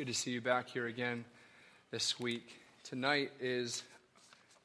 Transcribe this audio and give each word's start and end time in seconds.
good 0.00 0.06
to 0.06 0.14
see 0.14 0.30
you 0.30 0.40
back 0.40 0.66
here 0.66 0.86
again 0.86 1.26
this 1.90 2.18
week. 2.18 2.56
Tonight 2.84 3.32
is 3.38 3.82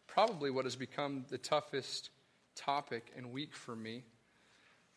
probably 0.08 0.50
what 0.50 0.64
has 0.64 0.78
become 0.78 1.26
the 1.28 1.38
toughest 1.38 2.10
topic 2.56 3.12
and 3.18 3.34
week 3.34 3.54
for 3.54 3.76
me. 3.76 4.02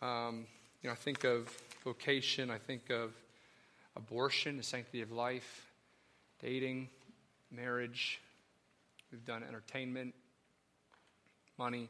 Um, 0.01 0.46
you 0.80 0.88
know, 0.88 0.93
I 0.93 0.95
think 0.95 1.24
of 1.24 1.53
vocation, 1.82 2.53
I 2.53 2.59
think 2.59 2.88
of 2.88 3.14
abortion, 3.96 4.56
the 4.56 4.62
sanctity 4.62 5.03
of 5.03 5.11
life, 5.11 5.72
dating, 6.41 6.89
marriage. 7.50 8.20
We've 9.11 9.25
done 9.25 9.43
entertainment, 9.43 10.14
money. 11.59 11.89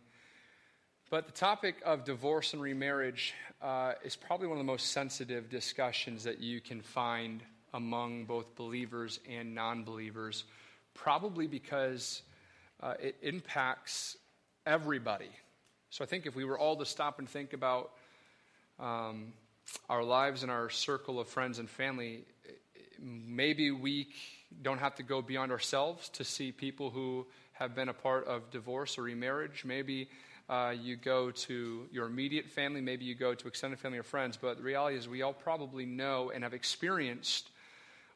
But 1.11 1.27
the 1.27 1.33
topic 1.33 1.83
of 1.85 2.03
divorce 2.05 2.55
and 2.55 2.63
remarriage 2.63 3.35
uh, 3.61 3.93
is 4.03 4.17
probably 4.17 4.47
one 4.47 4.57
of 4.57 4.65
the 4.65 4.73
most 4.73 4.93
sensitive 4.93 5.51
discussions 5.51 6.25
that 6.25 6.41
you 6.41 6.63
can 6.63 6.81
find 6.81 7.43
among 7.75 8.25
both 8.25 8.55
believers 8.57 9.21
and 9.29 9.55
non 9.55 9.85
believers, 9.85 10.45
probably 10.95 11.47
because 11.47 12.23
uh, 12.83 12.95
it 13.01 13.17
impacts 13.23 14.17
everybody. 14.67 15.31
So 15.91 16.05
I 16.05 16.07
think 16.07 16.27
if 16.27 16.37
we 16.37 16.45
were 16.45 16.59
all 16.59 16.77
to 16.77 16.85
stop 16.85 17.19
and 17.19 17.29
think 17.29 17.53
about 17.53 17.93
um, 18.79 19.33
our 19.89 20.03
lives 20.03 20.43
and 20.43 20.53
our 20.53 20.71
circle 20.71 21.19
of 21.19 21.29
friends 21.29 21.59
and 21.59 21.69
family, 21.69 22.25
maybe 23.01 23.71
we 23.71 24.09
don't 24.63 24.79
have 24.79 24.95
to 24.97 25.03
go 25.03 25.23
beyond 25.23 25.53
ourselves 25.53 26.09
to 26.11 26.25
see 26.25 26.53
people 26.53 26.91
who 26.91 27.27
have 27.53 27.75
been 27.75 27.89
a 27.89 27.95
part 27.95 28.27
of 28.27 28.51
divorce 28.51 28.99
or 28.99 29.03
remarriage. 29.03 29.65
Maybe 29.65 30.09
uh, 30.49 30.75
you 30.81 30.97
go 30.97 31.31
to 31.31 31.87
your 31.93 32.07
immediate 32.07 32.49
family, 32.49 32.81
maybe 32.81 33.05
you 33.05 33.15
go 33.15 33.35
to 33.35 33.49
extended 33.49 33.79
family 33.79 33.99
or 33.99 34.03
friends, 34.03 34.39
but 34.41 34.57
the 34.59 34.63
reality 34.63 34.97
is 34.97 35.09
we 35.09 35.23
all 35.23 35.33
probably 35.33 35.85
know 35.85 36.31
and 36.35 36.45
have 36.45 36.55
experienced 36.55 37.51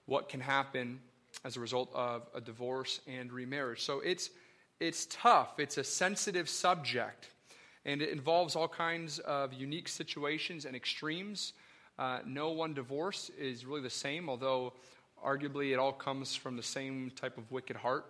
what 0.07 0.29
can 0.29 0.41
happen 0.41 1.01
as 1.45 1.57
a 1.57 1.61
result 1.61 1.91
of 1.95 2.23
a 2.35 2.41
divorce 2.41 3.01
and 3.07 3.33
remarriage. 3.33 3.81
So 3.83 4.01
it's, 4.01 4.31
it's 4.81 5.07
tough, 5.07 5.59
it's 5.59 5.79
a 5.79 5.85
sensitive 5.85 6.49
subject, 6.49 7.29
and 7.85 8.03
it 8.03 8.11
involves 8.11 8.55
all 8.55 8.69
kinds 8.69 9.19
of 9.21 9.53
unique 9.53 9.89
situations 9.89 10.65
and 10.65 10.77
extremes. 10.77 11.53
Uh, 11.99 12.21
no 12.27 12.51
one 12.51 12.75
divorce 12.75 13.31
is 13.39 13.65
really 13.65 13.83
the 13.83 13.91
same, 13.91 14.29
although 14.29 14.73
arguably 15.25 15.73
it 15.73 15.79
all 15.79 15.93
comes 15.93 16.35
from 16.35 16.57
the 16.57 16.63
same 16.63 17.11
type 17.15 17.39
of 17.39 17.51
wicked 17.51 17.77
heart. 17.77 18.07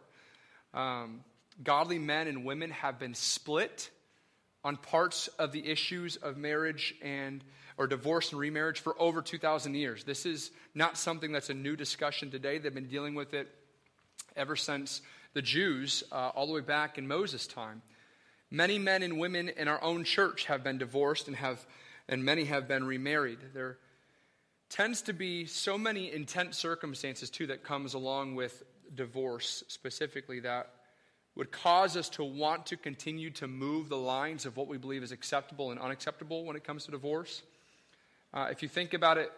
Um, 0.74 1.20
godly 1.62 1.98
men 1.98 2.26
and 2.28 2.44
women 2.44 2.70
have 2.70 2.98
been 2.98 3.14
split 3.14 3.90
on 4.64 4.76
parts 4.76 5.28
of 5.38 5.52
the 5.52 5.66
issues 5.68 6.16
of 6.16 6.36
marriage 6.36 6.94
and 7.02 7.42
or 7.82 7.88
divorce 7.88 8.30
and 8.30 8.38
remarriage 8.38 8.78
for 8.78 8.94
over 9.02 9.20
2,000 9.20 9.74
years. 9.74 10.04
This 10.04 10.24
is 10.24 10.52
not 10.72 10.96
something 10.96 11.32
that's 11.32 11.50
a 11.50 11.54
new 11.54 11.74
discussion 11.74 12.30
today. 12.30 12.58
They've 12.58 12.72
been 12.72 12.86
dealing 12.86 13.16
with 13.16 13.34
it 13.34 13.52
ever 14.36 14.54
since 14.54 15.02
the 15.34 15.42
Jews, 15.42 16.04
uh, 16.12 16.30
all 16.36 16.46
the 16.46 16.52
way 16.52 16.60
back 16.60 16.96
in 16.96 17.08
Moses' 17.08 17.48
time. 17.48 17.82
Many 18.52 18.78
men 18.78 19.02
and 19.02 19.18
women 19.18 19.48
in 19.48 19.66
our 19.66 19.82
own 19.82 20.04
church 20.04 20.44
have 20.44 20.62
been 20.62 20.78
divorced 20.78 21.26
and 21.26 21.34
have, 21.34 21.66
and 22.08 22.24
many 22.24 22.44
have 22.44 22.68
been 22.68 22.84
remarried. 22.84 23.38
There 23.52 23.78
tends 24.70 25.02
to 25.02 25.12
be 25.12 25.44
so 25.46 25.76
many 25.76 26.12
intense 26.12 26.58
circumstances 26.58 27.30
too 27.30 27.48
that 27.48 27.64
comes 27.64 27.94
along 27.94 28.36
with 28.36 28.62
divorce 28.94 29.64
specifically 29.66 30.38
that 30.38 30.70
would 31.34 31.50
cause 31.50 31.96
us 31.96 32.08
to 32.10 32.22
want 32.22 32.64
to 32.66 32.76
continue 32.76 33.30
to 33.30 33.48
move 33.48 33.88
the 33.88 33.96
lines 33.96 34.46
of 34.46 34.56
what 34.56 34.68
we 34.68 34.78
believe 34.78 35.02
is 35.02 35.10
acceptable 35.10 35.72
and 35.72 35.80
unacceptable 35.80 36.44
when 36.44 36.54
it 36.54 36.62
comes 36.62 36.84
to 36.84 36.92
divorce. 36.92 37.42
Uh, 38.34 38.48
if 38.50 38.62
you 38.62 38.68
think 38.68 38.94
about 38.94 39.18
it 39.18 39.30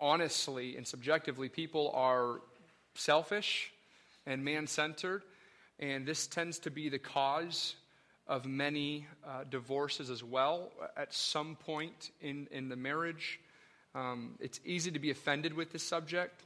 honestly 0.00 0.76
and 0.76 0.86
subjectively, 0.86 1.48
people 1.48 1.90
are 1.94 2.40
selfish 2.94 3.72
and 4.26 4.44
man 4.44 4.66
centered, 4.66 5.22
and 5.78 6.06
this 6.06 6.26
tends 6.26 6.58
to 6.58 6.70
be 6.70 6.88
the 6.88 6.98
cause 6.98 7.76
of 8.26 8.44
many 8.46 9.06
uh, 9.26 9.44
divorces 9.50 10.10
as 10.10 10.22
well 10.22 10.70
at 10.96 11.12
some 11.12 11.56
point 11.56 12.10
in, 12.20 12.46
in 12.50 12.68
the 12.68 12.76
marriage. 12.76 13.40
Um, 13.94 14.36
it's 14.38 14.60
easy 14.64 14.90
to 14.90 14.98
be 14.98 15.10
offended 15.10 15.54
with 15.54 15.72
this 15.72 15.82
subject. 15.82 16.42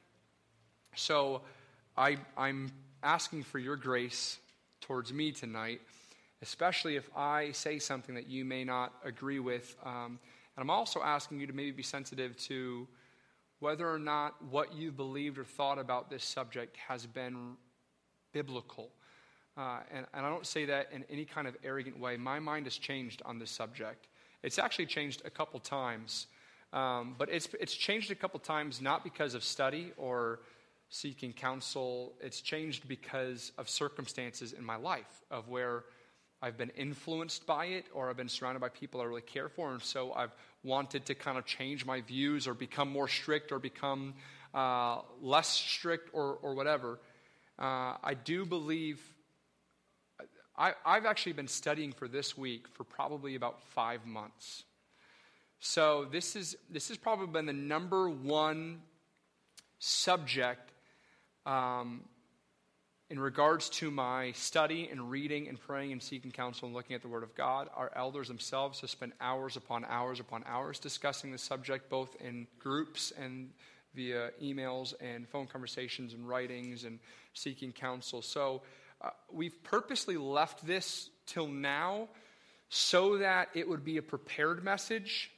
So 0.94 1.42
I, 1.96 2.16
I'm 2.36 2.70
asking 3.02 3.42
for 3.42 3.58
your 3.58 3.76
grace 3.76 4.38
towards 4.80 5.12
me 5.12 5.32
tonight, 5.32 5.80
especially 6.40 6.96
if 6.96 7.08
I 7.16 7.50
say 7.52 7.78
something 7.78 8.14
that 8.14 8.28
you 8.28 8.44
may 8.44 8.64
not 8.64 8.92
agree 9.04 9.40
with. 9.40 9.76
Um, 9.84 10.18
and 10.56 10.62
I'm 10.62 10.70
also 10.70 11.02
asking 11.02 11.40
you 11.40 11.46
to 11.46 11.52
maybe 11.52 11.70
be 11.70 11.82
sensitive 11.82 12.36
to 12.44 12.88
whether 13.60 13.88
or 13.90 13.98
not 13.98 14.42
what 14.50 14.74
you 14.74 14.90
believed 14.90 15.38
or 15.38 15.44
thought 15.44 15.78
about 15.78 16.10
this 16.10 16.24
subject 16.24 16.76
has 16.88 17.06
been 17.06 17.56
biblical. 18.32 18.90
Uh, 19.56 19.80
and, 19.90 20.06
and 20.12 20.26
I 20.26 20.28
don't 20.28 20.46
say 20.46 20.66
that 20.66 20.88
in 20.92 21.04
any 21.10 21.24
kind 21.24 21.46
of 21.46 21.56
arrogant 21.64 21.98
way. 21.98 22.16
My 22.16 22.38
mind 22.38 22.66
has 22.66 22.76
changed 22.76 23.22
on 23.24 23.38
this 23.38 23.50
subject. 23.50 24.08
It's 24.42 24.58
actually 24.58 24.86
changed 24.86 25.22
a 25.24 25.30
couple 25.30 25.58
times. 25.60 26.26
Um, 26.72 27.14
but 27.16 27.30
it's, 27.30 27.48
it's 27.58 27.74
changed 27.74 28.10
a 28.10 28.14
couple 28.14 28.38
times 28.40 28.82
not 28.82 29.04
because 29.04 29.34
of 29.34 29.42
study 29.42 29.92
or 29.96 30.40
seeking 30.90 31.32
counsel. 31.32 32.12
It's 32.20 32.40
changed 32.40 32.86
because 32.86 33.52
of 33.56 33.68
circumstances 33.68 34.52
in 34.52 34.64
my 34.64 34.76
life, 34.76 35.22
of 35.30 35.48
where 35.48 35.84
I've 36.46 36.56
been 36.56 36.70
influenced 36.76 37.44
by 37.44 37.66
it 37.66 37.86
or 37.92 38.08
I've 38.08 38.16
been 38.16 38.28
surrounded 38.28 38.60
by 38.60 38.68
people 38.68 39.00
I 39.00 39.04
really 39.04 39.20
care 39.20 39.48
for. 39.48 39.72
And 39.72 39.82
so 39.82 40.12
I've 40.12 40.30
wanted 40.62 41.04
to 41.06 41.16
kind 41.16 41.36
of 41.36 41.44
change 41.44 41.84
my 41.84 42.02
views 42.02 42.46
or 42.46 42.54
become 42.54 42.88
more 42.88 43.08
strict 43.08 43.50
or 43.50 43.58
become 43.58 44.14
uh, 44.54 45.00
less 45.20 45.48
strict 45.48 46.10
or, 46.12 46.38
or 46.42 46.54
whatever. 46.54 47.00
Uh, 47.58 47.94
I 48.00 48.14
do 48.14 48.46
believe. 48.46 49.00
I, 50.56 50.74
I've 50.84 51.04
actually 51.04 51.32
been 51.32 51.48
studying 51.48 51.90
for 51.90 52.06
this 52.06 52.38
week 52.38 52.68
for 52.74 52.84
probably 52.84 53.34
about 53.34 53.60
five 53.74 54.06
months. 54.06 54.62
So 55.58 56.06
this 56.12 56.36
is 56.36 56.56
this 56.70 56.86
has 56.88 56.96
probably 56.96 57.26
been 57.26 57.46
the 57.46 57.52
number 57.52 58.08
one 58.08 58.82
subject 59.80 60.70
um, 61.44 62.02
in 63.08 63.20
regards 63.20 63.68
to 63.68 63.90
my 63.90 64.32
study 64.32 64.88
and 64.90 65.10
reading 65.10 65.46
and 65.48 65.60
praying 65.60 65.92
and 65.92 66.02
seeking 66.02 66.32
counsel 66.32 66.66
and 66.66 66.74
looking 66.74 66.96
at 66.96 67.02
the 67.02 67.08
Word 67.08 67.22
of 67.22 67.34
God, 67.36 67.68
our 67.76 67.92
elders 67.94 68.26
themselves 68.26 68.80
have 68.80 68.90
spent 68.90 69.12
hours 69.20 69.56
upon 69.56 69.84
hours 69.84 70.18
upon 70.18 70.42
hours 70.44 70.80
discussing 70.80 71.30
the 71.30 71.38
subject, 71.38 71.88
both 71.88 72.16
in 72.20 72.48
groups 72.58 73.12
and 73.16 73.50
via 73.94 74.30
emails 74.42 74.92
and 75.00 75.28
phone 75.28 75.46
conversations 75.46 76.14
and 76.14 76.28
writings 76.28 76.84
and 76.84 76.98
seeking 77.32 77.70
counsel. 77.70 78.22
So 78.22 78.62
uh, 79.00 79.10
we've 79.32 79.62
purposely 79.62 80.16
left 80.16 80.66
this 80.66 81.08
till 81.26 81.46
now 81.46 82.08
so 82.70 83.18
that 83.18 83.50
it 83.54 83.68
would 83.68 83.84
be 83.84 83.98
a 83.98 84.02
prepared 84.02 84.64
message, 84.64 85.30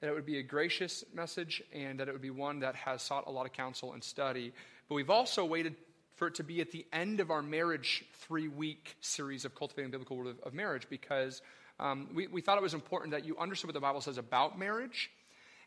that 0.00 0.08
it 0.08 0.14
would 0.14 0.24
be 0.24 0.38
a 0.38 0.42
gracious 0.42 1.04
message, 1.12 1.62
and 1.74 2.00
that 2.00 2.08
it 2.08 2.12
would 2.12 2.22
be 2.22 2.30
one 2.30 2.60
that 2.60 2.74
has 2.74 3.02
sought 3.02 3.26
a 3.26 3.30
lot 3.30 3.44
of 3.44 3.52
counsel 3.52 3.92
and 3.92 4.02
study. 4.02 4.54
But 4.88 4.94
we've 4.94 5.10
also 5.10 5.44
waited 5.44 5.76
for 6.22 6.28
it 6.28 6.36
to 6.36 6.44
be 6.44 6.60
at 6.60 6.70
the 6.70 6.86
end 6.92 7.18
of 7.18 7.32
our 7.32 7.42
marriage 7.42 8.04
three 8.14 8.46
week 8.46 8.94
series 9.00 9.44
of 9.44 9.56
cultivating 9.56 9.90
biblical 9.90 10.16
word 10.16 10.28
of, 10.28 10.38
of 10.44 10.54
marriage 10.54 10.86
because 10.88 11.42
um, 11.80 12.10
we, 12.14 12.28
we 12.28 12.40
thought 12.40 12.56
it 12.56 12.62
was 12.62 12.74
important 12.74 13.10
that 13.10 13.24
you 13.24 13.36
understood 13.38 13.66
what 13.66 13.74
the 13.74 13.80
Bible 13.80 14.00
says 14.00 14.18
about 14.18 14.56
marriage, 14.56 15.10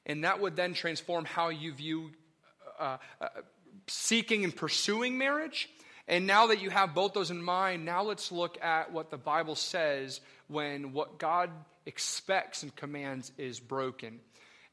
and 0.05 0.23
that 0.23 0.39
would 0.39 0.55
then 0.55 0.73
transform 0.73 1.25
how 1.25 1.49
you 1.49 1.73
view 1.73 2.11
uh, 2.79 2.95
uh, 3.19 3.27
seeking 3.87 4.45
and 4.45 4.55
pursuing 4.55 5.17
marriage. 5.17 5.69
And 6.07 6.25
now 6.25 6.47
that 6.47 6.61
you 6.61 6.69
have 6.69 6.95
both 6.95 7.11
those 7.11 7.31
in 7.31 7.41
mind, 7.41 7.83
now 7.83 8.03
let's 8.03 8.31
look 8.31 8.57
at 8.63 8.93
what 8.93 9.11
the 9.11 9.17
Bible 9.17 9.55
says 9.55 10.21
when 10.47 10.93
what 10.93 11.19
God 11.19 11.49
expects 11.85 12.63
and 12.63 12.73
commands 12.73 13.29
is 13.37 13.59
broken. 13.59 14.21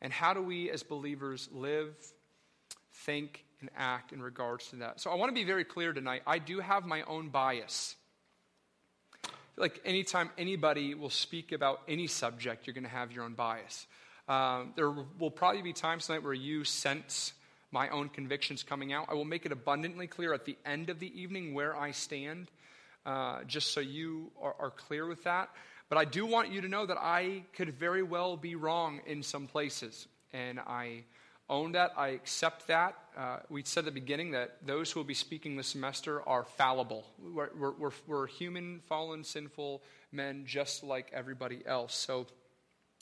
And 0.00 0.12
how 0.12 0.32
do 0.32 0.42
we 0.42 0.70
as 0.70 0.84
believers 0.84 1.48
live, 1.52 1.92
think, 2.92 3.44
and 3.62 3.70
act 3.76 4.12
in 4.12 4.20
regards 4.22 4.68
to 4.68 4.76
that. 4.76 5.00
So 5.00 5.10
I 5.10 5.14
want 5.14 5.30
to 5.30 5.34
be 5.34 5.44
very 5.44 5.64
clear 5.64 5.92
tonight. 5.92 6.22
I 6.26 6.38
do 6.38 6.60
have 6.60 6.84
my 6.84 7.02
own 7.02 7.30
bias. 7.30 7.96
like 9.56 9.80
anytime 9.84 10.30
anybody 10.36 10.94
will 10.94 11.10
speak 11.10 11.52
about 11.52 11.80
any 11.88 12.06
subject, 12.06 12.66
you're 12.66 12.74
going 12.74 12.84
to 12.84 12.90
have 12.90 13.12
your 13.12 13.24
own 13.24 13.34
bias. 13.34 13.86
Um, 14.28 14.72
there 14.76 14.90
will 14.90 15.30
probably 15.30 15.62
be 15.62 15.72
times 15.72 16.06
tonight 16.06 16.22
where 16.22 16.34
you 16.34 16.64
sense 16.64 17.32
my 17.70 17.88
own 17.88 18.08
convictions 18.08 18.62
coming 18.62 18.92
out. 18.92 19.06
I 19.08 19.14
will 19.14 19.24
make 19.24 19.46
it 19.46 19.52
abundantly 19.52 20.06
clear 20.06 20.34
at 20.34 20.44
the 20.44 20.56
end 20.64 20.90
of 20.90 20.98
the 20.98 21.20
evening 21.20 21.54
where 21.54 21.76
I 21.76 21.90
stand, 21.92 22.50
uh, 23.06 23.44
just 23.44 23.72
so 23.72 23.80
you 23.80 24.30
are, 24.40 24.54
are 24.58 24.70
clear 24.70 25.06
with 25.06 25.24
that. 25.24 25.48
But 25.88 25.98
I 25.98 26.04
do 26.04 26.24
want 26.24 26.50
you 26.50 26.60
to 26.62 26.68
know 26.68 26.86
that 26.86 26.98
I 26.98 27.44
could 27.54 27.74
very 27.78 28.02
well 28.02 28.36
be 28.36 28.54
wrong 28.54 29.00
in 29.06 29.22
some 29.22 29.46
places. 29.46 30.06
And 30.32 30.60
I 30.60 31.04
own 31.48 31.72
that. 31.72 31.92
I 31.96 32.08
accept 32.08 32.68
that. 32.68 32.96
Uh, 33.16 33.38
we 33.50 33.62
said 33.62 33.80
at 33.80 33.84
the 33.86 33.90
beginning 34.00 34.30
that 34.30 34.56
those 34.66 34.90
who 34.90 35.00
will 35.00 35.04
be 35.04 35.14
speaking 35.14 35.56
this 35.56 35.68
semester 35.68 36.26
are 36.26 36.44
fallible. 36.44 37.04
We're, 37.18 37.50
we're, 37.58 37.90
we're, 38.06 38.26
human, 38.26 38.80
fallen, 38.88 39.22
sinful 39.24 39.82
men 40.12 40.44
just 40.46 40.82
like 40.82 41.10
everybody 41.12 41.62
else. 41.66 41.94
So 41.94 42.26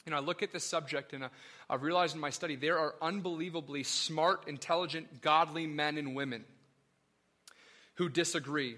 You 0.06 0.12
know, 0.12 0.16
I 0.16 0.20
look 0.20 0.42
at 0.42 0.50
this 0.52 0.64
subject 0.64 1.12
and 1.12 1.28
I've 1.68 1.82
realized 1.82 2.14
in 2.14 2.20
my 2.20 2.30
study 2.30 2.56
there 2.56 2.78
are 2.78 2.94
unbelievably 3.02 3.84
smart, 3.84 4.48
intelligent, 4.48 5.20
godly 5.22 5.66
men 5.66 5.98
and 5.98 6.16
women 6.16 6.44
who 7.94 8.08
disagree 8.08 8.76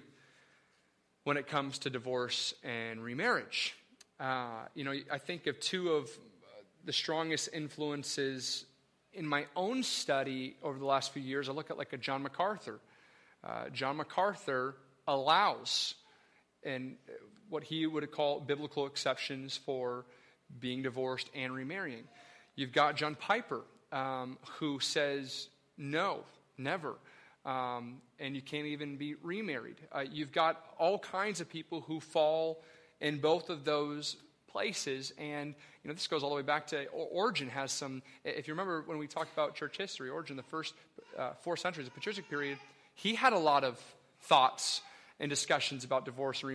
when 1.25 1.37
it 1.37 1.47
comes 1.47 1.79
to 1.79 1.91
divorce 1.91 2.55
and 2.65 3.03
remarriage. 3.03 3.77
Uh, 4.19 4.67
you 4.75 4.85
know, 4.85 4.93
I 5.11 5.19
think 5.19 5.47
of 5.47 5.61
two 5.61 5.91
of 5.91 6.11
the 6.85 6.93
strongest 6.93 7.49
influences 7.53 8.65
in 9.15 9.27
my 9.27 9.47
own 9.55 9.83
study 9.83 10.57
over 10.63 10.79
the 10.79 10.85
last 10.85 11.13
few 11.13 11.23
years. 11.23 11.49
I 11.49 11.53
look 11.53 11.71
at 11.71 11.79
like 11.79 11.93
a 11.93 11.99
John 11.99 12.23
MacArthur. 12.23 12.81
Uh, 13.45 13.69
John 13.71 13.97
MacArthur 13.97 14.77
allows 15.07 15.95
and 16.65 16.97
what 17.49 17.65
he 17.65 17.87
would 17.87 18.11
call 18.11 18.41
biblical 18.41 18.87
exceptions 18.87 19.57
for 19.57 20.05
being 20.61 20.83
divorced 20.83 21.29
and 21.35 21.55
remarrying. 21.55 22.05
You've 22.55 22.73
got 22.73 22.97
John 22.97 23.15
Piper, 23.15 23.63
um, 23.91 24.39
who 24.59 24.81
says 24.81 25.49
no, 25.77 26.25
never. 26.57 26.95
Um, 27.45 28.01
and 28.21 28.37
you 28.37 28.43
can't 28.43 28.67
even 28.67 28.97
be 28.97 29.15
remarried. 29.23 29.77
Uh, 29.91 30.05
you've 30.11 30.33
got 30.33 30.65
all 30.79 30.99
kinds 30.99 31.41
of 31.41 31.49
people 31.49 31.81
who 31.81 31.99
fall 31.99 32.63
in 33.01 33.19
both 33.19 33.51
of 33.51 33.65
those 33.65 34.17
places. 34.53 35.13
And, 35.19 35.55
you 35.83 35.89
know, 35.89 35.95
this 35.95 36.07
goes 36.07 36.23
all 36.23 36.31
the 36.31 36.37
way 36.37 36.43
back 36.43 36.67
to 36.69 36.87
Origen 36.89 37.49
has 37.49 37.73
some, 37.73 38.03
if 38.25 38.47
you 38.47 38.55
remember 38.55 38.83
when 38.87 38.99
we 38.99 39.07
talked 39.07 39.33
about 39.33 39.55
church 39.55 39.79
history, 39.79 40.11
Origen, 40.11 40.37
the 40.37 40.43
first 40.43 40.75
uh, 41.19 41.33
four 41.41 41.57
centuries, 41.57 41.87
the 41.87 41.93
patristic 41.93 42.29
period, 42.29 42.59
he 42.95 43.15
had 43.15 43.33
a 43.33 43.39
lot 43.39 43.65
of 43.65 43.81
thoughts 44.21 44.83
and 45.21 45.31
discussions 45.31 45.85
about 45.85 46.05
divorce 46.05 46.43
and 46.43 46.49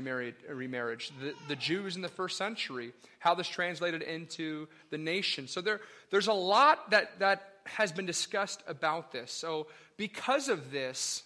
remarriage. 0.50 1.12
The, 1.22 1.34
the 1.48 1.56
Jews 1.56 1.96
in 1.96 2.02
the 2.02 2.10
first 2.10 2.38
century, 2.38 2.92
how 3.20 3.34
this 3.34 3.48
translated 3.48 4.02
into 4.02 4.68
the 4.90 4.98
nation. 4.98 5.48
So 5.48 5.62
there, 5.62 5.80
there's 6.12 6.28
a 6.28 6.34
lot 6.34 6.92
that, 6.92 7.20
that 7.20 7.54
has 7.66 7.92
been 7.92 8.06
discussed 8.06 8.62
about 8.68 9.12
this. 9.12 9.32
So 9.32 9.68
because 9.96 10.50
of 10.50 10.72
this, 10.72 11.24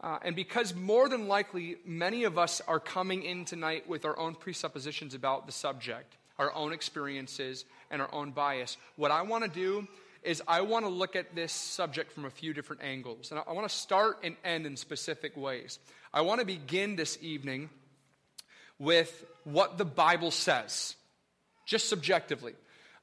uh, 0.00 0.18
and 0.22 0.36
because 0.36 0.74
more 0.74 1.08
than 1.08 1.26
likely 1.26 1.76
many 1.84 2.24
of 2.24 2.38
us 2.38 2.60
are 2.68 2.80
coming 2.80 3.22
in 3.22 3.44
tonight 3.44 3.88
with 3.88 4.04
our 4.04 4.18
own 4.18 4.34
presuppositions 4.34 5.14
about 5.14 5.46
the 5.46 5.52
subject, 5.52 6.16
our 6.38 6.54
own 6.54 6.72
experiences, 6.72 7.64
and 7.90 8.02
our 8.02 8.12
own 8.12 8.32
bias, 8.32 8.76
what 8.96 9.10
I 9.10 9.22
want 9.22 9.44
to 9.44 9.50
do 9.50 9.86
is 10.22 10.42
I 10.46 10.62
want 10.62 10.84
to 10.84 10.90
look 10.90 11.16
at 11.16 11.34
this 11.34 11.52
subject 11.52 12.12
from 12.12 12.24
a 12.24 12.30
few 12.30 12.52
different 12.52 12.82
angles. 12.82 13.30
And 13.30 13.40
I 13.46 13.52
want 13.52 13.68
to 13.68 13.74
start 13.74 14.18
and 14.24 14.36
end 14.44 14.66
in 14.66 14.76
specific 14.76 15.36
ways. 15.36 15.78
I 16.12 16.22
want 16.22 16.40
to 16.40 16.46
begin 16.46 16.96
this 16.96 17.16
evening 17.22 17.70
with 18.78 19.24
what 19.44 19.78
the 19.78 19.84
Bible 19.84 20.30
says, 20.30 20.96
just 21.64 21.88
subjectively. 21.88 22.54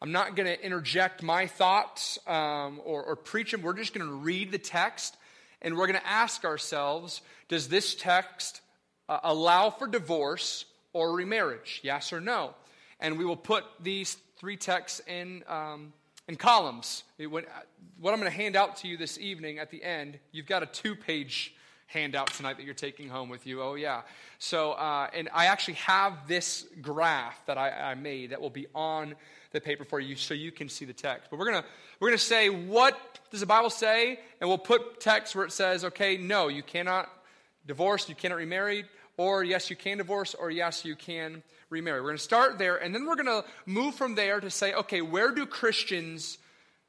I'm 0.02 0.12
not 0.12 0.36
going 0.36 0.48
to 0.48 0.64
interject 0.64 1.24
my 1.24 1.48
thoughts 1.48 2.20
um, 2.28 2.82
or, 2.84 3.04
or 3.04 3.16
preach 3.16 3.52
them. 3.52 3.62
We're 3.62 3.74
just 3.74 3.94
going 3.94 4.06
to 4.06 4.14
read 4.14 4.52
the 4.52 4.58
text 4.58 5.16
and 5.64 5.78
we're 5.78 5.88
going 5.88 6.00
to 6.00 6.08
ask 6.08 6.46
ourselves 6.46 7.22
does 7.48 7.68
this 7.68 7.96
text 7.96 8.62
uh, 9.10 9.20
allow 9.24 9.70
for 9.70 9.88
divorce 9.88 10.66
or 10.94 11.14
remarriage? 11.14 11.82
Yes 11.84 12.14
or 12.14 12.22
no? 12.22 12.54
And 13.00 13.18
we 13.18 13.26
will 13.26 13.36
put 13.36 13.64
these 13.80 14.18
three 14.38 14.58
texts 14.58 15.02
in. 15.08 15.44
Um, 15.48 15.94
in 16.28 16.36
columns. 16.36 17.04
What 17.18 17.46
I'm 18.00 18.20
going 18.20 18.24
to 18.24 18.30
hand 18.30 18.56
out 18.56 18.78
to 18.78 18.88
you 18.88 18.98
this 18.98 19.18
evening 19.18 19.60
at 19.60 19.70
the 19.70 19.84
end, 19.84 20.20
you've 20.32 20.46
got 20.46 20.64
a 20.64 20.66
two 20.66 20.96
page 20.96 21.54
handout 21.88 22.34
tonight 22.34 22.58
that 22.58 22.64
you're 22.64 22.74
taking 22.74 23.08
home 23.08 23.30
with 23.30 23.46
you. 23.46 23.62
Oh, 23.62 23.76
yeah. 23.76 24.02
So, 24.40 24.72
uh, 24.72 25.10
and 25.14 25.30
I 25.34 25.46
actually 25.46 25.76
have 25.76 26.28
this 26.28 26.66
graph 26.82 27.46
that 27.46 27.58
I, 27.58 27.70
I, 27.70 27.96
made 27.96 28.32
that 28.32 28.42
will 28.42 28.50
be 28.50 28.66
on 28.74 29.16
the 29.52 29.62
paper 29.62 29.86
for 29.86 30.00
you 30.00 30.16
so 30.16 30.34
you 30.34 30.52
can 30.52 30.70
see 30.70 30.86
the 30.86 30.94
text. 30.94 31.30
But 31.30 31.38
we're 31.38 31.52
going 31.52 31.62
to 31.62 31.70
we're 32.00 32.10
going 32.10 32.18
to 32.18 32.24
say, 32.24 32.50
what 32.50 33.13
does 33.34 33.40
the 33.40 33.48
Bible 33.48 33.72
say? 33.72 34.20
And 34.40 34.48
we'll 34.48 34.60
put 34.60 35.02
text 35.02 35.36
where 35.36 35.44
it 35.44 35.52
says, 35.52 35.84
okay, 35.86 36.18
no, 36.18 36.50
you 36.50 36.62
cannot 36.62 37.10
divorce, 37.66 38.08
you 38.08 38.14
cannot 38.14 38.36
remarry, 38.36 38.86
or 39.18 39.44
yes, 39.44 39.72
you 39.72 39.76
can 39.76 39.98
divorce, 39.98 40.36
or 40.36 40.52
yes, 40.52 40.86
you 40.86 40.96
can 40.96 41.42
remarry. 41.72 42.00
We're 42.00 42.10
going 42.10 42.18
to 42.18 42.24
start 42.24 42.60
there, 42.60 42.78
and 42.78 42.94
then 42.94 43.08
we're 43.08 43.16
going 43.16 43.26
to 43.26 43.44
move 43.66 43.96
from 43.96 44.14
there 44.14 44.40
to 44.40 44.52
say, 44.52 44.74
okay, 44.74 45.02
where 45.02 45.32
do 45.32 45.48
Christians, 45.48 46.38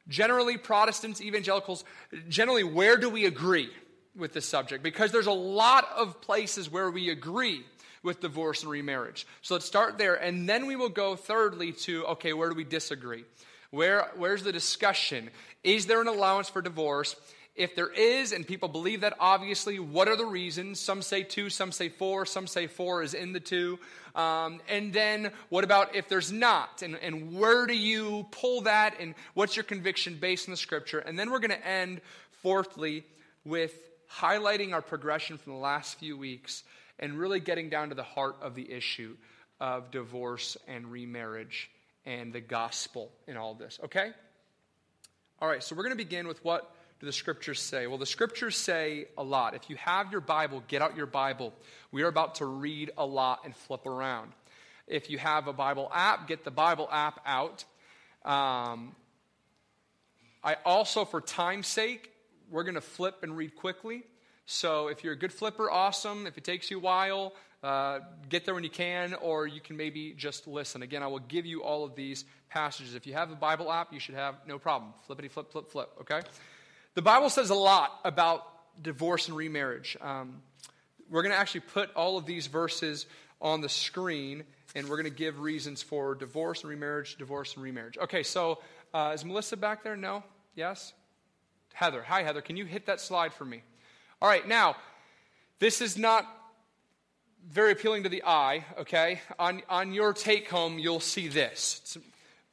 generally 0.06 0.58
Protestants, 0.58 1.23
evangelicals, 1.23 1.82
generally, 2.29 2.62
where 2.62 2.99
do 2.99 3.08
we 3.08 3.25
agree 3.25 3.70
with 4.14 4.35
this 4.35 4.44
subject? 4.44 4.82
Because 4.82 5.12
there's 5.12 5.26
a 5.26 5.32
lot 5.32 5.88
of 5.96 6.20
places 6.20 6.70
where 6.70 6.91
we 6.91 7.08
agree 7.08 7.64
with 8.02 8.20
divorce 8.20 8.61
and 8.61 8.70
remarriage. 8.70 9.26
So 9.41 9.55
let's 9.55 9.64
start 9.64 9.96
there, 9.96 10.14
and 10.14 10.46
then 10.46 10.67
we 10.67 10.76
will 10.76 10.91
go 10.91 11.17
thirdly 11.17 11.73
to, 11.73 12.05
okay, 12.05 12.35
where 12.35 12.50
do 12.50 12.55
we 12.55 12.64
disagree? 12.64 13.25
Where, 13.74 14.08
where's 14.14 14.44
the 14.44 14.52
discussion? 14.52 15.30
Is 15.64 15.86
there 15.86 16.00
an 16.00 16.06
allowance 16.06 16.48
for 16.48 16.62
divorce? 16.62 17.16
If 17.56 17.74
there 17.74 17.88
is, 17.88 18.30
and 18.30 18.46
people 18.46 18.68
believe 18.68 19.00
that, 19.00 19.16
obviously, 19.18 19.80
what 19.80 20.06
are 20.06 20.14
the 20.14 20.24
reasons? 20.24 20.78
Some 20.78 21.02
say 21.02 21.24
two, 21.24 21.50
some 21.50 21.72
say 21.72 21.88
four, 21.88 22.24
some 22.24 22.46
say 22.46 22.68
four 22.68 23.02
is 23.02 23.14
in 23.14 23.32
the 23.32 23.40
two. 23.40 23.80
Um, 24.14 24.60
and 24.68 24.92
then 24.92 25.32
what 25.48 25.64
about 25.64 25.96
if 25.96 26.08
there's 26.08 26.30
not? 26.30 26.82
And, 26.82 26.94
and 26.96 27.36
where 27.36 27.66
do 27.66 27.76
you 27.76 28.28
pull 28.30 28.60
that? 28.60 28.94
And 29.00 29.16
what's 29.34 29.56
your 29.56 29.64
conviction 29.64 30.18
based 30.20 30.48
on 30.48 30.52
the 30.52 30.56
scripture? 30.56 31.00
And 31.00 31.18
then 31.18 31.32
we're 31.32 31.40
going 31.40 31.50
to 31.50 31.66
end, 31.66 32.00
fourthly, 32.42 33.02
with 33.44 33.74
highlighting 34.08 34.72
our 34.72 34.82
progression 34.82 35.36
from 35.36 35.52
the 35.52 35.58
last 35.58 35.98
few 35.98 36.16
weeks 36.16 36.62
and 37.00 37.18
really 37.18 37.40
getting 37.40 37.70
down 37.70 37.88
to 37.88 37.96
the 37.96 38.04
heart 38.04 38.36
of 38.40 38.54
the 38.54 38.70
issue 38.70 39.16
of 39.58 39.90
divorce 39.90 40.56
and 40.68 40.92
remarriage 40.92 41.70
and 42.06 42.32
the 42.32 42.40
gospel 42.40 43.10
in 43.26 43.36
all 43.36 43.54
this. 43.54 43.78
Okay? 43.84 44.10
All 45.40 45.48
right, 45.48 45.62
so 45.62 45.74
we're 45.74 45.82
going 45.82 45.96
to 45.96 46.04
begin 46.04 46.28
with 46.28 46.44
what 46.44 46.74
do 47.00 47.06
the 47.06 47.12
scriptures 47.12 47.60
say? 47.60 47.86
Well, 47.86 47.98
the 47.98 48.06
scriptures 48.06 48.56
say 48.56 49.06
a 49.18 49.22
lot. 49.22 49.54
If 49.54 49.68
you 49.68 49.76
have 49.76 50.12
your 50.12 50.20
Bible, 50.20 50.62
get 50.68 50.80
out 50.80 50.96
your 50.96 51.06
Bible. 51.06 51.52
We 51.90 52.02
are 52.02 52.08
about 52.08 52.36
to 52.36 52.46
read 52.46 52.92
a 52.96 53.04
lot 53.04 53.40
and 53.44 53.54
flip 53.54 53.86
around. 53.86 54.32
If 54.86 55.10
you 55.10 55.18
have 55.18 55.48
a 55.48 55.52
Bible 55.52 55.90
app, 55.92 56.28
get 56.28 56.44
the 56.44 56.50
Bible 56.50 56.88
app 56.92 57.20
out. 57.26 57.64
Um, 58.24 58.94
I 60.42 60.56
also, 60.64 61.04
for 61.04 61.20
time's 61.20 61.66
sake, 61.66 62.10
we're 62.50 62.64
going 62.64 62.74
to 62.74 62.80
flip 62.80 63.22
and 63.22 63.36
read 63.36 63.56
quickly. 63.56 64.04
So 64.46 64.88
if 64.88 65.02
you're 65.02 65.14
a 65.14 65.18
good 65.18 65.32
flipper, 65.32 65.70
awesome. 65.70 66.26
If 66.26 66.36
it 66.36 66.44
takes 66.44 66.70
you 66.70 66.78
a 66.78 66.80
while, 66.80 67.32
uh, 67.64 68.00
get 68.28 68.44
there 68.44 68.55
when 68.55 68.62
you 68.62 68.69
can, 68.69 69.14
or 69.14 69.46
you 69.46 69.58
can 69.58 69.78
maybe 69.78 70.12
just 70.12 70.46
listen. 70.46 70.82
Again, 70.82 71.02
I 71.02 71.06
will 71.06 71.19
give 71.19 71.46
you 71.46 71.62
all 71.62 71.82
of 71.82 71.94
these 71.94 72.26
passages. 72.50 72.94
If 72.94 73.06
you 73.06 73.14
have 73.14 73.31
a 73.31 73.37
Bible 73.37 73.72
app, 73.72 73.90
you 73.90 73.99
should 73.99 74.16
have 74.16 74.34
no 74.46 74.58
problem. 74.58 74.93
Flippity 75.06 75.28
flip, 75.28 75.50
flip, 75.50 75.70
flip, 75.70 75.88
okay? 76.02 76.20
The 76.93 77.00
Bible 77.00 77.31
says 77.31 77.49
a 77.49 77.55
lot 77.55 78.00
about 78.05 78.46
divorce 78.82 79.28
and 79.28 79.37
remarriage. 79.37 79.96
Um, 80.02 80.43
we're 81.08 81.22
going 81.22 81.32
to 81.32 81.38
actually 81.38 81.62
put 81.62 81.91
all 81.94 82.19
of 82.19 82.27
these 82.27 82.48
verses 82.48 83.06
on 83.41 83.62
the 83.62 83.70
screen, 83.70 84.44
and 84.74 84.86
we're 84.86 84.96
going 84.96 85.10
to 85.10 85.19
give 85.19 85.41
reasons 85.41 85.82
for 85.82 86.15
divorce 86.15 86.65
and 86.65 86.70
remarriage, 86.70 87.17
divorce 87.17 87.55
and 87.55 87.65
remarriage. 87.65 87.96
Okay, 87.96 88.24
so 88.24 88.58
uh, 88.93 89.12
is 89.15 89.24
Melissa 89.24 89.56
back 89.56 89.82
there? 89.82 89.96
No? 89.96 90.22
Yes? 90.55 90.93
Heather. 91.72 92.03
Hi, 92.03 92.24
Heather. 92.24 92.43
Can 92.43 92.58
you 92.58 92.67
hit 92.67 92.84
that 92.86 93.00
slide 93.00 93.32
for 93.32 93.46
me? 93.46 93.62
All 94.20 94.29
right, 94.29 94.46
now, 94.46 94.77
this 95.60 95.81
is 95.81 95.96
not 95.96 96.27
very 97.51 97.72
appealing 97.72 98.05
to 98.05 98.08
the 98.08 98.22
eye, 98.24 98.65
okay? 98.79 99.20
On, 99.39 99.63
on 99.69 99.93
your 99.93 100.13
take 100.13 100.48
home, 100.48 100.79
you'll 100.79 101.01
see 101.01 101.29
this. 101.29 101.81
It's 101.82 101.98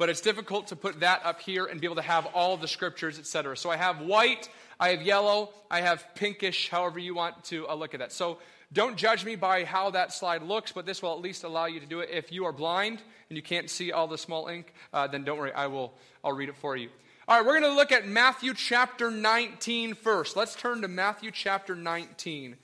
but 0.02 0.10
it's 0.10 0.22
difficult 0.22 0.66
to 0.70 0.76
put 0.76 1.02
that 1.02 1.24
up 1.24 1.42
here 1.42 1.68
and 1.68 1.80
be 1.80 1.86
able 1.86 1.98
to 1.98 2.02
have 2.02 2.26
all 2.34 2.58
the 2.58 2.68
scriptures, 2.68 3.20
etc. 3.20 3.56
So 3.56 3.70
I 3.70 3.78
have 3.78 4.02
white, 4.02 4.50
I 4.80 4.90
have 4.90 5.04
yellow, 5.04 5.52
I 5.70 5.82
have 5.82 6.04
pinkish, 6.16 6.70
however 6.70 6.98
you 6.98 7.14
want 7.14 7.44
to 7.44 7.70
uh, 7.70 7.76
look 7.76 7.94
at 7.94 8.00
that. 8.00 8.12
So 8.12 8.40
don't 8.74 8.98
judge 8.98 9.24
me 9.24 9.36
by 9.36 9.64
how 9.64 9.92
that 9.92 10.12
slide 10.12 10.42
looks, 10.42 10.72
but 10.72 10.88
this 10.88 11.04
will 11.04 11.14
at 11.14 11.20
least 11.20 11.44
allow 11.44 11.68
you 11.68 11.80
to 11.80 11.86
do 11.86 12.00
it. 12.00 12.10
If 12.12 12.32
you 12.32 12.46
are 12.46 12.52
blind 12.52 13.00
and 13.30 13.38
you 13.38 13.44
can't 13.44 13.70
see 13.70 13.92
all 13.92 14.08
the 14.08 14.18
small 14.18 14.48
ink, 14.48 14.74
uh, 14.92 15.06
then 15.06 15.24
don't 15.24 15.38
worry, 15.38 15.54
I 15.54 15.68
will. 15.68 15.94
I'll 16.24 16.34
read 16.34 16.50
it 16.50 16.56
for 16.56 16.76
you. 16.76 16.90
All 17.28 17.38
right, 17.38 17.46
we're 17.46 17.60
going 17.60 17.72
to 17.72 17.78
look 17.78 17.92
at 17.92 18.08
Matthew 18.08 18.56
chapter 18.56 19.12
19 19.12 19.94
first. 19.94 20.36
Let's 20.36 20.56
turn 20.56 20.82
to 20.82 20.88
Matthew 20.88 21.30
chapter 21.30 21.76
19, 21.76 22.56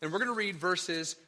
and 0.00 0.10
we're 0.10 0.18
going 0.18 0.30
to 0.30 0.34
read 0.34 0.56
verses 0.56 1.16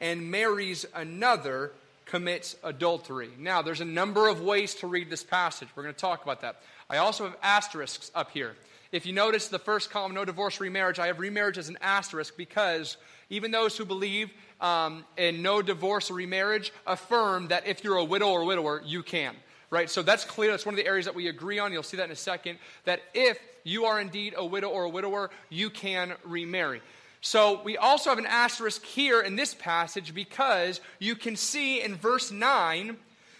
and 0.00 0.30
marries 0.30 0.86
another, 0.94 1.72
commits 2.06 2.56
adultery. 2.64 3.30
Now, 3.38 3.62
there's 3.62 3.80
a 3.80 3.84
number 3.84 4.28
of 4.28 4.40
ways 4.40 4.74
to 4.76 4.86
read 4.86 5.10
this 5.10 5.22
passage. 5.22 5.68
We're 5.74 5.84
going 5.84 5.94
to 5.94 6.00
talk 6.00 6.22
about 6.22 6.40
that. 6.40 6.60
I 6.88 6.96
also 6.96 7.24
have 7.24 7.36
asterisks 7.42 8.10
up 8.14 8.32
here. 8.32 8.56
If 8.92 9.06
you 9.06 9.12
notice 9.12 9.46
the 9.46 9.60
first 9.60 9.90
column, 9.90 10.14
no 10.14 10.24
divorce, 10.24 10.60
remarriage, 10.60 10.98
I 10.98 11.06
have 11.06 11.20
remarriage 11.20 11.58
as 11.58 11.68
an 11.68 11.78
asterisk 11.80 12.36
because 12.36 12.96
even 13.28 13.52
those 13.52 13.76
who 13.76 13.84
believe 13.84 14.30
um, 14.60 15.04
in 15.16 15.42
no 15.42 15.62
divorce 15.62 16.10
or 16.10 16.14
remarriage 16.14 16.72
affirm 16.86 17.48
that 17.48 17.66
if 17.66 17.84
you're 17.84 17.98
a 17.98 18.04
widow 18.04 18.30
or 18.30 18.44
widower, 18.44 18.82
you 18.84 19.04
can. 19.04 19.36
Right? 19.70 19.88
So 19.88 20.02
that's 20.02 20.24
clear. 20.24 20.50
That's 20.50 20.66
one 20.66 20.74
of 20.74 20.80
the 20.80 20.86
areas 20.86 21.06
that 21.06 21.14
we 21.14 21.28
agree 21.28 21.60
on. 21.60 21.72
You'll 21.72 21.84
see 21.84 21.98
that 21.98 22.06
in 22.06 22.10
a 22.10 22.16
second. 22.16 22.58
That 22.86 23.00
if 23.14 23.38
you 23.62 23.84
are 23.84 24.00
indeed 24.00 24.34
a 24.36 24.44
widow 24.44 24.68
or 24.68 24.82
a 24.82 24.88
widower, 24.88 25.30
you 25.48 25.70
can 25.70 26.14
remarry. 26.24 26.82
So 27.20 27.62
we 27.62 27.76
also 27.76 28.10
have 28.10 28.18
an 28.18 28.26
asterisk 28.26 28.84
here 28.84 29.20
in 29.20 29.36
this 29.36 29.54
passage 29.54 30.14
because 30.14 30.80
you 30.98 31.14
can 31.14 31.36
see 31.36 31.82
in 31.82 31.94
verse 31.94 32.30
9 32.30 32.96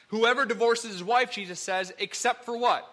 whoever 0.09 0.45
divorces 0.45 0.93
his 0.93 1.05
wife, 1.05 1.31
Jesus 1.31 1.61
says, 1.61 1.93
except 1.99 2.45
for 2.45 2.57
what? 2.57 2.87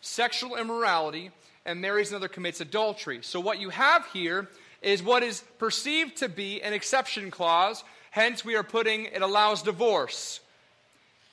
Sexual 0.00 0.56
immorality 0.56 1.30
and 1.64 1.80
marries 1.80 2.10
another 2.10 2.28
commits 2.28 2.60
adultery. 2.60 3.20
So 3.22 3.40
what 3.40 3.60
you 3.60 3.70
have 3.70 4.06
here 4.12 4.48
is 4.82 5.02
what 5.02 5.22
is 5.22 5.44
perceived 5.58 6.16
to 6.18 6.28
be 6.28 6.60
an 6.60 6.72
exception 6.72 7.30
clause. 7.30 7.84
Hence, 8.10 8.44
we 8.44 8.56
are 8.56 8.64
putting 8.64 9.04
it 9.06 9.22
allows 9.22 9.62
divorce. 9.62 10.40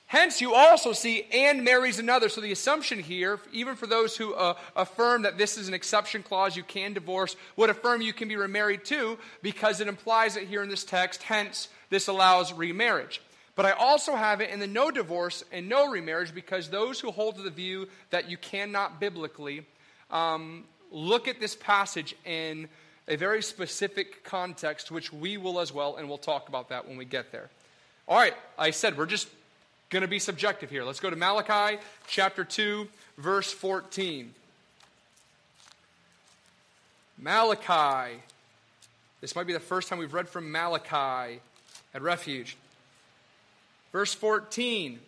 Hence, 0.09 0.41
you 0.41 0.55
also 0.55 0.91
see 0.91 1.27
and 1.31 1.63
marries 1.63 1.99
another. 1.99 2.29
So 2.29 2.41
the 2.41 2.51
assumption 2.51 2.97
here, 2.97 3.39
even 3.51 3.75
for 3.75 3.85
those 3.85 4.17
who 4.17 4.33
uh, 4.33 4.55
affirm 4.75 5.21
that 5.21 5.37
this 5.37 5.55
is 5.55 5.67
an 5.67 5.75
exception 5.75 6.23
clause, 6.23 6.57
you 6.57 6.63
can 6.63 6.93
divorce, 6.93 7.35
would 7.57 7.69
affirm 7.69 8.01
you 8.01 8.11
can 8.11 8.27
be 8.27 8.35
remarried 8.35 8.83
too, 8.83 9.19
because 9.43 9.81
it 9.81 9.87
implies 9.87 10.35
it 10.35 10.47
here 10.47 10.63
in 10.63 10.69
this 10.69 10.83
text. 10.83 11.21
Hence, 11.21 11.67
this 11.91 12.07
allows 12.07 12.51
remarriage. 12.51 13.21
But 13.55 13.67
I 13.67 13.73
also 13.73 14.15
have 14.15 14.41
it 14.41 14.49
in 14.49 14.59
the 14.59 14.65
no 14.65 14.89
divorce 14.89 15.43
and 15.51 15.69
no 15.69 15.91
remarriage 15.91 16.33
because 16.33 16.69
those 16.69 16.99
who 16.99 17.11
hold 17.11 17.35
to 17.35 17.43
the 17.43 17.51
view 17.51 17.87
that 18.09 18.31
you 18.31 18.37
cannot 18.37 18.99
biblically 18.99 19.63
um, 20.09 20.63
look 20.91 21.27
at 21.27 21.39
this 21.39 21.55
passage 21.55 22.15
in 22.25 22.67
a 23.07 23.15
very 23.15 23.43
specific 23.43 24.23
context, 24.23 24.89
which 24.89 25.13
we 25.13 25.37
will 25.37 25.59
as 25.59 25.71
well, 25.71 25.97
and 25.97 26.09
we'll 26.09 26.17
talk 26.17 26.49
about 26.49 26.69
that 26.69 26.87
when 26.87 26.97
we 26.97 27.05
get 27.05 27.31
there. 27.31 27.51
All 28.07 28.17
right, 28.17 28.33
I 28.57 28.71
said 28.71 28.97
we're 28.97 29.05
just 29.05 29.27
going 29.89 30.01
to 30.03 30.07
be 30.07 30.19
subjective 30.19 30.69
here. 30.69 30.83
Let's 30.83 30.99
go 30.99 31.09
to 31.09 31.15
Malachi 31.15 31.79
chapter 32.07 32.43
2, 32.43 32.87
verse 33.17 33.51
14. 33.51 34.33
Malachi. 37.17 38.21
This 39.19 39.35
might 39.35 39.47
be 39.47 39.53
the 39.53 39.59
first 39.59 39.87
time 39.87 39.97
we've 39.97 40.13
read 40.13 40.29
from 40.29 40.51
Malachi 40.51 41.41
at 41.93 42.01
Refuge. 42.01 42.55
Verse 43.91 44.13
14. 44.13 44.99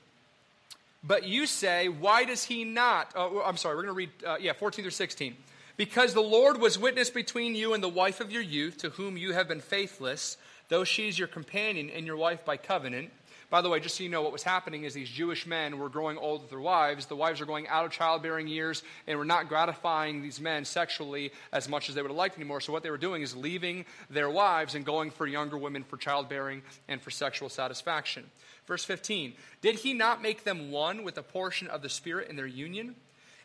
But 1.04 1.28
you 1.28 1.46
say, 1.46 1.88
why 1.88 2.26
does 2.26 2.44
he 2.44 2.64
not? 2.64 3.12
Oh, 3.16 3.42
I'm 3.46 3.58
sorry, 3.58 3.76
we're 3.76 3.84
going 3.84 3.94
to 3.94 3.98
read, 3.98 4.10
uh, 4.26 4.38
yeah, 4.40 4.54
14 4.54 4.84
through 4.84 4.92
16. 4.92 5.36
Because 5.78 6.14
the 6.14 6.22
Lord 6.22 6.60
was 6.60 6.78
witness 6.78 7.10
between 7.10 7.56
you 7.56 7.74
and 7.74 7.84
the 7.84 7.90
wife 7.90 8.20
of 8.20 8.32
your 8.32 8.42
youth, 8.42 8.78
to 8.80 8.90
whom 8.90 9.16
you 9.16 9.34
have 9.34 9.48
been 9.48 9.62
faithless, 9.62 10.38
though 10.70 10.84
she 10.84 11.08
is 11.08 11.18
your 11.18 11.28
companion 11.28 11.90
and 11.90 12.06
your 12.06 12.18
wife 12.18 12.44
by 12.44 12.58
covenant 12.58 13.12
by 13.52 13.62
the 13.62 13.68
way, 13.68 13.82
just 13.82 13.98
so 13.98 14.04
you 14.04 14.10
know, 14.10 14.22
what 14.22 14.32
was 14.32 14.44
happening 14.44 14.86
is 14.86 14.94
these 14.94 15.10
Jewish 15.10 15.46
men 15.46 15.78
were 15.78 15.90
growing 15.90 16.18
old 16.18 16.42
with 16.42 16.50
their 16.50 16.62
wives. 16.62 17.08
The 17.08 17.18
wives 17.18 17.42
are 17.42 17.46
going 17.46 17.68
out 17.68 17.84
of 17.84 17.92
childbearing 17.92 18.48
years 18.48 18.82
and 19.06 19.20
were 19.20 19.26
not 19.26 19.50
gratifying 19.50 20.22
these 20.22 20.40
men 20.40 20.64
sexually 20.64 21.34
as 21.52 21.68
much 21.68 21.90
as 21.90 21.96
they 21.96 22.02
would 22.02 22.12
have 22.12 22.18
liked 22.18 22.38
anymore. 22.38 22.62
So 22.62 22.72
what 22.72 22.82
they 22.82 22.90
were 22.90 22.98
doing 22.98 23.22
is 23.22 23.36
leaving 23.36 23.84
their 24.10 24.30
wives 24.30 24.74
and 24.74 24.86
going 24.86 25.12
for 25.12 25.28
younger 25.28 25.58
women 25.58 25.84
for 25.84 25.98
childbearing 25.98 26.62
and 26.88 27.02
for 27.02 27.12
sexual 27.12 27.50
satisfaction. 27.50 28.24
Verse 28.68 28.86
15 28.86 29.34
Did 29.62 29.76
he 29.76 29.94
not 29.94 30.22
make 30.22 30.46
them 30.46 30.72
one 30.72 31.04
with 31.04 31.18
a 31.18 31.24
portion 31.24 31.68
of 31.68 31.82
the 31.82 31.90
Spirit 31.90 32.30
in 32.30 32.38
their 32.38 32.48
union? 32.48 32.96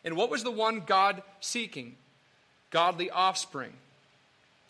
And 0.05 0.15
what 0.15 0.29
was 0.29 0.41
the 0.41 0.51
one 0.51 0.83
God 0.85 1.21
seeking? 1.41 1.97
Godly 2.69 3.09
offspring. 3.09 3.73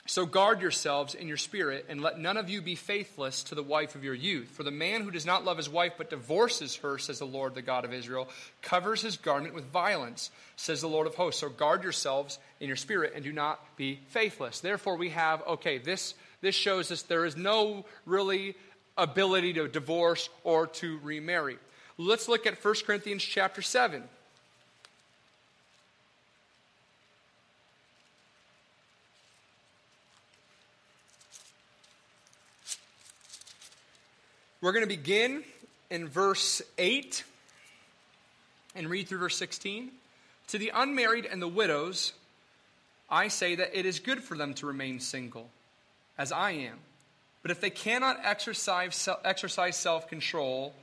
So 0.10 0.26
guard 0.26 0.62
yourselves 0.62 1.16
in 1.16 1.28
your 1.28 1.36
spirit, 1.36 1.86
and 1.90 2.00
let 2.00 2.18
none 2.18 2.38
of 2.38 2.50
you 2.50 2.62
be 2.62 2.76
faithless 2.76 3.44
to 3.44 3.56
the 3.56 3.62
wife 3.62 3.94
of 3.94 4.06
your 4.06 4.14
youth. 4.14 4.48
For 4.48 4.64
the 4.64 4.72
man 4.72 5.02
who 5.02 5.12
does 5.12 5.26
not 5.26 5.44
love 5.44 5.58
his 5.58 5.70
wife 5.70 5.94
but 5.98 6.10
divorces 6.10 6.78
her, 6.78 6.98
says 6.98 7.20
the 7.20 7.26
Lord, 7.26 7.56
the 7.56 7.62
God 7.62 7.84
of 7.84 7.92
Israel, 7.92 8.30
covers 8.62 9.02
his 9.02 9.18
garment 9.18 9.54
with 9.54 9.66
violence, 9.66 10.32
says 10.56 10.80
the 10.80 10.88
Lord 10.88 11.08
of 11.08 11.16
hosts. 11.16 11.42
So 11.42 11.50
guard 11.50 11.84
yourselves 11.84 12.40
in 12.62 12.68
your 12.70 12.78
spirit 12.78 13.14
and 13.16 13.24
do 13.24 13.34
not 13.34 13.60
be 13.76 14.00
faithless. 14.08 14.62
Therefore, 14.62 14.96
we 14.96 15.10
have, 15.10 15.46
okay, 15.46 15.78
this, 15.78 16.14
this 16.40 16.56
shows 16.56 16.90
us 16.90 17.02
there 17.02 17.26
is 17.26 17.36
no 17.36 17.84
really 18.06 18.56
ability 18.98 19.54
to 19.54 19.68
divorce 19.68 20.30
or 20.46 20.68
to 20.68 21.00
remarry. 21.04 21.58
Let's 21.98 22.30
look 22.30 22.48
at 22.48 22.64
1 22.64 22.76
Corinthians 22.86 23.24
chapter 23.24 23.62
7. 23.62 24.04
We're 34.60 34.72
going 34.72 34.84
to 34.84 34.88
begin 34.88 35.44
in 35.92 36.08
verse 36.08 36.64
8 36.80 37.24
and 38.76 38.90
read 38.90 39.08
through 39.08 39.20
verse 39.20 39.38
16. 39.38 39.92
To 40.48 40.58
the 40.58 40.72
unmarried 40.74 41.28
and 41.28 41.40
the 41.40 41.48
widows, 41.48 42.14
I 43.08 43.28
say 43.28 43.54
that 43.54 43.78
it 43.78 43.86
is 43.86 44.00
good 44.00 44.24
for 44.24 44.36
them 44.36 44.56
to 44.56 44.66
remain 44.66 45.00
single, 45.00 45.50
as 46.18 46.32
I 46.32 46.52
am. 46.52 46.80
But 47.44 47.52
if 47.52 47.62
they 47.62 47.70
cannot 47.70 48.20
exercise, 48.24 49.08
exercise 49.24 49.76
self 49.76 50.10
control, 50.10 50.74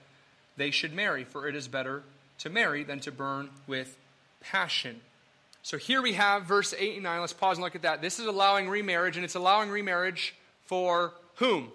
they 0.57 0.71
should 0.71 0.95
marry, 0.95 1.25
for 1.25 1.49
it 1.49 1.57
is 1.57 1.67
better 1.67 2.05
to 2.39 2.51
marry 2.51 2.85
than 2.85 3.01
to 3.01 3.11
burn 3.11 3.51
with 3.67 3.97
passion. 4.41 5.01
So 5.63 5.79
here 5.79 6.01
we 6.01 6.13
have 6.13 6.45
verse 6.45 6.75
8 6.79 6.95
and 6.95 7.03
9. 7.03 7.21
Let's 7.21 7.33
pause 7.33 7.57
and 7.57 7.65
look 7.65 7.75
at 7.75 7.83
that. 7.83 8.01
This 8.01 8.21
is 8.21 8.27
allowing 8.27 8.69
remarriage, 8.69 9.17
and 9.17 9.25
it's 9.25 9.35
allowing 9.35 9.69
remarriage 9.71 10.35
for 10.67 11.13
whom? 11.37 11.73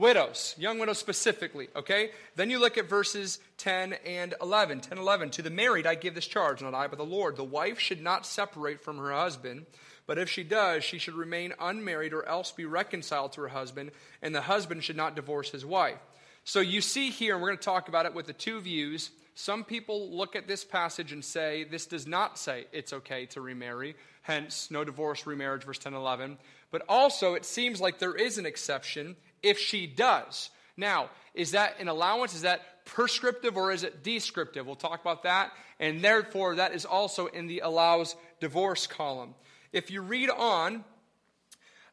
Widows, 0.00 0.54
young 0.56 0.78
widows 0.78 0.98
specifically, 0.98 1.68
okay? 1.74 2.12
Then 2.36 2.50
you 2.50 2.60
look 2.60 2.78
at 2.78 2.88
verses 2.88 3.40
10 3.56 3.94
and 4.06 4.32
11. 4.40 4.80
10 4.80 4.96
11. 4.96 5.30
To 5.30 5.42
the 5.42 5.50
married 5.50 5.88
I 5.88 5.96
give 5.96 6.14
this 6.14 6.28
charge, 6.28 6.62
not 6.62 6.72
I, 6.72 6.86
but 6.86 6.98
the 6.98 7.04
Lord. 7.04 7.36
The 7.36 7.42
wife 7.42 7.80
should 7.80 8.00
not 8.00 8.24
separate 8.24 8.80
from 8.80 8.98
her 8.98 9.10
husband, 9.10 9.66
but 10.06 10.16
if 10.16 10.30
she 10.30 10.44
does, 10.44 10.84
she 10.84 10.98
should 10.98 11.14
remain 11.14 11.52
unmarried 11.58 12.12
or 12.12 12.24
else 12.26 12.52
be 12.52 12.64
reconciled 12.64 13.32
to 13.32 13.40
her 13.40 13.48
husband, 13.48 13.90
and 14.22 14.32
the 14.32 14.42
husband 14.42 14.84
should 14.84 14.96
not 14.96 15.16
divorce 15.16 15.50
his 15.50 15.66
wife. 15.66 15.98
So 16.44 16.60
you 16.60 16.80
see 16.80 17.10
here, 17.10 17.34
and 17.34 17.42
we're 17.42 17.48
going 17.48 17.58
to 17.58 17.64
talk 17.64 17.88
about 17.88 18.06
it 18.06 18.14
with 18.14 18.26
the 18.26 18.32
two 18.32 18.60
views. 18.60 19.10
Some 19.34 19.64
people 19.64 20.16
look 20.16 20.36
at 20.36 20.46
this 20.46 20.64
passage 20.64 21.10
and 21.10 21.24
say 21.24 21.64
this 21.64 21.86
does 21.86 22.06
not 22.06 22.38
say 22.38 22.66
it's 22.72 22.92
okay 22.92 23.26
to 23.26 23.40
remarry, 23.40 23.96
hence, 24.22 24.70
no 24.70 24.84
divorce, 24.84 25.26
remarriage, 25.26 25.64
verse 25.64 25.78
10 25.78 25.94
11. 25.94 26.38
But 26.70 26.82
also, 26.88 27.34
it 27.34 27.44
seems 27.44 27.80
like 27.80 27.98
there 27.98 28.14
is 28.14 28.38
an 28.38 28.46
exception 28.46 29.16
if 29.42 29.58
she 29.58 29.86
does. 29.86 30.50
Now, 30.76 31.10
is 31.34 31.52
that 31.52 31.80
an 31.80 31.88
allowance? 31.88 32.34
Is 32.34 32.42
that 32.42 32.84
prescriptive 32.84 33.56
or 33.56 33.72
is 33.72 33.82
it 33.82 34.02
descriptive? 34.02 34.66
We'll 34.66 34.76
talk 34.76 35.00
about 35.00 35.24
that. 35.24 35.52
And 35.80 36.02
therefore, 36.02 36.56
that 36.56 36.74
is 36.74 36.84
also 36.84 37.26
in 37.26 37.46
the 37.46 37.60
allows 37.60 38.16
divorce 38.40 38.86
column. 38.86 39.34
If 39.72 39.90
you 39.90 40.00
read 40.00 40.30
on, 40.30 40.84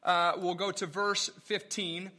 uh, 0.04 0.34
we'll 0.38 0.56
go 0.56 0.72
to 0.72 0.86
verse 0.86 1.30
15. 1.44 2.12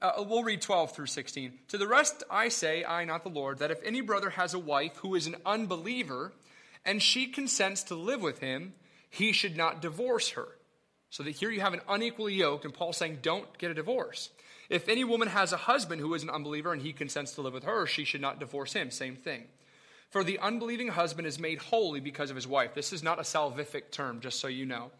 Uh, 0.00 0.24
we'll 0.28 0.44
read 0.44 0.60
12 0.60 0.92
through 0.94 1.06
16. 1.06 1.52
To 1.68 1.78
the 1.78 1.86
rest 1.86 2.22
I 2.30 2.48
say, 2.48 2.84
I, 2.84 3.04
not 3.04 3.22
the 3.22 3.30
Lord, 3.30 3.58
that 3.58 3.70
if 3.70 3.82
any 3.84 4.00
brother 4.00 4.30
has 4.30 4.54
a 4.54 4.58
wife 4.58 4.96
who 4.96 5.14
is 5.14 5.26
an 5.26 5.36
unbeliever, 5.44 6.32
and 6.84 7.02
she 7.02 7.26
consents 7.26 7.82
to 7.84 7.94
live 7.94 8.22
with 8.22 8.38
him, 8.38 8.74
he 9.10 9.32
should 9.32 9.56
not 9.56 9.82
divorce 9.82 10.30
her. 10.30 10.48
So 11.10 11.22
that 11.22 11.32
here 11.32 11.50
you 11.50 11.60
have 11.60 11.74
an 11.74 11.80
unequally 11.88 12.34
yoked, 12.34 12.64
and 12.64 12.74
Paul's 12.74 12.96
saying, 12.96 13.18
don't 13.22 13.56
get 13.58 13.70
a 13.70 13.74
divorce. 13.74 14.30
If 14.68 14.88
any 14.88 15.04
woman 15.04 15.28
has 15.28 15.52
a 15.52 15.56
husband 15.56 16.00
who 16.00 16.14
is 16.14 16.22
an 16.22 16.30
unbeliever 16.30 16.72
and 16.72 16.82
he 16.82 16.92
consents 16.92 17.32
to 17.32 17.42
live 17.42 17.54
with 17.54 17.64
her, 17.64 17.86
she 17.86 18.04
should 18.04 18.20
not 18.20 18.40
divorce 18.40 18.72
him. 18.72 18.90
Same 18.90 19.16
thing. 19.16 19.44
For 20.10 20.24
the 20.24 20.38
unbelieving 20.38 20.88
husband 20.88 21.26
is 21.26 21.38
made 21.38 21.58
holy 21.58 22.00
because 22.00 22.30
of 22.30 22.36
his 22.36 22.46
wife. 22.46 22.74
This 22.74 22.92
is 22.92 23.02
not 23.02 23.18
a 23.18 23.22
salvific 23.22 23.90
term, 23.90 24.20
just 24.20 24.40
so 24.40 24.48
you 24.48 24.66
know. 24.66 24.90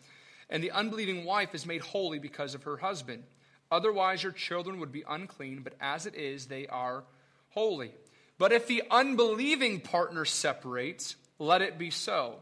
And 0.50 0.62
the 0.62 0.70
unbelieving 0.70 1.25
wife 1.25 1.54
is 1.54 1.66
made 1.66 1.80
holy 1.80 2.18
because 2.18 2.54
of 2.54 2.64
her 2.64 2.76
husband. 2.76 3.25
Otherwise, 3.70 4.23
your 4.23 4.32
children 4.32 4.78
would 4.78 4.92
be 4.92 5.04
unclean, 5.08 5.62
but 5.62 5.75
as 5.80 6.06
it 6.06 6.14
is, 6.14 6.46
they 6.46 6.66
are 6.68 7.04
holy. 7.50 7.92
But 8.38 8.52
if 8.52 8.66
the 8.66 8.82
unbelieving 8.90 9.80
partner 9.80 10.25
separates, 10.25 11.16
let 11.38 11.62
it 11.62 11.78
be 11.78 11.90
so. 11.90 12.37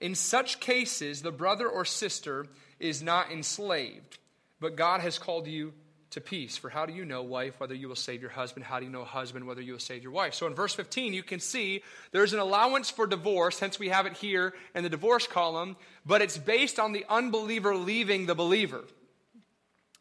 In 0.00 0.14
such 0.14 0.60
cases, 0.60 1.22
the 1.22 1.32
brother 1.32 1.68
or 1.68 1.84
sister 1.84 2.46
is 2.78 3.02
not 3.02 3.30
enslaved, 3.30 4.18
but 4.60 4.76
God 4.76 5.00
has 5.00 5.18
called 5.18 5.46
you 5.46 5.72
to 6.12 6.20
peace. 6.20 6.56
For 6.56 6.70
how 6.70 6.86
do 6.86 6.92
you 6.92 7.04
know, 7.04 7.22
wife, 7.22 7.58
whether 7.58 7.74
you 7.74 7.88
will 7.88 7.96
save 7.96 8.20
your 8.20 8.30
husband? 8.30 8.64
How 8.64 8.78
do 8.78 8.86
you 8.86 8.90
know, 8.90 9.04
husband, 9.04 9.46
whether 9.46 9.60
you 9.60 9.72
will 9.72 9.80
save 9.80 10.02
your 10.02 10.12
wife? 10.12 10.34
So 10.34 10.46
in 10.46 10.54
verse 10.54 10.74
15, 10.74 11.12
you 11.12 11.22
can 11.22 11.40
see 11.40 11.82
there's 12.12 12.32
an 12.32 12.38
allowance 12.38 12.90
for 12.90 13.06
divorce, 13.06 13.58
hence 13.58 13.78
we 13.78 13.88
have 13.88 14.06
it 14.06 14.14
here 14.14 14.54
in 14.74 14.82
the 14.82 14.90
divorce 14.90 15.26
column, 15.26 15.76
but 16.06 16.22
it's 16.22 16.38
based 16.38 16.78
on 16.78 16.92
the 16.92 17.04
unbeliever 17.08 17.74
leaving 17.74 18.26
the 18.26 18.34
believer. 18.34 18.84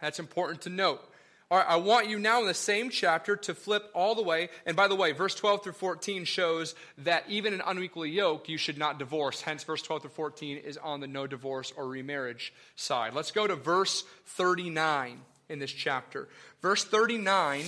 That's 0.02 0.20
important 0.20 0.62
to 0.62 0.70
note. 0.70 1.02
All 1.50 1.58
right, 1.58 1.68
I 1.68 1.76
want 1.76 2.10
you 2.10 2.18
now 2.18 2.40
in 2.40 2.48
the 2.48 2.54
same 2.54 2.90
chapter 2.90 3.36
to 3.36 3.54
flip 3.54 3.84
all 3.94 4.16
the 4.16 4.22
way. 4.22 4.50
And 4.66 4.78
by 4.78 4.88
the 4.88 4.96
way, 4.96 5.12
verse 5.12 5.36
12 5.36 5.64
through 5.64 5.74
14 5.74 6.24
shows 6.24 6.76
that 7.00 7.26
even 7.28 7.54
an 7.54 7.62
unequally 7.66 8.10
yoked, 8.10 8.48
you 8.48 8.58
should 8.58 8.78
not 8.78 9.00
divorce. 9.00 9.42
Hence, 9.42 9.66
verse 9.66 9.82
12 9.82 10.04
through 10.04 10.12
14 10.12 10.58
is 10.58 10.78
on 10.78 11.02
the 11.02 11.08
no 11.08 11.28
divorce 11.28 11.74
or 11.76 11.88
remarriage 11.88 12.54
side. 12.78 13.14
Let's 13.14 13.32
go 13.32 13.48
to 13.48 13.56
verse 13.58 14.06
39 14.28 15.20
in 15.52 15.60
this 15.60 15.72
chapter. 15.72 16.28
Verse 16.62 16.84
39 16.84 17.66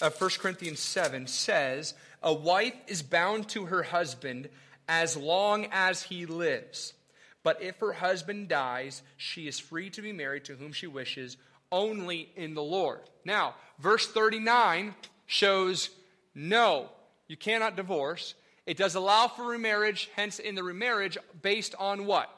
of 0.00 0.20
1 0.20 0.30
Corinthians 0.38 0.80
7 0.80 1.26
says, 1.26 1.94
A 2.22 2.32
wife 2.32 2.74
is 2.88 3.02
bound 3.02 3.48
to 3.50 3.66
her 3.66 3.84
husband 3.84 4.48
as 4.88 5.16
long 5.16 5.66
as 5.70 6.02
he 6.04 6.26
lives. 6.26 6.94
But 7.42 7.62
if 7.62 7.78
her 7.78 7.92
husband 7.92 8.48
dies, 8.48 9.02
she 9.16 9.46
is 9.46 9.58
free 9.58 9.90
to 9.90 10.02
be 10.02 10.12
married 10.12 10.44
to 10.46 10.56
whom 10.56 10.72
she 10.72 10.86
wishes 10.86 11.36
only 11.70 12.30
in 12.36 12.54
the 12.54 12.62
Lord. 12.62 13.00
Now, 13.24 13.54
verse 13.78 14.06
39 14.06 14.94
shows 15.26 15.90
no, 16.34 16.90
you 17.28 17.36
cannot 17.36 17.76
divorce. 17.76 18.34
It 18.66 18.76
does 18.76 18.94
allow 18.94 19.28
for 19.28 19.46
remarriage, 19.46 20.10
hence, 20.16 20.38
in 20.38 20.54
the 20.54 20.62
remarriage, 20.62 21.16
based 21.40 21.74
on 21.78 22.04
what? 22.04 22.30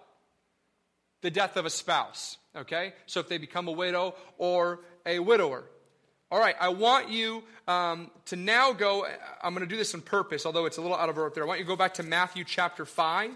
The 1.23 1.31
death 1.31 1.57
of 1.57 1.67
a 1.67 1.71
spouse. 1.71 2.37
Okay? 2.57 2.93
So 3.07 3.21
if 3.21 3.29
they 3.29 3.39
become 3.39 3.69
a 3.69 3.73
widow 3.73 4.15
or 4.39 4.81
a 5.07 5.19
widower. 5.19 5.65
All 6.31 6.39
right, 6.39 6.57
I 6.61 6.69
want 6.69 7.09
you 7.09 7.43
um, 7.67 8.11
to 8.27 8.37
now 8.37 8.75
go. 8.75 9.07
I'm 9.43 9.55
going 9.55 9.67
to 9.67 9.71
do 9.71 9.79
this 9.79 9.95
on 9.95 10.03
purpose, 10.03 10.45
although 10.45 10.67
it's 10.67 10.77
a 10.77 10.83
little 10.83 10.97
out 10.97 11.09
of 11.09 11.17
order 11.17 11.35
there. 11.35 11.45
I 11.45 11.47
want 11.47 11.59
you 11.59 11.65
to 11.65 11.69
go 11.69 11.77
back 11.77 11.95
to 11.95 12.03
Matthew 12.03 12.45
chapter 12.45 12.85
5. 12.85 13.31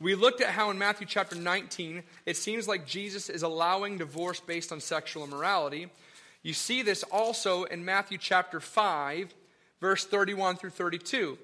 We 0.00 0.16
looked 0.16 0.40
at 0.40 0.48
how 0.48 0.70
in 0.70 0.78
Matthew 0.78 1.06
chapter 1.06 1.36
19, 1.36 2.02
it 2.26 2.36
seems 2.36 2.66
like 2.66 2.86
Jesus 2.86 3.28
is 3.28 3.42
allowing 3.42 3.98
divorce 3.98 4.40
based 4.40 4.72
on 4.72 4.80
sexual 4.80 5.22
immorality. 5.22 5.88
You 6.42 6.54
see 6.54 6.82
this 6.82 7.04
also 7.04 7.64
in 7.64 7.84
Matthew 7.84 8.18
chapter 8.18 8.58
5, 8.58 9.32
verse 9.80 10.04
31 10.04 10.56
through 10.56 10.70
32. 10.70 11.38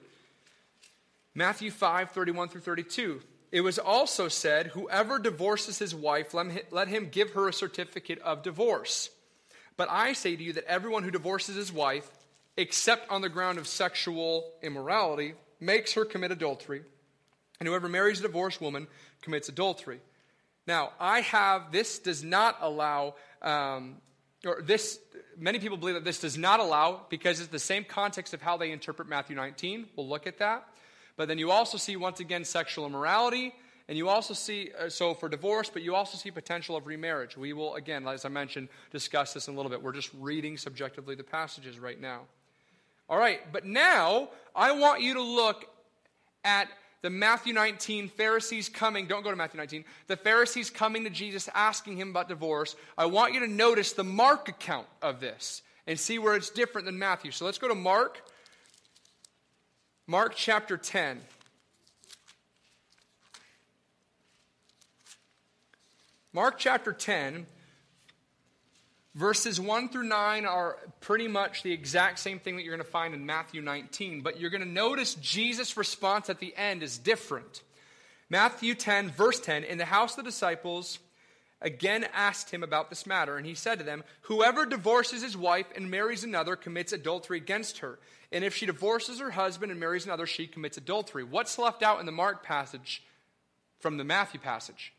Matthew 1.37 1.71
5, 1.71 2.11
31 2.11 2.49
through 2.49 2.61
32. 2.61 3.21
It 3.55 3.61
was 3.61 3.79
also 3.79 4.27
said, 4.27 4.67
Whoever 4.69 5.21
divorces 5.21 5.79
his 5.79 5.95
wife, 5.95 6.35
let 6.35 6.89
him 6.89 7.09
give 7.09 7.31
her 7.35 7.47
a 7.47 7.53
certificate 7.53 8.19
of 8.19 8.43
divorce. 8.43 9.11
But 9.77 9.89
I 9.89 10.13
say 10.13 10.35
to 10.35 10.43
you 10.43 10.55
that 10.55 10.65
everyone 10.65 11.05
who 11.05 11.13
divorces 11.13 11.55
his 11.55 11.73
wife, 11.73 12.11
except 12.57 13.09
on 13.13 13.21
the 13.21 13.29
ground 13.29 13.59
of 13.59 13.69
sexual 13.69 14.51
immorality, 14.61 15.35
makes 15.61 15.93
her 15.93 16.05
commit 16.05 16.33
adultery 16.33 16.83
and 17.61 17.69
whoever 17.69 17.89
marries 17.89 18.19
a 18.19 18.23
divorced 18.23 18.61
woman 18.61 18.89
commits 19.23 19.49
adultery. 19.49 20.01
Now, 20.67 20.91
I 20.99 21.21
have, 21.21 21.71
this 21.71 22.01
does 22.01 22.25
not 22.25 22.59
allow, 22.61 23.15
um, 23.41 23.99
or 24.45 24.63
this, 24.63 24.99
many 25.39 25.61
people 25.61 25.77
believe 25.77 25.95
that 25.95 26.05
this 26.05 26.19
does 26.19 26.37
not 26.37 26.59
allow 26.59 27.03
because 27.09 27.39
it's 27.39 27.51
the 27.51 27.61
same 27.61 27.85
context 27.85 28.35
of 28.35 28.43
how 28.43 28.57
they 28.57 28.73
interpret 28.73 29.09
Matthew 29.09 29.37
19. 29.37 29.87
We'll 29.95 30.09
look 30.09 30.27
at 30.27 30.39
that. 30.39 30.67
But 31.17 31.29
then 31.29 31.39
you 31.39 31.51
also 31.51 31.79
see, 31.79 31.97
once 31.97 32.21
again, 32.21 32.45
sexual 32.45 32.87
immorality. 32.87 33.55
And 33.89 33.99
you 33.99 34.09
also 34.09 34.33
see, 34.33 34.71
uh, 34.79 34.89
so 34.89 35.13
for 35.13 35.29
divorce, 35.29 35.71
but 35.71 35.83
you 35.83 35.95
also 35.95 36.17
see 36.17 36.31
potential 36.31 36.77
of 36.77 36.87
remarriage. 36.87 37.37
We 37.37 37.53
will, 37.53 37.75
again, 37.75 38.09
as 38.09 38.25
I 38.25 38.31
mentioned, 38.31 38.69
discuss 38.91 39.35
this 39.35 39.47
in 39.47 39.55
a 39.55 39.57
little 39.57 39.71
bit. 39.71 39.83
We're 39.83 39.93
just 39.93 40.11
reading 40.19 40.57
subjectively 40.57 41.15
the 41.15 41.25
passages 41.25 41.79
right 41.79 42.01
now. 42.01 42.23
All 43.09 43.19
right, 43.19 43.41
but 43.53 43.67
now 43.67 44.31
I 44.57 44.73
want 44.73 45.03
you 45.03 45.15
to 45.15 45.23
look 45.23 45.67
at 46.45 46.69
the 47.03 47.11
Matthew 47.11 47.53
19 47.53 48.09
Pharisees 48.09 48.71
coming, 48.71 49.07
don't 49.07 49.23
go 49.23 49.29
to 49.29 49.37
Matthew 49.37 49.59
19, 49.59 49.85
the 50.07 50.17
Pharisees 50.17 50.71
coming 50.71 51.05
to 51.05 51.11
Jesus 51.11 51.51
asking 51.55 51.99
him 51.99 52.09
about 52.09 52.31
divorce, 52.31 52.77
I 52.97 53.05
want 53.05 53.35
you 53.35 53.41
to 53.41 53.47
notice 53.47 53.93
the 53.93 54.05
Mark 54.05 54.49
account 54.49 54.87
of 55.03 55.21
this 55.21 55.61
and 55.87 56.01
see 56.01 56.19
where 56.19 56.35
it's 56.35 56.49
different 56.49 56.87
than 56.87 56.99
Matthew. 56.99 57.31
So 57.31 57.45
let's 57.45 57.59
go 57.59 57.69
to 57.69 57.75
Mark, 57.75 58.23
Mark 60.07 60.35
chapter 60.37 60.77
10. 60.77 61.21
Mark 66.33 66.59
chapter 66.59 66.93
10, 66.93 67.47
Verses 69.15 69.61
1 69.61 69.91
through 69.91 70.09
9 70.09 70.45
are 70.45 70.77
pretty 71.01 71.29
much 71.29 71.63
the 71.63 71.71
exact 71.71 72.19
same 72.19 72.41
thing 72.41 72.57
that 72.57 72.65
you're 72.65 72.75
going 72.75 72.85
to 72.85 72.91
find 72.91 73.15
in 73.15 73.25
Matthew 73.25 73.63
19, 73.63 74.23
but 74.23 74.41
you're 74.41 74.51
going 74.51 74.61
to 74.61 74.69
notice 74.69 75.15
Jesus' 75.15 75.77
response 75.77 76.29
at 76.29 76.41
the 76.41 76.53
end 76.57 76.83
is 76.83 76.99
different. 76.99 77.63
Matthew 78.29 78.75
10, 78.75 79.11
verse 79.11 79.39
10 79.39 79.63
In 79.63 79.79
the 79.79 79.85
house 79.85 80.19
of 80.19 80.25
the 80.25 80.31
disciples 80.31 80.99
again 81.61 82.09
asked 82.13 82.51
him 82.51 82.65
about 82.65 82.91
this 82.91 83.07
matter, 83.07 83.37
and 83.37 83.47
he 83.47 83.55
said 83.55 83.79
to 83.79 83.85
them, 83.85 84.03
Whoever 84.23 84.67
divorces 84.67 85.23
his 85.23 85.37
wife 85.37 85.67
and 85.77 85.89
marries 85.89 86.25
another 86.25 86.57
commits 86.57 86.93
adultery 86.93 87.37
against 87.37 87.79
her. 87.79 88.01
And 88.35 88.45
if 88.45 88.57
she 88.57 88.67
divorces 88.67 89.21
her 89.21 89.31
husband 89.31 89.71
and 89.71 89.81
marries 89.81 90.07
another, 90.07 90.27
she 90.27 90.49
commits 90.49 90.77
adultery. 90.77 91.23
What's 91.23 91.57
left 91.57 91.85
out 91.85 92.01
in 92.01 92.07
the 92.07 92.11
Mark 92.13 92.43
passage 92.43 93.01
from 93.79 93.97
the 93.97 94.03
Matthew 94.03 94.41
passage? 94.41 94.93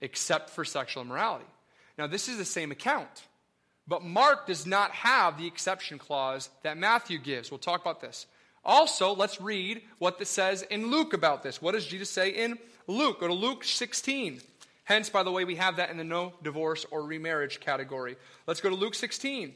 Except 0.00 0.50
for 0.50 0.64
sexual 0.64 1.04
immorality. 1.04 1.46
Now, 1.96 2.08
this 2.08 2.28
is 2.28 2.38
the 2.38 2.44
same 2.44 2.72
account, 2.72 3.22
but 3.86 4.02
Mark 4.02 4.48
does 4.48 4.66
not 4.66 4.90
have 4.90 5.38
the 5.38 5.46
exception 5.46 5.96
clause 5.96 6.50
that 6.64 6.76
Matthew 6.76 7.18
gives. 7.18 7.52
We'll 7.52 7.58
talk 7.58 7.80
about 7.80 8.00
this. 8.00 8.26
Also, 8.64 9.14
let's 9.14 9.40
read 9.40 9.82
what 9.98 10.18
this 10.18 10.28
says 10.28 10.62
in 10.62 10.90
Luke 10.90 11.14
about 11.14 11.44
this. 11.44 11.62
What 11.62 11.72
does 11.72 11.86
Jesus 11.86 12.10
say 12.10 12.30
in 12.30 12.58
Luke? 12.88 13.20
Go 13.20 13.28
to 13.28 13.32
Luke 13.32 13.62
16. 13.62 14.40
Hence, 14.84 15.08
by 15.08 15.22
the 15.22 15.30
way, 15.30 15.44
we 15.44 15.54
have 15.54 15.76
that 15.76 15.90
in 15.90 15.98
the 15.98 16.04
no 16.04 16.32
divorce 16.42 16.84
or 16.90 17.02
remarriage 17.02 17.60
category. 17.60 18.16
Let's 18.48 18.60
go 18.60 18.70
to 18.70 18.74
Luke 18.74 18.96
16. 18.96 19.54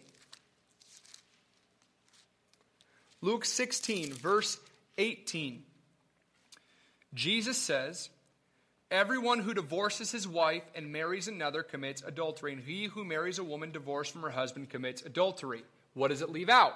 Luke 3.22 3.44
16, 3.44 4.12
verse 4.12 4.58
18. 4.98 5.62
Jesus 7.14 7.56
says, 7.56 8.10
Everyone 8.90 9.40
who 9.40 9.54
divorces 9.54 10.12
his 10.12 10.28
wife 10.28 10.62
and 10.74 10.92
marries 10.92 11.26
another 11.26 11.62
commits 11.62 12.02
adultery, 12.02 12.52
and 12.52 12.62
he 12.62 12.84
who 12.84 13.04
marries 13.04 13.38
a 13.38 13.44
woman 13.44 13.72
divorced 13.72 14.12
from 14.12 14.22
her 14.22 14.30
husband 14.30 14.70
commits 14.70 15.02
adultery. 15.02 15.64
What 15.94 16.08
does 16.08 16.22
it 16.22 16.30
leave 16.30 16.48
out? 16.48 16.74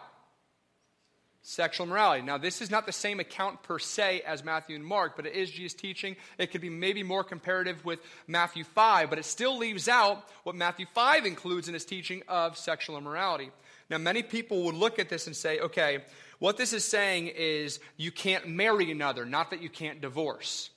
Sexual 1.42 1.86
morality. 1.86 2.22
Now, 2.22 2.36
this 2.36 2.60
is 2.60 2.70
not 2.70 2.84
the 2.84 2.92
same 2.92 3.20
account 3.20 3.62
per 3.62 3.78
se 3.78 4.22
as 4.26 4.44
Matthew 4.44 4.76
and 4.76 4.84
Mark, 4.84 5.16
but 5.16 5.26
it 5.26 5.34
is 5.34 5.50
Jesus' 5.50 5.74
teaching. 5.74 6.16
It 6.36 6.50
could 6.50 6.60
be 6.60 6.68
maybe 6.68 7.02
more 7.02 7.24
comparative 7.24 7.84
with 7.84 8.00
Matthew 8.26 8.64
5, 8.64 9.08
but 9.08 9.18
it 9.18 9.24
still 9.24 9.56
leaves 9.56 9.88
out 9.88 10.22
what 10.42 10.54
Matthew 10.54 10.86
5 10.94 11.26
includes 11.26 11.68
in 11.68 11.74
his 11.74 11.84
teaching 11.84 12.22
of 12.28 12.58
sexual 12.58 12.98
immorality. 12.98 13.50
Now, 13.90 13.98
many 13.98 14.22
people 14.22 14.62
would 14.64 14.74
look 14.74 14.98
at 14.98 15.08
this 15.08 15.26
and 15.26 15.36
say, 15.36 15.58
okay, 15.58 16.04
what 16.38 16.56
this 16.56 16.72
is 16.72 16.84
saying 16.84 17.26
is 17.28 17.80
you 17.96 18.10
can't 18.10 18.48
marry 18.48 18.90
another, 18.90 19.26
not 19.26 19.50
that 19.50 19.60
you 19.60 19.68
can't 19.68 20.00
divorce. 20.00 20.70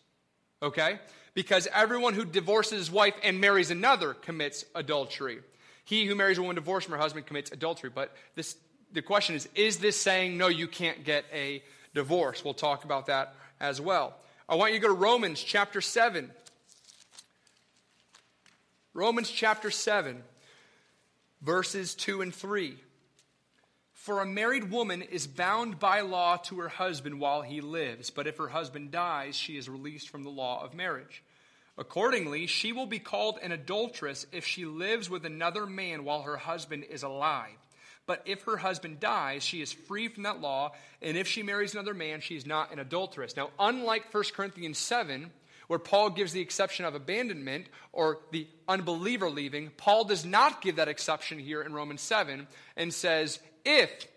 Okay? 0.62 1.00
because 1.34 1.68
everyone 1.74 2.14
who 2.14 2.26
divorces 2.26 2.78
his 2.78 2.92
wife 2.92 3.16
and 3.24 3.42
marries 3.42 3.72
another 3.72 4.14
commits 4.14 4.66
adultery. 4.76 5.40
He 5.86 6.06
who 6.06 6.16
marries 6.16 6.38
a 6.38 6.42
woman 6.42 6.56
divorced 6.56 6.88
from 6.88 6.94
her 6.94 7.02
husband 7.02 7.26
commits 7.26 7.52
adultery. 7.52 7.90
But 7.94 8.16
this, 8.36 8.56
the 8.92 9.02
question 9.02 9.36
is 9.36 9.50
is 9.56 9.78
this 9.78 10.00
saying, 10.00 10.38
no, 10.38 10.48
you 10.48 10.68
can't 10.68 11.04
get 11.04 11.26
a 11.34 11.64
divorce? 11.94 12.44
We'll 12.44 12.54
talk 12.54 12.84
about 12.84 13.08
that 13.08 13.36
as 13.60 13.82
well. 13.82 14.16
I 14.48 14.56
want 14.56 14.74
you 14.74 14.80
to 14.80 14.88
go 14.88 14.94
to 14.94 15.00
Romans 15.00 15.42
chapter 15.42 15.82
7. 15.82 16.30
Romans 18.96 19.32
chapter 19.32 19.72
7, 19.72 20.22
verses 21.42 21.96
2 21.96 22.22
and 22.22 22.34
3. 22.34 22.78
For 24.04 24.20
a 24.20 24.26
married 24.26 24.70
woman 24.70 25.02
is 25.02 25.28
bound 25.28 25.80
by 25.80 26.02
law 26.02 26.36
to 26.36 26.60
her 26.60 26.68
husband 26.68 27.22
while 27.22 27.42
he 27.42 27.62
lives, 27.62 28.10
but 28.10 28.28
if 28.28 28.36
her 28.36 28.50
husband 28.50 28.92
dies, 28.92 29.34
she 29.38 29.56
is 29.56 29.70
released 29.70 30.10
from 30.10 30.24
the 30.24 30.30
law 30.30 30.62
of 30.62 30.74
marriage. 30.74 31.24
Accordingly, 31.78 32.46
she 32.46 32.74
will 32.74 32.86
be 32.86 33.00
called 33.00 33.40
an 33.42 33.54
adulteress 33.54 34.28
if 34.34 34.46
she 34.46 34.66
lives 34.66 35.10
with 35.10 35.26
another 35.26 35.66
man 35.66 36.04
while 36.04 36.24
her 36.24 36.36
husband 36.36 36.84
is 36.90 37.04
alive. 37.04 37.56
But 38.06 38.24
if 38.26 38.44
her 38.44 38.58
husband 38.58 39.00
dies, 39.00 39.42
she 39.42 39.62
is 39.62 39.72
free 39.72 40.10
from 40.10 40.24
that 40.24 40.42
law, 40.42 40.74
and 41.02 41.16
if 41.16 41.26
she 41.26 41.42
marries 41.42 41.74
another 41.74 41.94
man, 41.94 42.20
she 42.20 42.36
is 42.36 42.46
not 42.46 42.74
an 42.74 42.80
adulteress. 42.80 43.38
Now, 43.38 43.52
unlike 43.58 44.14
1 44.14 44.22
Corinthians 44.36 44.80
7, 44.80 45.32
where 45.68 45.80
Paul 45.80 46.10
gives 46.10 46.34
the 46.34 46.42
exception 46.42 46.86
of 46.86 46.96
abandonment 46.96 47.68
or 47.92 48.20
the 48.32 48.48
unbeliever 48.68 49.30
leaving, 49.30 49.72
Paul 49.78 50.06
does 50.06 50.26
not 50.26 50.62
give 50.62 50.78
that 50.78 50.88
exception 50.88 51.40
here 51.40 51.62
in 51.62 51.74
Romans 51.74 52.02
7 52.02 52.48
and 52.76 52.94
says, 52.94 53.40
if 53.66 54.08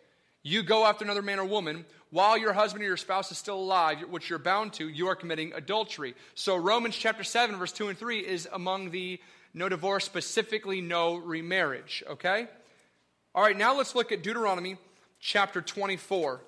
you 0.43 0.63
go 0.63 0.85
after 0.85 1.05
another 1.05 1.23
man 1.23 1.39
or 1.39 1.45
woman, 1.45 1.85
while 2.11 2.39
your 2.39 2.53
husband 2.53 2.85
or 2.85 2.87
your 2.87 2.97
spouse 2.97 3.31
is 3.33 3.39
still 3.39 3.59
alive, 3.59 4.01
which 4.11 4.31
you're 4.31 4.39
bound 4.39 4.73
to, 4.75 4.89
you 4.89 5.09
are 5.09 5.17
committing 5.17 5.53
adultery. 5.55 6.15
So 6.35 6.57
Romans 6.57 6.97
chapter 6.97 7.25
7, 7.25 7.57
verse 7.57 7.73
2 7.73 7.89
and 7.89 7.99
3 7.99 8.21
is 8.21 8.49
among 8.53 8.91
the 8.91 9.21
no 9.55 9.69
divorce, 9.69 10.05
specifically 10.05 10.81
no 10.81 11.17
remarriage. 11.17 12.05
Okay? 12.09 12.47
All 13.35 13.43
right, 13.43 13.57
now 13.57 13.77
let's 13.77 13.95
look 13.95 14.13
at 14.13 14.23
Deuteronomy 14.23 14.77
chapter 15.19 15.61
24. 15.61 16.41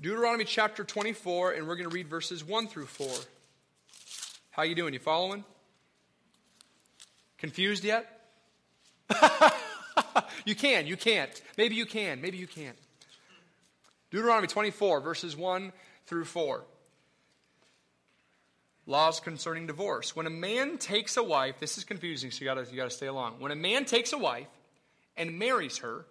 Deuteronomy 0.00 0.44
chapter 0.44 0.84
24, 0.84 1.52
and 1.52 1.66
we're 1.66 1.74
going 1.74 1.88
to 1.88 1.94
read 1.94 2.06
verses 2.06 2.44
1 2.44 2.68
through 2.68 2.86
4. 2.86 3.08
How 4.52 4.62
you 4.62 4.76
doing? 4.76 4.92
You 4.92 5.00
following? 5.00 5.42
Confused 7.36 7.82
yet? 7.82 8.30
you 10.44 10.54
can, 10.54 10.86
you 10.86 10.96
can't. 10.96 11.42
Maybe 11.56 11.74
you 11.74 11.84
can, 11.84 12.20
maybe 12.20 12.36
you 12.36 12.46
can't. 12.46 12.76
Deuteronomy 14.12 14.46
24, 14.46 15.00
verses 15.00 15.36
1 15.36 15.72
through 16.06 16.26
4. 16.26 16.62
Laws 18.86 19.18
concerning 19.18 19.66
divorce. 19.66 20.14
When 20.14 20.26
a 20.26 20.30
man 20.30 20.78
takes 20.78 21.16
a 21.16 21.24
wife, 21.24 21.58
this 21.58 21.76
is 21.76 21.82
confusing, 21.82 22.30
so 22.30 22.44
you 22.44 22.44
gotta, 22.44 22.70
you 22.70 22.76
gotta 22.76 22.90
stay 22.90 23.08
along. 23.08 23.40
When 23.40 23.50
a 23.50 23.56
man 23.56 23.84
takes 23.84 24.12
a 24.12 24.18
wife 24.18 24.46
and 25.16 25.40
marries 25.40 25.78
her, 25.78 26.06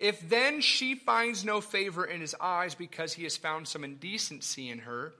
if 0.00 0.28
then 0.28 0.62
she 0.62 0.94
finds 0.94 1.44
no 1.44 1.60
favor 1.60 2.04
in 2.04 2.20
his 2.20 2.34
eyes 2.40 2.74
because 2.74 3.12
he 3.12 3.22
has 3.24 3.36
found 3.36 3.68
some 3.68 3.84
indecency 3.84 4.70
in 4.70 4.80
her, 4.80 5.12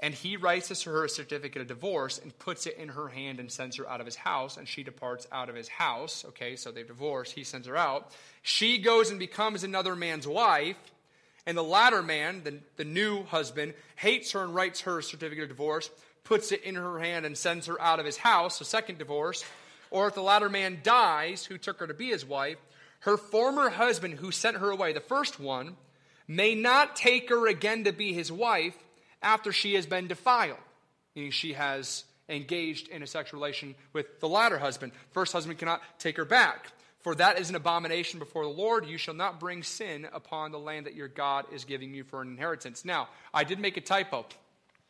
and 0.00 0.12
he 0.12 0.36
writes 0.36 0.68
to 0.68 0.90
her 0.90 1.04
a 1.04 1.08
certificate 1.08 1.62
of 1.62 1.68
divorce 1.68 2.18
and 2.18 2.38
puts 2.38 2.66
it 2.66 2.76
in 2.76 2.88
her 2.88 3.08
hand 3.08 3.40
and 3.40 3.50
sends 3.50 3.76
her 3.76 3.88
out 3.88 4.00
of 4.00 4.06
his 4.06 4.16
house, 4.16 4.56
and 4.56 4.68
she 4.68 4.82
departs 4.82 5.26
out 5.32 5.48
of 5.48 5.54
his 5.54 5.68
house. 5.68 6.24
Okay, 6.28 6.56
so 6.56 6.70
they've 6.70 6.86
divorced, 6.86 7.32
he 7.32 7.44
sends 7.44 7.66
her 7.66 7.76
out. 7.76 8.12
She 8.42 8.78
goes 8.78 9.10
and 9.10 9.18
becomes 9.18 9.64
another 9.64 9.96
man's 9.96 10.26
wife, 10.26 10.76
and 11.46 11.56
the 11.56 11.62
latter 11.62 12.02
man, 12.02 12.42
the, 12.42 12.58
the 12.76 12.84
new 12.84 13.22
husband, 13.24 13.74
hates 13.94 14.32
her 14.32 14.42
and 14.42 14.54
writes 14.54 14.82
her 14.82 14.98
a 14.98 15.02
certificate 15.02 15.44
of 15.44 15.50
divorce, 15.50 15.88
puts 16.24 16.50
it 16.50 16.64
in 16.64 16.74
her 16.74 16.98
hand 16.98 17.24
and 17.24 17.38
sends 17.38 17.66
her 17.66 17.80
out 17.80 18.00
of 18.00 18.06
his 18.06 18.16
house, 18.16 18.60
a 18.60 18.64
second 18.64 18.98
divorce. 18.98 19.44
Or 19.92 20.08
if 20.08 20.14
the 20.14 20.22
latter 20.22 20.48
man 20.48 20.80
dies, 20.82 21.44
who 21.44 21.56
took 21.56 21.78
her 21.78 21.86
to 21.86 21.94
be 21.94 22.08
his 22.08 22.24
wife, 22.24 22.58
her 23.00 23.16
former 23.16 23.70
husband 23.70 24.14
who 24.14 24.30
sent 24.30 24.56
her 24.56 24.70
away, 24.70 24.92
the 24.92 25.00
first 25.00 25.38
one, 25.38 25.76
may 26.28 26.54
not 26.54 26.96
take 26.96 27.28
her 27.28 27.46
again 27.46 27.84
to 27.84 27.92
be 27.92 28.12
his 28.12 28.32
wife 28.32 28.76
after 29.22 29.52
she 29.52 29.74
has 29.74 29.86
been 29.86 30.08
defiled, 30.08 30.58
meaning 31.14 31.30
she 31.30 31.52
has 31.52 32.04
engaged 32.28 32.88
in 32.88 33.02
a 33.02 33.06
sexual 33.06 33.40
relation 33.40 33.74
with 33.92 34.20
the 34.20 34.28
latter 34.28 34.58
husband. 34.58 34.92
First 35.12 35.32
husband 35.32 35.58
cannot 35.58 35.82
take 35.98 36.16
her 36.16 36.24
back. 36.24 36.72
For 37.00 37.14
that 37.14 37.38
is 37.38 37.50
an 37.50 37.54
abomination 37.54 38.18
before 38.18 38.42
the 38.42 38.50
Lord. 38.50 38.86
You 38.86 38.98
shall 38.98 39.14
not 39.14 39.38
bring 39.38 39.62
sin 39.62 40.08
upon 40.12 40.50
the 40.50 40.58
land 40.58 40.86
that 40.86 40.96
your 40.96 41.06
God 41.06 41.46
is 41.52 41.64
giving 41.64 41.94
you 41.94 42.02
for 42.02 42.20
an 42.20 42.28
inheritance. 42.28 42.84
Now, 42.84 43.08
I 43.32 43.44
did 43.44 43.60
make 43.60 43.76
a 43.76 43.80
typo 43.80 44.26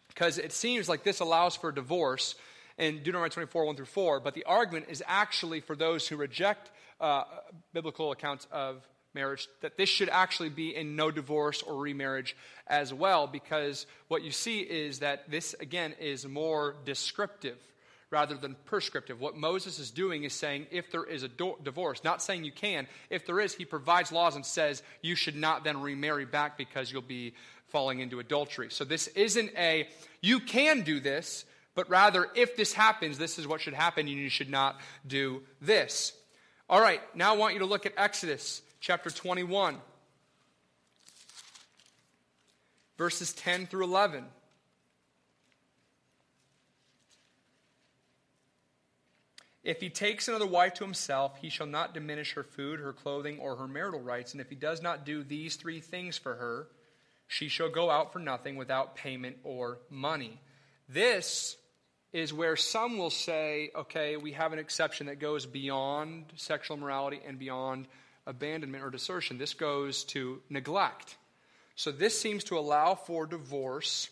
because 0.09 0.39
it 0.39 0.53
seems 0.53 0.89
like 0.89 1.03
this 1.03 1.21
allows 1.21 1.57
for 1.57 1.71
divorce 1.71 2.35
in 2.79 3.03
Deuteronomy 3.03 3.29
24, 3.29 3.67
1 3.67 3.77
through 3.77 3.85
4, 3.85 4.21
but 4.21 4.33
the 4.33 4.45
argument 4.45 4.87
is 4.89 5.03
actually 5.07 5.61
for 5.61 5.77
those 5.77 6.09
who 6.09 6.17
reject 6.17 6.71
uh, 7.01 7.25
biblical 7.73 8.13
accounts 8.13 8.47
of 8.51 8.87
marriage, 9.15 9.49
that 9.63 9.77
this 9.77 9.89
should 9.89 10.09
actually 10.11 10.51
be 10.51 10.77
in 10.77 10.95
no 10.95 11.11
divorce 11.11 11.63
or 11.63 11.81
remarriage 11.81 12.37
as 12.67 12.93
well, 12.93 13.27
because 13.27 13.87
what 14.09 14.23
you 14.23 14.31
see 14.31 14.61
is 14.61 14.99
that 15.01 15.31
this, 15.31 15.55
again, 15.61 15.95
is 15.99 16.27
more 16.27 16.77
descriptive 16.85 17.59
rather 18.11 18.37
than 18.37 18.55
prescriptive. 18.67 19.21
What 19.21 19.37
Moses 19.37 19.79
is 19.79 19.91
doing 19.91 20.25
is 20.25 20.33
saying 20.33 20.67
if 20.71 20.93
there 20.93 21.05
is 21.05 21.23
a 21.23 21.29
do- 21.29 21.57
divorce, 21.63 22.05
not 22.05 22.23
saying 22.23 22.45
you 22.45 22.53
can, 22.53 22.87
if 23.11 23.27
there 23.27 23.41
is, 23.41 23.55
he 23.55 23.65
provides 23.65 24.13
laws 24.13 24.37
and 24.37 24.47
says 24.47 24.83
you 25.03 25.17
should 25.17 25.35
not 25.37 25.65
then 25.65 25.81
remarry 25.81 26.25
back 26.25 26.57
because 26.57 26.93
you'll 26.93 27.03
be 27.03 27.35
falling 27.69 27.99
into 28.01 28.21
adultery. 28.21 28.71
So 28.71 28.85
this 28.85 29.09
isn't 29.09 29.51
a 29.57 29.89
you 30.21 30.39
can 30.41 30.83
do 30.83 31.01
this, 31.01 31.45
but 31.75 31.91
rather 31.91 32.29
if 32.37 32.57
this 32.57 32.73
happens, 32.73 33.19
this 33.19 33.39
is 33.39 33.47
what 33.47 33.61
should 33.61 33.75
happen, 33.75 34.07
and 34.07 34.17
you 34.17 34.29
should 34.29 34.51
not 34.51 34.77
do 35.07 35.43
this. 35.61 36.13
All 36.69 36.81
right, 36.81 37.01
now 37.15 37.33
I 37.33 37.37
want 37.37 37.55
you 37.55 37.61
to 37.61 37.67
look 37.67 37.87
at 37.87 37.93
Exodus 37.97 38.61
chapter 38.81 39.09
21, 39.09 39.77
verses 42.99 43.33
10 43.35 43.69
through 43.69 43.85
11. 43.85 44.25
If 49.63 49.81
he 49.81 49.91
takes 49.91 50.27
another 50.27 50.47
wife 50.47 50.75
to 50.75 50.85
himself, 50.85 51.39
he 51.41 51.51
shall 51.51 51.69
not 51.69 51.95
diminish 51.95 52.33
her 52.33 52.43
food, 52.43 52.81
her 52.81 52.93
clothing, 52.93 53.39
or 53.39 53.55
her 53.55 53.69
marital 53.69 54.01
rights. 54.01 54.33
And 54.33 54.41
if 54.41 54.49
he 54.51 54.57
does 54.57 54.83
not 54.83 55.07
do 55.07 55.23
these 55.23 55.55
three 55.55 55.81
things 55.81 56.19
for 56.19 56.35
her, 56.35 56.67
she 57.29 57.47
shall 57.47 57.71
go 57.71 57.91
out 57.91 58.13
for 58.13 58.19
nothing 58.19 58.57
without 58.57 58.97
payment 58.97 59.37
or 59.45 59.79
money. 59.89 60.41
This 60.89 61.57
is 62.13 62.33
where 62.33 62.57
some 62.57 62.99
will 62.99 63.11
say, 63.11 63.71
okay, 63.75 64.17
we 64.17 64.33
have 64.33 64.53
an 64.53 64.59
exception 64.59 65.07
that 65.07 65.19
goes 65.19 65.47
beyond 65.47 66.25
sexual 66.37 66.77
morality 66.77 67.21
and 67.27 67.39
beyond 67.39 67.87
abandonment 68.27 68.83
or 68.83 68.91
desertion. 68.91 69.39
This 69.39 69.55
goes 69.55 70.05
to 70.05 70.41
neglect. 70.49 71.17
So 71.75 71.93
this 71.93 72.19
seems 72.19 72.45
to 72.45 72.59
allow 72.59 72.95
for 72.95 73.27
divorce 73.27 74.09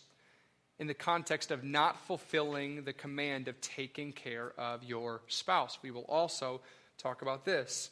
in 0.77 0.87
the 0.87 0.93
context 0.93 1.51
of 1.51 1.63
not 1.63 1.97
fulfilling 2.05 2.83
the 2.83 2.93
command 2.93 3.47
of 3.47 3.59
taking 3.61 4.11
care 4.11 4.53
of 4.57 4.83
your 4.83 5.21
spouse. 5.27 5.79
We 5.81 5.91
will 5.91 6.05
also 6.07 6.61
talk 6.97 7.21
about 7.21 7.45
this. 7.45 7.89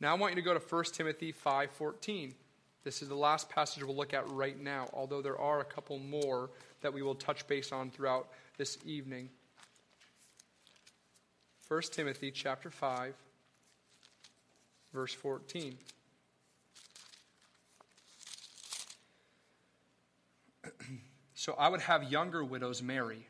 Now 0.00 0.12
I 0.12 0.18
want 0.18 0.32
you 0.32 0.36
to 0.36 0.42
go 0.42 0.54
to 0.54 0.60
1 0.60 0.94
Timothy 0.94 1.32
5:14. 1.32 2.34
This 2.82 3.02
is 3.02 3.08
the 3.08 3.14
last 3.14 3.50
passage 3.50 3.84
we'll 3.84 3.96
look 3.96 4.14
at 4.14 4.30
right 4.30 4.58
now, 4.58 4.88
although 4.94 5.20
there 5.20 5.38
are 5.38 5.60
a 5.60 5.64
couple 5.64 5.98
more 5.98 6.50
that 6.80 6.94
we 6.94 7.02
will 7.02 7.14
touch 7.14 7.46
base 7.46 7.72
on 7.72 7.90
throughout 7.90 8.30
this 8.56 8.78
evening. 8.86 9.28
1 11.70 11.82
Timothy 11.92 12.32
chapter 12.32 12.68
5 12.68 13.14
verse 14.92 15.14
14. 15.14 15.78
so 21.34 21.54
I 21.56 21.68
would 21.68 21.80
have 21.80 22.10
younger 22.10 22.42
widows 22.42 22.82
marry, 22.82 23.24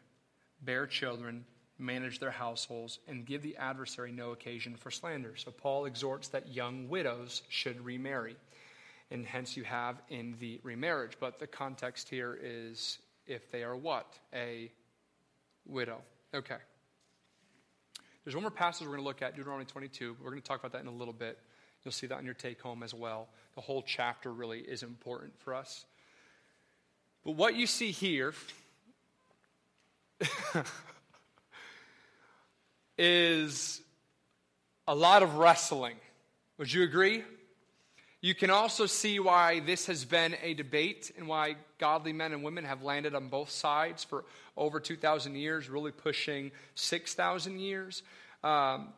bear 0.63 0.87
children, 0.87 1.45
manage 1.79 2.19
their 2.19 2.31
households, 2.31 3.01
and 3.07 3.27
give 3.27 3.43
the 3.43 3.59
adversary 3.59 4.11
no 4.11 4.31
occasion 4.31 4.75
for 4.75 4.91
slander. 4.91 5.37
So 5.37 5.51
Paul 5.51 5.85
exhorts 5.85 6.29
that 6.29 6.49
young 6.49 6.89
widows 6.89 7.43
should 7.51 7.85
remarry. 7.85 8.37
And 9.11 9.27
hence 9.27 9.55
you 9.55 9.65
have 9.65 10.01
in 10.09 10.35
the 10.41 10.61
remarriage. 10.63 11.19
But 11.21 11.39
the 11.39 11.47
context 11.47 12.09
here 12.09 12.39
is 12.43 13.01
if 13.27 13.51
they 13.51 13.63
are 13.65 13.77
what? 13.77 14.19
A 14.33 14.73
widow. 15.67 16.01
Okay. 16.33 16.57
There's 18.25 18.35
one 18.35 18.43
more 18.43 18.51
passage 18.51 18.87
we're 18.87 18.95
going 18.95 19.03
to 19.03 19.09
look 19.09 19.23
at, 19.23 19.35
Deuteronomy 19.35 19.65
22. 19.65 20.17
We're 20.23 20.31
going 20.31 20.43
to 20.43 20.47
talk 20.47 20.61
about 20.61 20.73
that 20.73 20.83
in 20.83 20.89
a 20.89 20.93
little 20.93 21.15
bit. 21.15 21.39
You'll 21.85 21.93
see 21.93 22.07
that 22.09 22.19
on 22.19 22.25
your 22.25 22.35
take 22.35 22.61
home 22.61 22.83
as 22.83 22.93
well. 22.93 23.29
The 23.55 23.63
whole 23.63 23.83
chapter 23.83 24.31
really 24.33 24.59
is 24.61 24.83
important 24.83 25.39
for 25.41 25.55
us. 25.55 25.87
But 27.25 27.33
what 27.33 27.55
you 27.55 27.67
see 27.67 27.91
here 27.91 28.35
is 32.99 33.81
a 34.87 34.95
lot 34.95 35.23
of 35.23 35.37
wrestling. 35.37 35.97
Would 36.59 36.71
you 36.73 36.83
agree? 36.83 37.25
You 38.23 38.35
can 38.35 38.51
also 38.51 38.85
see 38.85 39.19
why 39.19 39.61
this 39.61 39.87
has 39.87 40.05
been 40.05 40.37
a 40.43 40.53
debate 40.53 41.11
and 41.17 41.27
why 41.27 41.57
godly 41.79 42.13
men 42.13 42.33
and 42.33 42.43
women 42.43 42.65
have 42.65 42.83
landed 42.83 43.15
on 43.15 43.29
both 43.29 43.49
sides 43.49 44.05
for 44.05 44.27
over 44.59 44.79
2,000 44.79 45.35
years, 45.37 45.71
really 45.71 45.91
pushing 45.91 46.51
6,000 46.75 47.59
years. 47.59 48.03
Um, 48.45 48.89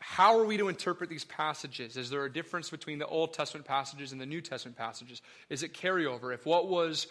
how 0.00 0.38
are 0.38 0.44
we 0.44 0.56
to 0.56 0.68
interpret 0.68 1.08
these 1.08 1.24
passages? 1.24 1.96
Is 1.96 2.10
there 2.10 2.24
a 2.24 2.32
difference 2.32 2.70
between 2.70 2.98
the 2.98 3.06
Old 3.06 3.32
Testament 3.32 3.66
passages 3.66 4.10
and 4.10 4.20
the 4.20 4.26
New 4.26 4.40
Testament 4.40 4.76
passages? 4.76 5.22
Is 5.48 5.62
it 5.62 5.72
carryover? 5.72 6.34
If 6.34 6.46
what 6.46 6.68
was 6.68 7.06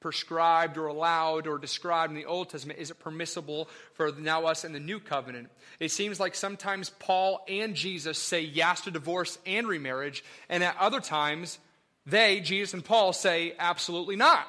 prescribed 0.00 0.76
or 0.76 0.86
allowed 0.86 1.46
or 1.46 1.58
described 1.58 2.12
in 2.12 2.16
the 2.16 2.26
Old 2.26 2.50
Testament? 2.50 2.78
Is 2.78 2.90
it 2.90 2.98
permissible 2.98 3.68
for 3.94 4.12
now 4.12 4.46
us 4.46 4.64
in 4.64 4.72
the 4.72 4.80
New 4.80 5.00
Covenant? 5.00 5.48
It 5.80 5.90
seems 5.90 6.20
like 6.20 6.34
sometimes 6.34 6.90
Paul 6.90 7.44
and 7.48 7.74
Jesus 7.74 8.18
say 8.18 8.40
yes 8.40 8.82
to 8.82 8.90
divorce 8.90 9.38
and 9.46 9.66
remarriage, 9.66 10.24
and 10.48 10.62
at 10.62 10.76
other 10.78 11.00
times 11.00 11.58
they, 12.06 12.40
Jesus 12.40 12.72
and 12.74 12.84
Paul, 12.84 13.12
say 13.12 13.54
absolutely 13.58 14.16
not. 14.16 14.46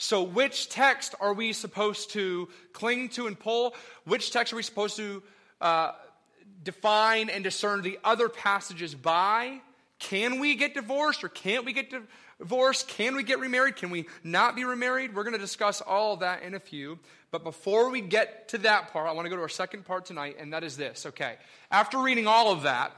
So, 0.00 0.22
which 0.22 0.68
text 0.68 1.16
are 1.20 1.34
we 1.34 1.52
supposed 1.52 2.10
to 2.12 2.48
cling 2.72 3.08
to 3.10 3.26
and 3.26 3.36
pull? 3.38 3.74
Which 4.04 4.30
text 4.30 4.52
are 4.52 4.56
we 4.56 4.62
supposed 4.62 4.96
to 4.96 5.22
uh, 5.60 5.92
define 6.62 7.30
and 7.30 7.42
discern 7.42 7.82
the 7.82 7.98
other 8.04 8.28
passages 8.28 8.94
by? 8.94 9.60
Can 9.98 10.38
we 10.38 10.54
get 10.54 10.74
divorced 10.74 11.24
or 11.24 11.28
can't 11.28 11.64
we 11.64 11.72
get 11.72 11.90
divorced? 11.90 12.12
Divorce? 12.38 12.82
Can 12.82 13.16
we 13.16 13.22
get 13.22 13.38
remarried? 13.38 13.76
Can 13.76 13.90
we 13.90 14.06
not 14.22 14.56
be 14.56 14.64
remarried? 14.64 15.14
We're 15.14 15.24
going 15.24 15.34
to 15.34 15.40
discuss 15.40 15.80
all 15.80 16.14
of 16.14 16.20
that 16.20 16.42
in 16.42 16.54
a 16.54 16.60
few. 16.60 16.98
But 17.30 17.44
before 17.44 17.90
we 17.90 18.00
get 18.00 18.48
to 18.48 18.58
that 18.58 18.92
part, 18.92 19.08
I 19.08 19.12
want 19.12 19.26
to 19.26 19.30
go 19.30 19.36
to 19.36 19.42
our 19.42 19.48
second 19.48 19.84
part 19.84 20.06
tonight, 20.06 20.36
and 20.38 20.52
that 20.52 20.64
is 20.64 20.76
this. 20.76 21.06
Okay. 21.06 21.36
After 21.70 21.98
reading 21.98 22.26
all 22.26 22.52
of 22.52 22.62
that, 22.62 22.92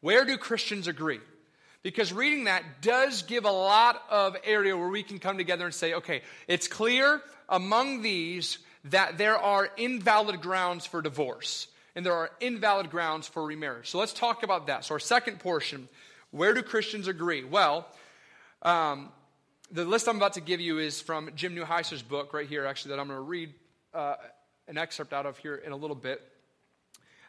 where 0.00 0.24
do 0.24 0.36
Christians 0.36 0.88
agree? 0.88 1.20
Because 1.82 2.12
reading 2.12 2.44
that 2.44 2.82
does 2.82 3.22
give 3.22 3.44
a 3.44 3.50
lot 3.50 4.02
of 4.10 4.36
area 4.44 4.76
where 4.76 4.88
we 4.88 5.04
can 5.04 5.20
come 5.20 5.36
together 5.36 5.64
and 5.64 5.74
say, 5.74 5.94
okay, 5.94 6.22
it's 6.48 6.66
clear 6.66 7.22
among 7.48 8.02
these 8.02 8.58
that 8.86 9.18
there 9.18 9.36
are 9.36 9.68
invalid 9.76 10.40
grounds 10.40 10.84
for 10.84 11.00
divorce 11.00 11.68
and 11.94 12.04
there 12.04 12.12
are 12.12 12.30
invalid 12.40 12.90
grounds 12.90 13.28
for 13.28 13.44
remarriage. 13.44 13.90
So 13.90 13.98
let's 13.98 14.12
talk 14.12 14.42
about 14.42 14.66
that. 14.66 14.84
So, 14.84 14.94
our 14.94 14.98
second 14.98 15.38
portion 15.38 15.88
where 16.30 16.52
do 16.52 16.62
Christians 16.62 17.08
agree? 17.08 17.44
Well, 17.44 17.86
um, 18.66 19.10
the 19.70 19.84
list 19.84 20.08
I'm 20.08 20.16
about 20.16 20.32
to 20.34 20.40
give 20.40 20.60
you 20.60 20.78
is 20.78 21.00
from 21.00 21.30
Jim 21.36 21.54
Newheiser's 21.54 22.02
book 22.02 22.34
right 22.34 22.48
here, 22.48 22.66
actually, 22.66 22.90
that 22.90 23.00
I'm 23.00 23.06
going 23.06 23.18
to 23.18 23.22
read 23.22 23.54
uh, 23.94 24.16
an 24.66 24.76
excerpt 24.76 25.12
out 25.12 25.24
of 25.24 25.38
here 25.38 25.54
in 25.54 25.70
a 25.70 25.76
little 25.76 25.94
bit. 25.94 26.20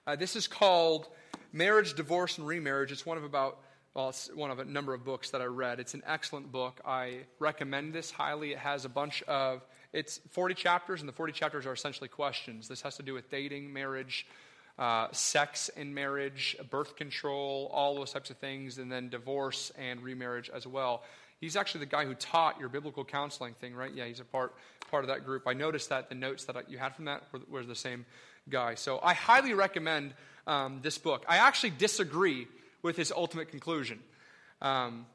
Uh, 0.07 0.15
this 0.15 0.35
is 0.35 0.47
called 0.47 1.07
Marriage, 1.53 1.93
Divorce, 1.93 2.39
and 2.39 2.47
Remarriage. 2.47 2.91
It's 2.91 3.05
one 3.05 3.17
of 3.17 3.23
about 3.23 3.59
well, 3.93 4.09
it's 4.09 4.29
one 4.35 4.51
of 4.51 4.59
a 4.59 4.65
number 4.65 4.93
of 4.93 5.03
books 5.03 5.31
that 5.31 5.41
I 5.41 5.45
read. 5.45 5.79
It's 5.79 5.95
an 5.95 6.03
excellent 6.05 6.51
book. 6.51 6.79
I 6.85 7.21
recommend 7.39 7.93
this 7.93 8.11
highly. 8.11 8.51
It 8.51 8.59
has 8.59 8.85
a 8.85 8.89
bunch 8.89 9.23
of, 9.23 9.65
it's 9.91 10.19
40 10.29 10.53
chapters, 10.53 11.01
and 11.01 11.09
the 11.09 11.13
40 11.13 11.33
chapters 11.33 11.65
are 11.65 11.73
essentially 11.73 12.07
questions. 12.07 12.67
This 12.67 12.81
has 12.81 12.95
to 12.97 13.03
do 13.03 13.15
with 13.15 13.31
dating, 13.31 13.73
marriage, 13.73 14.27
uh, 14.77 15.07
sex 15.11 15.69
in 15.69 15.95
marriage, 15.95 16.55
birth 16.69 16.95
control, 16.95 17.71
all 17.73 17.95
those 17.95 18.11
types 18.11 18.29
of 18.29 18.37
things, 18.37 18.77
and 18.77 18.91
then 18.91 19.09
divorce 19.09 19.71
and 19.79 20.03
remarriage 20.03 20.51
as 20.53 20.67
well. 20.67 21.01
He's 21.39 21.55
actually 21.55 21.79
the 21.81 21.87
guy 21.87 22.05
who 22.05 22.15
taught 22.15 22.59
your 22.59 22.69
biblical 22.69 23.05
counseling 23.05 23.53
thing, 23.53 23.75
right? 23.75 23.93
Yeah, 23.93 24.05
he's 24.05 24.19
a 24.19 24.25
part, 24.25 24.55
part 24.89 25.03
of 25.03 25.09
that 25.09 25.25
group. 25.25 25.43
I 25.47 25.53
noticed 25.53 25.89
that 25.89 26.09
the 26.09 26.15
notes 26.15 26.45
that 26.45 26.69
you 26.69 26.77
had 26.77 26.95
from 26.95 27.05
that 27.05 27.23
were, 27.31 27.41
were 27.49 27.63
the 27.63 27.75
same 27.75 28.05
guy. 28.49 28.75
So 28.75 28.99
I 29.03 29.13
highly 29.13 29.53
recommend 29.53 30.13
um, 30.47 30.79
this 30.81 30.97
book. 30.97 31.25
I 31.27 31.37
actually 31.37 31.71
disagree 31.71 32.47
with 32.81 32.97
his 32.97 33.11
ultimate 33.11 33.49
conclusion. 33.49 33.99
Um, 34.61 35.05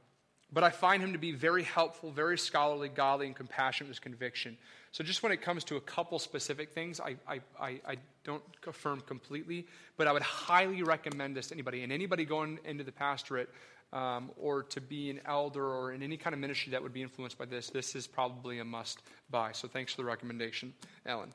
but 0.53 0.63
I 0.63 0.71
find 0.71 1.03
him 1.03 1.15
to 1.15 1.19
be 1.19 1.33
very 1.33 1.63
helpful, 1.63 2.11
very 2.11 2.37
scholarly, 2.37 2.91
godly, 2.91 3.27
and 3.27 3.35
compassionate 3.35 3.89
with 3.89 4.01
conviction. 4.03 4.59
So, 4.93 5.03
just 5.03 5.23
when 5.23 5.33
it 5.33 5.41
comes 5.41 5.65
to 5.65 5.77
a 5.77 5.81
couple 5.81 6.19
specific 6.19 6.73
things, 6.73 7.01
I, 7.01 7.17
I, 7.27 7.41
I, 7.59 7.81
I, 7.89 7.97
don't 8.25 8.43
affirm 8.67 9.01
completely, 9.01 9.67
but 9.97 10.07
I 10.07 10.13
would 10.13 10.23
highly 10.23 10.83
recommend 10.83 11.35
this 11.35 11.49
to 11.49 11.55
anybody. 11.55 11.83
And 11.83 11.91
anybody 11.91 12.25
going 12.25 12.61
into 12.65 12.85
the 12.85 12.93
pastorate 12.93 13.49
um, 13.93 14.31
or 14.37 14.63
to 14.65 14.81
be 14.81 15.11
an 15.11 15.21
elder 15.27 15.65
or 15.65 15.93
in 15.93 16.03
any 16.03 16.17
kind 16.17 16.35
of 16.35 16.41
ministry 16.41 16.73
that 16.73 16.83
would 16.83 16.93
be 16.93 17.03
influenced 17.03 17.39
by 17.39 17.45
this, 17.45 17.71
this 17.71 17.95
is 17.95 18.07
probably 18.07 18.59
a 18.59 18.65
must 18.65 19.03
buy. 19.31 19.53
So, 19.53 19.69
thanks 19.69 19.93
for 19.93 20.03
the 20.03 20.07
recommendation, 20.07 20.75
Ellen. 21.05 21.33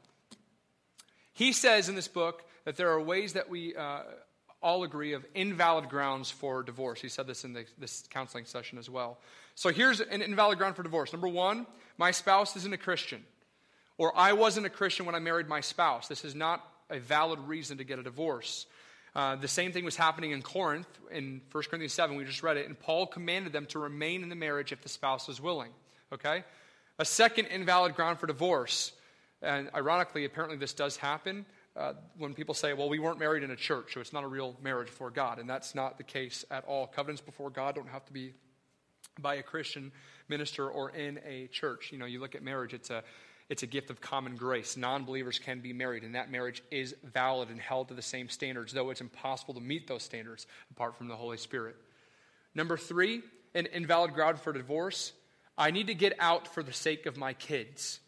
He 1.34 1.54
says 1.54 1.88
in 1.88 1.96
this 1.96 2.08
book 2.08 2.44
that 2.66 2.78
there 2.78 2.90
are 2.90 3.02
ways 3.02 3.34
that 3.34 3.50
we 3.50 3.76
uh, 3.76 4.02
all 4.62 4.84
agree 4.84 5.14
of 5.14 5.26
invalid 5.36 5.88
grounds 5.88 6.32
for 6.32 6.64
divorce. 6.64 7.00
He 7.00 7.10
said 7.10 7.28
this 7.28 7.44
in 7.44 7.54
the, 7.54 7.66
this 7.78 8.04
counseling 8.10 8.46
session 8.46 8.78
as 8.78 8.90
well. 8.90 9.20
So 9.56 9.70
here's 9.70 10.00
an 10.00 10.22
invalid 10.22 10.58
ground 10.58 10.76
for 10.76 10.84
divorce. 10.84 11.14
Number 11.14 11.28
one, 11.28 11.68
my 11.98 12.12
spouse 12.12 12.56
isn't 12.56 12.74
a 12.74 12.78
Christian. 12.78 13.24
Or 13.98 14.16
I 14.16 14.34
wasn't 14.34 14.66
a 14.66 14.70
Christian 14.70 15.06
when 15.06 15.16
I 15.16 15.20
married 15.20 15.48
my 15.48 15.62
spouse. 15.62 16.08
This 16.08 16.26
is 16.26 16.36
not 16.36 16.64
a 16.90 17.00
valid 17.00 17.40
reason 17.40 17.78
to 17.80 17.84
get 17.84 18.00
a 18.00 18.04
divorce. 18.04 18.66
Uh, 19.18 19.36
the 19.36 19.48
same 19.48 19.72
thing 19.72 19.84
was 19.84 19.96
happening 19.96 20.30
in 20.30 20.44
Corinth 20.44 20.88
in 21.10 21.42
1 21.52 21.64
Corinthians 21.64 21.94
7. 21.94 22.16
We 22.16 22.24
just 22.24 22.44
read 22.44 22.56
it. 22.56 22.68
And 22.68 22.80
Paul 22.80 23.08
commanded 23.08 23.52
them 23.52 23.66
to 23.68 23.80
remain 23.80 24.22
in 24.22 24.30
the 24.30 24.36
marriage 24.36 24.72
if 24.72 24.84
the 24.84 24.90
spouse 24.90 25.28
was 25.28 25.42
willing. 25.42 25.72
Okay? 26.14 26.44
A 27.00 27.06
second 27.06 27.48
invalid 27.48 27.96
ground 27.96 28.20
for 28.20 28.28
divorce. 28.28 28.92
And 29.42 29.72
ironically, 29.74 30.24
apparently, 30.26 30.56
this 30.56 30.74
does 30.74 30.98
happen 30.98 31.48
uh, 31.76 31.94
when 32.20 32.36
people 32.36 32.54
say, 32.54 32.74
well, 32.74 32.90
we 32.90 33.00
weren't 33.00 33.18
married 33.18 33.42
in 33.42 33.50
a 33.50 33.56
church, 33.56 33.96
so 33.96 34.02
it's 34.02 34.14
not 34.14 34.24
a 34.24 34.28
real 34.28 34.56
marriage 34.62 34.88
before 34.88 35.10
God. 35.10 35.40
And 35.40 35.50
that's 35.50 35.74
not 35.74 35.98
the 35.98 36.04
case 36.04 36.46
at 36.52 36.64
all. 36.66 36.86
Covenants 36.86 37.22
before 37.22 37.50
God 37.50 37.74
don't 37.74 37.90
have 37.90 38.06
to 38.06 38.14
be 38.14 38.36
by 39.20 39.36
a 39.36 39.44
Christian 39.44 39.92
minister 40.30 40.70
or 40.70 40.92
in 40.92 41.20
a 41.26 41.48
church. 41.48 41.92
You 41.92 41.98
know, 41.98 42.06
you 42.06 42.20
look 42.20 42.36
at 42.36 42.44
marriage, 42.44 42.76
it's 42.76 42.92
a 42.92 43.04
it's 43.50 43.64
a 43.64 43.68
gift 43.68 43.90
of 43.90 44.02
common 44.02 44.36
grace. 44.36 44.76
Non 44.76 45.06
believers 45.06 45.40
can 45.40 45.60
be 45.60 45.74
married, 45.74 46.04
and 46.04 46.16
that 46.16 46.30
marriage 46.30 46.62
is 46.70 46.96
valid 47.04 47.50
and 47.50 47.60
held 47.60 47.88
to 47.88 47.94
the 47.94 48.02
same 48.02 48.30
standards, 48.30 48.74
though 48.74 48.90
it's 48.90 49.02
impossible 49.02 49.54
to 49.54 49.62
meet 49.62 49.88
those 49.88 50.04
standards 50.04 50.48
apart 50.72 50.98
from 50.98 51.08
the 51.08 51.16
Holy 51.16 51.38
Spirit. 51.38 51.76
Number 52.54 52.76
three, 52.76 53.22
an 53.54 53.66
invalid 53.68 54.14
ground 54.14 54.40
for 54.40 54.52
divorce. 54.52 55.14
I 55.58 55.72
need 55.72 55.88
to 55.88 55.94
get 55.94 56.14
out 56.20 56.48
for 56.48 56.62
the 56.62 56.74
sake 56.74 57.06
of 57.06 57.18
my 57.18 57.34
kids. 57.34 58.00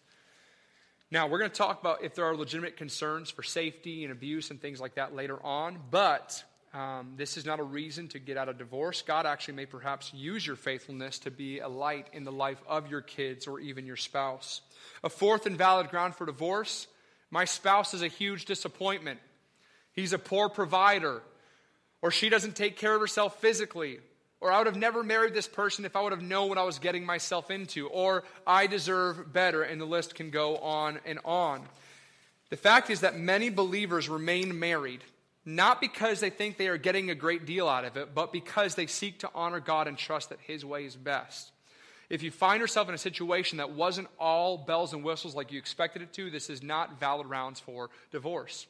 Now, 1.12 1.28
we're 1.28 1.39
going 1.39 1.49
to 1.49 1.58
talk 1.58 1.80
about 1.80 2.04
if 2.04 2.13
there 2.13 2.25
are 2.25 2.36
legitimate 2.36 2.78
concerns 2.78 3.32
for 3.32 3.41
safety 3.41 4.04
and 4.04 4.12
abuse 4.12 4.52
and 4.52 4.62
things 4.62 4.80
like 4.80 4.95
that 4.95 5.15
later 5.15 5.43
on, 5.43 5.80
but 5.89 6.43
um, 6.73 7.13
this 7.15 7.38
is 7.38 7.45
not 7.45 7.60
a 7.60 7.63
reason 7.63 8.08
to 8.10 8.19
get 8.19 8.38
out 8.38 8.49
of 8.49 8.58
divorce. 8.58 9.01
God 9.01 9.25
actually 9.25 9.55
may 9.55 9.65
perhaps 9.65 10.13
use 10.13 10.45
your 10.45 10.55
faithfulness 10.55 11.19
to 11.19 11.32
be 11.32 11.60
a 11.60 11.67
light 11.67 12.08
in 12.13 12.23
the 12.23 12.32
life 12.32 12.62
of 12.67 12.89
your 12.91 13.01
kids 13.01 13.47
or 13.47 13.60
even 13.60 13.86
your 13.86 13.95
spouse. 13.95 14.62
A 15.03 15.10
fourth 15.10 15.45
and 15.45 15.58
valid 15.58 15.89
ground 15.89 16.15
for 16.15 16.25
divorce 16.25 16.88
my 17.32 17.45
spouse 17.45 17.93
is 17.93 18.01
a 18.01 18.08
huge 18.08 18.45
disappointment. 18.45 19.19
He's 19.93 20.13
a 20.13 20.19
poor 20.19 20.49
provider, 20.49 21.21
or 22.01 22.12
she 22.12 22.29
doesn't 22.29 22.55
take 22.55 22.77
care 22.77 22.95
of 22.95 23.01
herself 23.01 23.39
physically, 23.39 23.99
or 24.41 24.51
I 24.51 24.58
would 24.58 24.67
have 24.67 24.75
never 24.75 25.03
married 25.03 25.34
this 25.34 25.47
person 25.47 25.86
if 25.86 25.95
I 25.95 26.01
would 26.01 26.13
have 26.13 26.21
known 26.21 26.49
what 26.49 26.58
I 26.58 26.63
was 26.63 26.79
getting 26.79 27.05
myself 27.05 27.51
into. 27.51 27.88
Or 27.88 28.23
I 28.47 28.67
deserve 28.67 29.34
better. 29.34 29.63
And 29.63 29.82
the 29.82 29.86
list 29.86 30.15
can 30.15 30.29
go 30.29 30.58
on 30.58 30.99
and 31.05 31.19
on. 31.25 31.67
The 32.49 32.55
fact 32.58 32.89
is 32.89 33.01
that 33.01 33.17
many 33.17 33.49
believers 33.49 34.08
remain 34.08 34.58
married, 34.58 35.03
not 35.45 35.82
because 35.82 36.19
they 36.19 36.30
think 36.30 36.58
they 36.58 36.67
are 36.67 36.78
getting 36.78 37.10
a 37.10 37.15
great 37.15 37.45
deal 37.45 37.67
out 37.67 37.86
of 37.86 37.97
it, 37.97 38.13
but 38.13 38.32
because 38.32 38.75
they 38.75 38.88
seek 38.88 39.19
to 39.19 39.30
honor 39.34 39.60
God 39.60 39.88
and 39.88 39.97
trust 39.97 40.30
that 40.30 40.39
His 40.41 40.65
way 40.65 40.86
is 40.86 40.95
best. 40.95 41.52
If 42.10 42.23
you 42.23 42.32
find 42.32 42.60
yourself 42.60 42.89
in 42.89 42.95
a 42.95 42.99
situation 42.99 43.60
that 43.60 43.71
wasn't 43.71 44.08
all 44.19 44.58
bells 44.58 44.93
and 44.93 45.04
whistles 45.04 45.36
like 45.36 45.52
you 45.52 45.60
expected 45.60 46.02
it 46.02 46.12
to, 46.13 46.32
this 46.32 46.49
is 46.49 46.63
not 46.63 46.99
valid 46.99 47.28
rounds 47.28 47.60
for 47.60 47.89
divorce. 48.12 48.65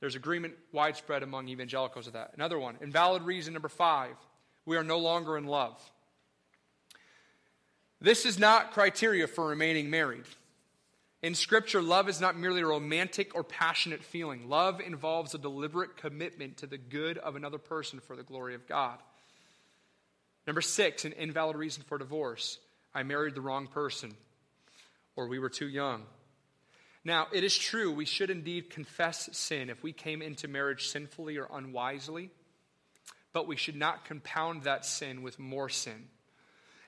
There's 0.00 0.14
agreement 0.14 0.54
widespread 0.72 1.24
among 1.24 1.48
evangelicals 1.48 2.06
of 2.06 2.12
that. 2.12 2.32
Another 2.34 2.58
one, 2.58 2.76
invalid 2.80 3.22
reason 3.22 3.52
number 3.52 3.68
five 3.68 4.14
we 4.64 4.76
are 4.76 4.84
no 4.84 4.98
longer 4.98 5.38
in 5.38 5.46
love. 5.46 5.80
This 8.00 8.26
is 8.26 8.38
not 8.38 8.72
criteria 8.72 9.26
for 9.26 9.48
remaining 9.48 9.88
married. 9.88 10.24
In 11.22 11.34
Scripture, 11.34 11.82
love 11.82 12.08
is 12.08 12.20
not 12.20 12.38
merely 12.38 12.60
a 12.60 12.66
romantic 12.66 13.34
or 13.34 13.42
passionate 13.42 14.04
feeling. 14.04 14.48
Love 14.48 14.80
involves 14.80 15.34
a 15.34 15.38
deliberate 15.38 15.96
commitment 15.96 16.58
to 16.58 16.66
the 16.66 16.78
good 16.78 17.18
of 17.18 17.34
another 17.34 17.58
person 17.58 18.00
for 18.00 18.14
the 18.14 18.22
glory 18.22 18.54
of 18.54 18.68
God. 18.68 18.98
Number 20.46 20.60
six, 20.60 21.04
an 21.04 21.12
invalid 21.12 21.56
reason 21.56 21.82
for 21.82 21.98
divorce. 21.98 22.58
I 22.94 23.02
married 23.02 23.34
the 23.34 23.40
wrong 23.40 23.66
person, 23.66 24.14
or 25.16 25.26
we 25.26 25.38
were 25.38 25.50
too 25.50 25.68
young. 25.68 26.04
Now, 27.04 27.26
it 27.32 27.42
is 27.42 27.56
true, 27.56 27.92
we 27.92 28.04
should 28.04 28.30
indeed 28.30 28.70
confess 28.70 29.28
sin 29.32 29.70
if 29.70 29.82
we 29.82 29.92
came 29.92 30.22
into 30.22 30.46
marriage 30.46 30.88
sinfully 30.88 31.36
or 31.36 31.48
unwisely 31.52 32.30
but 33.32 33.46
we 33.46 33.56
should 33.56 33.76
not 33.76 34.04
compound 34.04 34.62
that 34.62 34.84
sin 34.84 35.22
with 35.22 35.38
more 35.38 35.68
sin. 35.68 36.08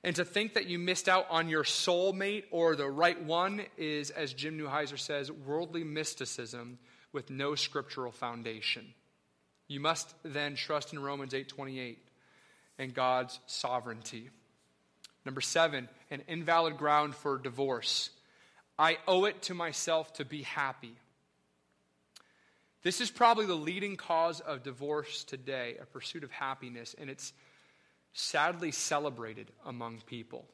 And 0.03 0.17
to 0.17 0.25
think 0.25 0.55
that 0.55 0.67
you 0.67 0.79
missed 0.79 1.09
out 1.09 1.27
on 1.29 1.49
your 1.49 1.65
soulmate 1.65 2.45
or 2.51 2.75
the 2.75 2.89
right 2.89 3.23
one 3.23 3.63
is, 3.77 4.11
as 4.11 4.33
Jim 4.33 4.59
Newheiser 4.59 4.99
says, 4.99 5.31
worldly 5.31 5.85
mysticism 5.85 6.79
with 7.13 7.29
no 7.29 7.55
scriptural 7.55 8.13
foundation. 8.13 8.95
You 9.69 9.81
must 9.81 10.15
then 10.23 10.57
trust 10.57 10.93
in 10.93 10.99
Romans 11.01 11.35
8:28 11.35 11.99
and 12.79 12.95
God's 12.95 13.39
sovereignty. 13.47 14.31
Number 15.25 15.43
7, 15.43 15.89
an 16.11 16.23
invalid 16.29 16.79
ground 16.79 17.15
for 17.15 17.37
divorce. 17.37 18.11
I 18.79 18.97
owe 19.07 19.27
it 19.27 19.43
to 19.43 19.55
myself 19.55 20.15
to 20.15 20.25
be 20.25 20.43
happy. 20.43 20.97
This 22.83 23.03
is 23.03 23.11
probably 23.11 23.45
the 23.45 23.55
leading 23.55 23.97
cause 23.97 24.41
of 24.41 24.63
divorce 24.63 25.25
today, 25.25 25.77
a 25.81 25.85
pursuit 25.85 26.25
of 26.25 26.31
happiness, 26.31 26.95
and 26.99 27.11
it's 27.11 27.35
sadly 28.13 28.71
celebrated 28.71 29.51
among 29.65 30.01
people. 30.07 30.47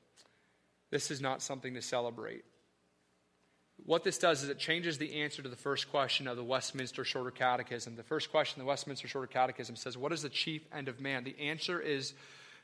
This 0.90 1.11
is 1.11 1.21
not 1.21 1.42
something 1.42 1.75
to 1.75 1.83
celebrate. 1.83 2.45
What 3.85 4.05
this 4.05 4.19
does 4.19 4.42
is 4.42 4.49
it 4.49 4.59
changes 4.59 4.99
the 4.99 5.23
answer 5.23 5.42
to 5.42 5.49
the 5.49 5.57
first 5.57 5.90
question 5.90 6.27
of 6.27 6.37
the 6.37 6.45
Westminster 6.45 7.05
Shorter 7.05 7.31
Catechism. 7.31 7.97
The 7.97 8.03
first 8.03 8.31
question 8.31 8.59
the 8.59 8.64
Westminster 8.64 9.07
Shorter 9.07 9.27
Catechism 9.27 9.77
says, 9.77 9.99
What 9.99 10.12
is 10.12 10.23
the 10.23 10.29
chief 10.29 10.62
end 10.75 10.88
of 10.88 11.01
man? 11.01 11.25
The 11.25 11.38
answer 11.38 11.81
is 11.81 12.14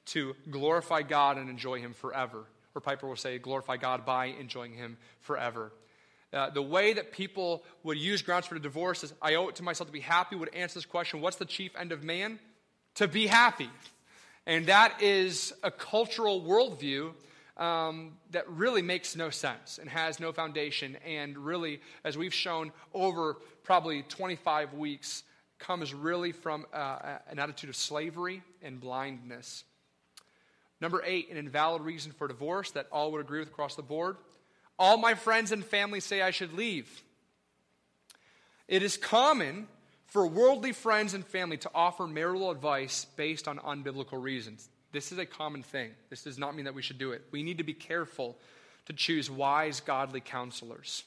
to 0.07 0.35
glorify 0.51 1.03
God 1.03 1.37
and 1.37 1.49
enjoy 1.49 1.81
Him 1.81 1.93
forever. 1.93 2.45
Or 2.75 2.81
Piper 2.81 3.07
will 3.07 3.17
say, 3.17 3.39
glorify 3.39 3.77
God 3.77 4.07
by 4.07 4.27
enjoying 4.27 4.73
Him 4.73 4.97
forever. 5.21 5.73
Uh, 6.33 6.49
the 6.49 6.63
way 6.63 6.95
that 6.95 7.13
people 7.13 7.63
would 7.83 7.99
use 7.99 8.23
grounds 8.23 8.47
for 8.47 8.57
a 8.57 8.61
divorce 8.61 9.05
is 9.05 9.13
I 9.21 9.35
owe 9.35 9.49
it 9.49 9.57
to 9.57 9.63
myself 9.63 9.89
to 9.89 9.93
be 9.93 10.01
happy 10.01 10.35
would 10.35 10.55
answer 10.55 10.75
this 10.75 10.87
question 10.87 11.21
what's 11.21 11.37
the 11.37 11.45
chief 11.45 11.77
end 11.77 11.93
of 11.93 12.03
man? 12.03 12.39
To 12.97 13.07
be 13.07 13.27
happy. 13.27 13.69
And 14.47 14.67
that 14.67 15.01
is 15.03 15.53
a 15.63 15.71
cultural 15.71 16.43
worldview 16.43 17.13
um, 17.57 18.13
that 18.31 18.49
really 18.49 18.83
makes 18.83 19.15
no 19.15 19.31
sense 19.31 19.79
and 19.79 19.89
has 19.89 20.19
no 20.19 20.33
foundation. 20.33 20.97
And 21.07 21.37
really, 21.39 21.81
as 22.05 22.19
we've 22.19 22.35
shown 22.35 22.73
over 22.93 23.37
probably 23.63 24.03
25 24.03 24.75
weeks, 24.75 25.23
comes 25.59 25.95
really 25.95 26.33
from 26.33 26.67
uh, 26.73 27.19
an 27.29 27.39
attitude 27.39 27.71
of 27.71 27.77
slavery 27.77 28.43
and 28.63 28.81
blindness. 28.81 29.63
Number 30.81 31.01
eight, 31.07 31.31
an 31.31 31.37
invalid 31.37 31.83
reason 31.83 32.11
for 32.11 32.27
divorce 32.27 32.73
that 32.73 32.89
all 32.91 33.13
would 33.13 33.21
agree 33.21 33.39
with 33.39 33.49
across 33.49 33.77
the 33.77 33.83
board. 33.83 34.17
All 34.77 34.97
my 34.97 35.15
friends 35.15 35.53
and 35.53 35.65
family 35.65 36.01
say 36.01 36.21
I 36.21 36.33
should 36.33 36.55
leave. 36.55 37.05
It 38.67 38.83
is 38.83 38.97
common 38.97 39.69
for 40.13 40.27
worldly 40.27 40.73
friends 40.73 41.15
and 41.15 41.27
family 41.27 41.57
to 41.57 41.71
offer 41.75 42.07
marital 42.07 42.51
advice 42.51 43.07
based 43.17 43.49
on 43.49 43.59
unbiblical 43.61 44.23
reasons. 44.23 44.69
This 44.93 45.11
is 45.11 45.17
a 45.17 45.25
common 45.25 45.63
thing. 45.63 45.93
This 46.11 46.23
does 46.23 46.39
not 46.39 46.55
mean 46.55 46.67
that 46.67 46.75
we 46.75 46.83
should 46.83 46.99
do 46.99 47.13
it. 47.13 47.23
We 47.31 47.43
need 47.43 47.57
to 47.59 47.65
be 47.65 47.73
careful 47.73 48.37
to 48.85 48.93
choose 48.93 49.31
wise, 49.31 49.81
godly 49.81 50.21
counselors. 50.21 51.05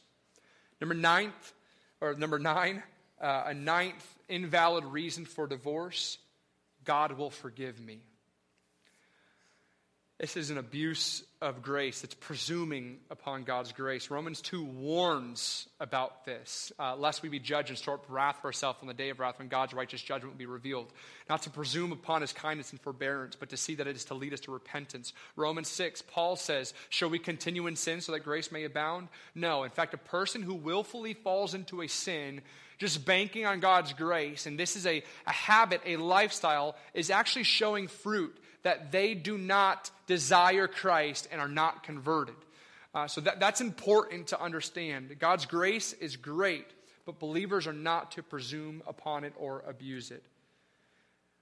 Number 0.82 0.96
ninth, 0.96 1.54
or 2.02 2.15
number 2.15 2.39
nine, 2.39 2.82
uh, 3.22 3.44
a 3.46 3.54
ninth 3.54 4.04
invalid 4.28 4.84
reason 4.86 5.26
for 5.26 5.46
divorce 5.46 6.18
God 6.84 7.12
will 7.12 7.30
forgive 7.30 7.80
me. 7.80 8.00
This 10.17 10.38
is 10.38 10.49
an 10.49 10.58
abuse 10.58 11.23
of 11.41 11.62
grace. 11.62 12.06
It's 12.06 12.13
presuming 12.13 12.99
upon 13.10 13.43
God's 13.43 13.73
grace. 13.73 14.10
Romans 14.10 14.39
2 14.39 14.63
warns 14.63 15.67
about 15.78 16.23
this, 16.23 16.71
uh, 16.80 16.95
lest 16.95 17.21
we 17.21 17.28
be 17.28 17.38
judged 17.38 17.67
and 17.67 17.78
store 17.78 17.99
wrath 18.08 18.38
for 18.39 18.47
ourselves 18.47 18.80
on 18.82 18.88
the 18.88 18.93
day 18.93 19.10
of 19.10 19.19
wrath 19.19 19.39
when 19.39 19.49
God's 19.49 19.73
righteous 19.73 20.01
judgment 20.01 20.34
will 20.34 20.39
be 20.39 20.45
revealed. 20.45 20.93
Not 21.30 21.41
to 21.41 21.49
presume 21.49 21.91
upon 21.91 22.21
his 22.21 22.32
kindness 22.32 22.71
and 22.71 22.80
forbearance, 22.80 23.36
but 23.36 23.49
to 23.49 23.58
see 23.58 23.75
that 23.75 23.88
it 23.88 23.97
is 23.97 24.06
to 24.06 24.13
lead 24.13 24.34
us 24.34 24.39
to 24.41 24.54
repentance. 24.54 25.12
Romans 25.36 25.67
6, 25.67 26.04
Paul 26.04 26.38
says, 26.38 26.73
Shall 26.88 27.10
we 27.10 27.19
continue 27.19 27.67
in 27.67 27.75
sin 27.75 27.99
so 27.99 28.13
that 28.13 28.21
grace 28.21 28.54
may 28.54 28.63
abound? 28.63 29.10
No. 29.36 29.65
In 29.65 29.69
fact, 29.71 29.93
a 29.93 29.97
person 29.97 30.43
who 30.43 30.54
willfully 30.54 31.13
falls 31.13 31.54
into 31.54 31.82
a 31.82 31.88
sin 31.88 32.39
just 32.78 33.06
banking 33.06 33.45
on 33.45 33.60
God's 33.60 33.91
grace, 33.91 34.45
and 34.45 34.58
this 34.58 34.78
is 34.78 34.86
a, 34.86 35.04
a 35.28 35.32
habit, 35.32 35.82
a 35.86 35.97
lifestyle, 35.97 36.78
is 36.93 37.10
actually 37.10 37.43
showing 37.43 37.89
fruit 37.89 38.38
that 38.63 38.91
they 38.91 39.13
do 39.13 39.38
not 39.38 39.91
desire 40.08 40.68
Christ 40.68 41.28
and 41.32 41.41
are 41.41 41.48
not 41.48 41.84
converted. 41.84 42.36
Uh, 42.94 43.08
so 43.08 43.22
that, 43.22 43.39
that's 43.39 43.62
important 43.62 44.28
to 44.28 44.41
understand. 44.41 45.15
God's 45.20 45.46
grace 45.46 45.94
is 45.94 46.15
great, 46.15 46.65
but 47.06 47.20
believers 47.20 47.68
are 47.68 47.74
not 47.74 48.12
to 48.13 48.24
presume 48.24 48.82
upon 48.88 49.24
it 49.24 49.34
or 49.38 49.63
abuse 49.68 50.12
it. 50.12 50.24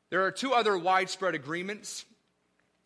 There 0.10 0.26
are 0.26 0.32
two 0.32 0.54
other 0.54 0.78
widespread 0.78 1.36
agreements 1.36 2.06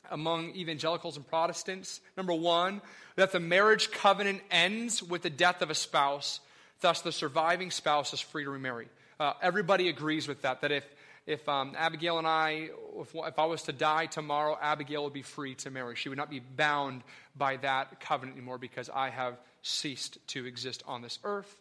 among 0.09 0.55
evangelicals 0.55 1.17
and 1.17 1.27
Protestants. 1.27 2.01
Number 2.15 2.33
one, 2.33 2.81
that 3.15 3.31
the 3.31 3.39
marriage 3.39 3.91
covenant 3.91 4.41
ends 4.51 5.03
with 5.03 5.21
the 5.21 5.29
death 5.29 5.61
of 5.61 5.69
a 5.69 5.75
spouse, 5.75 6.39
thus, 6.81 7.01
the 7.01 7.11
surviving 7.11 7.71
spouse 7.71 8.13
is 8.13 8.19
free 8.19 8.43
to 8.43 8.49
remarry. 8.49 8.87
Uh, 9.19 9.33
everybody 9.41 9.89
agrees 9.89 10.27
with 10.27 10.43
that, 10.43 10.61
that 10.61 10.71
if 10.71 10.85
if 11.27 11.47
um, 11.49 11.73
Abigail 11.77 12.17
and 12.17 12.25
I, 12.25 12.69
if, 12.99 13.13
if 13.13 13.37
I 13.37 13.45
was 13.45 13.63
to 13.63 13.73
die 13.73 14.05
tomorrow, 14.05 14.57
Abigail 14.59 15.03
would 15.03 15.13
be 15.13 15.21
free 15.21 15.55
to 15.55 15.69
marry. 15.69 15.95
She 15.95 16.07
would 16.07 16.17
not 16.17 16.29
be 16.29 16.39
bound 16.39 17.03
by 17.37 17.57
that 17.57 17.99
covenant 17.99 18.37
anymore 18.37 18.57
because 18.57 18.89
I 18.89 19.09
have 19.09 19.37
ceased 19.61 20.17
to 20.29 20.45
exist 20.45 20.83
on 20.87 21.01
this 21.01 21.19
earth. 21.25 21.53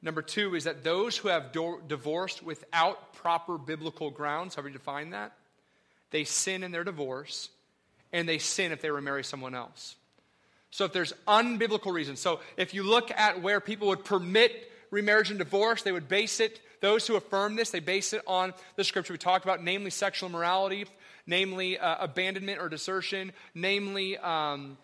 Number 0.00 0.22
two 0.22 0.54
is 0.54 0.64
that 0.64 0.84
those 0.84 1.16
who 1.16 1.28
have 1.28 1.50
do- 1.50 1.82
divorced 1.88 2.42
without 2.44 3.14
proper 3.14 3.58
biblical 3.58 4.10
grounds, 4.10 4.54
however 4.54 4.68
you 4.68 4.74
define 4.74 5.10
that, 5.10 5.32
they 6.12 6.22
sin 6.22 6.62
in 6.62 6.70
their 6.70 6.84
divorce 6.84 7.48
and 8.12 8.28
they 8.28 8.38
sin 8.38 8.70
if 8.70 8.80
they 8.80 8.90
remarry 8.90 9.24
someone 9.24 9.56
else. 9.56 9.96
So 10.70 10.84
if 10.84 10.92
there's 10.92 11.12
unbiblical 11.26 11.92
reasons, 11.92 12.20
so 12.20 12.40
if 12.56 12.74
you 12.74 12.84
look 12.84 13.10
at 13.10 13.42
where 13.42 13.60
people 13.60 13.88
would 13.88 14.04
permit 14.04 14.70
remarriage 14.92 15.30
and 15.30 15.38
divorce, 15.38 15.82
they 15.82 15.90
would 15.90 16.08
base 16.08 16.38
it 16.38 16.60
those 16.84 17.06
who 17.06 17.16
affirm 17.16 17.56
this, 17.56 17.70
they 17.70 17.80
base 17.80 18.12
it 18.12 18.20
on 18.26 18.52
the 18.76 18.84
scripture 18.84 19.14
we 19.14 19.18
talked 19.18 19.42
about, 19.42 19.64
namely 19.64 19.90
sexual 19.90 20.28
immorality, 20.28 20.84
namely 21.26 21.78
uh, 21.78 21.96
abandonment 21.98 22.60
or 22.60 22.68
desertion, 22.68 23.32
namely 23.54 24.18
um, 24.18 24.76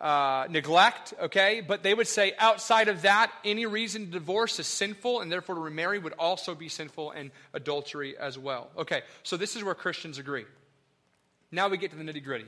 uh, 0.00 0.46
neglect, 0.50 1.14
okay? 1.22 1.60
But 1.60 1.84
they 1.84 1.94
would 1.94 2.08
say 2.08 2.32
outside 2.40 2.88
of 2.88 3.02
that, 3.02 3.30
any 3.44 3.66
reason 3.66 4.06
to 4.06 4.10
divorce 4.10 4.58
is 4.58 4.66
sinful, 4.66 5.20
and 5.20 5.30
therefore 5.30 5.54
to 5.54 5.60
remarry 5.60 6.00
would 6.00 6.14
also 6.18 6.56
be 6.56 6.68
sinful, 6.68 7.12
and 7.12 7.30
adultery 7.54 8.18
as 8.18 8.36
well. 8.36 8.70
Okay, 8.76 9.02
so 9.22 9.36
this 9.36 9.54
is 9.54 9.62
where 9.62 9.76
Christians 9.76 10.18
agree. 10.18 10.44
Now 11.52 11.68
we 11.68 11.78
get 11.78 11.92
to 11.92 11.96
the 11.96 12.02
nitty 12.02 12.24
gritty. 12.24 12.46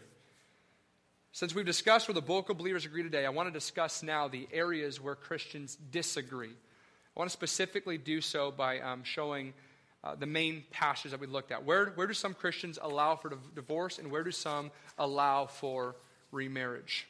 Since 1.31 1.55
we've 1.55 1.65
discussed 1.65 2.09
where 2.09 2.15
the 2.15 2.23
bulk 2.23 2.51
of 2.51 2.59
believers 2.59 2.85
agree 2.85 3.05
today, 3.05 3.25
I 3.25 3.31
want 3.31 3.47
to 3.47 3.53
discuss 3.53 4.03
now 4.03 4.27
the 4.27 4.49
areas 4.53 5.01
where 5.01 5.15
Christians 5.15 5.79
disagree. 5.93 6.55
I 7.17 7.21
want 7.21 7.31
to 7.31 7.33
specifically 7.33 7.97
do 7.97 8.21
so 8.21 8.51
by 8.51 8.81
um, 8.81 9.05
showing 9.05 9.55
uh, 10.03 10.17
the 10.17 10.27
main 10.27 10.65
passages 10.73 11.13
that 11.13 11.21
we 11.21 11.29
looked 11.29 11.53
at. 11.53 11.65
Where, 11.65 11.87
where 11.91 12.09
do 12.09 12.13
some 12.13 12.35
Christians 12.35 12.77
allow 12.83 13.15
for 13.15 13.39
divorce, 13.55 14.01
and 14.01 14.11
where 14.11 14.25
do 14.25 14.33
some 14.33 14.73
allow 14.99 15.47
for 15.47 15.95
remarriage? 16.33 17.07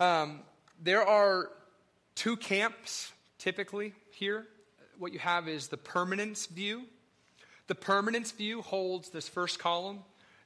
Um, 0.00 0.40
there 0.82 1.06
are 1.06 1.50
two 2.14 2.36
camps 2.36 3.12
typically 3.36 3.92
here. 4.10 4.46
What 4.98 5.12
you 5.12 5.18
have 5.18 5.46
is 5.46 5.68
the 5.68 5.76
permanence 5.76 6.46
view. 6.46 6.84
The 7.66 7.74
permanence 7.74 8.30
view 8.32 8.62
holds 8.62 9.10
this 9.10 9.28
first 9.28 9.58
column. 9.58 9.98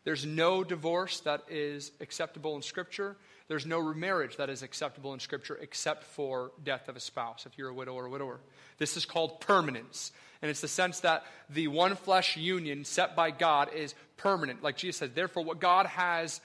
There's 0.03 0.27
no 0.27 0.65
divorce 0.65 1.21
that 1.21 1.45
is 1.49 1.93
acceptable 2.01 2.57
in 2.57 2.63
Scripture. 2.63 3.17
There's 3.49 3.67
no 3.67 3.79
remarriage 3.79 4.37
that 4.37 4.51
is 4.51 4.63
acceptable 4.63 5.15
in 5.15 5.21
Scripture 5.21 5.59
except 5.61 6.05
for 6.05 6.53
death 6.65 6.89
of 6.89 6.97
a 6.97 7.01
spouse, 7.01 7.47
if 7.47 7.59
you're 7.59 7.69
a 7.69 7.75
widow 7.75 7.95
or 7.95 8.07
a 8.07 8.11
widower. 8.11 8.41
This 8.79 8.97
is 8.97 9.05
called 9.05 9.41
permanence. 9.41 10.13
And 10.41 10.51
it's 10.51 10.61
the 10.61 10.69
sense 10.69 11.01
that 11.01 11.25
the 11.51 11.69
one 11.69 11.95
flesh 11.95 12.37
union 12.37 12.85
set 12.85 13.15
by 13.15 13.31
God 13.31 13.73
is 13.73 13.95
permanent. 14.17 14.63
Like 14.63 14.77
Jesus 14.77 14.97
said, 14.97 15.15
therefore, 15.15 15.45
what 15.45 15.61
God 15.61 15.87
has 15.87 16.41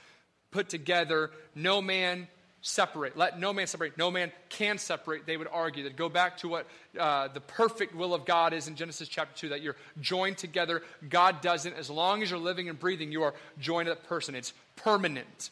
put 0.51 0.69
together, 0.69 1.31
no 1.55 1.81
man 1.81 2.27
separate. 2.61 3.17
Let 3.17 3.39
no 3.39 3.53
man 3.53 3.67
separate. 3.67 3.97
No 3.97 4.11
man 4.11 4.31
can 4.49 4.77
separate, 4.77 5.25
they 5.25 5.37
would 5.37 5.47
argue. 5.47 5.83
That 5.83 5.95
go 5.95 6.09
back 6.09 6.37
to 6.39 6.49
what 6.49 6.67
uh, 6.99 7.29
the 7.29 7.39
perfect 7.39 7.95
will 7.95 8.13
of 8.13 8.25
God 8.25 8.53
is 8.53 8.67
in 8.67 8.75
Genesis 8.75 9.07
chapter 9.07 9.35
2, 9.39 9.49
that 9.49 9.61
you're 9.61 9.75
joined 10.01 10.37
together. 10.37 10.83
God 11.09 11.41
doesn't. 11.41 11.75
As 11.75 11.89
long 11.89 12.21
as 12.21 12.29
you're 12.29 12.39
living 12.39 12.69
and 12.69 12.79
breathing, 12.79 13.11
you 13.11 13.23
are 13.23 13.33
joined 13.59 13.87
to 13.87 13.95
that 13.95 14.07
person. 14.07 14.35
It's 14.35 14.53
permanent. 14.75 15.49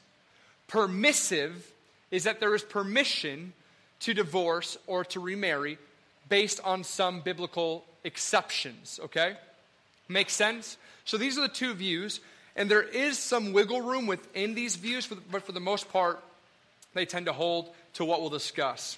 Permissive 0.68 1.72
is 2.12 2.24
that 2.24 2.40
there 2.40 2.56
is 2.56 2.64
permission 2.64 3.54
to 4.02 4.14
divorce 4.14 4.78
or 4.88 5.06
to 5.06 5.20
remarry 5.20 5.78
based 6.30 6.60
on 6.64 6.84
some 6.84 7.22
biblical 7.22 7.84
exceptions, 8.04 9.00
okay? 9.04 9.36
Makes 10.08 10.34
sense? 10.34 10.78
So 11.06 11.18
these 11.18 11.38
are 11.38 11.42
the 11.42 11.48
two 11.48 11.74
views, 11.74 12.20
and 12.56 12.70
there 12.70 12.82
is 12.82 13.20
some 13.20 13.54
wiggle 13.54 13.82
room 13.82 14.08
within 14.08 14.56
these 14.56 14.76
views, 14.76 15.08
but 15.08 15.44
for 15.44 15.52
the 15.52 15.60
most 15.60 15.92
part, 15.92 16.24
they 16.94 17.06
tend 17.06 17.26
to 17.28 17.34
hold 17.34 17.70
to 17.96 18.06
what 18.06 18.22
we'll 18.22 18.30
discuss. 18.30 18.98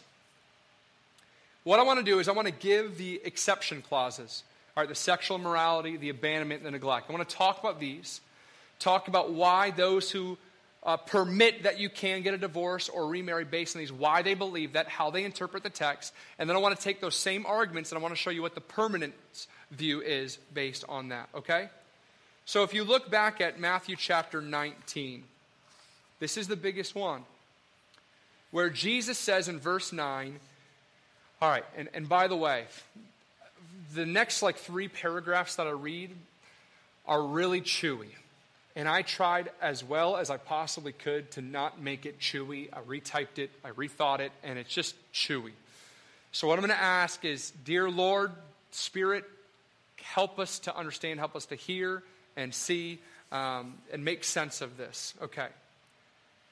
What 1.64 1.80
I 1.80 1.84
want 1.84 2.00
to 2.00 2.06
do 2.06 2.20
is 2.20 2.30
I 2.30 2.32
want 2.32 2.48
to 2.48 2.54
give 2.54 2.98
the 2.98 3.20
exception 3.26 3.82
clauses. 3.82 4.44
All 4.76 4.84
right, 4.84 4.90
the 4.90 4.96
sexual 4.96 5.38
immorality, 5.38 5.98
the 5.98 6.10
abandonment, 6.10 6.64
the 6.64 6.72
neglect. 6.72 7.10
I 7.10 7.14
want 7.14 7.28
to 7.28 7.36
talk 7.36 7.60
about 7.60 7.80
these, 7.80 8.22
talk 8.80 9.08
about 9.08 9.32
why 9.32 9.72
those 9.72 10.12
who 10.12 10.38
uh, 10.84 10.98
permit 10.98 11.64
that 11.64 11.80
you 11.80 11.90
can 11.90 12.22
get 12.22 12.34
a 12.34 12.38
divorce 12.38 12.90
or 12.90 13.08
remarry 13.08 13.44
based 13.44 13.76
on 13.76 13.80
these, 13.80 13.92
why 13.92 14.22
they 14.22 14.34
believe 14.34 14.74
that, 14.74 14.88
how 14.88 15.10
they 15.10 15.24
interpret 15.24 15.64
the 15.64 15.70
text. 15.70 16.14
And 16.40 16.50
then 16.50 16.56
I 16.56 16.60
want 16.60 16.78
to 16.78 16.82
take 16.82 17.02
those 17.02 17.16
same 17.16 17.46
arguments 17.46 17.92
and 17.92 18.00
I 18.00 18.02
want 18.02 18.14
to 18.14 18.20
show 18.20 18.30
you 18.30 18.42
what 18.42 18.56
the 18.56 18.62
permanence 18.62 19.48
view 19.72 20.02
is 20.02 20.38
based 20.54 20.86
on 20.88 21.10
that, 21.10 21.30
okay? 21.36 21.70
So 22.46 22.64
if 22.64 22.74
you 22.74 22.84
look 22.84 23.12
back 23.12 23.42
at 23.42 23.60
Matthew 23.60 23.96
chapter 23.98 24.42
19, 24.42 25.24
this 26.20 26.38
is 26.38 26.48
the 26.48 26.56
biggest 26.56 26.96
one, 26.96 27.24
where 28.52 28.70
Jesus 28.70 29.18
says 29.18 29.50
in 29.50 29.60
verse 29.60 29.92
9, 29.92 30.40
all 31.42 31.50
right, 31.50 31.66
and, 31.76 31.90
and 31.94 32.08
by 32.08 32.28
the 32.28 32.38
way, 32.38 32.66
the 33.94 34.06
next 34.06 34.42
like 34.42 34.58
three 34.58 34.88
paragraphs 34.88 35.56
that 35.58 35.68
I 35.68 35.72
read 35.72 36.12
are 37.06 37.22
really 37.22 37.62
chewy. 37.62 38.10
And 38.78 38.88
I 38.88 39.02
tried 39.02 39.50
as 39.60 39.84
well 39.84 40.18
as 40.18 40.30
I 40.30 40.38
possibly 40.38 40.92
could 40.92 41.32
to 41.32 41.42
not 41.42 41.82
make 41.82 42.06
it 42.06 42.20
chewy. 42.20 42.70
I 42.72 42.82
retyped 42.82 43.40
it, 43.40 43.50
I 43.66 43.72
rethought 43.72 44.20
it, 44.20 44.32
and 44.44 44.60
it's 44.60 44.72
just 44.72 44.96
chewy. 45.12 45.54
So, 46.32 46.48
what 46.48 46.60
I'm 46.60 46.66
going 46.66 46.78
to 46.78 46.84
ask 46.84 47.26
is 47.26 47.52
Dear 47.66 47.90
Lord, 47.90 48.32
Spirit, 48.70 49.26
help 50.04 50.38
us 50.38 50.60
to 50.60 50.78
understand, 50.78 51.18
help 51.18 51.36
us 51.36 51.48
to 51.48 51.56
hear 51.56 52.04
and 52.36 52.54
see 52.54 53.00
um, 53.32 53.74
and 53.92 54.06
make 54.06 54.24
sense 54.24 54.62
of 54.62 54.78
this. 54.78 55.16
Okay. 55.24 55.48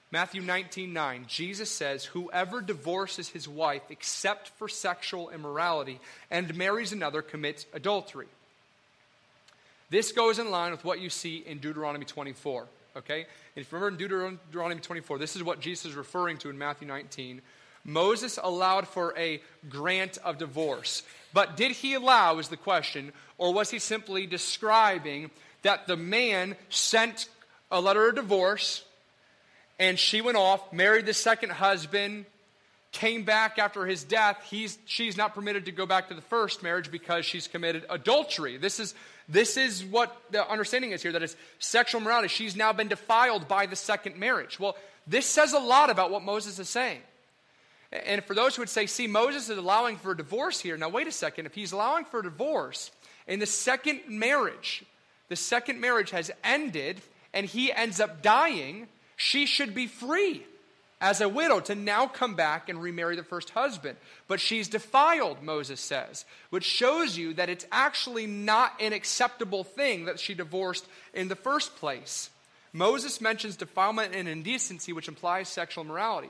Matthew 0.10 0.42
19, 0.42 0.94
9, 0.94 1.26
Jesus 1.28 1.70
says, 1.70 2.06
Whoever 2.06 2.60
divorces 2.60 3.30
his 3.30 3.48
wife 3.48 3.84
except 3.92 4.48
for 4.58 4.68
sexual 4.68 5.30
immorality 5.30 6.00
and 6.32 6.56
marries 6.56 6.92
another 6.92 7.22
commits 7.22 7.68
adultery. 7.72 8.28
This 9.90 10.12
goes 10.12 10.40
in 10.40 10.50
line 10.50 10.72
with 10.72 10.84
what 10.84 11.00
you 11.00 11.10
see 11.10 11.44
in 11.46 11.60
Deuteronomy 11.60 12.06
24. 12.06 12.68
Okay? 12.98 13.20
And 13.22 13.66
if 13.66 13.72
you 13.72 13.78
remember 13.78 14.28
in 14.28 14.40
Deuteronomy 14.48 14.82
24, 14.82 15.18
this 15.20 15.36
is 15.36 15.44
what 15.44 15.60
Jesus 15.60 15.92
is 15.92 15.96
referring 15.96 16.38
to 16.40 16.50
in 16.50 16.58
Matthew 16.58 16.88
19. 16.88 17.42
Moses 17.84 18.40
allowed 18.42 18.88
for 18.88 19.14
a 19.18 19.42
grant 19.70 20.18
of 20.24 20.40
divorce. 20.40 21.04
But 21.34 21.56
did 21.56 21.72
he 21.72 21.94
allow, 21.94 22.40
is 22.40 22.50
the 22.50 22.58
question, 22.58 23.14
or 23.38 23.54
was 23.54 23.70
he 23.70 23.80
simply 23.80 24.26
describing 24.26 25.30
that 25.62 25.86
the 25.86 25.98
man 25.98 26.56
sent 26.70 27.30
a 27.70 27.80
letter 27.80 28.10
of 28.10 28.16
divorce, 28.16 28.84
and 29.78 30.00
she 30.00 30.22
went 30.22 30.38
off, 30.38 30.74
married 30.74 31.06
the 31.06 31.14
second 31.14 31.52
husband, 31.52 32.26
came 32.92 33.24
back 33.24 33.60
after 33.60 33.86
his 33.86 34.04
death, 34.04 34.42
he's, 34.50 34.78
she's 34.86 35.18
not 35.18 35.36
permitted 35.36 35.66
to 35.66 35.72
go 35.72 35.86
back 35.86 36.08
to 36.08 36.14
the 36.14 36.22
first 36.22 36.64
marriage 36.64 36.90
because 36.90 37.26
she's 37.26 37.48
committed 37.48 37.86
adultery. 37.90 38.58
This 38.58 38.80
is, 38.80 38.96
this 39.28 39.58
is 39.58 39.84
what 39.84 40.16
the 40.32 40.48
understanding 40.48 40.92
is 40.92 41.02
here 41.02 41.12
that 41.12 41.24
it's 41.24 41.36
sexual 41.60 42.02
morality. 42.02 42.28
She's 42.28 42.56
now 42.56 42.74
been 42.74 42.88
defiled 42.88 43.48
by 43.48 43.66
the 43.66 43.76
second 43.76 44.18
marriage. 44.18 44.60
Well, 44.60 44.76
this 45.08 45.26
says 45.26 45.54
a 45.54 45.60
lot 45.60 45.90
about 45.90 46.12
what 46.12 46.24
Moses 46.24 46.60
is 46.60 46.70
saying. 46.70 47.02
And 47.92 48.24
for 48.24 48.34
those 48.34 48.56
who 48.56 48.62
would 48.62 48.70
say, 48.70 48.88
see, 48.88 49.08
Moses 49.08 49.50
is 49.50 49.58
allowing 49.58 49.98
for 49.98 50.12
a 50.12 50.18
divorce 50.18 50.60
here. 50.60 50.78
Now, 50.78 50.90
wait 50.90 51.08
a 51.08 51.12
second. 51.12 51.46
If 51.46 51.56
he's 51.56 51.72
allowing 51.72 52.06
for 52.06 52.20
a 52.20 52.24
divorce 52.24 52.92
in 53.28 53.40
the 53.40 53.46
second 53.46 54.02
marriage, 54.08 54.84
the 55.30 55.36
second 55.36 55.80
marriage 55.80 56.12
has 56.12 56.30
ended 56.44 57.02
and 57.34 57.46
he 57.46 57.72
ends 57.72 58.00
up 58.00 58.22
dying, 58.22 58.88
she 59.16 59.46
should 59.46 59.74
be 59.74 59.88
free 59.88 60.44
as 61.02 61.22
a 61.22 61.30
widow 61.30 61.60
to 61.60 61.76
now 61.76 62.08
come 62.08 62.36
back 62.36 62.70
and 62.70 62.82
remarry 62.82 63.16
the 63.16 63.24
first 63.24 63.50
husband. 63.52 63.98
But 64.28 64.40
she's 64.40 64.68
defiled, 64.68 65.44
Moses 65.44 65.80
says, 65.80 66.26
which 66.50 66.64
shows 66.64 67.18
you 67.18 67.34
that 67.34 67.50
it's 67.50 67.66
actually 67.72 68.28
not 68.28 68.74
an 68.80 68.94
acceptable 68.94 69.64
thing 69.64 70.06
that 70.06 70.20
she 70.20 70.34
divorced 70.34 70.86
in 71.14 71.28
the 71.28 71.36
first 71.36 71.76
place. 71.76 72.30
Moses 72.74 73.22
mentions 73.22 73.56
defilement 73.56 74.16
and 74.16 74.28
indecency, 74.28 74.94
which 74.94 75.08
implies 75.08 75.48
sexual 75.48 75.84
morality. 75.84 76.30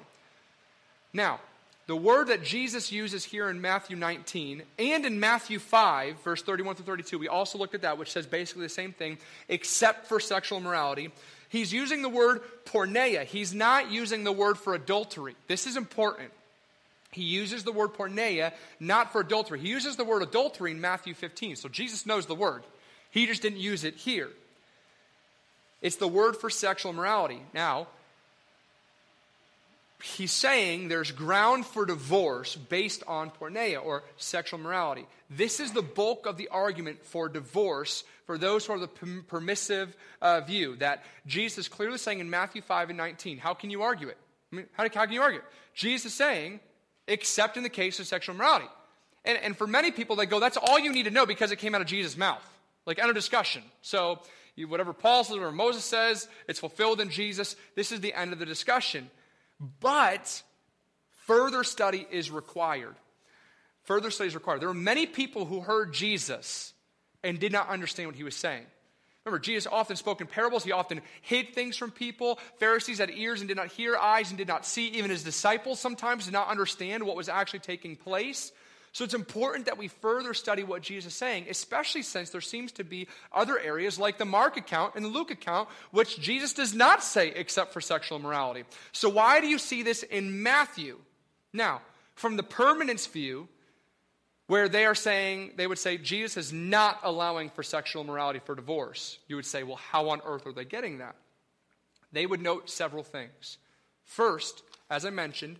Now, 1.13 1.39
the 1.87 1.95
word 1.95 2.27
that 2.27 2.43
Jesus 2.43 2.91
uses 2.91 3.23
here 3.23 3.47
in 3.47 3.61
Matthew 3.61 3.95
19 3.95 4.63
and 4.79 5.05
in 5.05 5.19
Matthew 5.19 5.59
5, 5.59 6.19
verse 6.23 6.41
31 6.41 6.75
through 6.75 6.85
32, 6.85 7.19
we 7.19 7.27
also 7.27 7.59
looked 7.59 7.75
at 7.75 7.83
that, 7.83 7.99
which 7.99 8.11
says 8.11 8.25
basically 8.25 8.63
the 8.63 8.69
same 8.69 8.91
thing, 8.91 9.19
except 9.47 10.07
for 10.07 10.19
sexual 10.19 10.59
morality. 10.59 11.11
He's 11.55 11.71
using 11.71 12.01
the 12.01 12.09
word 12.09 12.41
porneia. 12.65 13.23
He's 13.23 13.53
not 13.53 13.89
using 13.89 14.25
the 14.25 14.31
word 14.33 14.57
for 14.57 14.75
adultery. 14.75 15.37
This 15.47 15.67
is 15.67 15.77
important. 15.77 16.33
He 17.11 17.23
uses 17.23 17.63
the 17.63 17.71
word 17.71 17.93
porneia 17.93 18.51
not 18.81 19.13
for 19.13 19.21
adultery. 19.21 19.61
He 19.61 19.69
uses 19.69 19.95
the 19.95 20.03
word 20.03 20.21
adultery 20.21 20.71
in 20.71 20.81
Matthew 20.81 21.13
15. 21.13 21.55
So 21.55 21.69
Jesus 21.69 22.05
knows 22.05 22.25
the 22.25 22.35
word. 22.35 22.63
He 23.09 23.25
just 23.25 23.41
didn't 23.41 23.59
use 23.59 23.85
it 23.85 23.95
here. 23.95 24.31
It's 25.81 25.95
the 25.95 26.09
word 26.09 26.35
for 26.35 26.49
sexual 26.49 26.91
morality. 26.91 27.41
Now, 27.53 27.87
he's 30.01 30.31
saying 30.31 30.87
there's 30.87 31.11
ground 31.11 31.65
for 31.65 31.85
divorce 31.85 32.55
based 32.55 33.03
on 33.07 33.31
porneia 33.31 33.83
or 33.83 34.03
sexual 34.17 34.59
morality. 34.59 35.05
This 35.29 35.59
is 35.59 35.71
the 35.71 35.81
bulk 35.81 36.25
of 36.25 36.37
the 36.37 36.49
argument 36.49 37.03
for 37.05 37.29
divorce 37.29 38.03
for 38.25 38.37
those 38.37 38.65
who 38.65 38.73
are 38.73 38.79
the 38.79 38.87
permissive 39.27 39.95
uh, 40.21 40.41
view 40.41 40.75
that 40.77 41.03
Jesus 41.25 41.59
is 41.59 41.67
clearly 41.67 41.97
saying 41.97 42.19
in 42.19 42.29
Matthew 42.29 42.61
5 42.61 42.89
and 42.89 42.97
19. 42.97 43.37
How 43.37 43.53
can 43.53 43.69
you 43.69 43.83
argue 43.83 44.07
it? 44.07 44.17
I 44.51 44.55
mean, 44.55 44.65
how, 44.73 44.83
how 44.83 45.05
can 45.05 45.13
you 45.13 45.21
argue 45.21 45.39
it? 45.39 45.45
Jesus 45.73 46.11
is 46.11 46.13
saying, 46.13 46.59
except 47.07 47.57
in 47.57 47.63
the 47.63 47.69
case 47.69 47.99
of 47.99 48.07
sexual 48.07 48.35
morality. 48.35 48.67
And, 49.23 49.37
and 49.39 49.57
for 49.57 49.67
many 49.67 49.91
people, 49.91 50.15
they 50.15 50.25
go, 50.25 50.39
that's 50.39 50.57
all 50.57 50.79
you 50.79 50.91
need 50.91 51.03
to 51.03 51.11
know 51.11 51.25
because 51.25 51.51
it 51.51 51.57
came 51.57 51.75
out 51.75 51.81
of 51.81 51.87
Jesus' 51.87 52.17
mouth. 52.17 52.43
Like, 52.85 52.99
end 52.99 53.09
of 53.09 53.15
discussion. 53.15 53.63
So, 53.81 54.19
you, 54.55 54.67
whatever 54.67 54.93
Paul 54.93 55.23
says 55.23 55.37
or 55.37 55.51
Moses 55.51 55.83
says, 55.83 56.27
it's 56.47 56.59
fulfilled 56.59 57.01
in 57.01 57.09
Jesus. 57.09 57.55
This 57.75 57.91
is 57.91 58.01
the 58.01 58.13
end 58.13 58.31
of 58.33 58.39
the 58.39 58.45
discussion. 58.45 59.09
But 59.59 60.43
further 61.25 61.63
study 61.63 62.05
is 62.11 62.31
required. 62.31 62.95
Further 63.83 64.11
study 64.11 64.27
is 64.27 64.35
required. 64.35 64.61
There 64.61 64.67
were 64.67 64.73
many 64.73 65.05
people 65.05 65.45
who 65.45 65.61
heard 65.61 65.93
Jesus 65.93 66.73
and 67.23 67.39
did 67.39 67.51
not 67.51 67.69
understand 67.69 68.07
what 68.07 68.15
he 68.15 68.23
was 68.23 68.35
saying. 68.35 68.65
Remember, 69.25 69.39
Jesus 69.39 69.65
often 69.71 69.95
spoke 69.95 70.21
in 70.21 70.27
parables. 70.27 70.63
He 70.63 70.71
often 70.71 71.01
hid 71.21 71.55
things 71.55 71.75
from 71.75 71.89
people. 71.89 72.39
Pharisees 72.59 72.99
had 72.99 73.09
ears 73.09 73.41
and 73.41 73.47
did 73.47 73.57
not 73.57 73.67
hear, 73.67 73.97
eyes 73.97 74.29
and 74.29 74.37
did 74.37 74.47
not 74.47 74.65
see. 74.65 74.87
Even 74.89 75.09
his 75.09 75.23
disciples 75.23 75.79
sometimes 75.79 76.25
did 76.25 76.33
not 76.33 76.47
understand 76.47 77.03
what 77.03 77.15
was 77.15 77.27
actually 77.27 77.59
taking 77.59 77.95
place. 77.95 78.51
So 78.95 79.03
it's 79.03 79.13
important 79.13 79.65
that 79.65 79.77
we 79.77 79.89
further 79.89 80.33
study 80.33 80.63
what 80.63 80.81
Jesus 80.81 81.11
is 81.11 81.19
saying, 81.19 81.47
especially 81.49 82.01
since 82.01 82.29
there 82.29 82.39
seems 82.39 82.71
to 82.71 82.85
be 82.85 83.09
other 83.33 83.59
areas 83.59 83.99
like 83.99 84.17
the 84.17 84.23
Mark 84.23 84.55
account 84.55 84.93
and 84.95 85.03
the 85.03 85.09
Luke 85.09 85.31
account, 85.31 85.67
which 85.91 86.17
Jesus 86.17 86.53
does 86.53 86.73
not 86.73 87.03
say 87.03 87.27
except 87.35 87.73
for 87.73 87.81
sexual 87.81 88.17
immorality. 88.17 88.63
So 88.93 89.09
why 89.09 89.41
do 89.41 89.47
you 89.47 89.59
see 89.59 89.83
this 89.83 90.03
in 90.03 90.41
Matthew? 90.41 90.97
Now, 91.51 91.81
from 92.13 92.37
the 92.37 92.43
permanence 92.43 93.05
view, 93.05 93.49
where 94.47 94.69
they 94.69 94.85
are 94.85 94.95
saying, 94.95 95.51
they 95.57 95.67
would 95.67 95.77
say, 95.77 95.97
Jesus 95.97 96.37
is 96.37 96.53
not 96.53 97.01
allowing 97.03 97.49
for 97.49 97.63
sexual 97.63 98.01
immorality 98.01 98.39
for 98.45 98.55
divorce. 98.55 99.19
You 99.27 99.35
would 99.35 99.45
say, 99.45 99.63
well, 99.63 99.75
how 99.75 100.07
on 100.07 100.21
earth 100.25 100.47
are 100.47 100.53
they 100.53 100.63
getting 100.63 100.99
that? 100.99 101.17
They 102.13 102.25
would 102.25 102.41
note 102.41 102.69
several 102.69 103.03
things. 103.03 103.57
First, 104.05 104.63
as 104.89 105.03
I 105.03 105.09
mentioned, 105.09 105.57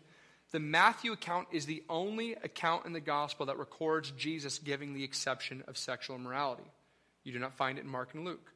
the 0.52 0.60
Matthew 0.60 1.12
account 1.12 1.48
is 1.52 1.66
the 1.66 1.84
only 1.90 2.34
account 2.34 2.86
in 2.86 2.94
the 2.94 3.00
gospel 3.00 3.48
that 3.48 3.58
records 3.58 4.12
Jesus 4.12 4.60
giving 4.60 4.94
the 4.94 5.04
exception 5.04 5.64
of 5.68 5.78
sexual 5.78 6.16
immorality. 6.16 6.64
You 7.24 7.34
do 7.34 7.40
not 7.40 7.58
find 7.58 7.78
it 7.78 7.84
in 7.84 7.90
Mark 7.90 8.14
and 8.14 8.24
Luke. 8.24 8.54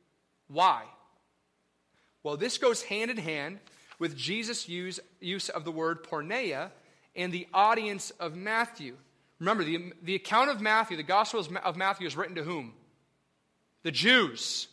Why? 0.47 0.83
Well, 2.23 2.37
this 2.37 2.57
goes 2.57 2.83
hand 2.83 3.11
in 3.11 3.17
hand 3.17 3.59
with 3.97 4.15
Jesus' 4.15 4.69
use, 4.69 4.99
use 5.19 5.49
of 5.49 5.65
the 5.65 5.71
word 5.71 6.03
porneia 6.03 6.71
and 7.15 7.31
the 7.31 7.47
audience 7.53 8.11
of 8.11 8.35
Matthew. 8.35 8.95
Remember, 9.39 9.63
the, 9.63 9.93
the 10.03 10.15
account 10.15 10.49
of 10.49 10.61
Matthew, 10.61 10.97
the 10.97 11.03
gospel 11.03 11.45
of 11.63 11.75
Matthew, 11.77 12.07
is 12.07 12.17
written 12.17 12.35
to 12.35 12.43
whom? 12.43 12.73
The 13.83 13.91
Jews. 13.91 14.67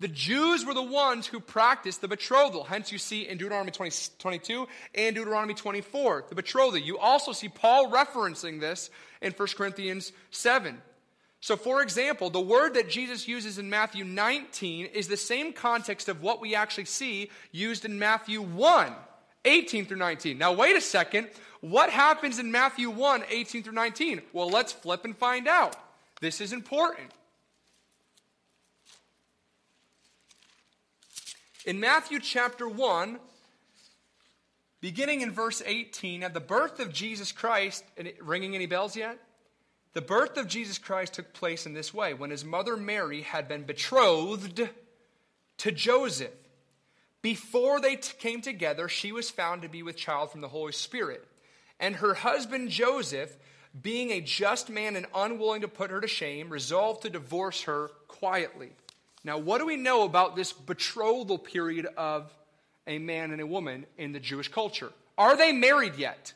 The 0.00 0.08
Jews 0.08 0.64
were 0.64 0.72
the 0.72 0.82
ones 0.82 1.26
who 1.26 1.40
practiced 1.40 2.00
the 2.00 2.08
betrothal. 2.08 2.64
Hence, 2.64 2.90
you 2.90 2.96
see 2.96 3.28
in 3.28 3.36
Deuteronomy 3.36 3.70
20, 3.70 3.94
22 4.18 4.66
and 4.94 5.14
Deuteronomy 5.14 5.52
24, 5.52 6.24
the 6.30 6.34
betrothal. 6.34 6.78
You 6.78 6.98
also 6.98 7.32
see 7.32 7.50
Paul 7.50 7.90
referencing 7.90 8.60
this 8.60 8.90
in 9.20 9.32
1 9.32 9.48
Corinthians 9.56 10.12
7. 10.30 10.80
So, 11.42 11.54
for 11.56 11.82
example, 11.82 12.30
the 12.30 12.40
word 12.40 12.74
that 12.74 12.88
Jesus 12.88 13.28
uses 13.28 13.58
in 13.58 13.68
Matthew 13.68 14.04
19 14.04 14.86
is 14.86 15.08
the 15.08 15.18
same 15.18 15.52
context 15.52 16.08
of 16.08 16.22
what 16.22 16.40
we 16.40 16.54
actually 16.54 16.86
see 16.86 17.30
used 17.52 17.84
in 17.84 17.98
Matthew 17.98 18.40
1, 18.40 18.94
18 19.44 19.84
through 19.84 19.98
19. 19.98 20.38
Now, 20.38 20.52
wait 20.52 20.76
a 20.76 20.80
second. 20.80 21.28
What 21.60 21.90
happens 21.90 22.38
in 22.38 22.50
Matthew 22.50 22.88
1, 22.88 23.24
18 23.28 23.62
through 23.62 23.74
19? 23.74 24.22
Well, 24.32 24.48
let's 24.48 24.72
flip 24.72 25.04
and 25.04 25.16
find 25.16 25.46
out. 25.46 25.76
This 26.22 26.40
is 26.40 26.54
important. 26.54 27.10
In 31.66 31.78
Matthew 31.78 32.20
chapter 32.20 32.66
1, 32.66 33.18
beginning 34.80 35.20
in 35.20 35.30
verse 35.30 35.62
18, 35.64 36.22
at 36.22 36.32
the 36.32 36.40
birth 36.40 36.80
of 36.80 36.90
Jesus 36.90 37.32
Christ, 37.32 37.84
ringing 38.22 38.54
any 38.54 38.64
bells 38.64 38.96
yet? 38.96 39.18
The 39.92 40.00
birth 40.00 40.38
of 40.38 40.48
Jesus 40.48 40.78
Christ 40.78 41.14
took 41.14 41.34
place 41.34 41.66
in 41.66 41.74
this 41.74 41.92
way 41.92 42.14
when 42.14 42.30
his 42.30 42.44
mother 42.44 42.76
Mary 42.78 43.22
had 43.22 43.46
been 43.46 43.64
betrothed 43.64 44.68
to 45.58 45.72
Joseph. 45.72 46.30
Before 47.20 47.78
they 47.78 47.96
t- 47.96 48.12
came 48.18 48.40
together, 48.40 48.88
she 48.88 49.12
was 49.12 49.30
found 49.30 49.60
to 49.60 49.68
be 49.68 49.82
with 49.82 49.96
child 49.96 50.32
from 50.32 50.40
the 50.40 50.48
Holy 50.48 50.72
Spirit. 50.72 51.26
And 51.78 51.96
her 51.96 52.14
husband 52.14 52.70
Joseph, 52.70 53.36
being 53.78 54.10
a 54.10 54.22
just 54.22 54.70
man 54.70 54.96
and 54.96 55.06
unwilling 55.14 55.60
to 55.60 55.68
put 55.68 55.90
her 55.90 56.00
to 56.00 56.08
shame, 56.08 56.48
resolved 56.48 57.02
to 57.02 57.10
divorce 57.10 57.64
her 57.64 57.90
quietly. 58.08 58.70
Now, 59.24 59.38
what 59.38 59.58
do 59.58 59.66
we 59.66 59.76
know 59.76 60.04
about 60.04 60.36
this 60.36 60.52
betrothal 60.52 61.38
period 61.38 61.86
of 61.96 62.32
a 62.86 62.98
man 62.98 63.32
and 63.32 63.40
a 63.40 63.46
woman 63.46 63.86
in 63.98 64.12
the 64.12 64.20
Jewish 64.20 64.48
culture? 64.48 64.90
Are 65.18 65.36
they 65.36 65.52
married 65.52 65.96
yet? 65.96 66.32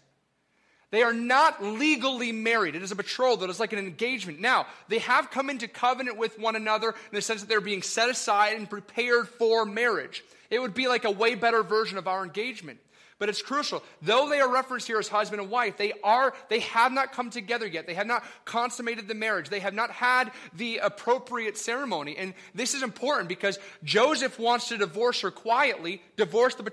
They 0.91 1.03
are 1.03 1.13
not 1.13 1.61
legally 1.61 2.31
married. 2.31 2.77
It 2.77 2.83
is 2.83 2.93
a 2.93 2.97
betrothal. 2.97 3.45
It 3.45 3.51
is 3.51 3.59
like 3.59 3.73
an 3.73 3.81
engagement. 3.81 4.41
Now, 4.41 4.67
they 4.89 4.99
have 4.99 5.31
come 5.31 5.51
into 5.51 5.67
covenant 5.67 6.19
with 6.19 6.39
one 6.39 6.55
another 6.55 6.91
in 6.91 7.15
the 7.15 7.23
sense 7.23 7.41
that 7.41 7.49
they're 7.49 7.61
being 7.61 7.83
set 7.83 8.11
aside 8.11 8.57
and 8.57 8.71
prepared 8.71 9.29
for 9.29 9.65
marriage. 9.65 10.23
It 10.51 10.61
would 10.61 10.75
be 10.75 10.87
like 10.87 11.05
a 11.05 11.11
way 11.11 11.35
better 11.35 11.65
version 11.65 11.99
of 11.99 12.07
our 12.07 12.23
engagement. 12.23 12.79
But 13.25 13.31
it's 13.31 13.41
crucial. 13.41 13.83
Though 14.03 14.29
they 14.29 14.39
are 14.39 14.53
referenced 14.53 14.87
here 14.87 14.99
as 14.99 15.09
husband 15.09 15.41
and 15.41 15.51
wife, 15.51 15.79
they 15.79 15.95
are 16.05 16.35
they 16.51 16.61
have 16.61 16.93
not 16.93 17.13
come 17.13 17.31
together 17.31 17.67
yet. 17.67 17.87
They 17.87 17.95
have 17.95 18.07
not 18.07 18.23
consummated 18.45 19.09
the 19.09 19.15
marriage. 19.15 19.49
They 19.49 19.61
have 19.61 19.73
not 19.73 19.91
had 19.91 20.31
the 20.53 20.77
appropriate 20.83 21.57
ceremony. 21.57 22.19
And 22.19 22.35
this 22.55 22.75
is 22.75 22.83
important 22.83 23.31
because 23.31 23.59
Joseph 23.83 24.39
wants 24.39 24.69
to 24.69 24.77
divorce 24.77 25.23
her 25.23 25.31
quietly, 25.31 26.03
divorce 26.19 26.55
the 26.57 26.71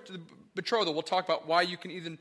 betrothal. 0.53 0.91
We'll 0.91 1.03
talk 1.03 1.23
about 1.23 1.47
why 1.47 1.61
you 1.61 1.77
can 1.77 1.91
even 1.91 2.19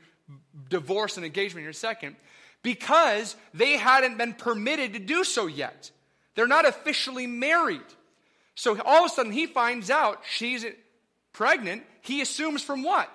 divorce 0.69 1.17
an 1.17 1.25
engagement 1.25 1.65
in 1.65 1.71
a 1.71 1.73
second. 1.73 2.15
Because 2.63 3.35
they 3.53 3.75
hadn't 3.75 4.17
been 4.17 4.33
permitted 4.33 4.93
to 4.93 4.99
do 4.99 5.25
so 5.25 5.47
yet. 5.47 5.91
They're 6.35 6.47
not 6.47 6.65
officially 6.65 7.27
married. 7.27 7.81
So 8.55 8.79
all 8.79 9.03
of 9.03 9.11
a 9.11 9.13
sudden 9.13 9.33
he 9.33 9.45
finds 9.45 9.89
out 9.89 10.21
she's 10.25 10.65
pregnant. 11.33 11.83
He 11.99 12.21
assumes 12.21 12.61
from 12.61 12.81
what? 12.81 13.11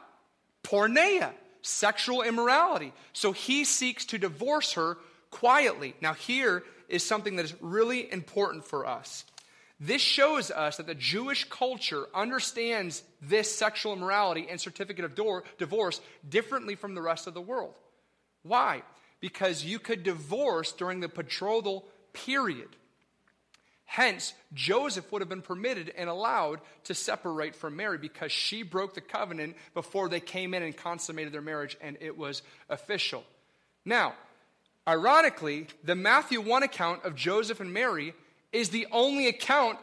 Porneia, 0.67 1.33
sexual 1.63 2.23
immorality. 2.23 2.93
So 3.13 3.33
he 3.33 3.65
seeks 3.65 4.05
to 4.07 4.19
divorce 4.19 4.73
her 4.73 4.99
quietly. 5.31 5.95
Now, 6.01 6.15
here 6.15 6.65
is 6.89 7.05
something 7.05 7.37
that 7.37 7.45
is 7.45 7.55
really 7.61 8.13
important 8.13 8.65
for 8.65 8.85
us. 8.85 9.25
This 9.79 10.01
shows 10.01 10.51
us 10.51 10.79
that 10.79 10.87
the 10.87 10.95
Jewish 10.95 11.49
culture 11.51 12.07
understands 12.15 13.03
this 13.21 13.55
sexual 13.55 13.93
immorality 13.93 14.47
and 14.49 14.61
certificate 14.61 15.05
of 15.05 15.15
divorce 15.59 16.01
differently 16.29 16.75
from 16.75 16.95
the 16.95 17.03
rest 17.03 17.27
of 17.27 17.35
the 17.35 17.41
world. 17.43 17.75
Why? 18.43 18.83
Because 19.21 19.65
you 19.65 19.79
could 19.79 20.03
divorce 20.03 20.73
during 20.73 21.01
the 21.01 21.09
betrothal 21.09 21.85
period. 22.13 22.69
Hence, 23.87 24.35
Joseph 24.53 25.11
would 25.11 25.23
have 25.23 25.29
been 25.29 25.43
permitted 25.43 25.93
and 25.97 26.11
allowed 26.11 26.61
to 26.85 26.95
separate 26.95 27.55
from 27.55 27.77
Mary 27.77 27.99
because 27.99 28.33
she 28.33 28.63
broke 28.63 28.95
the 28.95 29.01
covenant 29.01 29.57
before 29.75 30.09
they 30.09 30.21
came 30.21 30.55
in 30.55 30.63
and 30.63 30.77
consummated 30.77 31.33
their 31.33 31.41
marriage 31.41 31.77
and 31.81 31.97
it 32.01 32.19
was 32.19 32.43
official. 32.69 33.25
Now, 33.85 34.15
ironically, 34.87 35.69
the 35.85 35.95
Matthew 35.95 36.41
1 36.41 36.65
account 36.65 37.05
of 37.05 37.15
Joseph 37.15 37.61
and 37.61 37.73
Mary 37.73 38.13
is 38.53 38.71
the 38.71 38.89
only 38.91 39.29
account 39.29 39.79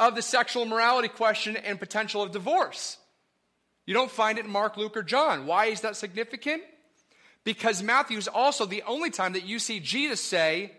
of 0.00 0.14
the 0.14 0.22
sexual 0.22 0.64
morality 0.64 1.08
question 1.08 1.54
and 1.54 1.78
potential 1.78 2.22
of 2.22 2.32
divorce. 2.32 2.96
You 3.84 3.92
don't 3.92 4.10
find 4.10 4.38
it 4.38 4.46
in 4.46 4.50
Mark, 4.50 4.78
Luke, 4.78 4.96
or 4.96 5.02
John. 5.02 5.46
Why 5.46 5.66
is 5.66 5.82
that 5.82 5.96
significant? 5.96 6.62
Because 7.44 7.82
Matthew 7.82 8.16
is 8.16 8.28
also 8.28 8.64
the 8.64 8.82
only 8.84 9.10
time 9.10 9.34
that 9.34 9.44
you 9.44 9.58
see 9.58 9.78
Jesus 9.78 10.20
say, 10.20 10.72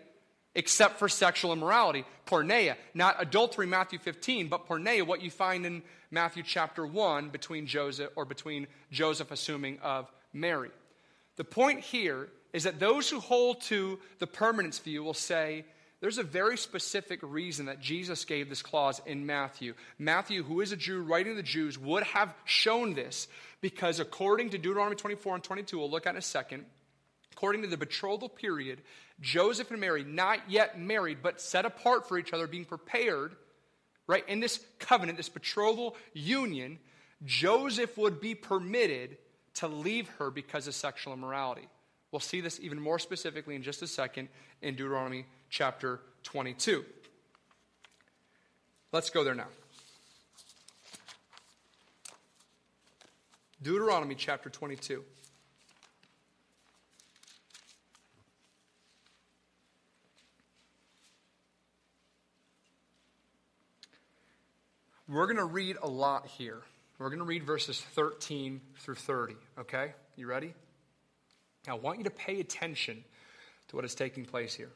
except 0.54 0.98
for 0.98 1.08
sexual 1.08 1.52
immorality, 1.52 2.04
porneia, 2.26 2.76
not 2.94 3.16
adultery, 3.18 3.66
Matthew 3.66 3.98
15, 3.98 4.48
but 4.48 4.68
porneia, 4.68 5.06
what 5.06 5.22
you 5.22 5.30
find 5.30 5.66
in 5.66 5.82
Matthew 6.10 6.42
chapter 6.42 6.86
1 6.86 7.30
between 7.30 7.66
Joseph 7.66 8.10
or 8.16 8.24
between 8.24 8.66
Joseph 8.90 9.30
assuming 9.30 9.78
of 9.80 10.10
Mary. 10.32 10.70
The 11.36 11.44
point 11.44 11.80
here 11.80 12.28
is 12.52 12.64
that 12.64 12.78
those 12.78 13.10
who 13.10 13.18
hold 13.18 13.60
to 13.62 13.98
the 14.20 14.26
permanence 14.26 14.78
view 14.78 15.02
will 15.02 15.14
say 15.14 15.64
there's 16.00 16.18
a 16.18 16.22
very 16.22 16.56
specific 16.56 17.18
reason 17.22 17.66
that 17.66 17.80
Jesus 17.80 18.24
gave 18.24 18.48
this 18.48 18.62
clause 18.62 19.00
in 19.06 19.26
Matthew. 19.26 19.74
Matthew, 19.98 20.42
who 20.42 20.60
is 20.60 20.70
a 20.70 20.76
Jew 20.76 21.02
writing 21.02 21.32
to 21.32 21.36
the 21.36 21.42
Jews, 21.42 21.78
would 21.78 22.02
have 22.02 22.34
shown 22.44 22.94
this 22.94 23.26
because 23.60 24.00
according 24.00 24.50
to 24.50 24.58
Deuteronomy 24.58 24.96
24 24.96 25.36
and 25.36 25.42
22, 25.42 25.78
we'll 25.78 25.90
look 25.90 26.06
at 26.06 26.10
in 26.10 26.18
a 26.18 26.22
second, 26.22 26.66
according 27.32 27.62
to 27.62 27.68
the 27.68 27.76
betrothal 27.76 28.28
period, 28.28 28.82
Joseph 29.20 29.70
and 29.70 29.80
Mary, 29.80 30.04
not 30.04 30.50
yet 30.50 30.78
married, 30.78 31.18
but 31.22 31.40
set 31.40 31.64
apart 31.64 32.08
for 32.08 32.18
each 32.18 32.32
other, 32.32 32.46
being 32.46 32.64
prepared, 32.64 33.34
right, 34.06 34.28
in 34.28 34.40
this 34.40 34.64
covenant, 34.78 35.16
this 35.16 35.28
betrothal 35.28 35.96
union, 36.12 36.78
Joseph 37.24 37.96
would 37.96 38.20
be 38.20 38.34
permitted 38.34 39.16
to 39.54 39.68
leave 39.68 40.08
her 40.18 40.30
because 40.30 40.66
of 40.66 40.74
sexual 40.74 41.12
immorality. 41.12 41.68
We'll 42.10 42.20
see 42.20 42.40
this 42.40 42.60
even 42.60 42.80
more 42.80 42.98
specifically 42.98 43.54
in 43.54 43.62
just 43.62 43.82
a 43.82 43.86
second 43.86 44.28
in 44.62 44.76
Deuteronomy 44.76 45.26
chapter 45.48 46.00
22. 46.24 46.84
Let's 48.92 49.10
go 49.10 49.24
there 49.24 49.34
now. 49.34 49.48
Deuteronomy 53.62 54.14
chapter 54.14 54.50
22. 54.50 55.02
We're 65.06 65.26
going 65.26 65.36
to 65.36 65.44
read 65.44 65.76
a 65.82 65.88
lot 65.88 66.26
here. 66.26 66.62
We're 66.98 67.10
going 67.10 67.18
to 67.18 67.26
read 67.26 67.44
verses 67.44 67.80
13 67.94 68.60
through 68.78 68.94
30, 68.94 69.34
okay? 69.58 69.92
You 70.16 70.26
ready? 70.26 70.54
Now, 71.66 71.76
I 71.76 71.78
want 71.78 71.98
you 71.98 72.04
to 72.04 72.10
pay 72.10 72.40
attention 72.40 73.04
to 73.68 73.76
what 73.76 73.84
is 73.84 73.94
taking 73.94 74.24
place 74.24 74.54
here. 74.54 74.70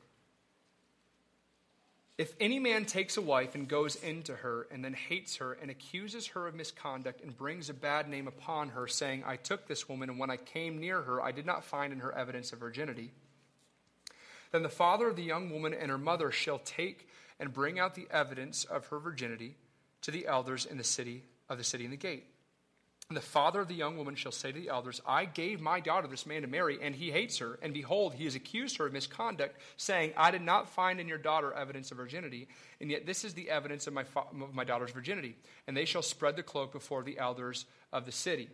If 2.19 2.35
any 2.41 2.59
man 2.59 2.85
takes 2.85 3.17
a 3.17 3.23
wife 3.23 3.55
and 3.55 3.69
goes 3.69 3.95
into 3.97 4.35
her 4.35 4.67
and 4.71 4.85
then 4.85 4.93
hates 4.93 5.37
her 5.37 5.53
and 5.53 5.71
accuses 5.71 6.27
her 6.29 6.49
of 6.49 6.55
misconduct 6.55 7.23
and 7.23 7.35
brings 7.35 7.71
a 7.71 7.75
bad 7.75 8.09
name 8.09 8.27
upon 8.27 8.71
her, 8.71 8.87
saying, 8.87 9.23
I 9.25 9.37
took 9.37 9.67
this 9.67 9.89
woman, 9.89 10.11
and 10.11 10.19
when 10.19 10.31
I 10.31 10.37
came 10.37 10.79
near 10.79 11.01
her, 11.01 11.23
I 11.23 11.31
did 11.31 11.47
not 11.47 11.65
find 11.65 11.93
in 11.93 12.01
her 12.01 12.13
evidence 12.13 12.53
of 12.53 12.59
virginity, 12.59 13.13
then 14.51 14.63
the 14.63 14.69
father 14.69 15.09
of 15.09 15.17
the 15.17 15.23
young 15.23 15.51
woman 15.51 15.73
and 15.73 15.91
her 15.91 15.99
mother 15.99 16.31
shall 16.33 16.59
take 16.59 17.09
and 17.39 17.53
bring 17.53 17.79
out 17.79 17.95
the 17.95 18.09
evidence 18.11 18.65
of 18.65 18.89
her 18.89 18.99
virginity 18.99 19.55
to 20.03 20.11
the 20.11 20.27
elders 20.27 20.67
in 20.67 20.79
the 20.79 20.85
city 20.85 21.25
of 21.49 21.59
the 21.59 21.65
city 21.65 21.85
and 21.85 21.93
the 21.93 21.97
gate. 21.97 22.25
And 23.09 23.17
the 23.17 23.23
father 23.23 23.61
of 23.63 23.69
the 23.69 23.75
young 23.75 23.97
woman 23.97 24.17
shall 24.17 24.33
say 24.33 24.53
to 24.53 24.61
the 24.61 24.69
elders, 24.69 25.01
I 25.07 25.25
gave 25.25 25.63
my 25.63 25.81
daughter 25.81 26.07
this 26.07 26.27
man 26.27 26.43
to 26.43 26.49
marry, 26.49 26.79
and 26.83 26.95
he 26.95 27.11
hates 27.11 27.39
her. 27.39 27.59
And 27.63 27.73
behold, 27.73 28.13
he 28.13 28.25
has 28.25 28.35
accused 28.35 28.77
her 28.77 28.87
of 28.87 28.93
misconduct, 28.93 29.57
saying, 29.79 30.13
I 30.15 30.31
did 30.31 30.43
not 30.43 30.69
find 30.69 31.01
in 31.01 31.09
your 31.09 31.17
daughter 31.17 31.55
evidence 31.55 31.91
of 31.91 31.97
virginity, 31.97 32.49
and 32.83 32.91
yet 32.91 33.07
this 33.07 33.25
is 33.25 33.33
the 33.33 33.49
evidence 33.49 33.87
of 33.87 33.95
my, 33.95 34.05
fa- 34.05 34.25
of 34.31 34.55
my 34.55 34.65
daughter's 34.65 34.91
virginity. 34.91 35.37
And 35.67 35.75
they 35.75 35.87
shall 35.87 36.03
spread 36.03 36.37
the 36.37 36.43
cloak 36.43 36.71
before 36.71 37.03
the 37.03 37.19
elders 37.19 37.65
of 37.95 38.05
the 38.05 38.13
city. 38.13 38.51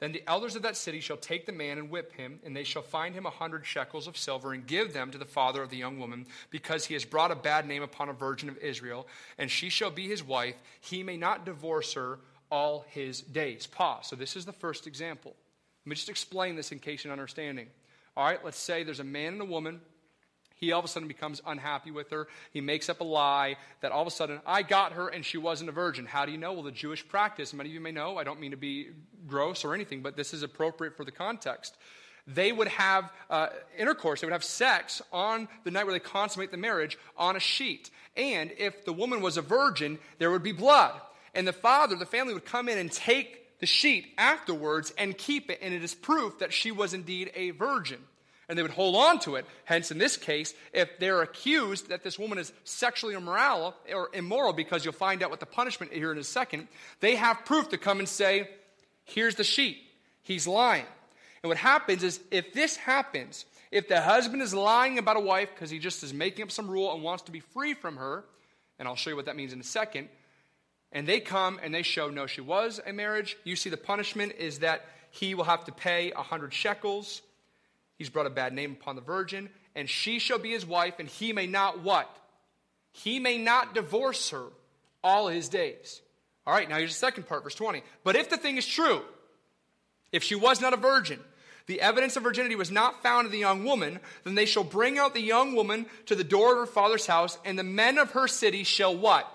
Then 0.00 0.12
the 0.12 0.22
elders 0.26 0.56
of 0.56 0.62
that 0.62 0.78
city 0.78 1.00
shall 1.00 1.18
take 1.18 1.44
the 1.44 1.52
man 1.52 1.76
and 1.76 1.90
whip 1.90 2.12
him, 2.14 2.40
and 2.42 2.56
they 2.56 2.64
shall 2.64 2.82
find 2.82 3.14
him 3.14 3.26
a 3.26 3.30
hundred 3.30 3.66
shekels 3.66 4.06
of 4.06 4.16
silver, 4.16 4.52
and 4.52 4.66
give 4.66 4.92
them 4.92 5.10
to 5.10 5.18
the 5.18 5.26
father 5.26 5.62
of 5.62 5.68
the 5.68 5.76
young 5.76 5.98
woman, 5.98 6.26
because 6.48 6.86
he 6.86 6.94
has 6.94 7.04
brought 7.04 7.30
a 7.30 7.36
bad 7.36 7.68
name 7.68 7.82
upon 7.82 8.08
a 8.08 8.14
virgin 8.14 8.48
of 8.48 8.56
Israel, 8.58 9.06
and 9.36 9.50
she 9.50 9.68
shall 9.68 9.90
be 9.90 10.08
his 10.08 10.24
wife. 10.24 10.56
He 10.80 11.02
may 11.02 11.18
not 11.18 11.44
divorce 11.44 11.92
her 11.92 12.18
all 12.50 12.84
his 12.88 13.20
days. 13.20 13.66
Pause. 13.66 14.06
So 14.08 14.16
this 14.16 14.36
is 14.36 14.46
the 14.46 14.52
first 14.52 14.86
example. 14.86 15.36
Let 15.84 15.90
me 15.90 15.96
just 15.96 16.08
explain 16.08 16.56
this 16.56 16.72
in 16.72 16.78
case 16.78 17.04
you're 17.04 17.12
understanding. 17.12 17.68
All 18.16 18.24
right, 18.24 18.44
let's 18.44 18.58
say 18.58 18.82
there's 18.82 19.00
a 19.00 19.04
man 19.04 19.34
and 19.34 19.42
a 19.42 19.46
woman. 19.46 19.80
He 20.60 20.72
all 20.72 20.80
of 20.80 20.84
a 20.84 20.88
sudden 20.88 21.08
becomes 21.08 21.40
unhappy 21.46 21.90
with 21.90 22.10
her. 22.10 22.28
He 22.52 22.60
makes 22.60 22.90
up 22.90 23.00
a 23.00 23.04
lie 23.04 23.56
that 23.80 23.92
all 23.92 24.02
of 24.02 24.06
a 24.06 24.10
sudden, 24.10 24.40
I 24.46 24.62
got 24.62 24.92
her 24.92 25.08
and 25.08 25.24
she 25.24 25.38
wasn't 25.38 25.70
a 25.70 25.72
virgin. 25.72 26.04
How 26.04 26.26
do 26.26 26.32
you 26.32 26.38
know? 26.38 26.52
Well, 26.52 26.62
the 26.62 26.70
Jewish 26.70 27.06
practice, 27.08 27.54
many 27.54 27.70
of 27.70 27.74
you 27.74 27.80
may 27.80 27.92
know, 27.92 28.18
I 28.18 28.24
don't 28.24 28.38
mean 28.38 28.50
to 28.50 28.58
be 28.58 28.90
gross 29.26 29.64
or 29.64 29.74
anything, 29.74 30.02
but 30.02 30.16
this 30.16 30.34
is 30.34 30.42
appropriate 30.42 30.98
for 30.98 31.04
the 31.06 31.12
context. 31.12 31.78
They 32.26 32.52
would 32.52 32.68
have 32.68 33.10
uh, 33.30 33.48
intercourse, 33.78 34.20
they 34.20 34.26
would 34.26 34.34
have 34.34 34.44
sex 34.44 35.00
on 35.10 35.48
the 35.64 35.70
night 35.70 35.84
where 35.84 35.94
they 35.94 35.98
consummate 35.98 36.50
the 36.50 36.58
marriage 36.58 36.98
on 37.16 37.36
a 37.36 37.40
sheet. 37.40 37.90
And 38.14 38.52
if 38.58 38.84
the 38.84 38.92
woman 38.92 39.22
was 39.22 39.38
a 39.38 39.42
virgin, 39.42 39.98
there 40.18 40.30
would 40.30 40.42
be 40.42 40.52
blood. 40.52 40.92
And 41.34 41.48
the 41.48 41.54
father, 41.54 41.96
the 41.96 42.04
family 42.04 42.34
would 42.34 42.44
come 42.44 42.68
in 42.68 42.76
and 42.76 42.92
take 42.92 43.58
the 43.60 43.66
sheet 43.66 44.12
afterwards 44.18 44.92
and 44.98 45.16
keep 45.16 45.50
it, 45.50 45.60
and 45.62 45.72
it 45.72 45.82
is 45.82 45.94
proof 45.94 46.38
that 46.40 46.52
she 46.52 46.70
was 46.70 46.92
indeed 46.92 47.30
a 47.34 47.50
virgin. 47.50 48.00
And 48.50 48.58
they 48.58 48.62
would 48.62 48.72
hold 48.72 48.96
on 48.96 49.20
to 49.20 49.36
it. 49.36 49.46
Hence, 49.64 49.92
in 49.92 49.98
this 49.98 50.16
case, 50.16 50.54
if 50.72 50.98
they're 50.98 51.22
accused 51.22 51.88
that 51.90 52.02
this 52.02 52.18
woman 52.18 52.36
is 52.36 52.52
sexually 52.64 53.14
immoral 53.14 53.76
or 53.94 54.10
immoral, 54.12 54.52
because 54.52 54.84
you'll 54.84 54.92
find 54.92 55.22
out 55.22 55.30
what 55.30 55.38
the 55.38 55.46
punishment 55.46 55.92
here 55.92 56.10
in 56.10 56.18
a 56.18 56.24
second, 56.24 56.66
they 56.98 57.14
have 57.14 57.44
proof 57.44 57.68
to 57.68 57.78
come 57.78 58.00
and 58.00 58.08
say, 58.08 58.50
Here's 59.04 59.36
the 59.36 59.44
sheet. 59.44 59.78
He's 60.22 60.48
lying. 60.48 60.86
And 61.42 61.48
what 61.48 61.58
happens 61.58 62.02
is, 62.02 62.20
if 62.32 62.52
this 62.52 62.76
happens, 62.76 63.44
if 63.70 63.86
the 63.86 64.00
husband 64.00 64.42
is 64.42 64.52
lying 64.52 64.98
about 64.98 65.16
a 65.16 65.20
wife 65.20 65.50
because 65.54 65.70
he 65.70 65.78
just 65.78 66.02
is 66.02 66.12
making 66.12 66.42
up 66.42 66.50
some 66.50 66.68
rule 66.68 66.92
and 66.92 67.02
wants 67.02 67.22
to 67.24 67.32
be 67.32 67.40
free 67.40 67.74
from 67.74 67.96
her, 67.96 68.24
and 68.78 68.88
I'll 68.88 68.96
show 68.96 69.10
you 69.10 69.16
what 69.16 69.26
that 69.26 69.36
means 69.36 69.52
in 69.52 69.60
a 69.60 69.64
second, 69.64 70.08
and 70.90 71.06
they 71.06 71.20
come 71.20 71.60
and 71.62 71.72
they 71.72 71.82
show, 71.82 72.10
no, 72.10 72.26
she 72.26 72.40
was 72.40 72.80
a 72.84 72.92
marriage. 72.92 73.36
You 73.44 73.54
see, 73.54 73.70
the 73.70 73.76
punishment 73.76 74.32
is 74.38 74.58
that 74.58 74.84
he 75.10 75.34
will 75.34 75.44
have 75.44 75.64
to 75.64 75.72
pay 75.72 76.12
a 76.12 76.22
hundred 76.22 76.52
shekels. 76.52 77.22
He's 78.00 78.08
brought 78.08 78.24
a 78.24 78.30
bad 78.30 78.54
name 78.54 78.78
upon 78.80 78.96
the 78.96 79.02
virgin, 79.02 79.50
and 79.74 79.86
she 79.86 80.20
shall 80.20 80.38
be 80.38 80.52
his 80.52 80.64
wife, 80.64 80.94
and 81.00 81.06
he 81.06 81.34
may 81.34 81.46
not 81.46 81.82
what? 81.82 82.08
He 82.92 83.18
may 83.18 83.36
not 83.36 83.74
divorce 83.74 84.30
her 84.30 84.46
all 85.04 85.28
his 85.28 85.50
days. 85.50 86.00
All 86.46 86.54
right, 86.54 86.66
now 86.66 86.78
here's 86.78 86.94
the 86.94 86.98
second 86.98 87.28
part, 87.28 87.44
verse 87.44 87.54
20. 87.56 87.82
But 88.02 88.16
if 88.16 88.30
the 88.30 88.38
thing 88.38 88.56
is 88.56 88.66
true, 88.66 89.02
if 90.12 90.24
she 90.24 90.34
was 90.34 90.62
not 90.62 90.72
a 90.72 90.78
virgin, 90.78 91.20
the 91.66 91.82
evidence 91.82 92.16
of 92.16 92.22
virginity 92.22 92.56
was 92.56 92.70
not 92.70 93.02
found 93.02 93.26
in 93.26 93.32
the 93.32 93.38
young 93.38 93.64
woman, 93.64 94.00
then 94.24 94.34
they 94.34 94.46
shall 94.46 94.64
bring 94.64 94.96
out 94.96 95.12
the 95.12 95.20
young 95.20 95.54
woman 95.54 95.84
to 96.06 96.14
the 96.14 96.24
door 96.24 96.52
of 96.52 96.58
her 96.60 96.72
father's 96.72 97.04
house, 97.04 97.36
and 97.44 97.58
the 97.58 97.62
men 97.62 97.98
of 97.98 98.12
her 98.12 98.26
city 98.26 98.64
shall 98.64 98.96
what? 98.96 99.30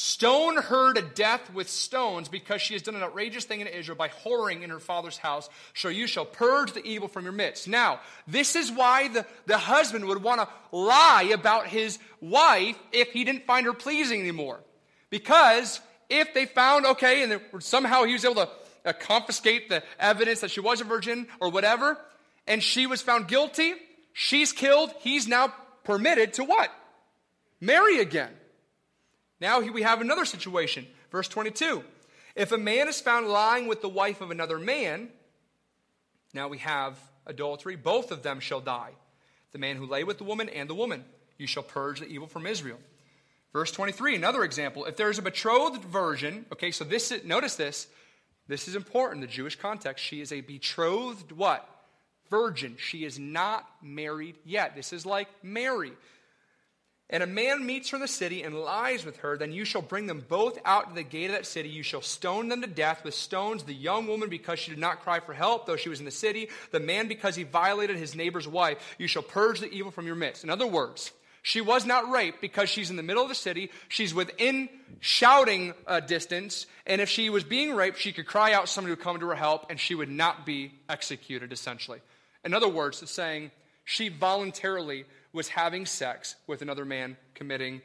Stone 0.00 0.58
her 0.58 0.92
to 0.92 1.02
death 1.02 1.52
with 1.52 1.68
stones 1.68 2.28
because 2.28 2.62
she 2.62 2.74
has 2.74 2.84
done 2.84 2.94
an 2.94 3.02
outrageous 3.02 3.46
thing 3.46 3.62
in 3.62 3.66
Israel 3.66 3.96
by 3.96 4.06
whoring 4.06 4.62
in 4.62 4.70
her 4.70 4.78
father's 4.78 5.16
house. 5.16 5.50
So 5.74 5.88
you 5.88 6.06
shall 6.06 6.24
purge 6.24 6.70
the 6.70 6.86
evil 6.86 7.08
from 7.08 7.24
your 7.24 7.32
midst. 7.32 7.66
Now, 7.66 7.98
this 8.24 8.54
is 8.54 8.70
why 8.70 9.08
the, 9.08 9.26
the 9.46 9.58
husband 9.58 10.04
would 10.04 10.22
want 10.22 10.40
to 10.40 10.48
lie 10.70 11.32
about 11.34 11.66
his 11.66 11.98
wife 12.20 12.78
if 12.92 13.10
he 13.10 13.24
didn't 13.24 13.44
find 13.44 13.66
her 13.66 13.72
pleasing 13.72 14.20
anymore. 14.20 14.60
Because 15.10 15.80
if 16.08 16.32
they 16.32 16.46
found, 16.46 16.86
okay, 16.86 17.24
and 17.24 17.40
somehow 17.58 18.04
he 18.04 18.12
was 18.12 18.24
able 18.24 18.36
to 18.36 18.48
uh, 18.84 18.92
confiscate 18.92 19.68
the 19.68 19.82
evidence 19.98 20.42
that 20.42 20.52
she 20.52 20.60
was 20.60 20.80
a 20.80 20.84
virgin 20.84 21.26
or 21.40 21.50
whatever, 21.50 21.98
and 22.46 22.62
she 22.62 22.86
was 22.86 23.02
found 23.02 23.26
guilty, 23.26 23.74
she's 24.12 24.52
killed, 24.52 24.94
he's 25.00 25.26
now 25.26 25.52
permitted 25.82 26.34
to 26.34 26.44
what? 26.44 26.70
Marry 27.60 27.98
again. 27.98 28.30
Now 29.40 29.60
we 29.60 29.82
have 29.82 30.00
another 30.00 30.24
situation. 30.24 30.86
Verse 31.10 31.28
22. 31.28 31.82
If 32.34 32.52
a 32.52 32.58
man 32.58 32.88
is 32.88 33.00
found 33.00 33.28
lying 33.28 33.66
with 33.66 33.82
the 33.82 33.88
wife 33.88 34.20
of 34.20 34.30
another 34.30 34.58
man, 34.58 35.08
now 36.34 36.48
we 36.48 36.58
have 36.58 36.96
adultery, 37.26 37.76
both 37.76 38.10
of 38.10 38.22
them 38.22 38.40
shall 38.40 38.60
die. 38.60 38.92
The 39.52 39.58
man 39.58 39.76
who 39.76 39.86
lay 39.86 40.04
with 40.04 40.18
the 40.18 40.24
woman 40.24 40.48
and 40.48 40.68
the 40.68 40.74
woman. 40.74 41.04
You 41.36 41.46
shall 41.46 41.62
purge 41.62 42.00
the 42.00 42.06
evil 42.06 42.26
from 42.26 42.46
Israel. 42.46 42.78
Verse 43.52 43.72
23, 43.72 44.14
another 44.14 44.44
example. 44.44 44.84
If 44.84 44.96
there's 44.96 45.18
a 45.18 45.22
betrothed 45.22 45.82
virgin, 45.84 46.44
okay, 46.52 46.70
so 46.70 46.84
this 46.84 47.10
is, 47.10 47.24
notice 47.24 47.56
this. 47.56 47.88
This 48.46 48.68
is 48.68 48.74
important, 48.74 49.20
the 49.20 49.26
Jewish 49.26 49.56
context. 49.56 50.04
She 50.04 50.20
is 50.20 50.32
a 50.32 50.40
betrothed 50.40 51.32
what? 51.32 51.68
Virgin. 52.30 52.76
She 52.78 53.04
is 53.04 53.18
not 53.18 53.66
married 53.82 54.36
yet. 54.44 54.74
This 54.74 54.92
is 54.92 55.06
like 55.06 55.28
Mary. 55.42 55.92
And 57.10 57.22
a 57.22 57.26
man 57.26 57.64
meets 57.64 57.88
her 57.90 57.96
in 57.96 58.02
the 58.02 58.08
city 58.08 58.42
and 58.42 58.54
lies 58.54 59.06
with 59.06 59.18
her, 59.18 59.38
then 59.38 59.50
you 59.50 59.64
shall 59.64 59.80
bring 59.80 60.06
them 60.06 60.22
both 60.28 60.58
out 60.66 60.90
to 60.90 60.94
the 60.94 61.02
gate 61.02 61.26
of 61.26 61.32
that 61.32 61.46
city. 61.46 61.70
You 61.70 61.82
shall 61.82 62.02
stone 62.02 62.48
them 62.48 62.60
to 62.60 62.66
death 62.66 63.02
with 63.02 63.14
stones, 63.14 63.62
the 63.62 63.72
young 63.72 64.06
woman 64.06 64.28
because 64.28 64.58
she 64.58 64.70
did 64.70 64.78
not 64.78 65.00
cry 65.00 65.20
for 65.20 65.32
help, 65.32 65.64
though 65.64 65.76
she 65.76 65.88
was 65.88 66.00
in 66.00 66.04
the 66.04 66.10
city, 66.10 66.50
the 66.70 66.80
man 66.80 67.08
because 67.08 67.34
he 67.34 67.44
violated 67.44 67.96
his 67.96 68.14
neighbor's 68.14 68.46
wife. 68.46 68.96
You 68.98 69.06
shall 69.06 69.22
purge 69.22 69.60
the 69.60 69.72
evil 69.72 69.90
from 69.90 70.06
your 70.06 70.16
midst. 70.16 70.44
In 70.44 70.50
other 70.50 70.66
words, 70.66 71.10
she 71.42 71.62
was 71.62 71.86
not 71.86 72.10
raped 72.10 72.42
because 72.42 72.68
she's 72.68 72.90
in 72.90 72.96
the 72.96 73.02
middle 73.02 73.22
of 73.22 73.30
the 73.30 73.34
city. 73.34 73.70
She's 73.88 74.12
within 74.12 74.68
shouting 75.00 75.72
uh, 75.86 76.00
distance. 76.00 76.66
And 76.86 77.00
if 77.00 77.08
she 77.08 77.30
was 77.30 77.42
being 77.42 77.74
raped, 77.74 77.98
she 77.98 78.12
could 78.12 78.26
cry 78.26 78.52
out, 78.52 78.68
somebody 78.68 78.92
would 78.92 79.02
come 79.02 79.18
to 79.18 79.28
her 79.28 79.34
help, 79.34 79.70
and 79.70 79.80
she 79.80 79.94
would 79.94 80.10
not 80.10 80.44
be 80.44 80.72
executed, 80.90 81.54
essentially. 81.54 82.00
In 82.44 82.52
other 82.52 82.68
words, 82.68 83.02
it's 83.02 83.12
saying 83.12 83.50
she 83.86 84.10
voluntarily 84.10 85.06
was 85.32 85.48
having 85.48 85.86
sex 85.86 86.36
with 86.46 86.62
another 86.62 86.84
man, 86.84 87.16
committing 87.34 87.82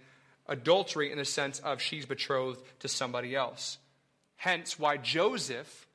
adultery 0.48 1.12
in 1.12 1.18
the 1.18 1.26
sense 1.26 1.60
of 1.60 1.82
she's 1.82 2.06
betrothed 2.06 2.62
to 2.80 2.88
somebody 2.88 3.36
else. 3.36 3.78
Hence, 4.36 4.78
why 4.78 4.98
Joseph 4.98 5.88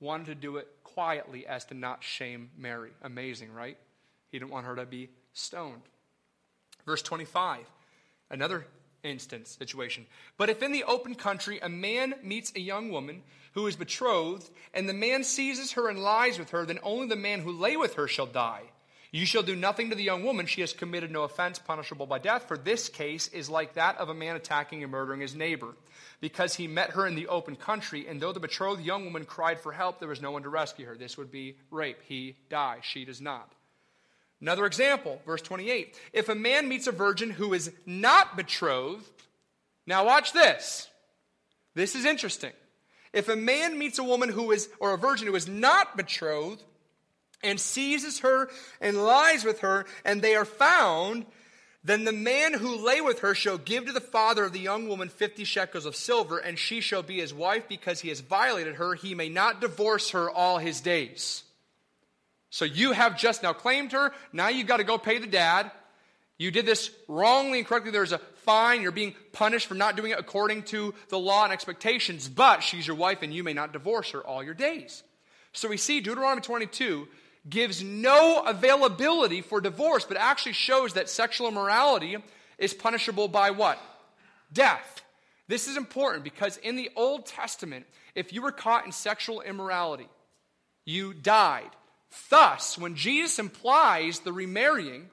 wanted 0.00 0.26
to 0.26 0.34
do 0.34 0.56
it 0.56 0.68
quietly 0.82 1.46
as 1.46 1.64
to 1.66 1.74
not 1.74 2.04
shame 2.04 2.50
Mary. 2.56 2.90
Amazing, 3.02 3.52
right? 3.52 3.76
He 4.30 4.38
didn't 4.38 4.50
want 4.50 4.66
her 4.66 4.76
to 4.76 4.86
be 4.86 5.08
stoned. 5.32 5.82
Verse 6.86 7.02
25, 7.02 7.60
another 8.30 8.66
instance, 9.02 9.56
situation. 9.58 10.06
But 10.36 10.50
if 10.50 10.62
in 10.62 10.72
the 10.72 10.84
open 10.84 11.14
country 11.14 11.58
a 11.60 11.68
man 11.68 12.14
meets 12.22 12.52
a 12.54 12.60
young 12.60 12.90
woman 12.90 13.22
who 13.52 13.66
is 13.66 13.76
betrothed, 13.76 14.50
and 14.72 14.88
the 14.88 14.94
man 14.94 15.24
seizes 15.24 15.72
her 15.72 15.88
and 15.88 15.98
lies 15.98 16.38
with 16.38 16.50
her, 16.50 16.66
then 16.66 16.80
only 16.82 17.06
the 17.06 17.16
man 17.16 17.40
who 17.40 17.52
lay 17.52 17.76
with 17.76 17.94
her 17.94 18.08
shall 18.08 18.26
die. 18.26 18.64
You 19.14 19.26
shall 19.26 19.44
do 19.44 19.54
nothing 19.54 19.90
to 19.90 19.94
the 19.94 20.02
young 20.02 20.24
woman. 20.24 20.44
She 20.46 20.60
has 20.62 20.72
committed 20.72 21.12
no 21.12 21.22
offense 21.22 21.60
punishable 21.60 22.04
by 22.04 22.18
death. 22.18 22.48
For 22.48 22.58
this 22.58 22.88
case 22.88 23.28
is 23.28 23.48
like 23.48 23.74
that 23.74 23.96
of 23.98 24.08
a 24.08 24.14
man 24.14 24.34
attacking 24.34 24.82
and 24.82 24.90
murdering 24.90 25.20
his 25.20 25.36
neighbor, 25.36 25.76
because 26.20 26.56
he 26.56 26.66
met 26.66 26.90
her 26.90 27.06
in 27.06 27.14
the 27.14 27.28
open 27.28 27.54
country, 27.54 28.08
and 28.08 28.20
though 28.20 28.32
the 28.32 28.40
betrothed 28.40 28.82
young 28.82 29.04
woman 29.04 29.24
cried 29.24 29.60
for 29.60 29.70
help, 29.70 30.00
there 30.00 30.08
was 30.08 30.20
no 30.20 30.32
one 30.32 30.42
to 30.42 30.48
rescue 30.48 30.84
her. 30.86 30.96
This 30.96 31.16
would 31.16 31.30
be 31.30 31.58
rape. 31.70 32.00
He 32.02 32.34
dies. 32.50 32.80
She 32.82 33.04
does 33.04 33.20
not. 33.20 33.52
Another 34.40 34.66
example, 34.66 35.22
verse 35.24 35.42
28. 35.42 35.96
If 36.12 36.28
a 36.28 36.34
man 36.34 36.68
meets 36.68 36.88
a 36.88 36.92
virgin 36.92 37.30
who 37.30 37.54
is 37.54 37.70
not 37.86 38.36
betrothed, 38.36 39.06
now 39.86 40.06
watch 40.06 40.32
this. 40.32 40.88
This 41.76 41.94
is 41.94 42.04
interesting. 42.04 42.52
If 43.12 43.28
a 43.28 43.36
man 43.36 43.78
meets 43.78 44.00
a 44.00 44.04
woman 44.04 44.30
who 44.30 44.50
is, 44.50 44.68
or 44.80 44.92
a 44.92 44.98
virgin 44.98 45.28
who 45.28 45.36
is 45.36 45.46
not 45.46 45.96
betrothed, 45.96 46.64
and 47.44 47.60
seizes 47.60 48.20
her 48.20 48.48
and 48.80 49.02
lies 49.02 49.44
with 49.44 49.60
her, 49.60 49.86
and 50.04 50.20
they 50.20 50.34
are 50.34 50.44
found, 50.44 51.26
then 51.84 52.04
the 52.04 52.12
man 52.12 52.54
who 52.54 52.84
lay 52.84 53.00
with 53.02 53.20
her 53.20 53.34
shall 53.34 53.58
give 53.58 53.86
to 53.86 53.92
the 53.92 54.00
father 54.00 54.44
of 54.44 54.52
the 54.52 54.58
young 54.58 54.88
woman 54.88 55.10
fifty 55.10 55.44
shekels 55.44 55.84
of 55.84 55.94
silver, 55.94 56.38
and 56.38 56.58
she 56.58 56.80
shall 56.80 57.02
be 57.02 57.20
his 57.20 57.34
wife 57.34 57.68
because 57.68 58.00
he 58.00 58.08
has 58.08 58.20
violated 58.20 58.76
her. 58.76 58.94
He 58.94 59.14
may 59.14 59.28
not 59.28 59.60
divorce 59.60 60.10
her 60.10 60.30
all 60.30 60.58
his 60.58 60.80
days. 60.80 61.44
So 62.48 62.64
you 62.64 62.92
have 62.92 63.18
just 63.18 63.42
now 63.42 63.52
claimed 63.52 63.92
her. 63.92 64.12
Now 64.32 64.48
you've 64.48 64.68
got 64.68 64.78
to 64.78 64.84
go 64.84 64.96
pay 64.96 65.18
the 65.18 65.26
dad. 65.26 65.70
You 66.38 66.50
did 66.50 66.66
this 66.66 66.90
wrongly 67.06 67.58
and 67.58 67.66
correctly. 67.66 67.90
There's 67.90 68.12
a 68.12 68.18
fine. 68.18 68.80
You're 68.80 68.92
being 68.92 69.14
punished 69.32 69.66
for 69.66 69.74
not 69.74 69.96
doing 69.96 70.12
it 70.12 70.18
according 70.18 70.62
to 70.64 70.94
the 71.08 71.18
law 71.18 71.44
and 71.44 71.52
expectations, 71.52 72.28
but 72.28 72.62
she's 72.62 72.86
your 72.86 72.96
wife 72.96 73.22
and 73.22 73.34
you 73.34 73.44
may 73.44 73.52
not 73.52 73.72
divorce 73.72 74.10
her 74.12 74.20
all 74.20 74.42
your 74.42 74.54
days. 74.54 75.02
So 75.52 75.68
we 75.68 75.76
see 75.76 76.00
Deuteronomy 76.00 76.42
22 76.42 77.08
gives 77.48 77.82
no 77.82 78.42
availability 78.46 79.40
for 79.40 79.60
divorce, 79.60 80.04
but 80.04 80.16
actually 80.16 80.52
shows 80.52 80.94
that 80.94 81.10
sexual 81.10 81.48
immorality 81.48 82.16
is 82.58 82.72
punishable 82.72 83.28
by 83.28 83.50
what? 83.50 83.78
Death. 84.52 85.02
This 85.46 85.68
is 85.68 85.76
important 85.76 86.24
because 86.24 86.56
in 86.58 86.76
the 86.76 86.90
Old 86.96 87.26
Testament, 87.26 87.86
if 88.14 88.32
you 88.32 88.40
were 88.40 88.52
caught 88.52 88.86
in 88.86 88.92
sexual 88.92 89.42
immorality, 89.42 90.08
you 90.86 91.12
died. 91.12 91.70
Thus, 92.30 92.78
when 92.78 92.94
Jesus 92.94 93.38
implies 93.38 94.20
the 94.20 94.32
remarrying, 94.32 95.10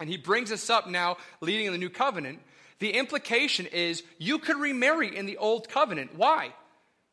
and 0.00 0.08
he 0.08 0.16
brings 0.16 0.50
us 0.50 0.70
up 0.70 0.88
now 0.88 1.16
leading 1.40 1.66
in 1.66 1.72
the 1.72 1.78
new 1.78 1.90
covenant, 1.90 2.40
the 2.78 2.90
implication 2.90 3.66
is 3.66 4.02
you 4.18 4.38
could 4.38 4.56
remarry 4.56 5.14
in 5.16 5.26
the 5.26 5.36
old 5.36 5.68
covenant. 5.68 6.16
Why? 6.16 6.52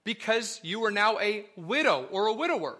Because 0.05 0.59
you 0.63 0.85
are 0.85 0.91
now 0.91 1.19
a 1.19 1.45
widow 1.55 2.07
or 2.11 2.27
a 2.27 2.33
widower. 2.33 2.77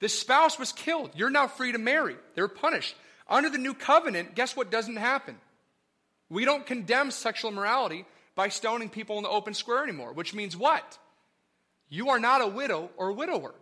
The 0.00 0.08
spouse 0.08 0.58
was 0.58 0.72
killed. 0.72 1.10
You're 1.14 1.30
now 1.30 1.46
free 1.46 1.72
to 1.72 1.78
marry. 1.78 2.16
They 2.34 2.42
were 2.42 2.48
punished. 2.48 2.94
Under 3.28 3.48
the 3.48 3.58
new 3.58 3.74
covenant, 3.74 4.34
guess 4.34 4.54
what 4.54 4.70
doesn't 4.70 4.96
happen? 4.96 5.36
We 6.28 6.44
don't 6.44 6.66
condemn 6.66 7.10
sexual 7.10 7.50
immorality 7.50 8.04
by 8.34 8.48
stoning 8.48 8.88
people 8.88 9.16
in 9.16 9.22
the 9.22 9.28
open 9.28 9.54
square 9.54 9.82
anymore, 9.82 10.12
which 10.12 10.34
means 10.34 10.56
what? 10.56 10.98
You 11.88 12.10
are 12.10 12.18
not 12.18 12.42
a 12.42 12.46
widow 12.46 12.90
or 12.96 13.12
widower. 13.12 13.54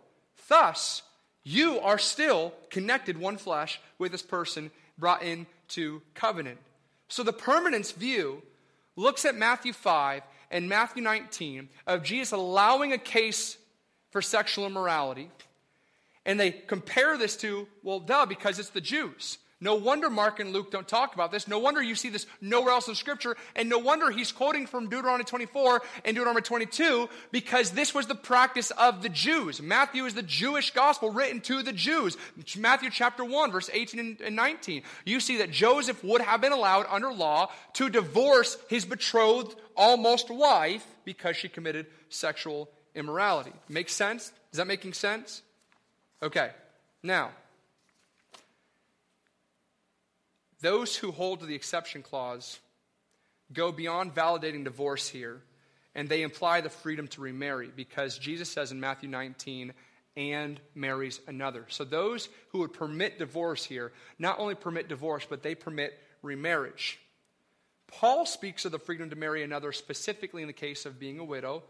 Thus, 0.47 1.01
you 1.43 1.79
are 1.79 1.97
still 1.97 2.53
connected, 2.69 3.17
one 3.17 3.37
flesh, 3.37 3.79
with 3.97 4.11
this 4.11 4.21
person 4.21 4.71
brought 4.97 5.23
into 5.23 6.01
covenant. 6.13 6.59
So 7.07 7.23
the 7.23 7.33
permanence 7.33 7.91
view 7.91 8.41
looks 8.95 9.25
at 9.25 9.35
Matthew 9.35 9.73
5 9.73 10.23
and 10.51 10.67
Matthew 10.67 11.03
19 11.03 11.69
of 11.85 12.03
Jesus 12.03 12.31
allowing 12.31 12.93
a 12.93 12.97
case 12.97 13.57
for 14.11 14.21
sexual 14.21 14.65
immorality. 14.65 15.29
And 16.25 16.39
they 16.39 16.51
compare 16.51 17.17
this 17.17 17.35
to, 17.37 17.67
well, 17.83 17.99
duh, 17.99 18.25
because 18.25 18.59
it's 18.59 18.69
the 18.69 18.81
Jews. 18.81 19.37
No 19.61 19.75
wonder 19.75 20.09
Mark 20.09 20.41
and 20.41 20.51
Luke 20.51 20.69
don't 20.69 20.87
talk 20.87 21.15
about 21.15 21.31
this. 21.31 21.47
No 21.47 21.59
wonder 21.59 21.81
you 21.81 21.95
see 21.95 22.09
this 22.09 22.27
nowhere 22.41 22.73
else 22.73 22.89
in 22.89 22.95
Scripture. 22.95 23.37
And 23.55 23.69
no 23.69 23.79
wonder 23.79 24.11
he's 24.11 24.33
quoting 24.33 24.67
from 24.67 24.89
Deuteronomy 24.89 25.23
24 25.23 25.81
and 26.03 26.15
Deuteronomy 26.15 26.41
22 26.41 27.07
because 27.31 27.71
this 27.71 27.93
was 27.93 28.05
the 28.07 28.15
practice 28.15 28.71
of 28.71 29.01
the 29.01 29.09
Jews. 29.09 29.61
Matthew 29.61 30.05
is 30.05 30.13
the 30.13 30.23
Jewish 30.23 30.71
gospel 30.71 31.09
written 31.09 31.39
to 31.41 31.63
the 31.63 31.71
Jews. 31.71 32.17
Matthew 32.57 32.89
chapter 32.91 33.23
1, 33.23 33.51
verse 33.51 33.69
18 33.71 34.17
and 34.23 34.35
19. 34.35 34.83
You 35.05 35.21
see 35.21 35.37
that 35.37 35.51
Joseph 35.51 36.03
would 36.03 36.21
have 36.21 36.41
been 36.41 36.51
allowed 36.51 36.85
under 36.89 37.13
law 37.13 37.49
to 37.73 37.89
divorce 37.89 38.57
his 38.67 38.83
betrothed 38.83 39.55
almost 39.75 40.29
wife 40.29 40.85
because 41.05 41.37
she 41.37 41.47
committed 41.47 41.87
sexual 42.09 42.69
immorality. 42.93 43.53
Makes 43.69 43.93
sense? 43.93 44.33
Is 44.51 44.57
that 44.57 44.67
making 44.67 44.93
sense? 44.93 45.41
Okay. 46.23 46.51
Now, 47.03 47.31
Those 50.65 50.95
who 50.95 51.11
hold 51.11 51.41
to 51.41 51.45
the 51.45 51.53
exception 51.53 52.01
clause 52.01 52.59
go 53.53 53.71
beyond 53.71 54.15
validating 54.15 54.63
divorce 54.63 55.07
here, 55.07 55.43
and 55.93 56.09
they 56.09 56.23
imply 56.23 56.61
the 56.61 56.71
freedom 56.71 57.07
to 57.09 57.21
remarry 57.21 57.69
because 57.75 58.17
Jesus 58.17 58.49
says 58.49 58.71
in 58.71 58.79
Matthew 58.79 59.07
19, 59.07 59.73
and 60.17 60.59
marries 60.73 61.19
another. 61.27 61.65
So 61.67 61.83
those 61.83 62.29
who 62.49 62.59
would 62.59 62.73
permit 62.73 63.19
divorce 63.19 63.63
here 63.63 63.91
not 64.17 64.39
only 64.39 64.55
permit 64.55 64.87
divorce, 64.87 65.27
but 65.29 65.43
they 65.43 65.53
permit 65.53 65.93
remarriage. 66.23 66.99
Paul 67.85 68.25
speaks 68.25 68.65
of 68.65 68.71
the 68.71 68.79
freedom 68.79 69.11
to 69.11 69.15
marry 69.15 69.43
another 69.43 69.71
specifically 69.71 70.41
in 70.41 70.47
the 70.47 70.53
case 70.53 70.87
of 70.87 70.99
being 70.99 71.19
a 71.19 71.23
widow. 71.23 71.61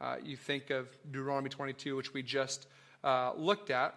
Uh, 0.00 0.16
you 0.22 0.36
think 0.36 0.70
of 0.70 0.86
Deuteronomy 1.10 1.48
22, 1.48 1.96
which 1.96 2.14
we 2.14 2.22
just 2.22 2.68
uh, 3.04 3.32
looked 3.36 3.70
at. 3.70 3.94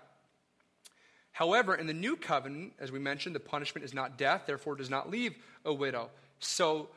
However, 1.31 1.75
in 1.75 1.87
the 1.87 1.93
new 1.93 2.15
covenant, 2.15 2.73
as 2.79 2.91
we 2.91 2.99
mentioned, 2.99 3.33
the 3.35 3.39
punishment 3.39 3.85
is 3.85 3.93
not 3.93 4.17
death, 4.17 4.43
therefore 4.47 4.75
does 4.75 4.89
not 4.89 5.09
leave 5.09 5.35
a 5.65 5.73
widow. 5.73 6.09
So, 6.39 6.89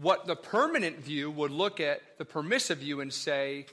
what 0.00 0.26
the 0.26 0.36
permanent 0.36 0.98
view 0.98 1.30
would 1.30 1.50
look 1.50 1.80
at 1.80 2.00
the 2.18 2.24
permissive 2.24 2.78
view 2.78 3.00
and 3.00 3.12
say, 3.12 3.66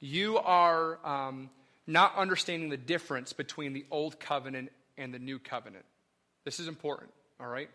you 0.00 0.38
are 0.38 0.98
um, 1.06 1.50
not 1.86 2.16
understanding 2.16 2.68
the 2.68 2.76
difference 2.76 3.32
between 3.32 3.72
the 3.72 3.84
old 3.90 4.18
covenant 4.18 4.70
and 4.98 5.14
the 5.14 5.18
new 5.18 5.38
covenant. 5.38 5.84
This 6.44 6.58
is 6.58 6.68
important, 6.68 7.10
all 7.40 7.46
right? 7.46 7.70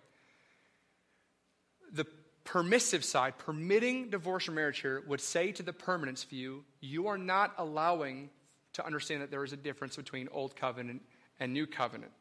The 1.93 2.05
permissive 2.43 3.03
side, 3.03 3.37
permitting 3.37 4.09
divorce 4.09 4.47
or 4.47 4.51
marriage 4.51 4.79
here, 4.79 5.03
would 5.07 5.21
say 5.21 5.51
to 5.53 5.63
the 5.63 5.73
permanence 5.73 6.23
view, 6.23 6.63
you 6.81 7.07
are 7.07 7.17
not 7.17 7.53
allowing 7.57 8.29
to 8.77 8.85
understand 8.85 9.23
that 9.23 9.31
there 9.31 9.43
is 9.43 9.53
a 9.53 9.57
difference 9.57 9.95
between 9.95 10.29
old 10.31 10.55
covenant 10.55 11.01
and 11.39 11.51
new 11.51 11.65
covenant. 11.65 12.11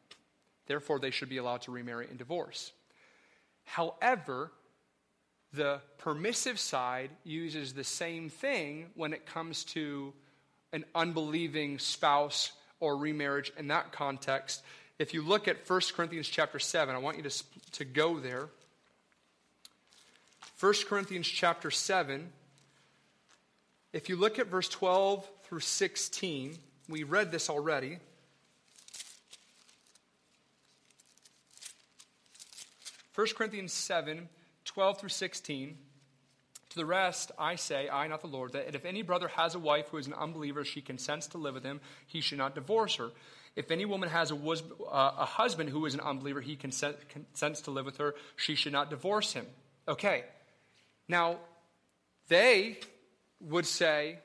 Therefore, 0.65 0.99
they 0.99 1.11
should 1.11 1.29
be 1.29 1.37
allowed 1.37 1.61
to 1.61 1.71
remarry 1.71 2.07
and 2.09 2.17
divorce. 2.17 2.71
However, 3.63 4.51
the 5.53 5.79
permissive 5.99 6.59
side 6.59 7.11
uses 7.23 7.73
the 7.73 7.83
same 7.83 8.29
thing 8.29 8.87
when 8.95 9.13
it 9.13 9.27
comes 9.27 9.63
to 9.65 10.13
an 10.73 10.83
unbelieving 10.95 11.77
spouse 11.77 12.51
or 12.79 12.97
remarriage 12.97 13.53
in 13.57 13.67
that 13.67 13.91
context. 13.91 14.63
If 14.97 15.13
you 15.13 15.21
look 15.21 15.47
at 15.47 15.57
1 15.69 15.81
Corinthians 15.95 16.27
chapter 16.27 16.57
7, 16.57 16.95
I 16.95 16.97
want 16.97 17.17
you 17.17 17.23
to, 17.23 17.43
to 17.73 17.85
go 17.85 18.19
there. 18.19 18.49
1 20.59 20.73
Corinthians 20.87 21.27
chapter 21.27 21.69
7. 21.69 22.31
If 23.93 24.09
you 24.09 24.15
look 24.15 24.39
at 24.39 24.47
verse 24.47 24.69
12 24.69 25.29
through 25.47 25.61
16, 25.61 26.57
we 26.89 27.03
read 27.03 27.31
this 27.31 27.49
already. 27.49 27.99
First 33.13 33.35
Corinthians 33.35 33.71
7, 33.71 34.27
12 34.65 34.99
through 34.99 35.09
16. 35.09 35.77
To 36.69 36.75
the 36.75 36.85
rest, 36.85 37.31
I 37.39 37.55
say, 37.55 37.87
I, 37.87 38.07
not 38.07 38.19
the 38.19 38.27
Lord, 38.27 38.53
that 38.53 38.75
if 38.75 38.83
any 38.83 39.01
brother 39.03 39.29
has 39.29 39.55
a 39.55 39.59
wife 39.59 39.87
who 39.87 39.97
is 39.97 40.07
an 40.07 40.13
unbeliever, 40.13 40.65
she 40.65 40.81
consents 40.81 41.27
to 41.27 41.37
live 41.37 41.53
with 41.53 41.63
him, 41.63 41.79
he 42.05 42.19
should 42.19 42.37
not 42.37 42.53
divorce 42.53 42.97
her. 42.97 43.11
If 43.55 43.71
any 43.71 43.85
woman 43.85 44.09
has 44.09 44.31
a, 44.31 44.35
uh, 44.35 45.15
a 45.17 45.25
husband 45.25 45.69
who 45.69 45.85
is 45.85 45.93
an 45.93 46.01
unbeliever, 46.01 46.41
he 46.41 46.57
consent, 46.57 46.97
consents 47.09 47.61
to 47.61 47.71
live 47.71 47.85
with 47.85 47.97
her, 47.97 48.15
she 48.35 48.53
should 48.53 48.73
not 48.73 48.89
divorce 48.89 49.31
him. 49.31 49.45
Okay. 49.87 50.25
Now, 51.07 51.37
they 52.27 52.79
would 53.39 53.65
say, 53.65 54.19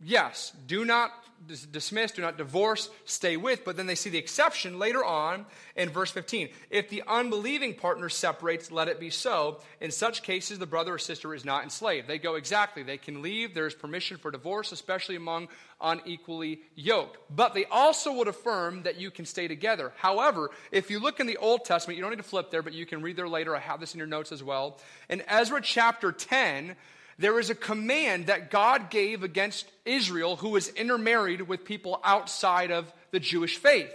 yes, 0.00 0.52
do 0.66 0.84
not 0.84 1.12
dismiss, 1.46 2.12
do 2.12 2.22
not 2.22 2.36
divorce, 2.36 2.90
stay 3.04 3.36
with. 3.36 3.64
But 3.64 3.76
then 3.76 3.86
they 3.86 3.94
see 3.94 4.10
the 4.10 4.18
exception 4.18 4.78
later 4.78 5.04
on 5.04 5.46
in 5.76 5.88
verse 5.88 6.10
15. 6.10 6.48
If 6.70 6.88
the 6.88 7.02
unbelieving 7.06 7.74
partner 7.74 8.08
separates, 8.08 8.70
let 8.70 8.88
it 8.88 9.00
be 9.00 9.10
so. 9.10 9.60
In 9.80 9.90
such 9.90 10.22
cases, 10.22 10.58
the 10.58 10.66
brother 10.66 10.94
or 10.94 10.98
sister 10.98 11.34
is 11.34 11.44
not 11.44 11.62
enslaved. 11.62 12.08
They 12.08 12.18
go 12.18 12.34
exactly. 12.34 12.82
They 12.82 12.98
can 12.98 13.22
leave. 13.22 13.54
There 13.54 13.66
is 13.66 13.74
permission 13.74 14.16
for 14.16 14.30
divorce, 14.30 14.72
especially 14.72 15.16
among 15.16 15.48
unequally 15.80 16.60
yoked. 16.74 17.18
But 17.34 17.54
they 17.54 17.64
also 17.66 18.12
would 18.14 18.28
affirm 18.28 18.82
that 18.82 18.98
you 18.98 19.10
can 19.10 19.24
stay 19.24 19.48
together. 19.48 19.92
However, 19.96 20.50
if 20.72 20.90
you 20.90 20.98
look 20.98 21.20
in 21.20 21.26
the 21.26 21.36
Old 21.36 21.64
Testament, 21.64 21.96
you 21.96 22.02
don't 22.02 22.10
need 22.10 22.16
to 22.16 22.22
flip 22.22 22.50
there, 22.50 22.62
but 22.62 22.72
you 22.72 22.86
can 22.86 23.00
read 23.00 23.16
there 23.16 23.28
later. 23.28 23.54
I 23.54 23.60
have 23.60 23.80
this 23.80 23.94
in 23.94 23.98
your 23.98 24.08
notes 24.08 24.32
as 24.32 24.42
well. 24.42 24.78
In 25.08 25.22
Ezra 25.28 25.60
chapter 25.62 26.10
10, 26.10 26.76
there 27.18 27.38
is 27.40 27.50
a 27.50 27.54
command 27.54 28.26
that 28.26 28.50
God 28.50 28.90
gave 28.90 29.22
against 29.22 29.66
Israel 29.84 30.36
who 30.36 30.50
was 30.50 30.68
intermarried 30.68 31.42
with 31.42 31.64
people 31.64 32.00
outside 32.04 32.70
of 32.70 32.92
the 33.10 33.20
Jewish 33.20 33.56
faith. 33.56 33.92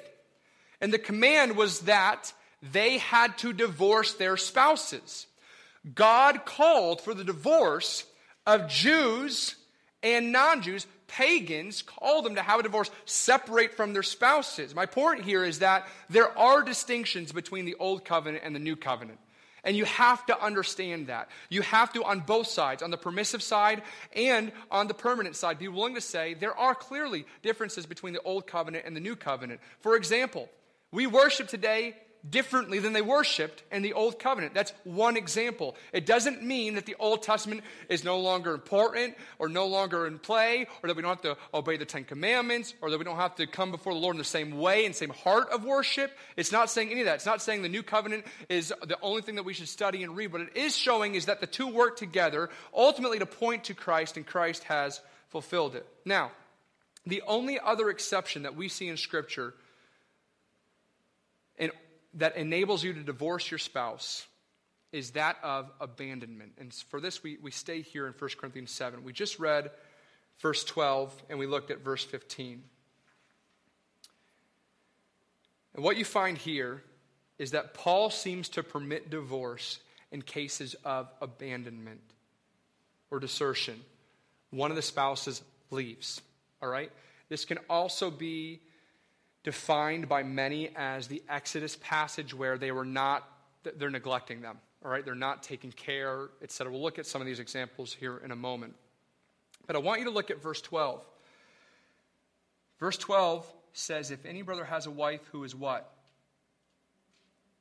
And 0.82 0.92
the 0.92 1.00
command 1.00 1.56
was 1.56 1.82
that 1.82 2.34
they 2.62 2.98
had 2.98 3.38
to 3.40 3.54
divorce 3.54 4.14
their 4.14 4.36
spouses. 4.36 5.28
God 5.96 6.46
called 6.46 7.02
for 7.02 7.14
the 7.14 7.24
divorce 7.24 8.06
of 8.46 8.68
Jews 8.68 9.56
and 10.02 10.34
non 10.34 10.62
Jews, 10.62 10.86
pagans, 11.08 11.82
called 11.82 12.26
them 12.26 12.36
to 12.36 12.42
have 12.42 12.60
a 12.60 12.64
divorce, 12.64 12.92
separate 13.06 13.74
from 13.74 13.94
their 13.94 14.04
spouses. 14.04 14.76
My 14.76 14.86
point 14.86 15.24
here 15.24 15.46
is 15.46 15.60
that 15.60 15.88
there 16.10 16.38
are 16.38 16.62
distinctions 16.62 17.32
between 17.32 17.64
the 17.64 17.76
Old 17.76 18.04
Covenant 18.04 18.44
and 18.46 18.54
the 18.54 18.60
New 18.60 18.76
Covenant. 18.76 19.20
And 19.64 19.78
you 19.78 19.86
have 19.86 20.26
to 20.26 20.42
understand 20.42 21.08
that. 21.08 21.30
You 21.50 21.62
have 21.62 21.94
to, 21.94 22.04
on 22.04 22.20
both 22.20 22.48
sides, 22.48 22.84
on 22.84 22.92
the 22.92 22.98
permissive 22.98 23.42
side 23.42 23.82
and 24.14 24.52
on 24.70 24.88
the 24.88 24.94
permanent 24.94 25.36
side, 25.36 25.58
be 25.58 25.70
willing 25.70 25.96
to 25.96 26.02
say 26.02 26.34
there 26.34 26.58
are 26.58 26.76
clearly 26.76 27.26
differences 27.42 27.86
between 27.86 28.14
the 28.14 28.22
old 28.24 28.46
covenant 28.46 28.86
and 28.86 28.96
the 28.96 29.00
new 29.00 29.16
covenant. 29.16 29.62
For 29.80 29.96
example, 29.96 30.50
we 30.92 31.08
worship 31.08 31.48
today 31.48 31.96
differently 32.30 32.80
than 32.80 32.94
they 32.94 33.02
worshiped 33.02 33.64
in 33.72 33.82
the 33.82 33.94
Old 33.94 34.18
Covenant. 34.18 34.54
That's 34.54 34.72
one 34.86 35.18
example. 35.18 35.76
It 35.92 36.06
doesn't 36.06 36.42
mean 36.42 36.76
that 36.76 36.86
the 36.86 36.96
Old 36.98 37.22
Testament 37.22 37.62
is 37.90 38.04
no 38.04 38.20
longer 38.20 38.54
important 38.54 39.16
or 39.40 39.50
no 39.50 39.68
longer 39.68 40.08
in 40.08 40.20
play 40.20 40.68
or 40.82 40.88
that 40.88 40.96
we 40.96 41.02
don't 41.02 41.10
have 41.10 41.22
to 41.22 41.38
obey 41.54 41.76
the 41.76 41.86
Ten 41.86 42.06
Commandments 42.06 42.74
or 42.82 42.90
that 42.92 42.98
we 42.98 43.04
don't 43.04 43.18
have 43.18 43.36
to 43.36 43.48
come 43.48 43.72
before 43.72 43.94
the 43.94 44.00
Lord 44.00 44.16
in 44.16 44.20
the 44.20 44.24
same 44.24 44.58
way 44.58 44.86
and 44.86 44.96
same 44.96 45.10
heart 45.10 45.50
of 45.50 45.66
worship. 45.66 46.18
It's 46.38 46.52
not 46.52 46.70
saying 46.70 46.92
any 46.92 47.02
of 47.02 47.08
that. 47.08 47.16
It's 47.16 47.26
not 47.26 47.42
saying 47.42 47.62
the 47.62 47.70
New 47.70 47.84
Covenant 47.84 48.26
is 48.48 48.74
the 48.86 48.98
only 49.02 49.22
thing 49.22 49.36
that 49.36 49.44
we 49.44 49.54
should 49.54 49.68
study 49.68 50.04
and 50.04 50.16
read. 50.16 50.32
What 50.32 50.42
it 50.42 50.56
is 50.56 50.78
showing 50.78 51.16
is 51.16 51.26
that 51.26 51.42
the 51.42 51.48
two 51.48 51.68
work 51.68 51.98
together 51.98 52.50
ultimately 52.74 53.20
to 53.20 53.26
point 53.26 53.66
to 53.66 53.74
Christ 53.74 54.16
and 54.16 54.26
Christ 54.26 54.64
has 54.66 55.02
fulfilled 55.28 55.76
it. 55.76 55.86
Now, 56.06 56.32
the 57.06 57.22
only 57.28 57.60
other 57.60 57.90
exception 57.90 58.44
that 58.44 58.56
we 58.56 58.70
see 58.70 58.88
in 58.88 58.96
Scripture 58.96 59.54
that 62.16 62.36
enables 62.38 62.84
you 62.84 62.94
to 62.94 63.04
divorce 63.04 63.50
your 63.50 63.58
spouse 63.58 64.26
is 64.92 65.12
that 65.12 65.38
of 65.44 65.72
abandonment. 65.82 66.54
And 66.60 66.74
for 66.74 67.02
this, 67.02 67.24
we, 67.24 67.38
we 67.42 67.50
stay 67.50 67.82
here 67.82 68.06
in 68.06 68.14
1 68.14 68.30
Corinthians 68.38 68.72
7. 68.72 69.04
We 69.04 69.12
just 69.12 69.40
read 69.40 69.72
verse 70.40 70.64
12 70.64 71.24
and 71.30 71.40
we 71.40 71.48
looked 71.48 71.72
at 71.72 71.80
verse 71.84 72.04
15. 72.04 72.64
And 75.74 75.84
what 75.84 75.98
you 75.98 76.06
find 76.06 76.38
here 76.38 76.84
is 77.40 77.52
that 77.52 77.74
Paul 77.74 78.12
seems 78.12 78.50
to 78.50 78.62
permit 78.62 79.10
divorce 79.10 79.80
in 80.12 80.22
cases 80.22 80.76
of 80.86 81.10
abandonment 81.20 82.02
or 83.10 83.20
desertion. 83.20 83.82
One 84.52 84.70
of 84.70 84.76
the 84.76 84.84
spouses 84.84 85.42
leaves. 85.72 86.22
All 86.62 86.70
right? 86.70 86.92
This 87.30 87.46
can 87.46 87.58
also 87.68 88.12
be 88.12 88.62
defined 89.44 90.08
by 90.08 90.24
many 90.24 90.70
as 90.76 91.08
the 91.08 91.22
Exodus 91.28 91.78
passage 91.82 92.34
where 92.34 92.58
they 92.58 92.72
were 92.72 92.86
not, 92.86 93.28
they're 93.78 93.90
neglecting 93.90 94.42
them, 94.42 94.58
all 94.84 94.90
right? 94.90 95.04
They're 95.04 95.16
not 95.16 95.44
taking 95.44 95.72
care, 95.72 96.30
etc. 96.42 96.72
We'll 96.72 96.82
look 96.82 97.00
at 97.00 97.06
some 97.06 97.22
of 97.22 97.28
these 97.28 97.40
examples 97.40 97.94
here 97.94 98.22
in 98.24 98.32
a 98.32 98.36
moment. 98.36 98.76
But 99.68 99.76
I 99.76 99.80
want 99.80 100.00
you 100.00 100.06
to 100.06 100.12
look 100.12 100.32
at 100.32 100.42
verse 100.42 100.62
12. 100.62 101.02
Verse 102.80 102.98
12 102.98 103.46
says, 103.74 104.12
If 104.12 104.26
any 104.26 104.42
brother 104.42 104.66
has 104.66 104.86
a 104.86 104.92
wife 104.92 105.22
who 105.32 105.44
is 105.44 105.56
what? 105.56 105.90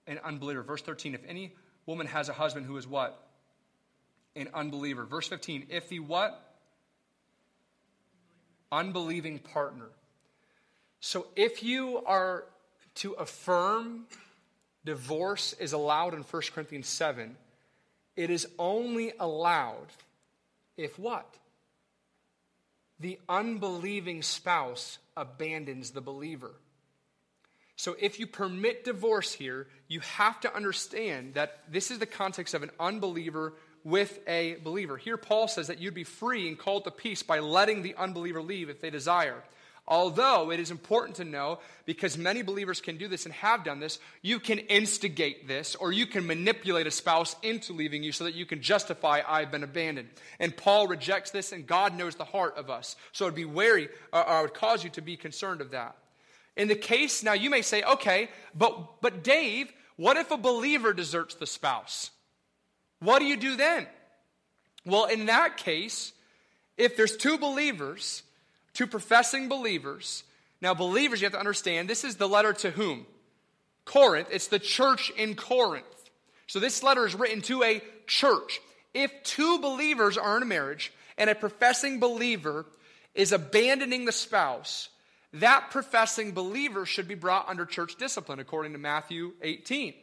An 0.07 0.19
unbeliever. 0.25 0.63
Verse 0.63 0.83
13, 0.83 1.15
if 1.15 1.21
any 1.27 1.53
woman 1.87 2.07
has 2.07 2.29
a 2.29 2.33
husband 2.33 2.67
who 2.67 2.77
is 2.77 2.87
what? 2.87 3.29
An 4.35 4.49
unbeliever. 4.55 5.05
Verse 5.05 5.29
15, 5.29 5.67
if 5.71 5.89
the 5.89 6.01
what? 6.01 6.57
Unbelieving 8.71 9.39
partner. 9.39 9.91
So 11.05 11.27
if 11.35 11.65
you 11.65 12.01
are 12.07 12.45
to 12.97 13.15
affirm 13.15 14.05
divorce 14.85 15.53
is 15.55 15.73
allowed 15.73 16.15
in 16.15 16.23
1 16.23 16.43
Corinthians 16.55 16.87
7, 16.87 17.37
it 18.15 18.31
is 18.31 18.47
only 18.57 19.13
allowed 19.19 19.89
if 20.77 21.01
what? 21.01 21.27
The 23.01 23.19
unbelieving 23.29 24.23
spouse 24.23 24.99
abandons 25.17 25.91
the 25.91 26.01
believer. 26.01 26.53
So 27.75 27.97
if 27.99 28.21
you 28.21 28.29
permit 28.29 28.85
divorce 28.85 29.33
here, 29.33 29.67
you 29.89 29.99
have 30.01 30.39
to 30.43 30.55
understand 30.55 31.35
that 31.35 31.65
this 31.69 31.91
is 31.91 31.99
the 31.99 32.07
context 32.07 32.55
of 32.55 32.63
an 32.63 32.71
unbeliever 32.79 33.55
with 33.83 34.21
a 34.29 34.55
believer. 34.63 34.97
Here, 34.99 35.17
Paul 35.17 35.49
says 35.49 35.67
that 35.67 35.81
you'd 35.81 35.95
be 35.95 36.05
free 36.05 36.47
and 36.47 36.57
called 36.57 36.85
to 36.85 36.93
peace 36.93 37.25
by 37.25 37.41
letting 37.41 37.83
the 37.83 37.97
unbeliever 37.97 38.41
leave 38.41 38.71
if 38.71 38.81
they 38.81 38.91
desire. 38.91 39.43
Although 39.87 40.53
it 40.53 40.61
is 40.61 40.71
important 40.71 41.17
to 41.17 41.25
know, 41.25 41.59
because 41.87 42.17
many 42.17 42.43
believers 42.43 42.81
can 42.81 42.99
do 42.99 43.09
this 43.09 43.27
and 43.27 43.35
have 43.35 43.65
done 43.65 43.81
this, 43.81 43.99
you 44.23 44.39
can 44.39 44.59
instigate 44.59 45.49
this 45.49 45.75
or 45.75 45.91
you 45.91 46.07
can 46.07 46.27
manipulate 46.27 46.87
a 46.87 46.91
spouse 46.91 47.35
into 47.43 47.73
leaving 47.73 48.05
you 48.05 48.13
so 48.13 48.25
that 48.25 48.35
you 48.35 48.47
can 48.47 48.63
justify, 48.63 49.23
I've 49.27 49.51
been 49.51 49.65
abandoned. 49.65 50.09
And 50.39 50.57
Paul 50.57 50.87
rejects 50.87 51.33
this, 51.33 51.51
and 51.51 51.67
God 51.67 51.97
knows 51.97 52.15
the 52.15 52.25
heart 52.25 52.57
of 52.57 52.71
us. 52.71 52.95
So 53.11 53.25
it'd 53.25 53.35
be 53.35 53.45
wary, 53.45 53.89
or 54.13 54.21
uh, 54.21 54.39
I 54.39 54.43
would 54.43 54.55
cause 54.55 54.85
you 54.85 54.91
to 54.91 55.01
be 55.01 55.17
concerned 55.17 55.61
of 55.61 55.73
that. 55.73 55.97
In 56.57 56.69
the 56.69 56.77
case, 56.77 57.25
now 57.25 57.33
you 57.33 57.51
may 57.51 57.63
say, 57.63 57.83
okay, 57.83 58.29
but, 58.55 59.01
but 59.01 59.25
Dave, 59.25 59.73
what 59.97 60.17
if 60.17 60.31
a 60.31 60.37
believer 60.37 60.93
deserts 60.93 61.35
the 61.35 61.47
spouse? 61.47 62.11
What 63.01 63.19
do 63.19 63.25
you 63.25 63.37
do 63.37 63.57
then? 63.57 63.89
Well, 64.85 65.07
in 65.07 65.27
that 65.27 65.57
case, 65.57 66.13
if 66.77 66.97
there's 66.97 67.17
two 67.17 67.37
believers, 67.37 68.23
two 68.75 68.87
professing 68.87 69.49
believers. 69.49 70.25
Now, 70.61 70.75
believers, 70.75 71.21
you 71.21 71.27
have 71.27 71.33
to 71.33 71.39
understand, 71.39 71.89
this 71.89 72.05
is 72.05 72.17
the 72.17 72.29
letter 72.29 72.53
to 72.55 72.71
whom? 72.71 73.07
Corinth. 73.85 74.29
It's 74.31 74.49
the 74.49 74.59
church 74.59 75.11
in 75.17 75.35
Corinth. 75.35 75.85
So 76.47 76.61
this 76.61 76.83
letter 76.83 77.07
is 77.07 77.15
written 77.15 77.41
to 77.43 77.63
a 77.63 77.83
church. 78.07 78.61
If 78.95 79.11
two 79.23 79.59
believers 79.59 80.19
are 80.19 80.37
in 80.37 80.43
a 80.43 80.47
marriage 80.47 80.93
and 81.17 81.31
a 81.31 81.35
professing 81.35 81.99
believer 81.99 82.67
is 83.15 83.33
abandoning 83.33 84.05
the 84.05 84.13
spouse, 84.13 84.89
that 85.35 85.71
professing 85.71 86.33
believer 86.33 86.85
should 86.85 87.09
be 87.09 87.15
brought 87.15 87.49
under 87.49 87.65
church 87.65 87.97
discipline 87.97 88.39
according 88.39 88.73
to 88.73 88.79
Matthew 88.79 89.33
18. 89.43 89.95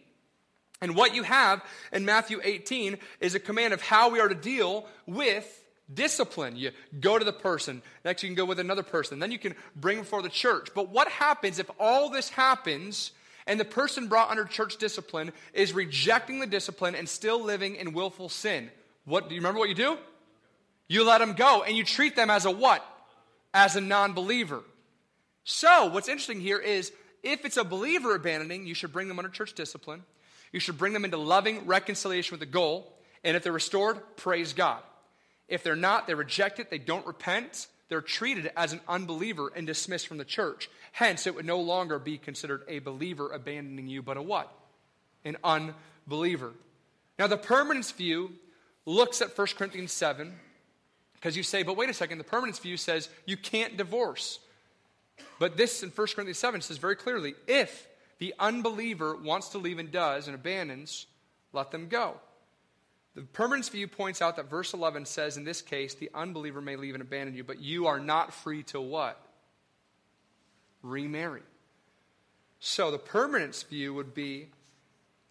And 0.81 0.95
what 0.95 1.13
you 1.13 1.23
have 1.23 1.63
in 1.91 2.05
Matthew 2.05 2.39
18 2.43 2.97
is 3.19 3.35
a 3.35 3.39
command 3.39 3.73
of 3.73 3.81
how 3.81 4.09
we 4.09 4.19
are 4.19 4.29
to 4.29 4.35
deal 4.35 4.87
with 5.05 5.63
discipline. 5.93 6.55
You 6.55 6.71
go 6.99 7.17
to 7.17 7.25
the 7.25 7.33
person, 7.33 7.81
next 8.05 8.23
you 8.23 8.29
can 8.29 8.35
go 8.35 8.45
with 8.45 8.59
another 8.59 8.83
person, 8.83 9.19
then 9.19 9.31
you 9.31 9.39
can 9.39 9.55
bring 9.75 9.99
before 9.99 10.21
the 10.21 10.29
church. 10.29 10.69
But 10.73 10.89
what 10.89 11.07
happens 11.07 11.59
if 11.59 11.69
all 11.79 12.09
this 12.09 12.29
happens 12.29 13.11
and 13.47 13.59
the 13.59 13.65
person 13.65 14.07
brought 14.07 14.29
under 14.29 14.45
church 14.45 14.77
discipline 14.77 15.31
is 15.53 15.73
rejecting 15.73 16.39
the 16.39 16.47
discipline 16.47 16.95
and 16.95 17.07
still 17.07 17.43
living 17.43 17.75
in 17.75 17.93
willful 17.93 18.29
sin? 18.29 18.69
What 19.05 19.29
do 19.29 19.35
you 19.35 19.41
remember 19.41 19.59
what 19.59 19.69
you 19.69 19.75
do? 19.75 19.97
You 20.87 21.03
let 21.03 21.19
them 21.19 21.33
go 21.33 21.63
and 21.63 21.75
you 21.77 21.83
treat 21.83 22.15
them 22.15 22.29
as 22.29 22.45
a 22.45 22.51
what? 22.51 22.85
As 23.53 23.75
a 23.75 23.81
non-believer. 23.81 24.63
So, 25.43 25.87
what's 25.87 26.09
interesting 26.09 26.41
here 26.41 26.59
is 26.59 26.91
if 27.23 27.43
it's 27.43 27.57
a 27.57 27.63
believer 27.63 28.15
abandoning, 28.15 28.67
you 28.67 28.73
should 28.73 28.93
bring 28.93 29.07
them 29.07 29.17
under 29.17 29.29
church 29.29 29.53
discipline. 29.53 30.03
You 30.51 30.59
should 30.59 30.77
bring 30.77 30.93
them 30.93 31.05
into 31.05 31.17
loving 31.17 31.65
reconciliation 31.65 32.33
with 32.33 32.39
the 32.39 32.45
goal. 32.45 32.93
And 33.23 33.35
if 33.35 33.43
they're 33.43 33.51
restored, 33.51 33.99
praise 34.15 34.53
God. 34.53 34.81
If 35.49 35.63
they're 35.63 35.75
not, 35.75 36.07
they 36.07 36.13
reject 36.13 36.59
it, 36.59 36.69
they 36.69 36.77
don't 36.77 37.05
repent, 37.05 37.67
they're 37.89 38.01
treated 38.01 38.51
as 38.55 38.71
an 38.71 38.81
unbeliever 38.87 39.51
and 39.55 39.65
dismissed 39.65 40.07
from 40.07 40.17
the 40.17 40.25
church. 40.25 40.69
Hence, 40.91 41.25
it 41.25 41.35
would 41.35 41.45
no 41.45 41.59
longer 41.59 41.97
be 41.97 42.17
considered 42.17 42.61
a 42.67 42.79
believer 42.79 43.31
abandoning 43.31 43.87
you, 43.87 44.01
but 44.01 44.15
a 44.15 44.21
what? 44.21 44.51
An 45.25 45.37
unbeliever. 45.43 46.53
Now, 47.17 47.27
the 47.27 47.37
permanence 47.37 47.91
view 47.91 48.31
looks 48.85 49.21
at 49.21 49.35
1 49.37 49.47
Corinthians 49.57 49.91
7 49.91 50.33
because 51.15 51.35
you 51.35 51.43
say, 51.43 51.63
but 51.63 51.75
wait 51.75 51.89
a 51.89 51.93
second, 51.93 52.19
the 52.19 52.23
permanence 52.23 52.59
view 52.59 52.77
says 52.77 53.09
you 53.25 53.35
can't 53.35 53.75
divorce. 53.75 54.39
But 55.39 55.57
this 55.57 55.83
in 55.83 55.89
1 55.89 56.07
Corinthians 56.15 56.37
7 56.37 56.61
says 56.61 56.77
very 56.77 56.95
clearly 56.95 57.33
if 57.47 57.87
the 58.19 58.33
unbeliever 58.39 59.15
wants 59.15 59.49
to 59.49 59.57
leave 59.57 59.79
and 59.79 59.91
does 59.91 60.27
and 60.27 60.35
abandons, 60.35 61.07
let 61.51 61.71
them 61.71 61.87
go. 61.87 62.15
The 63.15 63.21
permanence 63.21 63.69
view 63.69 63.87
points 63.87 64.21
out 64.21 64.35
that 64.35 64.49
verse 64.49 64.73
11 64.73 65.05
says, 65.05 65.35
in 65.35 65.43
this 65.43 65.61
case, 65.61 65.95
the 65.95 66.11
unbeliever 66.13 66.61
may 66.61 66.75
leave 66.75 66.93
and 66.93 67.01
abandon 67.01 67.35
you, 67.35 67.43
but 67.43 67.59
you 67.59 67.87
are 67.87 67.99
not 67.99 68.33
free 68.33 68.63
to 68.63 68.79
what? 68.79 69.19
Remarry. 70.83 71.41
So 72.59 72.91
the 72.91 72.99
permanence 72.99 73.63
view 73.63 73.93
would 73.93 74.13
be 74.13 74.49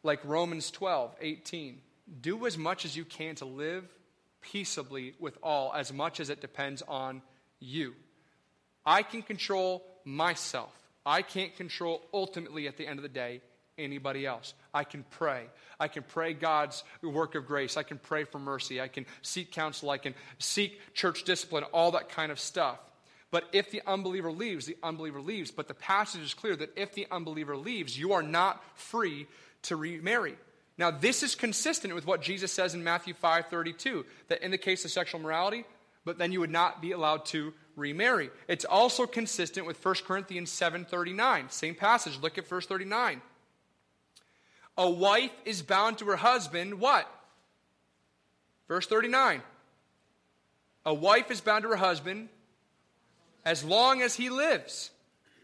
like 0.03 0.21
Romans 0.25 0.71
12, 0.71 1.15
18. 1.21 1.81
Do 2.21 2.47
as 2.47 2.59
much 2.59 2.85
as 2.85 2.97
you 2.97 3.05
can 3.05 3.35
to 3.37 3.45
live 3.45 3.85
peaceably 4.41 5.15
with 5.19 5.39
all, 5.43 5.73
as 5.75 5.93
much 5.93 6.21
as 6.21 6.31
it 6.31 6.41
depends 6.41 6.83
on 6.89 7.23
you. 7.61 7.95
I 8.85 9.03
can 9.03 9.23
control 9.23 9.85
myself. 10.05 10.73
I 11.05 11.23
can't 11.23 11.55
control 11.57 12.03
ultimately 12.13 12.67
at 12.69 12.77
the 12.77 12.87
end 12.87 12.99
of 12.99 13.03
the 13.03 13.09
day 13.09 13.41
anybody 13.79 14.27
else. 14.27 14.55
I 14.75 14.85
can 14.85 15.05
pray. 15.11 15.47
I 15.81 15.89
can 15.89 16.03
pray 16.03 16.35
God's 16.35 16.83
work 17.03 17.35
of 17.35 17.47
grace. 17.47 17.77
I 17.77 17.83
can 17.83 17.99
pray 17.99 18.25
for 18.25 18.39
mercy. 18.39 18.81
I 18.81 18.89
can 18.89 19.07
seek 19.23 19.53
counsel. 19.53 19.91
I 19.91 19.99
can 19.99 20.15
seek 20.39 20.81
church 20.95 21.25
discipline, 21.25 21.65
all 21.73 21.93
that 21.93 22.09
kind 22.09 22.33
of 22.33 22.41
stuff. 22.41 22.79
But 23.31 23.45
if 23.53 23.71
the 23.71 23.83
unbeliever 23.87 24.33
leaves, 24.33 24.67
the 24.67 24.77
unbeliever 24.83 25.21
leaves. 25.21 25.51
But 25.51 25.69
the 25.69 25.75
passage 25.75 26.23
is 26.23 26.35
clear 26.35 26.57
that 26.57 26.77
if 26.77 26.95
the 26.95 27.07
unbeliever 27.11 27.57
leaves, 27.57 27.99
you 27.99 28.13
are 28.13 28.23
not 28.23 28.63
free 28.75 29.27
to 29.63 29.77
remarry. 29.77 30.37
Now, 30.79 30.91
this 30.93 31.23
is 31.23 31.35
consistent 31.35 31.95
with 31.95 32.07
what 32.07 32.23
Jesus 32.23 32.53
says 32.53 32.75
in 32.75 32.85
Matthew 32.85 33.13
5 33.13 33.47
32, 33.47 34.07
that 34.29 34.43
in 34.43 34.51
the 34.51 34.59
case 34.59 34.85
of 34.85 34.93
sexual 34.93 35.21
morality, 35.21 35.65
but 36.05 36.19
then 36.19 36.33
you 36.33 36.41
would 36.41 36.51
not 36.51 36.81
be 36.81 36.93
allowed 36.93 37.27
to 37.27 37.53
remarry. 37.77 38.31
It's 38.47 38.65
also 38.65 39.07
consistent 39.07 39.67
with 39.67 39.85
1 39.85 39.95
Corinthians 40.07 40.51
7 40.51 40.85
39. 40.85 41.51
Same 41.51 41.75
passage. 41.75 42.19
Look 42.23 42.39
at 42.39 42.47
verse 42.47 42.67
39. 42.67 43.21
A 44.79 44.89
wife 44.89 45.33
is 45.45 45.61
bound 45.61 45.99
to 45.99 46.07
her 46.07 46.17
husband, 46.17 46.81
what? 46.81 47.11
Verse 48.69 48.87
39. 48.87 49.43
A 50.87 50.95
wife 50.95 51.31
is 51.33 51.41
bound 51.41 51.65
to 51.65 51.71
her 51.71 51.77
husband 51.77 52.29
as 53.45 53.65
long 53.65 54.01
as 54.01 54.15
he 54.15 54.31
lives. 54.31 54.91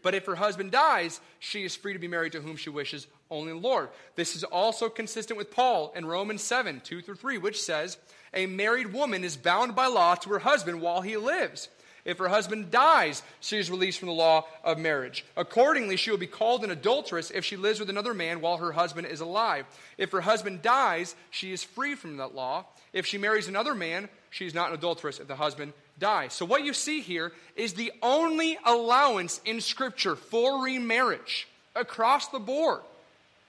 But 0.01 0.15
if 0.15 0.25
her 0.27 0.35
husband 0.35 0.71
dies, 0.71 1.19
she 1.39 1.65
is 1.65 1.75
free 1.75 1.93
to 1.93 1.99
be 1.99 2.07
married 2.07 2.31
to 2.31 2.41
whom 2.41 2.55
she 2.55 2.69
wishes, 2.69 3.07
only 3.29 3.51
the 3.51 3.57
Lord. 3.57 3.89
This 4.15 4.35
is 4.35 4.43
also 4.43 4.87
consistent 4.87 5.37
with 5.37 5.51
Paul 5.51 5.91
in 5.95 6.05
Romans 6.05 6.41
7 6.41 6.79
2 6.81 7.01
through 7.01 7.15
3, 7.15 7.37
which 7.39 7.61
says, 7.61 7.97
A 8.33 8.45
married 8.45 8.93
woman 8.93 9.23
is 9.23 9.35
bound 9.35 9.75
by 9.75 9.87
law 9.87 10.15
to 10.15 10.29
her 10.29 10.39
husband 10.39 10.79
while 10.79 11.01
he 11.01 11.17
lives. 11.17 11.67
If 12.05 12.19
her 12.19 12.27
husband 12.27 12.69
dies, 12.69 13.23
she 13.39 13.57
is 13.57 13.71
released 13.71 13.97
from 13.97 14.09
the 14.09 14.13
law 14.13 14.45
of 14.63 14.77
marriage. 14.77 15.25
Accordingly, 15.35 15.97
she 15.97 16.11
will 16.11 16.19
be 16.19 16.27
called 16.27 16.63
an 16.63 16.69
adulteress 16.69 17.31
if 17.31 17.43
she 17.43 17.57
lives 17.57 17.79
with 17.79 17.89
another 17.89 18.13
man 18.13 18.41
while 18.41 18.57
her 18.57 18.71
husband 18.71 19.07
is 19.07 19.21
alive. 19.21 19.65
If 19.97 20.11
her 20.11 20.21
husband 20.21 20.61
dies, 20.61 21.15
she 21.31 21.51
is 21.51 21.63
free 21.63 21.95
from 21.95 22.17
that 22.17 22.35
law. 22.35 22.65
If 22.93 23.07
she 23.07 23.17
marries 23.17 23.47
another 23.47 23.73
man, 23.73 24.07
she 24.29 24.45
is 24.45 24.53
not 24.53 24.69
an 24.69 24.75
adulteress 24.75 25.19
if 25.19 25.27
the 25.27 25.35
husband 25.35 25.73
dies. 25.97 26.33
So, 26.33 26.45
what 26.45 26.63
you 26.63 26.73
see 26.73 27.01
here 27.01 27.31
is 27.55 27.73
the 27.73 27.91
only 28.03 28.59
allowance 28.63 29.41
in 29.43 29.59
Scripture 29.59 30.15
for 30.15 30.63
remarriage 30.63 31.47
across 31.75 32.27
the 32.27 32.39
board 32.39 32.81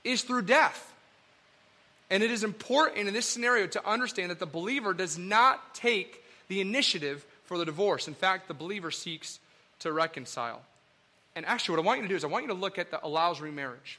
is 0.03 0.23
through 0.23 0.43
death. 0.43 0.95
And 2.09 2.23
it 2.23 2.31
is 2.31 2.45
important 2.45 3.07
in 3.07 3.13
this 3.13 3.27
scenario 3.27 3.67
to 3.69 3.87
understand 3.87 4.31
that 4.31 4.39
the 4.39 4.47
believer 4.47 4.95
does 4.95 5.19
not 5.19 5.75
take 5.75 6.23
the 6.49 6.61
initiative 6.61 7.27
for 7.47 7.59
the 7.59 7.65
divorce. 7.65 8.09
In 8.09 8.15
fact, 8.15 8.49
the 8.49 8.55
believer 8.55 8.91
seeks 8.91 9.39
to 9.81 9.93
reconcile. 9.93 10.63
And 11.35 11.45
actually, 11.47 11.77
what 11.77 11.85
I 11.85 11.87
want 11.87 11.99
you 11.99 12.03
to 12.05 12.09
do 12.09 12.17
is 12.17 12.25
I 12.25 12.29
want 12.29 12.45
you 12.45 12.49
to 12.49 12.55
look 12.55 12.79
at 12.79 12.91
the 12.91 13.05
allows 13.05 13.41
remarriage. 13.41 13.99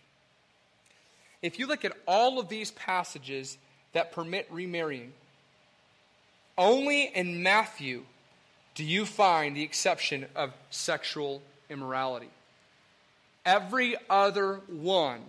If 1.41 1.59
you 1.59 1.67
look 1.67 1.85
at 1.85 1.93
all 2.07 2.39
of 2.39 2.49
these 2.49 2.71
passages 2.71 3.57
that 3.93 4.11
permit 4.11 4.47
remarrying, 4.49 5.13
only 6.57 7.05
in 7.05 7.43
Matthew 7.43 8.03
do 8.73 8.83
you 8.83 9.05
find 9.05 9.55
the 9.55 9.63
exception 9.63 10.25
of 10.35 10.53
sexual 10.69 11.41
immorality. 11.69 12.29
Every 13.45 13.95
other 14.09 14.61
one 14.67 15.21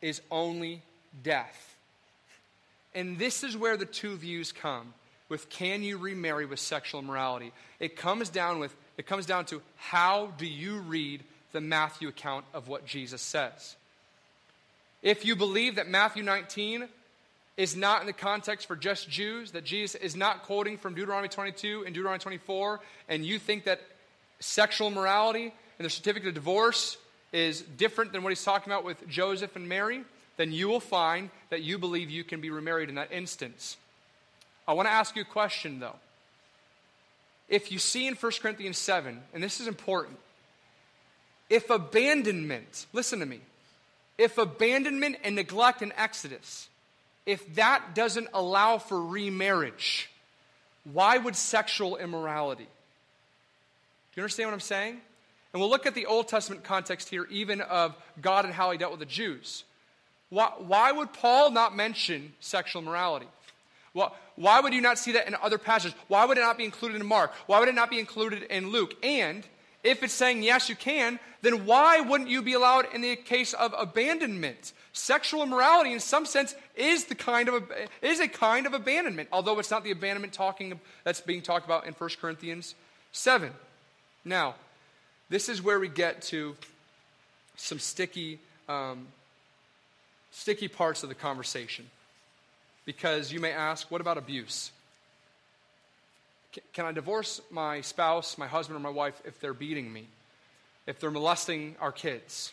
is 0.00 0.20
only 0.30 0.82
death. 1.22 1.76
And 2.94 3.18
this 3.18 3.42
is 3.42 3.56
where 3.56 3.76
the 3.76 3.86
two 3.86 4.16
views 4.16 4.52
come 4.52 4.94
with 5.32 5.48
can 5.48 5.82
you 5.82 5.96
remarry 5.96 6.44
with 6.44 6.60
sexual 6.60 7.00
immorality? 7.00 7.52
It 7.80 7.96
comes 7.96 8.28
down 8.28 8.60
with 8.60 8.76
it 8.98 9.06
comes 9.06 9.24
down 9.24 9.46
to 9.46 9.62
how 9.76 10.32
do 10.36 10.46
you 10.46 10.78
read 10.80 11.24
the 11.52 11.62
Matthew 11.62 12.08
account 12.08 12.44
of 12.52 12.68
what 12.68 12.84
Jesus 12.84 13.22
says? 13.22 13.74
If 15.00 15.24
you 15.24 15.34
believe 15.34 15.76
that 15.76 15.88
Matthew 15.88 16.22
19 16.22 16.86
is 17.56 17.74
not 17.74 18.02
in 18.02 18.06
the 18.06 18.12
context 18.12 18.68
for 18.68 18.76
just 18.76 19.08
Jews, 19.08 19.52
that 19.52 19.64
Jesus 19.64 19.94
is 19.94 20.14
not 20.14 20.42
quoting 20.42 20.76
from 20.76 20.94
Deuteronomy 20.94 21.28
22 21.28 21.84
and 21.86 21.94
Deuteronomy 21.94 22.20
24, 22.20 22.80
and 23.08 23.24
you 23.24 23.38
think 23.38 23.64
that 23.64 23.80
sexual 24.38 24.90
morality 24.90 25.52
and 25.78 25.86
the 25.86 25.90
certificate 25.90 26.28
of 26.28 26.34
divorce 26.34 26.98
is 27.32 27.62
different 27.62 28.12
than 28.12 28.22
what 28.22 28.28
he's 28.28 28.44
talking 28.44 28.70
about 28.70 28.84
with 28.84 29.08
Joseph 29.08 29.56
and 29.56 29.66
Mary, 29.66 30.04
then 30.36 30.52
you 30.52 30.68
will 30.68 30.80
find 30.80 31.30
that 31.48 31.62
you 31.62 31.78
believe 31.78 32.10
you 32.10 32.24
can 32.24 32.42
be 32.42 32.50
remarried 32.50 32.90
in 32.90 32.96
that 32.96 33.10
instance. 33.10 33.78
I 34.66 34.74
want 34.74 34.86
to 34.86 34.92
ask 34.92 35.16
you 35.16 35.22
a 35.22 35.26
question, 35.26 35.80
though. 35.80 35.96
If 37.48 37.72
you 37.72 37.78
see 37.78 38.06
in 38.06 38.14
1 38.14 38.32
Corinthians 38.40 38.78
7, 38.78 39.20
and 39.34 39.42
this 39.42 39.60
is 39.60 39.66
important, 39.66 40.18
if 41.50 41.68
abandonment, 41.68 42.86
listen 42.92 43.18
to 43.20 43.26
me, 43.26 43.40
if 44.16 44.38
abandonment 44.38 45.16
and 45.24 45.34
neglect 45.34 45.82
in 45.82 45.92
Exodus, 45.96 46.68
if 47.26 47.54
that 47.56 47.94
doesn't 47.94 48.28
allow 48.32 48.78
for 48.78 49.02
remarriage, 49.02 50.10
why 50.90 51.18
would 51.18 51.36
sexual 51.36 51.96
immorality? 51.96 52.64
Do 52.64 54.20
you 54.20 54.22
understand 54.22 54.48
what 54.48 54.54
I'm 54.54 54.60
saying? 54.60 55.00
And 55.52 55.60
we'll 55.60 55.70
look 55.70 55.86
at 55.86 55.94
the 55.94 56.06
Old 56.06 56.28
Testament 56.28 56.64
context 56.64 57.08
here, 57.08 57.26
even 57.30 57.60
of 57.60 57.94
God 58.20 58.44
and 58.44 58.54
how 58.54 58.70
he 58.70 58.78
dealt 58.78 58.92
with 58.92 59.00
the 59.00 59.06
Jews. 59.06 59.64
Why, 60.30 60.52
why 60.58 60.92
would 60.92 61.12
Paul 61.12 61.50
not 61.50 61.76
mention 61.76 62.32
sexual 62.40 62.80
morality? 62.82 63.28
Why 63.92 64.60
would 64.60 64.72
you 64.72 64.80
not 64.80 64.98
see 64.98 65.12
that 65.12 65.26
in 65.26 65.34
other 65.34 65.58
passages? 65.58 65.96
Why 66.08 66.24
would 66.24 66.38
it 66.38 66.42
not 66.42 66.58
be 66.58 66.64
included 66.64 67.00
in 67.00 67.06
Mark? 67.06 67.32
Why 67.46 67.60
would 67.60 67.68
it 67.68 67.74
not 67.74 67.90
be 67.90 67.98
included 67.98 68.44
in 68.44 68.70
Luke? 68.70 68.94
And 69.02 69.44
if 69.82 70.02
it's 70.02 70.14
saying 70.14 70.42
yes, 70.42 70.68
you 70.68 70.76
can, 70.76 71.18
then 71.42 71.66
why 71.66 72.00
wouldn't 72.00 72.30
you 72.30 72.40
be 72.40 72.54
allowed 72.54 72.86
in 72.94 73.02
the 73.02 73.16
case 73.16 73.52
of 73.52 73.74
abandonment? 73.76 74.72
Sexual 74.92 75.42
immorality, 75.42 75.92
in 75.92 76.00
some 76.00 76.24
sense, 76.24 76.54
is 76.76 77.04
the 77.04 77.14
kind 77.14 77.48
of 77.48 77.70
is 78.00 78.20
a 78.20 78.28
kind 78.28 78.66
of 78.66 78.74
abandonment, 78.74 79.28
although 79.32 79.58
it's 79.58 79.70
not 79.70 79.84
the 79.84 79.90
abandonment 79.90 80.32
talking 80.32 80.78
that's 81.02 81.20
being 81.20 81.42
talked 81.42 81.64
about 81.64 81.86
in 81.86 81.94
1 81.94 82.10
Corinthians 82.20 82.74
7. 83.12 83.50
Now, 84.24 84.54
this 85.30 85.48
is 85.48 85.62
where 85.62 85.80
we 85.80 85.88
get 85.88 86.22
to 86.22 86.56
some 87.56 87.78
sticky, 87.78 88.38
um, 88.68 89.06
sticky 90.30 90.68
parts 90.68 91.02
of 91.02 91.08
the 91.08 91.14
conversation. 91.14 91.86
Because 92.84 93.32
you 93.32 93.40
may 93.40 93.52
ask, 93.52 93.90
what 93.90 94.00
about 94.00 94.18
abuse? 94.18 94.72
Can 96.72 96.84
I 96.84 96.92
divorce 96.92 97.40
my 97.50 97.80
spouse, 97.80 98.36
my 98.36 98.46
husband, 98.46 98.76
or 98.76 98.80
my 98.80 98.90
wife 98.90 99.20
if 99.24 99.40
they're 99.40 99.54
beating 99.54 99.92
me? 99.92 100.06
If 100.86 101.00
they're 101.00 101.10
molesting 101.10 101.76
our 101.80 101.92
kids? 101.92 102.52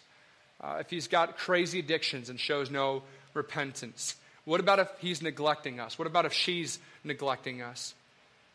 Uh, 0.62 0.78
if 0.80 0.90
he's 0.90 1.08
got 1.08 1.38
crazy 1.38 1.80
addictions 1.80 2.30
and 2.30 2.40
shows 2.40 2.70
no 2.70 3.04
repentance? 3.34 4.16
What 4.46 4.60
about 4.60 4.80
if 4.80 4.90
he's 5.00 5.22
neglecting 5.22 5.80
us? 5.80 5.98
What 5.98 6.08
about 6.08 6.26
if 6.26 6.34
she's 6.34 6.80
neglecting 7.04 7.62
us? 7.62 7.94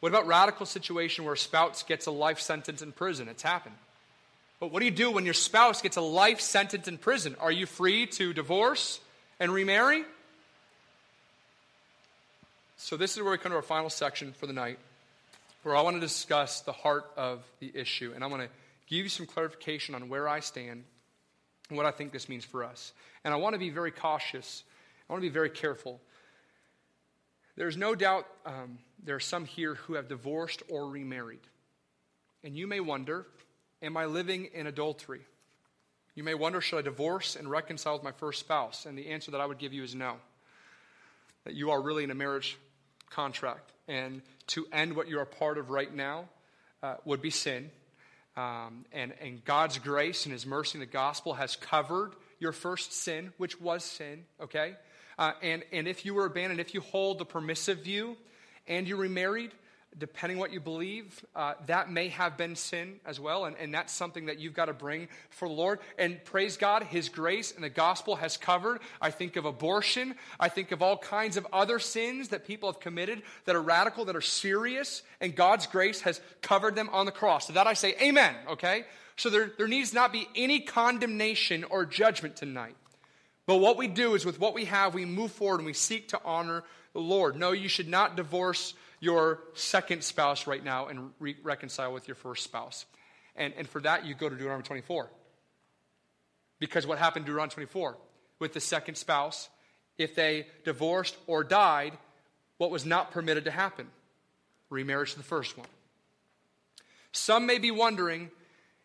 What 0.00 0.08
about 0.08 0.26
radical 0.26 0.66
situation 0.66 1.24
where 1.24 1.34
a 1.34 1.38
spouse 1.38 1.82
gets 1.82 2.06
a 2.06 2.10
life 2.10 2.40
sentence 2.40 2.82
in 2.82 2.92
prison? 2.92 3.28
It's 3.28 3.42
happened. 3.42 3.76
But 4.60 4.70
what 4.70 4.80
do 4.80 4.86
you 4.86 4.90
do 4.90 5.10
when 5.10 5.24
your 5.24 5.34
spouse 5.34 5.82
gets 5.82 5.96
a 5.96 6.02
life 6.02 6.40
sentence 6.40 6.88
in 6.88 6.98
prison? 6.98 7.36
Are 7.40 7.52
you 7.52 7.66
free 7.66 8.06
to 8.06 8.32
divorce 8.32 9.00
and 9.40 9.52
remarry? 9.52 10.04
So, 12.76 12.96
this 12.96 13.16
is 13.16 13.22
where 13.22 13.30
we 13.30 13.38
come 13.38 13.52
to 13.52 13.56
our 13.56 13.62
final 13.62 13.88
section 13.88 14.32
for 14.32 14.46
the 14.46 14.52
night, 14.52 14.78
where 15.62 15.76
I 15.76 15.82
want 15.82 15.96
to 15.96 16.00
discuss 16.00 16.60
the 16.60 16.72
heart 16.72 17.08
of 17.16 17.44
the 17.60 17.70
issue. 17.72 18.12
And 18.14 18.24
I 18.24 18.26
want 18.26 18.42
to 18.42 18.48
give 18.88 19.04
you 19.04 19.08
some 19.08 19.26
clarification 19.26 19.94
on 19.94 20.08
where 20.08 20.28
I 20.28 20.40
stand 20.40 20.82
and 21.68 21.76
what 21.76 21.86
I 21.86 21.92
think 21.92 22.12
this 22.12 22.28
means 22.28 22.44
for 22.44 22.64
us. 22.64 22.92
And 23.24 23.32
I 23.32 23.36
want 23.36 23.54
to 23.54 23.60
be 23.60 23.70
very 23.70 23.92
cautious, 23.92 24.64
I 25.08 25.12
want 25.12 25.22
to 25.22 25.28
be 25.28 25.32
very 25.32 25.50
careful. 25.50 26.00
There's 27.56 27.76
no 27.76 27.94
doubt 27.94 28.26
um, 28.44 28.78
there 29.04 29.14
are 29.14 29.20
some 29.20 29.44
here 29.44 29.76
who 29.76 29.94
have 29.94 30.08
divorced 30.08 30.64
or 30.68 30.88
remarried. 30.88 31.46
And 32.42 32.56
you 32.56 32.66
may 32.66 32.80
wonder, 32.80 33.26
am 33.80 33.96
I 33.96 34.06
living 34.06 34.48
in 34.52 34.66
adultery? 34.66 35.20
You 36.16 36.24
may 36.24 36.34
wonder, 36.34 36.60
should 36.60 36.78
I 36.78 36.82
divorce 36.82 37.36
and 37.36 37.48
reconcile 37.48 37.94
with 37.94 38.02
my 38.02 38.12
first 38.12 38.40
spouse? 38.40 38.84
And 38.84 38.98
the 38.98 39.10
answer 39.10 39.30
that 39.30 39.40
I 39.40 39.46
would 39.46 39.58
give 39.58 39.72
you 39.72 39.84
is 39.84 39.94
no. 39.94 40.16
That 41.44 41.54
you 41.54 41.70
are 41.70 41.80
really 41.80 42.04
in 42.04 42.10
a 42.10 42.14
marriage 42.14 42.58
contract. 43.10 43.72
And 43.86 44.22
to 44.48 44.66
end 44.72 44.96
what 44.96 45.08
you 45.08 45.18
are 45.18 45.24
part 45.24 45.58
of 45.58 45.70
right 45.70 45.94
now 45.94 46.28
uh, 46.82 46.96
would 47.04 47.22
be 47.22 47.30
sin. 47.30 47.70
Um, 48.36 48.84
and, 48.92 49.12
and 49.20 49.44
God's 49.44 49.78
grace 49.78 50.26
and 50.26 50.32
His 50.32 50.44
mercy 50.44 50.76
in 50.76 50.80
the 50.80 50.86
gospel 50.86 51.34
has 51.34 51.56
covered 51.56 52.12
your 52.40 52.52
first 52.52 52.92
sin, 52.92 53.32
which 53.36 53.60
was 53.60 53.84
sin, 53.84 54.24
okay? 54.40 54.74
Uh, 55.18 55.32
and, 55.42 55.62
and 55.72 55.86
if 55.86 56.04
you 56.04 56.14
were 56.14 56.26
abandoned, 56.26 56.60
if 56.60 56.74
you 56.74 56.80
hold 56.80 57.18
the 57.18 57.24
permissive 57.24 57.78
view 57.84 58.16
and 58.66 58.88
you 58.88 58.96
remarried, 58.96 59.52
depending 59.98 60.38
what 60.38 60.52
you 60.52 60.60
believe, 60.60 61.24
uh, 61.34 61.54
that 61.66 61.90
may 61.90 62.08
have 62.08 62.36
been 62.36 62.56
sin 62.56 62.96
as 63.04 63.20
well. 63.20 63.44
And, 63.44 63.56
and 63.58 63.72
that's 63.72 63.92
something 63.92 64.26
that 64.26 64.38
you've 64.38 64.54
got 64.54 64.66
to 64.66 64.72
bring 64.72 65.08
for 65.30 65.48
the 65.48 65.54
Lord. 65.54 65.78
And 65.98 66.22
praise 66.24 66.56
God, 66.56 66.84
His 66.84 67.08
grace 67.08 67.52
and 67.52 67.62
the 67.62 67.70
gospel 67.70 68.16
has 68.16 68.36
covered. 68.36 68.80
I 69.00 69.10
think 69.10 69.36
of 69.36 69.44
abortion. 69.44 70.14
I 70.38 70.48
think 70.48 70.72
of 70.72 70.82
all 70.82 70.98
kinds 70.98 71.36
of 71.36 71.46
other 71.52 71.78
sins 71.78 72.28
that 72.28 72.46
people 72.46 72.70
have 72.70 72.80
committed 72.80 73.22
that 73.44 73.56
are 73.56 73.62
radical, 73.62 74.04
that 74.06 74.16
are 74.16 74.20
serious. 74.20 75.02
And 75.20 75.34
God's 75.34 75.66
grace 75.66 76.00
has 76.02 76.20
covered 76.42 76.74
them 76.74 76.88
on 76.92 77.06
the 77.06 77.12
cross. 77.12 77.46
So 77.46 77.52
that 77.52 77.66
I 77.66 77.74
say, 77.74 77.94
Amen, 78.00 78.34
okay? 78.48 78.84
So 79.16 79.30
there, 79.30 79.52
there 79.56 79.68
needs 79.68 79.94
not 79.94 80.12
be 80.12 80.28
any 80.34 80.60
condemnation 80.60 81.64
or 81.64 81.86
judgment 81.86 82.36
tonight. 82.36 82.74
But 83.46 83.56
what 83.56 83.76
we 83.76 83.88
do 83.88 84.14
is 84.14 84.24
with 84.24 84.40
what 84.40 84.54
we 84.54 84.64
have, 84.64 84.94
we 84.94 85.04
move 85.04 85.30
forward 85.30 85.58
and 85.58 85.66
we 85.66 85.74
seek 85.74 86.08
to 86.08 86.20
honor 86.24 86.64
the 86.94 87.00
Lord. 87.00 87.36
No, 87.36 87.52
you 87.52 87.68
should 87.68 87.88
not 87.88 88.16
divorce 88.16 88.74
your 89.04 89.40
second 89.52 90.02
spouse 90.02 90.46
right 90.46 90.64
now 90.64 90.86
and 90.86 91.10
re- 91.20 91.36
reconcile 91.42 91.92
with 91.92 92.08
your 92.08 92.14
first 92.14 92.42
spouse. 92.42 92.86
And, 93.36 93.52
and 93.56 93.68
for 93.68 93.80
that, 93.82 94.06
you 94.06 94.14
go 94.14 94.28
to 94.28 94.34
Deuteronomy 94.34 94.64
24. 94.64 95.10
Because 96.58 96.86
what 96.86 96.98
happened 96.98 97.24
in 97.24 97.26
Deuteronomy 97.26 97.52
24 97.52 97.98
with 98.38 98.54
the 98.54 98.60
second 98.60 98.94
spouse, 98.94 99.50
if 99.98 100.14
they 100.14 100.46
divorced 100.64 101.16
or 101.26 101.44
died, 101.44 101.92
what 102.56 102.70
was 102.70 102.86
not 102.86 103.10
permitted 103.10 103.44
to 103.44 103.50
happen? 103.50 103.88
Remarriage 104.70 105.12
to 105.12 105.18
the 105.18 105.24
first 105.24 105.58
one. 105.58 105.66
Some 107.12 107.46
may 107.46 107.58
be 107.58 107.70
wondering 107.70 108.30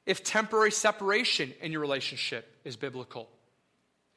if 0.05 0.24
temporary 0.24 0.72
separation 0.72 1.53
in 1.61 1.72
your 1.72 1.82
relationship 1.82 2.53
is 2.65 2.76
biblical 2.76 3.30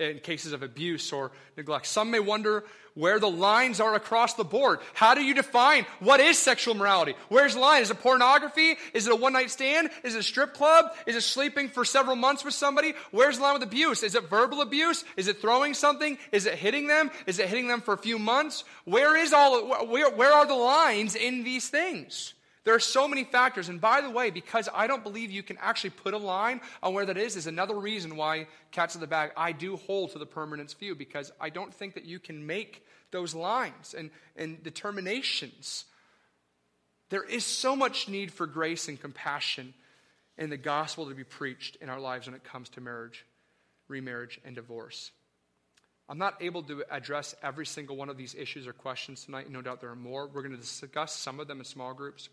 in 0.03 0.19
cases 0.19 0.53
of 0.53 0.63
abuse 0.63 1.13
or 1.13 1.33
neglect. 1.57 1.87
Some 1.87 2.11
may 2.11 2.21
wonder 2.21 2.65
where 2.95 3.19
the 3.19 3.31
lines 3.31 3.81
are 3.81 3.95
across 3.95 4.35
the 4.35 4.45
board. 4.45 4.81
How 4.93 5.15
do 5.15 5.23
you 5.23 5.35
define 5.35 5.87
what 6.01 6.21
is 6.21 6.39
sexual 6.39 6.75
morality? 6.75 7.15
Where's 7.29 7.55
the 7.55 7.61
line? 7.61 7.83
Is 7.83 7.91
it 7.91 8.01
pornography? 8.01 8.77
Is 8.93 9.07
it 9.07 9.13
a 9.13 9.17
one 9.17 9.33
night 9.33 9.51
stand? 9.51 9.91
Is 10.03 10.15
it 10.15 10.19
a 10.19 10.23
strip 10.23 10.55
club? 10.55 10.93
Is 11.07 11.17
it 11.17 11.23
sleeping 11.23 11.69
for 11.69 11.85
several 11.85 12.17
months 12.17 12.45
with 12.45 12.55
somebody? 12.55 12.95
Where's 13.11 13.37
the 13.39 13.45
line 13.45 13.55
with 13.55 13.63
abuse? 13.63 14.03
Is 14.03 14.15
it 14.15 14.29
verbal 14.29 14.61
abuse? 14.61 15.05
Is 15.17 15.29
it 15.29 15.41
throwing 15.41 15.75
something? 15.75 16.19
Is 16.33 16.47
it 16.47 16.55
hitting 16.55 16.87
them? 16.87 17.11
Is 17.27 17.39
it 17.39 17.49
hitting 17.49 17.69
them 17.69 17.81
for 17.81 17.95
a 17.95 17.99
few 17.99 18.19
months? 18.19 18.65
Where 18.85 19.17
is 19.17 19.33
all, 19.33 19.87
where, 19.87 20.11
where 20.11 20.33
are 20.33 20.47
the 20.47 20.55
lines 20.55 21.15
in 21.15 21.45
these 21.45 21.69
things? 21.69 22.35
There 22.65 22.75
are 22.75 22.81
so 22.81 23.09
many 23.09 23.25
factors. 23.25 23.69
And 23.69 23.81
by 23.81 24.01
the 24.01 24.11
way, 24.11 24.31
because 24.31 24.69
I 24.73 24.87
don't 24.87 25.03
believe 25.03 25.31
you 25.31 25.43
can 25.43 25.59
actually 25.61 25.91
put 25.91 26.15
a 26.15 26.19
line 26.19 26.61
on 26.83 26.95
where 26.95 27.07
that 27.07 27.17
is, 27.17 27.37
is 27.37 27.47
another 27.47 27.79
reason 27.79 28.17
why 28.17 28.47
cats 28.71 28.95
in 28.95 29.01
the 29.01 29.07
bag, 29.07 29.33
I 29.37 29.53
do 29.53 29.77
hold 29.77 30.13
to 30.13 30.19
the 30.19 30.27
permanence 30.27 30.73
view, 30.73 30.95
because 30.95 31.33
I 31.41 31.51
don't 31.51 31.75
think 31.75 31.95
that 31.95 32.05
you 32.05 32.19
can 32.19 32.47
make 32.47 32.85
those 33.11 33.35
lines 33.35 33.95
and, 33.95 34.11
and 34.37 34.63
determinations. 34.63 35.85
There 37.11 37.25
is 37.25 37.45
so 37.45 37.75
much 37.75 38.09
need 38.09 38.33
for 38.33 38.47
grace 38.47 38.89
and 38.89 39.01
compassion 39.01 39.75
in 40.39 40.49
the 40.49 40.57
gospel 40.57 41.09
to 41.09 41.15
be 41.15 41.25
preached 41.25 41.77
in 41.77 41.89
our 41.89 42.01
lives 42.01 42.27
when 42.27 42.35
it 42.35 42.45
comes 42.45 42.69
to 42.71 42.81
marriage, 42.81 43.27
remarriage, 43.89 44.41
and 44.45 44.55
divorce. 44.55 45.11
I'm 46.09 46.19
not 46.19 46.41
able 46.41 46.63
to 46.65 46.85
address 46.91 47.35
every 47.43 47.67
single 47.67 47.97
one 47.97 48.09
of 48.09 48.17
these 48.17 48.35
issues 48.35 48.67
or 48.67 48.73
questions 48.73 49.25
tonight. 49.25 49.51
No 49.51 49.63
doubt 49.63 49.81
there 49.81 49.91
are 49.91 49.97
more. 49.97 50.27
We're 50.27 50.43
going 50.43 50.55
to 50.55 50.61
discuss 50.61 51.15
some 51.15 51.41
of 51.41 51.49
them 51.49 51.59
in 51.59 51.65
small 51.65 51.93
groups. 51.93 52.29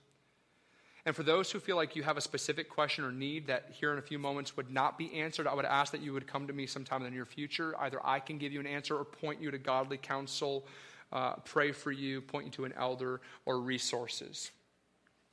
And 1.06 1.16
for 1.16 1.24
those 1.24 1.52
who 1.52 1.60
feel 1.60 1.76
like 1.76 1.96
you 1.96 2.04
have 2.04 2.18
a 2.18 2.22
specific 2.22 2.70
question 2.70 3.06
or 3.06 3.12
need 3.12 3.48
that 3.48 3.72
here 3.72 3.92
in 3.94 4.00
a 4.00 4.02
few 4.02 4.20
moments 4.20 4.58
would 4.58 4.70
not 4.70 4.98
be 4.98 5.14
answered, 5.14 5.48
I 5.48 5.54
would 5.54 5.66
ask 5.66 5.92
that 5.94 6.02
you 6.02 6.14
would 6.14 6.28
come 6.28 6.48
to 6.48 6.54
me 6.54 6.66
sometime 6.66 7.02
in 7.02 7.06
the 7.06 7.12
near 7.12 7.26
future. 7.26 7.74
Either 7.80 8.06
I 8.06 8.20
can 8.20 8.38
give 8.38 8.52
you 8.52 8.60
an 8.60 8.68
answer 8.68 8.98
or 8.98 9.06
point 9.06 9.42
you 9.42 9.50
to 9.50 9.58
godly 9.58 9.98
counsel, 9.98 10.66
uh, 11.14 11.36
pray 11.46 11.72
for 11.72 11.92
you, 11.92 12.22
point 12.22 12.46
you 12.46 12.52
to 12.52 12.66
an 12.66 12.74
elder 12.78 13.22
or 13.46 13.60
resources. 13.62 14.52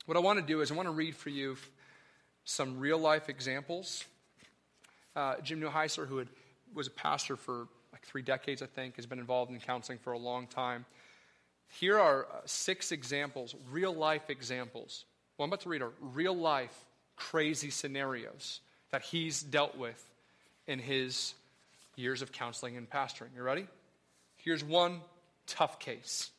What 0.05 0.15
I 0.15 0.21
want 0.21 0.39
to 0.39 0.45
do 0.45 0.61
is 0.61 0.71
I 0.71 0.75
want 0.75 0.87
to 0.87 0.93
read 0.93 1.15
for 1.15 1.29
you 1.29 1.57
some 2.45 2.79
real 2.79 2.97
life 2.97 3.27
examples. 3.27 4.05
Uh, 5.17 5.35
Jim 5.43 5.59
Newheiser, 5.59 6.07
who 6.07 6.17
had, 6.17 6.29
was 6.73 6.87
a 6.87 6.91
pastor 6.91 7.35
for 7.35 7.67
like 7.91 8.03
three 8.03 8.21
decades, 8.21 8.61
I 8.61 8.67
think, 8.67 8.95
has 8.95 9.05
been 9.05 9.19
involved 9.19 9.51
in 9.51 9.59
counseling 9.59 9.97
for 9.97 10.13
a 10.13 10.17
long 10.17 10.47
time. 10.47 10.85
Here 11.67 11.99
are 11.99 12.25
uh, 12.25 12.39
six 12.45 12.93
examples, 12.93 13.53
real 13.69 13.93
life 13.93 14.29
examples 14.29 15.03
I'm 15.43 15.49
about 15.49 15.61
to 15.61 15.69
read 15.69 15.81
are 15.81 15.91
real 16.01 16.35
life 16.35 16.75
crazy 17.15 17.69
scenarios 17.69 18.61
that 18.91 19.01
he's 19.01 19.41
dealt 19.41 19.77
with 19.77 20.03
in 20.67 20.79
his 20.79 21.33
years 21.95 22.21
of 22.21 22.31
counseling 22.31 22.77
and 22.77 22.89
pastoring. 22.89 23.35
You 23.35 23.43
ready? 23.43 23.67
Here's 24.37 24.63
one 24.63 25.01
tough 25.47 25.79
case. 25.79 26.29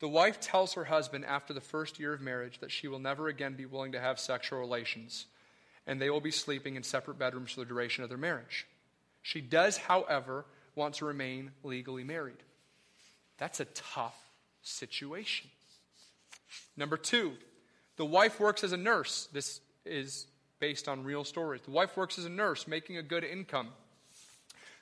The 0.00 0.08
wife 0.08 0.40
tells 0.40 0.74
her 0.74 0.84
husband 0.84 1.24
after 1.24 1.52
the 1.52 1.60
first 1.60 1.98
year 1.98 2.12
of 2.12 2.20
marriage 2.20 2.58
that 2.60 2.70
she 2.70 2.88
will 2.88 2.98
never 2.98 3.28
again 3.28 3.54
be 3.54 3.66
willing 3.66 3.92
to 3.92 4.00
have 4.00 4.20
sexual 4.20 4.58
relations, 4.58 5.26
and 5.86 6.00
they 6.00 6.10
will 6.10 6.20
be 6.20 6.30
sleeping 6.30 6.76
in 6.76 6.82
separate 6.82 7.18
bedrooms 7.18 7.52
for 7.52 7.60
the 7.60 7.66
duration 7.66 8.04
of 8.04 8.08
their 8.08 8.18
marriage. 8.18 8.66
She 9.22 9.40
does, 9.40 9.76
however, 9.76 10.44
want 10.74 10.94
to 10.96 11.04
remain 11.04 11.50
legally 11.64 12.04
married. 12.04 12.36
That's 13.38 13.60
a 13.60 13.64
tough 13.66 14.16
situation. 14.62 15.50
Number 16.76 16.96
two, 16.96 17.32
the 17.98 18.06
wife 18.06 18.40
works 18.40 18.64
as 18.64 18.72
a 18.72 18.76
nurse. 18.76 19.28
This 19.32 19.60
is 19.84 20.26
based 20.60 20.88
on 20.88 21.04
real 21.04 21.24
stories. 21.24 21.60
The 21.62 21.72
wife 21.72 21.96
works 21.96 22.18
as 22.18 22.24
a 22.24 22.30
nurse, 22.30 22.66
making 22.66 22.96
a 22.96 23.02
good 23.02 23.24
income. 23.24 23.68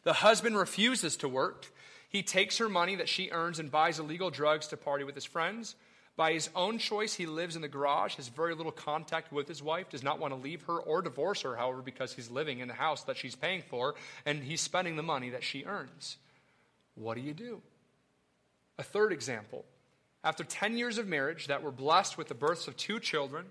The 0.05 0.13
husband 0.13 0.57
refuses 0.57 1.17
to 1.17 1.29
work. 1.29 1.67
He 2.09 2.23
takes 2.23 2.59
her 2.59 2.69
money 2.69 2.95
that 2.95 3.09
she 3.09 3.31
earns 3.31 3.59
and 3.59 3.71
buys 3.71 3.99
illegal 3.99 4.31
drugs 4.31 4.69
to 4.69 4.77
party 4.77 5.03
with 5.03 5.15
his 5.15 5.25
friends. 5.25 5.75
By 6.15 6.33
his 6.33 6.49
own 6.55 6.79
choice, 6.79 7.15
he 7.15 7.27
lives 7.27 7.57
in 7.57 7.63
the 7.63 7.69
garage, 7.69 8.15
has 8.15 8.29
very 8.29 8.55
little 8.55 8.73
contact 8.73 9.33
with 9.33 9.49
his 9.49 9.63
wife, 9.63 9.91
does 9.91 10.03
not 10.03 10.19
want 10.19 10.33
to 10.33 10.41
leave 10.41 10.63
her 10.63 10.79
or 10.79 11.03
divorce 11.03 11.43
her, 11.43 11.57
however, 11.57 11.83
because 11.83 12.13
he's 12.13 12.31
living 12.31 12.61
in 12.61 12.69
the 12.69 12.75
house 12.75 13.03
that 13.05 13.17
she's 13.17 13.35
paying 13.35 13.63
for, 13.69 13.95
and 14.25 14.43
he's 14.43 14.61
spending 14.61 14.97
the 14.97 15.03
money 15.03 15.31
that 15.31 15.43
she 15.43 15.65
earns. 15.65 16.17
What 16.95 17.17
do 17.17 17.21
you 17.21 17.35
do? 17.35 17.61
A 18.79 18.83
third 18.83 19.13
example 19.13 19.65
after 20.27 20.43
10 20.43 20.77
years 20.77 20.99
of 20.99 21.07
marriage 21.07 21.47
that 21.47 21.63
were 21.63 21.71
blessed 21.71 22.19
with 22.19 22.27
the 22.27 22.35
births 22.35 22.67
of 22.67 22.77
two 22.77 22.99
children, 22.99 23.47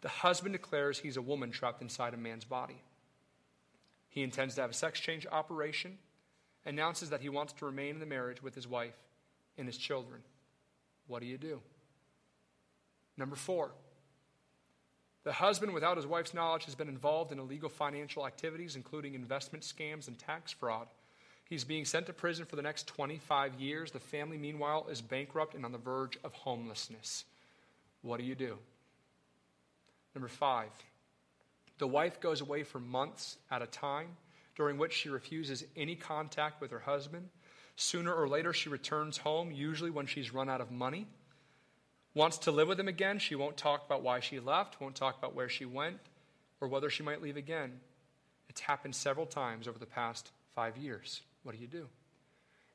the 0.00 0.08
husband 0.08 0.52
declares 0.52 1.00
he's 1.00 1.16
a 1.16 1.22
woman 1.22 1.50
trapped 1.50 1.82
inside 1.82 2.14
a 2.14 2.16
man's 2.16 2.44
body. 2.44 2.80
He 4.08 4.22
intends 4.22 4.54
to 4.54 4.60
have 4.60 4.70
a 4.70 4.74
sex 4.74 5.00
change 5.00 5.26
operation, 5.26 5.98
announces 6.64 7.10
that 7.10 7.20
he 7.20 7.28
wants 7.28 7.52
to 7.54 7.66
remain 7.66 7.94
in 7.94 7.98
the 7.98 8.06
marriage 8.06 8.40
with 8.44 8.54
his 8.54 8.68
wife 8.68 8.94
and 9.58 9.66
his 9.66 9.76
children. 9.76 10.20
What 11.08 11.20
do 11.20 11.26
you 11.26 11.36
do? 11.36 11.60
Number 13.16 13.34
four, 13.34 13.72
the 15.24 15.32
husband, 15.32 15.74
without 15.74 15.96
his 15.96 16.06
wife's 16.06 16.32
knowledge, 16.32 16.66
has 16.66 16.76
been 16.76 16.88
involved 16.88 17.32
in 17.32 17.40
illegal 17.40 17.68
financial 17.68 18.24
activities, 18.24 18.76
including 18.76 19.14
investment 19.14 19.64
scams 19.64 20.06
and 20.06 20.16
tax 20.16 20.52
fraud. 20.52 20.86
He's 21.48 21.64
being 21.64 21.86
sent 21.86 22.06
to 22.06 22.12
prison 22.12 22.44
for 22.44 22.56
the 22.56 22.62
next 22.62 22.86
25 22.88 23.54
years. 23.54 23.90
The 23.90 24.00
family, 24.00 24.36
meanwhile, 24.36 24.86
is 24.90 25.00
bankrupt 25.00 25.54
and 25.54 25.64
on 25.64 25.72
the 25.72 25.78
verge 25.78 26.18
of 26.22 26.34
homelessness. 26.34 27.24
What 28.02 28.20
do 28.20 28.26
you 28.26 28.34
do? 28.34 28.58
Number 30.14 30.28
five, 30.28 30.70
the 31.78 31.86
wife 31.86 32.20
goes 32.20 32.40
away 32.40 32.64
for 32.64 32.80
months 32.80 33.38
at 33.50 33.62
a 33.62 33.66
time, 33.66 34.08
during 34.56 34.76
which 34.76 34.92
she 34.92 35.08
refuses 35.08 35.64
any 35.76 35.94
contact 35.94 36.60
with 36.60 36.70
her 36.70 36.80
husband. 36.80 37.28
Sooner 37.76 38.12
or 38.12 38.28
later, 38.28 38.52
she 38.52 38.68
returns 38.68 39.16
home, 39.16 39.52
usually 39.52 39.90
when 39.90 40.06
she's 40.06 40.34
run 40.34 40.50
out 40.50 40.60
of 40.60 40.70
money. 40.70 41.06
Wants 42.14 42.38
to 42.38 42.50
live 42.50 42.68
with 42.68 42.80
him 42.80 42.88
again. 42.88 43.20
She 43.20 43.36
won't 43.36 43.56
talk 43.56 43.86
about 43.86 44.02
why 44.02 44.20
she 44.20 44.40
left, 44.40 44.80
won't 44.80 44.96
talk 44.96 45.16
about 45.16 45.34
where 45.34 45.48
she 45.48 45.64
went, 45.64 45.98
or 46.60 46.68
whether 46.68 46.90
she 46.90 47.04
might 47.04 47.22
leave 47.22 47.36
again. 47.36 47.78
It's 48.48 48.60
happened 48.60 48.96
several 48.96 49.26
times 49.26 49.68
over 49.68 49.78
the 49.78 49.86
past 49.86 50.32
five 50.54 50.76
years. 50.76 51.22
What 51.42 51.54
do 51.54 51.60
you 51.60 51.66
do? 51.66 51.86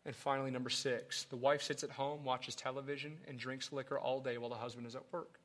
And 0.06 0.16
finally, 0.16 0.52
number 0.52 0.70
six, 0.70 1.24
the 1.26 1.36
wife 1.36 1.62
sits 1.62 1.84
at 1.84 1.92
home, 1.92 2.24
watches 2.26 2.56
television, 2.56 3.18
and 3.28 3.40
drinks 3.40 3.72
liquor 3.72 3.98
all 3.98 4.20
day 4.20 4.38
while 4.38 4.50
the 4.50 4.56
husband 4.56 4.86
is 4.86 4.96
at 4.96 5.04
work. 5.12 5.40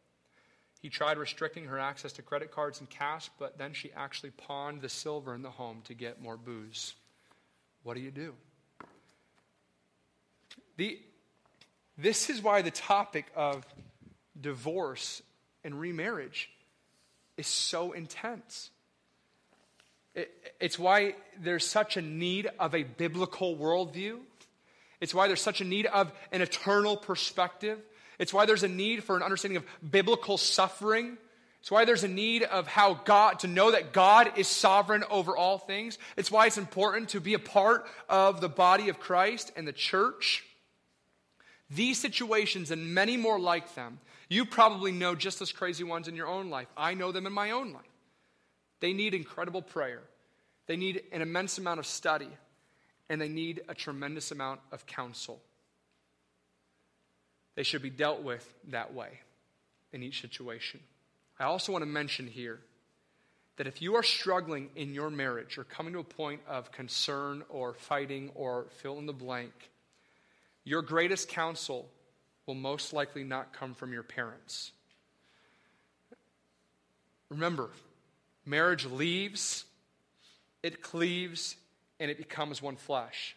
He 0.80 0.88
tried 0.88 1.18
restricting 1.18 1.64
her 1.66 1.78
access 1.78 2.12
to 2.14 2.22
credit 2.22 2.50
cards 2.50 2.80
and 2.80 2.88
cash, 2.88 3.30
but 3.38 3.58
then 3.58 3.72
she 3.72 3.92
actually 3.92 4.30
pawned 4.30 4.80
the 4.80 4.88
silver 4.88 5.34
in 5.34 5.42
the 5.42 5.50
home 5.50 5.82
to 5.84 5.94
get 5.94 6.20
more 6.20 6.36
booze. 6.36 6.94
What 7.82 7.94
do 7.94 8.00
you 8.00 8.10
do? 8.10 8.34
The, 10.76 11.00
This 11.96 12.30
is 12.30 12.40
why 12.42 12.62
the 12.62 12.70
topic 12.70 13.26
of 13.34 13.66
divorce 14.40 15.20
and 15.64 15.80
remarriage 15.80 16.48
is 17.36 17.48
so 17.48 17.92
intense. 17.92 18.70
It, 20.18 20.30
it's 20.58 20.78
why 20.78 21.14
there's 21.40 21.66
such 21.66 21.96
a 21.96 22.02
need 22.02 22.48
of 22.58 22.74
a 22.74 22.82
biblical 22.82 23.56
worldview. 23.56 24.18
It's 25.00 25.14
why 25.14 25.28
there's 25.28 25.40
such 25.40 25.60
a 25.60 25.64
need 25.64 25.86
of 25.86 26.12
an 26.32 26.42
eternal 26.42 26.96
perspective. 26.96 27.78
It's 28.18 28.34
why 28.34 28.46
there's 28.46 28.64
a 28.64 28.68
need 28.68 29.04
for 29.04 29.16
an 29.16 29.22
understanding 29.22 29.58
of 29.58 29.64
biblical 29.88 30.36
suffering. 30.36 31.16
It's 31.60 31.70
why 31.70 31.84
there's 31.84 32.02
a 32.02 32.08
need 32.08 32.42
of 32.42 32.66
how 32.66 32.94
God, 32.94 33.38
to 33.40 33.46
know 33.46 33.70
that 33.70 33.92
God 33.92 34.32
is 34.36 34.48
sovereign 34.48 35.04
over 35.08 35.36
all 35.36 35.58
things. 35.58 35.98
It's 36.16 36.32
why 36.32 36.46
it's 36.46 36.58
important 36.58 37.10
to 37.10 37.20
be 37.20 37.34
a 37.34 37.38
part 37.38 37.86
of 38.08 38.40
the 38.40 38.48
body 38.48 38.88
of 38.88 38.98
Christ 38.98 39.52
and 39.56 39.68
the 39.68 39.72
church. 39.72 40.44
These 41.70 41.98
situations 41.98 42.72
and 42.72 42.92
many 42.92 43.16
more 43.16 43.38
like 43.38 43.74
them, 43.76 44.00
you 44.28 44.46
probably 44.46 44.90
know 44.90 45.14
just 45.14 45.40
as 45.40 45.52
crazy 45.52 45.84
ones 45.84 46.08
in 46.08 46.16
your 46.16 46.26
own 46.26 46.50
life. 46.50 46.68
I 46.76 46.94
know 46.94 47.12
them 47.12 47.26
in 47.26 47.32
my 47.32 47.52
own 47.52 47.72
life. 47.72 47.87
They 48.80 48.92
need 48.92 49.14
incredible 49.14 49.62
prayer, 49.62 50.02
they 50.66 50.76
need 50.76 51.02
an 51.12 51.22
immense 51.22 51.58
amount 51.58 51.80
of 51.80 51.86
study, 51.86 52.28
and 53.08 53.20
they 53.20 53.28
need 53.28 53.62
a 53.68 53.74
tremendous 53.74 54.30
amount 54.30 54.60
of 54.72 54.86
counsel. 54.86 55.40
They 57.54 57.62
should 57.64 57.82
be 57.82 57.90
dealt 57.90 58.22
with 58.22 58.46
that 58.68 58.94
way 58.94 59.20
in 59.92 60.02
each 60.02 60.20
situation. 60.20 60.80
I 61.40 61.44
also 61.44 61.72
want 61.72 61.82
to 61.82 61.90
mention 61.90 62.26
here 62.26 62.60
that 63.56 63.66
if 63.66 63.82
you 63.82 63.96
are 63.96 64.02
struggling 64.02 64.70
in 64.76 64.94
your 64.94 65.10
marriage 65.10 65.58
or 65.58 65.64
coming 65.64 65.92
to 65.94 65.98
a 65.98 66.04
point 66.04 66.40
of 66.48 66.70
concern 66.70 67.42
or 67.48 67.74
fighting 67.74 68.30
or 68.36 68.66
fill 68.76 68.98
in 68.98 69.06
the 69.06 69.12
blank, 69.12 69.52
your 70.64 70.82
greatest 70.82 71.28
counsel 71.28 71.88
will 72.46 72.54
most 72.54 72.92
likely 72.92 73.24
not 73.24 73.52
come 73.52 73.74
from 73.74 73.92
your 73.92 74.04
parents. 74.04 74.70
Remember, 77.30 77.70
marriage 78.48 78.84
leaves, 78.86 79.64
it 80.62 80.82
cleaves, 80.82 81.56
and 82.00 82.10
it 82.10 82.18
becomes 82.18 82.62
one 82.62 82.76
flesh. 82.76 83.36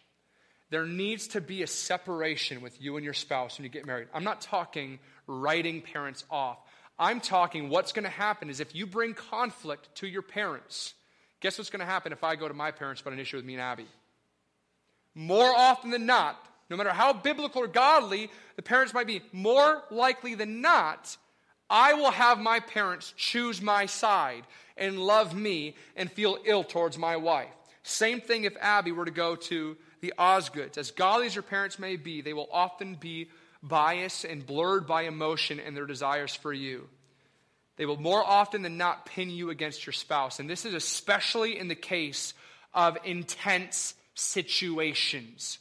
There 0.70 0.86
needs 0.86 1.28
to 1.28 1.40
be 1.40 1.62
a 1.62 1.66
separation 1.66 2.62
with 2.62 2.80
you 2.80 2.96
and 2.96 3.04
your 3.04 3.14
spouse 3.14 3.58
when 3.58 3.64
you 3.64 3.70
get 3.70 3.86
married. 3.86 4.08
I'm 4.14 4.24
not 4.24 4.40
talking 4.40 4.98
writing 5.26 5.82
parents 5.82 6.24
off. 6.30 6.58
I'm 6.98 7.20
talking 7.20 7.68
what's 7.68 7.92
going 7.92 8.04
to 8.04 8.10
happen 8.10 8.48
is 8.48 8.60
if 8.60 8.74
you 8.74 8.86
bring 8.86 9.14
conflict 9.14 9.94
to 9.96 10.06
your 10.06 10.22
parents, 10.22 10.94
guess 11.40 11.58
what's 11.58 11.70
going 11.70 11.80
to 11.80 11.86
happen 11.86 12.12
if 12.12 12.24
I 12.24 12.36
go 12.36 12.48
to 12.48 12.54
my 12.54 12.70
parents 12.70 13.02
about 13.02 13.12
an 13.12 13.18
issue 13.18 13.36
with 13.36 13.44
me 13.44 13.54
and 13.54 13.62
Abby? 13.62 13.86
More 15.14 15.52
often 15.54 15.90
than 15.90 16.06
not, 16.06 16.42
no 16.70 16.76
matter 16.76 16.90
how 16.90 17.12
biblical 17.12 17.62
or 17.62 17.66
godly 17.66 18.30
the 18.56 18.62
parents 18.62 18.94
might 18.94 19.06
be, 19.06 19.20
more 19.32 19.82
likely 19.90 20.34
than 20.34 20.62
not, 20.62 21.16
I 21.72 21.94
will 21.94 22.10
have 22.10 22.38
my 22.38 22.60
parents 22.60 23.14
choose 23.16 23.62
my 23.62 23.86
side 23.86 24.44
and 24.76 25.00
love 25.00 25.34
me 25.34 25.74
and 25.96 26.12
feel 26.12 26.36
ill 26.44 26.64
towards 26.64 26.98
my 26.98 27.16
wife. 27.16 27.48
Same 27.82 28.20
thing 28.20 28.44
if 28.44 28.54
Abby 28.60 28.92
were 28.92 29.06
to 29.06 29.10
go 29.10 29.36
to 29.36 29.78
the 30.02 30.12
Osgoods. 30.18 30.76
As 30.76 30.90
godly 30.90 31.26
as 31.26 31.34
your 31.34 31.42
parents 31.42 31.78
may 31.78 31.96
be, 31.96 32.20
they 32.20 32.34
will 32.34 32.48
often 32.52 32.94
be 32.94 33.30
biased 33.62 34.24
and 34.26 34.44
blurred 34.44 34.86
by 34.86 35.04
emotion 35.04 35.58
and 35.58 35.74
their 35.74 35.86
desires 35.86 36.34
for 36.34 36.52
you. 36.52 36.88
They 37.76 37.86
will 37.86 37.98
more 37.98 38.22
often 38.22 38.60
than 38.60 38.76
not 38.76 39.06
pin 39.06 39.30
you 39.30 39.48
against 39.48 39.86
your 39.86 39.94
spouse. 39.94 40.40
And 40.40 40.50
this 40.50 40.66
is 40.66 40.74
especially 40.74 41.58
in 41.58 41.68
the 41.68 41.74
case 41.74 42.34
of 42.74 42.98
intense 43.02 43.94
situations. 44.14 45.58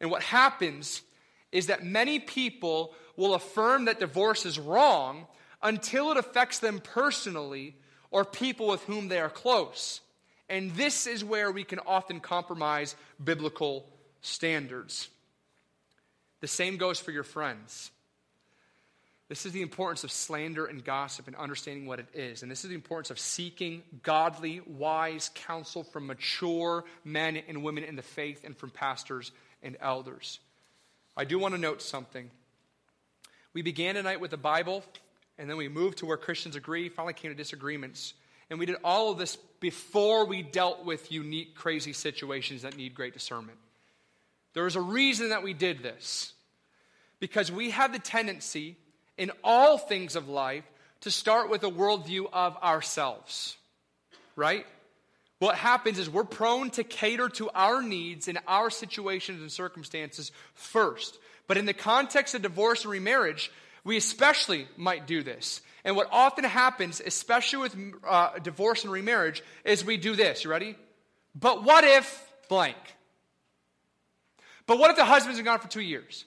And 0.00 0.12
what 0.12 0.22
happens 0.22 1.02
is 1.50 1.66
that 1.66 1.84
many 1.84 2.20
people 2.20 2.94
will 3.16 3.34
affirm 3.34 3.86
that 3.86 3.98
divorce 3.98 4.46
is 4.46 4.56
wrong 4.56 5.26
until 5.62 6.10
it 6.10 6.16
affects 6.16 6.58
them 6.58 6.80
personally 6.80 7.76
or 8.10 8.24
people 8.24 8.68
with 8.68 8.82
whom 8.84 9.08
they 9.08 9.20
are 9.20 9.30
close. 9.30 10.00
And 10.48 10.72
this 10.72 11.06
is 11.06 11.24
where 11.24 11.52
we 11.52 11.64
can 11.64 11.78
often 11.86 12.20
compromise 12.20 12.96
biblical 13.22 13.86
standards. 14.20 15.08
The 16.40 16.48
same 16.48 16.76
goes 16.76 16.98
for 16.98 17.12
your 17.12 17.22
friends. 17.22 17.90
This 19.28 19.46
is 19.46 19.52
the 19.52 19.62
importance 19.62 20.02
of 20.02 20.10
slander 20.10 20.66
and 20.66 20.84
gossip 20.84 21.28
and 21.28 21.36
understanding 21.36 21.86
what 21.86 22.00
it 22.00 22.08
is. 22.14 22.42
And 22.42 22.50
this 22.50 22.64
is 22.64 22.70
the 22.70 22.74
importance 22.74 23.10
of 23.10 23.18
seeking 23.20 23.82
godly, 24.02 24.60
wise 24.66 25.30
counsel 25.34 25.84
from 25.84 26.08
mature 26.08 26.84
men 27.04 27.36
and 27.36 27.62
women 27.62 27.84
in 27.84 27.94
the 27.94 28.02
faith 28.02 28.42
and 28.42 28.56
from 28.56 28.70
pastors 28.70 29.30
and 29.62 29.76
elders. 29.80 30.40
I 31.16 31.24
do 31.24 31.38
want 31.38 31.54
to 31.54 31.60
note 31.60 31.80
something. 31.80 32.28
We 33.52 33.62
began 33.62 33.94
tonight 33.94 34.20
with 34.20 34.32
the 34.32 34.36
Bible, 34.36 34.82
and 35.40 35.48
then 35.48 35.56
we 35.56 35.68
moved 35.68 35.98
to 35.98 36.06
where 36.06 36.18
Christians 36.18 36.54
agree, 36.54 36.90
finally 36.90 37.14
came 37.14 37.30
to 37.30 37.34
disagreements. 37.34 38.12
And 38.50 38.58
we 38.58 38.66
did 38.66 38.76
all 38.84 39.10
of 39.10 39.16
this 39.16 39.36
before 39.58 40.26
we 40.26 40.42
dealt 40.42 40.84
with 40.84 41.10
unique, 41.10 41.54
crazy 41.54 41.94
situations 41.94 42.60
that 42.62 42.76
need 42.76 42.94
great 42.94 43.14
discernment. 43.14 43.56
There 44.52 44.66
is 44.66 44.76
a 44.76 44.82
reason 44.82 45.30
that 45.30 45.42
we 45.42 45.54
did 45.54 45.82
this. 45.82 46.34
Because 47.20 47.50
we 47.50 47.70
have 47.70 47.92
the 47.92 47.98
tendency 47.98 48.76
in 49.16 49.30
all 49.42 49.78
things 49.78 50.14
of 50.14 50.28
life 50.28 50.64
to 51.02 51.10
start 51.10 51.48
with 51.48 51.64
a 51.64 51.70
worldview 51.70 52.26
of 52.32 52.56
ourselves, 52.58 53.56
right? 54.36 54.66
What 55.38 55.54
happens 55.54 55.98
is 55.98 56.10
we're 56.10 56.24
prone 56.24 56.68
to 56.70 56.84
cater 56.84 57.30
to 57.30 57.48
our 57.54 57.82
needs 57.82 58.28
in 58.28 58.38
our 58.46 58.68
situations 58.68 59.40
and 59.40 59.50
circumstances 59.50 60.32
first. 60.52 61.18
But 61.46 61.56
in 61.56 61.64
the 61.64 61.72
context 61.72 62.34
of 62.34 62.42
divorce 62.42 62.84
and 62.84 62.92
remarriage, 62.92 63.50
we 63.84 63.96
especially 63.96 64.68
might 64.76 65.06
do 65.06 65.22
this. 65.22 65.60
And 65.84 65.96
what 65.96 66.08
often 66.12 66.44
happens, 66.44 67.00
especially 67.04 67.60
with 67.60 67.76
uh, 68.06 68.38
divorce 68.38 68.84
and 68.84 68.92
remarriage, 68.92 69.42
is 69.64 69.84
we 69.84 69.96
do 69.96 70.14
this. 70.14 70.44
You 70.44 70.50
ready? 70.50 70.76
But 71.34 71.64
what 71.64 71.84
if 71.84 72.32
blank? 72.48 72.76
But 74.66 74.78
what 74.78 74.90
if 74.90 74.96
the 74.96 75.04
husband's 75.04 75.38
been 75.38 75.46
gone 75.46 75.58
for 75.58 75.68
two 75.68 75.80
years? 75.80 76.24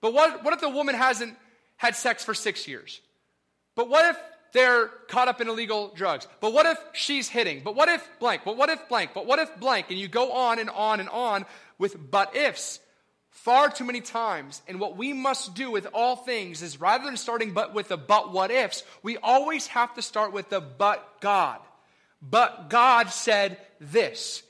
But 0.00 0.12
what, 0.12 0.44
what 0.44 0.54
if 0.54 0.60
the 0.60 0.68
woman 0.68 0.94
hasn't 0.94 1.36
had 1.76 1.96
sex 1.96 2.24
for 2.24 2.34
six 2.34 2.68
years? 2.68 3.00
But 3.74 3.88
what 3.88 4.10
if 4.10 4.20
they're 4.52 4.88
caught 5.08 5.28
up 5.28 5.40
in 5.40 5.48
illegal 5.48 5.92
drugs. 5.94 6.26
But 6.40 6.52
what 6.52 6.66
if 6.66 6.78
she's 6.92 7.28
hitting? 7.28 7.60
But 7.62 7.74
what 7.74 7.88
if 7.88 8.08
blank? 8.18 8.42
But 8.44 8.56
what 8.56 8.70
if 8.70 8.88
blank? 8.88 9.10
But 9.14 9.26
what 9.26 9.38
if 9.38 9.54
blank? 9.58 9.86
And 9.90 9.98
you 9.98 10.08
go 10.08 10.32
on 10.32 10.58
and 10.58 10.70
on 10.70 11.00
and 11.00 11.08
on 11.08 11.44
with 11.78 12.10
but 12.10 12.34
ifs 12.34 12.80
far 13.44 13.70
too 13.70 13.84
many 13.84 14.00
times. 14.00 14.62
And 14.68 14.80
what 14.80 14.96
we 14.96 15.12
must 15.12 15.54
do 15.54 15.70
with 15.70 15.86
all 15.94 16.16
things 16.16 16.62
is 16.62 16.80
rather 16.80 17.04
than 17.04 17.16
starting 17.16 17.52
but 17.52 17.74
with 17.74 17.88
the 17.88 17.96
but 17.96 18.32
what 18.32 18.50
ifs, 18.50 18.82
we 19.02 19.16
always 19.18 19.66
have 19.68 19.94
to 19.94 20.02
start 20.02 20.32
with 20.32 20.50
the 20.50 20.60
but 20.60 21.20
God. 21.20 21.60
But 22.20 22.68
God 22.68 23.10
said 23.10 23.58
this. 23.80 24.42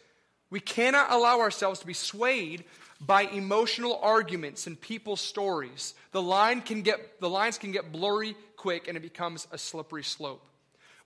We 0.50 0.60
cannot 0.60 1.12
allow 1.12 1.40
ourselves 1.40 1.80
to 1.80 1.86
be 1.86 1.92
swayed 1.92 2.64
by 3.00 3.22
emotional 3.22 4.00
arguments 4.02 4.66
and 4.66 4.80
people's 4.80 5.20
stories. 5.20 5.94
The 6.12 6.22
line 6.22 6.62
can 6.62 6.82
get 6.82 7.20
the 7.20 7.28
lines 7.28 7.58
can 7.58 7.72
get 7.72 7.92
blurry 7.92 8.34
quick 8.56 8.88
and 8.88 8.96
it 8.96 9.00
becomes 9.00 9.46
a 9.52 9.58
slippery 9.58 10.02
slope. 10.02 10.44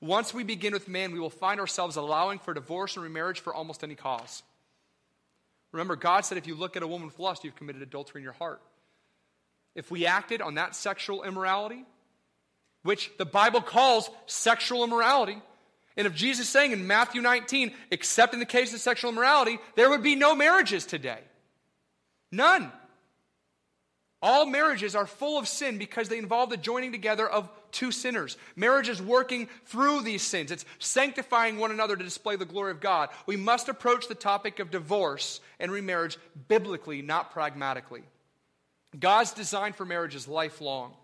Once 0.00 0.32
we 0.32 0.44
begin 0.44 0.72
with 0.72 0.88
man, 0.88 1.12
we 1.12 1.20
will 1.20 1.30
find 1.30 1.60
ourselves 1.60 1.96
allowing 1.96 2.38
for 2.38 2.54
divorce 2.54 2.96
and 2.96 3.04
remarriage 3.04 3.40
for 3.40 3.52
almost 3.54 3.84
any 3.84 3.94
cause. 3.94 4.42
Remember, 5.72 5.96
God 5.96 6.24
said 6.24 6.38
if 6.38 6.46
you 6.46 6.54
look 6.54 6.76
at 6.76 6.82
a 6.82 6.86
woman 6.86 7.06
with 7.06 7.18
lust, 7.18 7.44
you've 7.44 7.56
committed 7.56 7.82
adultery 7.82 8.20
in 8.20 8.24
your 8.24 8.34
heart. 8.34 8.60
If 9.74 9.90
we 9.90 10.06
acted 10.06 10.42
on 10.42 10.54
that 10.54 10.76
sexual 10.76 11.24
immorality, 11.24 11.84
which 12.82 13.10
the 13.16 13.24
Bible 13.24 13.62
calls 13.62 14.10
sexual 14.26 14.84
immorality, 14.84 15.40
and 15.96 16.06
if 16.06 16.14
Jesus 16.14 16.46
is 16.46 16.52
saying 16.52 16.72
in 16.72 16.86
Matthew 16.86 17.22
19, 17.22 17.72
except 17.90 18.34
in 18.34 18.40
the 18.40 18.46
case 18.46 18.72
of 18.74 18.80
sexual 18.80 19.10
immorality, 19.10 19.58
there 19.76 19.90
would 19.90 20.02
be 20.02 20.14
no 20.14 20.34
marriages 20.34 20.84
today. 20.84 21.20
None. 22.30 22.70
All 24.22 24.46
marriages 24.46 24.94
are 24.94 25.06
full 25.06 25.36
of 25.36 25.48
sin 25.48 25.78
because 25.78 26.08
they 26.08 26.18
involve 26.18 26.48
the 26.48 26.56
joining 26.56 26.92
together 26.92 27.28
of 27.28 27.50
two 27.72 27.90
sinners. 27.90 28.36
Marriage 28.54 28.88
is 28.88 29.02
working 29.02 29.48
through 29.66 30.02
these 30.02 30.22
sins, 30.22 30.52
it's 30.52 30.64
sanctifying 30.78 31.58
one 31.58 31.72
another 31.72 31.96
to 31.96 32.04
display 32.04 32.36
the 32.36 32.44
glory 32.44 32.70
of 32.70 32.80
God. 32.80 33.08
We 33.26 33.36
must 33.36 33.68
approach 33.68 34.06
the 34.06 34.14
topic 34.14 34.60
of 34.60 34.70
divorce 34.70 35.40
and 35.58 35.72
remarriage 35.72 36.18
biblically, 36.46 37.02
not 37.02 37.32
pragmatically. 37.32 38.02
God's 38.98 39.32
design 39.32 39.72
for 39.72 39.84
marriage 39.84 40.14
is 40.14 40.28
lifelong. 40.28 40.94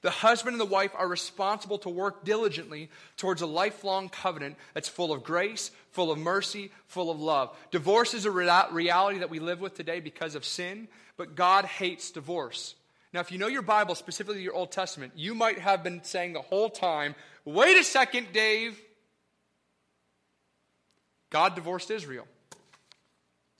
The 0.00 0.10
husband 0.10 0.54
and 0.54 0.60
the 0.60 0.64
wife 0.66 0.92
are 0.94 1.08
responsible 1.08 1.78
to 1.78 1.88
work 1.88 2.24
diligently 2.24 2.88
towards 3.16 3.42
a 3.42 3.46
lifelong 3.46 4.08
covenant 4.08 4.56
that's 4.72 4.88
full 4.88 5.12
of 5.12 5.24
grace, 5.24 5.72
full 5.90 6.12
of 6.12 6.18
mercy, 6.18 6.70
full 6.86 7.10
of 7.10 7.20
love. 7.20 7.56
Divorce 7.72 8.14
is 8.14 8.24
a 8.24 8.30
reality 8.30 9.18
that 9.18 9.30
we 9.30 9.40
live 9.40 9.60
with 9.60 9.74
today 9.74 9.98
because 9.98 10.36
of 10.36 10.44
sin, 10.44 10.86
but 11.18 11.34
God 11.34 11.66
hates 11.66 12.10
divorce. 12.10 12.74
Now, 13.12 13.20
if 13.20 13.32
you 13.32 13.38
know 13.38 13.48
your 13.48 13.62
Bible, 13.62 13.94
specifically 13.94 14.42
your 14.42 14.54
Old 14.54 14.70
Testament, 14.70 15.12
you 15.16 15.34
might 15.34 15.58
have 15.58 15.82
been 15.82 16.02
saying 16.04 16.32
the 16.32 16.40
whole 16.40 16.70
time, 16.70 17.14
wait 17.44 17.76
a 17.76 17.84
second, 17.84 18.28
Dave. 18.32 18.80
God 21.30 21.54
divorced 21.54 21.90
Israel. 21.90 22.26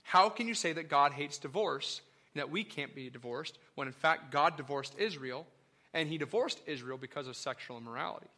How 0.03 0.31
can 0.31 0.49
you 0.49 0.55
say 0.55 0.73
that 0.73 0.89
God 0.89 1.13
hates 1.13 1.37
divorce? 1.37 2.01
And 2.35 2.41
that 2.41 2.51
we 2.51 2.63
can't 2.63 2.95
be 2.95 3.11
divorced, 3.11 3.59
when 3.75 3.89
in 3.89 3.93
fact 3.93 4.31
God 4.31 4.57
divorced 4.57 4.95
Israel, 4.99 5.47
and 5.95 6.09
he 6.09 6.19
divorced 6.19 6.61
Israel 6.67 6.99
because 6.99 7.27
of 7.27 7.37
sexual 7.37 7.79
immorality. 7.79 8.29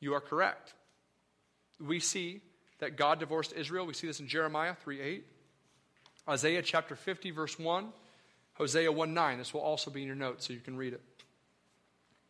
You 0.00 0.14
are 0.14 0.20
correct. 0.20 0.72
We 1.78 2.00
see 2.00 2.40
that 2.80 2.96
God 2.96 3.20
divorced 3.20 3.52
Israel. 3.52 3.86
We 3.86 3.94
see 3.94 4.06
this 4.06 4.20
in 4.20 4.26
Jeremiah 4.26 4.74
3 4.82 5.00
8, 5.00 5.26
Isaiah 6.28 6.62
chapter 6.62 6.94
50, 6.94 7.30
verse 7.32 7.58
1, 7.58 7.88
Hosea 8.54 8.92
1 8.92 9.14
9. 9.14 9.38
This 9.38 9.52
will 9.52 9.60
also 9.60 9.90
be 9.90 10.02
in 10.02 10.06
your 10.06 10.16
notes 10.16 10.46
so 10.46 10.52
you 10.52 10.60
can 10.60 10.76
read 10.76 10.92
it. 10.92 11.02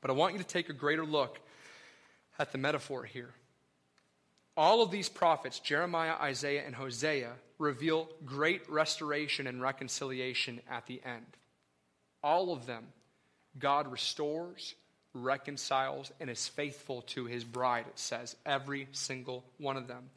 But 0.01 0.11
I 0.11 0.15
want 0.15 0.33
you 0.33 0.39
to 0.39 0.47
take 0.47 0.69
a 0.69 0.75
greater 0.75 1.05
look 1.05 1.39
at 2.39 2.53
the 2.53 2.59
metaphor 2.59 3.05
here. 3.05 3.31
All 4.57 4.83
of 4.83 4.91
these 4.91 5.09
prophets, 5.09 5.61
Jeremiah, 5.61 6.15
Isaiah, 6.21 6.65
and 6.67 6.75
Hosea, 6.75 7.33
reveal 7.59 8.09
great 8.25 8.69
restoration 8.69 9.47
and 9.47 9.63
reconciliation 9.63 10.61
at 10.71 10.87
the 10.87 11.01
end. 11.05 11.27
All 12.23 12.53
of 12.53 12.67
them, 12.67 12.85
God 13.59 13.91
restores, 13.91 14.75
reconciles, 15.15 16.13
and 16.21 16.29
is 16.29 16.49
faithful 16.49 17.03
to 17.03 17.27
his 17.27 17.45
bride, 17.45 17.87
it 17.89 17.99
says, 17.99 18.37
every 18.45 18.89
single 18.93 19.45
one 19.59 19.77
of 19.77 19.89
them. 19.89 20.11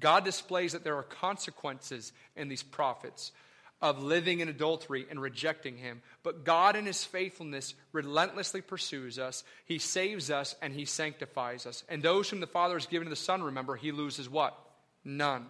God 0.00 0.24
displays 0.24 0.72
that 0.72 0.84
there 0.84 0.96
are 0.96 1.02
consequences 1.02 2.12
in 2.36 2.48
these 2.48 2.62
prophets 2.62 3.32
of 3.80 4.02
living 4.02 4.40
in 4.40 4.48
adultery 4.48 5.06
and 5.08 5.20
rejecting 5.20 5.76
Him. 5.76 6.02
But 6.22 6.44
God, 6.44 6.76
in 6.76 6.86
His 6.86 7.04
faithfulness, 7.04 7.74
relentlessly 7.92 8.60
pursues 8.60 9.18
us. 9.18 9.44
He 9.66 9.78
saves 9.78 10.30
us 10.30 10.56
and 10.60 10.72
He 10.72 10.84
sanctifies 10.84 11.66
us. 11.66 11.84
And 11.88 12.02
those 12.02 12.28
whom 12.28 12.40
the 12.40 12.46
Father 12.46 12.74
has 12.74 12.86
given 12.86 13.06
to 13.06 13.10
the 13.10 13.16
Son, 13.16 13.42
remember, 13.42 13.76
He 13.76 13.92
loses 13.92 14.28
what? 14.28 14.58
None. 15.04 15.46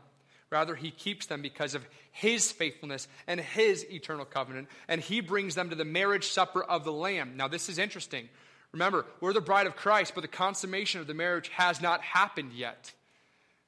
Rather, 0.51 0.75
He 0.75 0.91
keeps 0.91 1.27
them 1.27 1.41
because 1.41 1.75
of 1.75 1.87
His 2.11 2.53
faithfulness 2.53 3.09
and 3.27 3.41
His 3.41 3.85
eternal 3.91 4.27
covenant. 4.27 4.69
And 4.89 5.01
He 5.01 5.21
brings 5.21 5.55
them 5.55 5.71
to 5.71 5.77
the 5.77 5.85
marriage 5.85 6.29
supper 6.29 6.63
of 6.63 6.85
the 6.85 6.93
Lamb. 6.93 7.35
Now, 7.37 7.49
this 7.49 7.71
is 7.71 7.79
interesting. 7.79 8.29
Remember, 8.73 9.07
we're 9.21 9.33
the 9.33 9.41
bride 9.41 9.67
of 9.67 9.77
Christ, 9.77 10.13
but 10.15 10.21
the 10.21 10.29
consummation 10.29 11.01
of 11.01 11.07
the 11.07 11.15
marriage 11.15 11.49
has 11.49 11.81
not 11.81 12.03
happened 12.03 12.53
yet. 12.53 12.93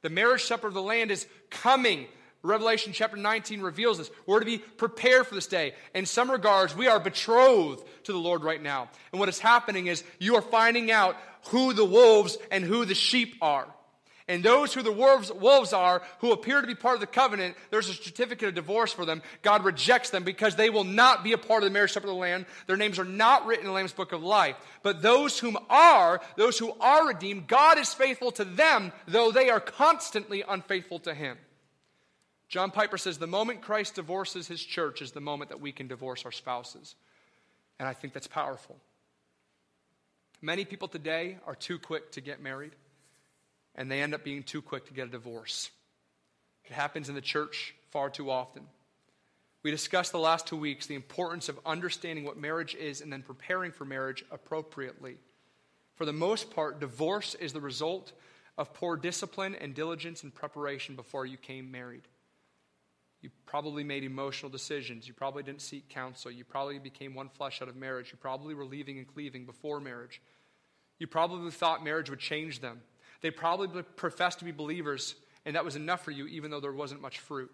The 0.02 0.10
marriage 0.10 0.44
supper 0.44 0.68
of 0.68 0.74
the 0.74 0.82
land 0.82 1.10
is 1.10 1.27
coming 1.51 2.06
Revelation 2.43 2.94
chapter 2.94 3.18
19 3.18 3.60
reveals 3.60 3.98
this. 3.98 4.10
We're 4.24 4.40
to 4.40 4.47
be 4.47 4.59
prepared 4.59 5.27
for 5.27 5.35
this 5.35 5.47
day. 5.47 5.74
In 5.94 6.06
some 6.06 6.31
regards, 6.31 6.74
we 6.74 6.89
are 6.89 6.98
betrothed 6.98 7.85
to 8.05 8.12
the 8.12 8.18
Lord 8.18 8.44
right 8.44 8.62
now. 8.62 8.89
And 9.12 9.20
what 9.20 9.28
is 9.28 9.39
happening 9.39 9.89
is 9.89 10.02
you 10.18 10.36
are 10.36 10.43
finding 10.43 10.90
out 10.90 11.16
who 11.48 11.74
the 11.74 11.85
wolves 11.85 12.39
and 12.51 12.64
who 12.64 12.86
the 12.86 12.94
sheep 12.94 13.36
are. 13.43 13.66
And 14.31 14.44
those 14.44 14.73
who 14.73 14.82
the 14.82 14.93
wolves, 14.93 15.32
wolves 15.32 15.73
are, 15.73 16.02
who 16.20 16.31
appear 16.31 16.61
to 16.61 16.66
be 16.66 16.77
part 16.77 16.94
of 16.94 17.01
the 17.01 17.09
covenant, 17.09 17.57
there's 17.70 17.89
a 17.89 17.94
certificate 17.94 18.48
of 18.51 18.55
divorce 18.55 18.93
for 18.93 19.05
them. 19.05 19.23
God 19.43 19.65
rejects 19.65 20.11
them 20.11 20.23
because 20.23 20.55
they 20.55 20.70
will 20.70 20.85
not 20.85 21.24
be 21.24 21.32
a 21.32 21.39
part 21.39 21.65
of 21.65 21.69
the 21.69 21.73
marriage 21.73 21.90
supper 21.90 22.07
of 22.07 22.15
the 22.15 22.20
Lamb. 22.20 22.47
Their 22.69 22.77
names 22.77 23.01
are 23.01 23.05
not 23.05 23.44
written 23.44 23.65
in 23.65 23.70
the 23.70 23.74
Lamb's 23.74 23.93
book 23.93 24.12
of 24.12 24.23
life. 24.23 24.55
But 24.85 25.02
those 25.02 25.40
whom 25.40 25.59
are, 25.69 26.20
those 26.36 26.61
who 26.61 26.73
are 26.81 27.09
redeemed, 27.09 27.48
God 27.48 27.77
is 27.77 27.93
faithful 27.93 28.31
to 28.31 28.44
them, 28.44 28.93
though 29.09 29.32
they 29.32 29.51
are 29.51 29.59
constantly 29.59 30.44
unfaithful 30.48 31.01
to 31.01 31.12
Him. 31.12 31.36
John 32.48 32.70
Piper 32.70 32.98
says 32.98 33.19
the 33.19 33.27
moment 33.27 33.62
Christ 33.62 33.97
divorces 33.97 34.47
his 34.47 34.62
church 34.62 35.02
is 35.02 35.11
the 35.11 35.20
moment 35.20 35.51
that 35.51 35.61
we 35.61 35.73
can 35.73 35.89
divorce 35.89 36.24
our 36.24 36.32
spouses. 36.32 36.94
And 37.81 37.89
I 37.89 37.94
think 37.94 38.12
that's 38.12 38.28
powerful. 38.28 38.77
Many 40.40 40.65
people 40.65 40.86
today 40.86 41.39
are 41.48 41.57
too 41.57 41.81
quick 41.81 42.12
to 42.12 42.20
get 42.20 42.40
married, 42.40 42.77
and 43.74 43.90
they 43.90 44.02
end 44.02 44.14
up 44.14 44.24
being 44.24 44.42
too 44.42 44.62
quick 44.62 44.86
to 44.86 44.94
get 44.94 45.09
a 45.09 45.10
divorce. 45.10 45.70
It 46.64 46.72
happens 46.72 47.09
in 47.09 47.14
the 47.14 47.20
church 47.20 47.74
far 47.90 48.10
too 48.10 48.30
often. 48.30 48.62
We 49.62 49.70
discussed 49.70 50.12
the 50.12 50.18
last 50.18 50.47
two 50.47 50.56
weeks 50.56 50.86
the 50.86 50.94
importance 50.94 51.48
of 51.48 51.60
understanding 51.66 52.24
what 52.24 52.38
marriage 52.38 52.74
is 52.74 53.01
and 53.01 53.12
then 53.12 53.22
preparing 53.22 53.72
for 53.72 53.84
marriage 53.84 54.24
appropriately. 54.30 55.18
For 55.97 56.06
the 56.06 56.12
most 56.12 56.51
part, 56.51 56.80
divorce 56.80 57.34
is 57.34 57.52
the 57.52 57.60
result 57.60 58.12
of 58.56 58.72
poor 58.72 58.97
discipline 58.97 59.55
and 59.55 59.74
diligence 59.74 60.22
and 60.22 60.34
preparation 60.34 60.97
before 60.97 61.26
you 61.26 61.36
came 61.36 61.70
married. 61.70 62.09
You 63.20 63.30
probably 63.44 63.84
made 63.84 64.02
emotional 64.02 64.51
decisions. 64.51 65.06
You 65.06 65.12
probably 65.12 65.42
didn't 65.42 65.60
seek 65.60 65.90
counsel. 65.90 66.30
You 66.30 66.44
probably 66.44 66.78
became 66.78 67.14
one 67.14 67.28
flesh 67.28 67.60
out 67.60 67.68
of 67.68 67.76
marriage. 67.76 68.12
You 68.12 68.18
probably 68.18 68.55
were 68.55 68.64
leaving 68.64 68.97
and 68.97 69.06
cleaving 69.06 69.44
before 69.44 69.78
marriage. 69.78 70.22
You 70.98 71.06
probably 71.06 71.51
thought 71.51 71.84
marriage 71.84 72.09
would 72.09 72.18
change 72.18 72.60
them. 72.60 72.80
They 73.20 73.30
probably 73.30 73.82
professed 73.82 74.38
to 74.40 74.44
be 74.44 74.52
believers, 74.52 75.14
and 75.44 75.56
that 75.56 75.64
was 75.64 75.76
enough 75.76 76.05
for 76.05 76.10
you, 76.10 76.26
even 76.26 76.51
though 76.51 76.60
there 76.60 76.72
wasn't 76.72 77.02
much 77.02 77.18
fruit. 77.18 77.51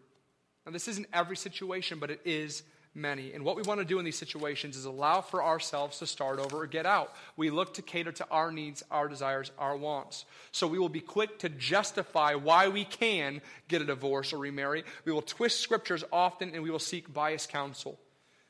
Now, 0.64 0.72
this 0.72 0.88
isn't 0.88 1.06
every 1.12 1.36
situation, 1.36 1.98
but 1.98 2.10
it 2.10 2.20
is 2.24 2.62
many. 2.97 3.32
And 3.32 3.44
what 3.44 3.56
we 3.56 3.62
want 3.62 3.78
to 3.80 3.84
do 3.84 3.98
in 3.98 4.05
these 4.05 4.18
situations 4.18 4.76
is 4.76 4.86
allow 4.86 5.20
for 5.20 5.44
ourselves 5.44 5.98
to 5.98 6.06
start 6.06 6.38
over 6.38 6.62
or 6.62 6.66
get 6.66 6.86
out. 6.86 7.14
We 7.36 7.51
look 7.51 7.74
to 7.74 7.82
cater 7.82 8.10
to 8.12 8.26
our 8.30 8.51
needs, 8.51 8.82
our 8.90 9.06
desires, 9.06 9.52
our 9.59 9.76
wants. 9.76 10.24
So 10.51 10.66
we 10.66 10.78
will 10.78 10.88
be 10.88 11.01
quick 11.01 11.38
to 11.40 11.48
justify 11.48 12.34
why 12.34 12.68
we 12.68 12.84
can 12.84 13.43
get 13.68 13.82
a 13.82 13.84
divorce 13.84 14.32
or 14.32 14.38
remarry. 14.38 14.84
We 15.05 15.12
will 15.12 15.22
twist 15.22 15.60
scriptures 15.60 16.05
often 16.10 16.55
and 16.55 16.62
we 16.62 16.70
will 16.70 16.78
seek 16.78 17.12
biased 17.12 17.51
counsel. 17.51 17.98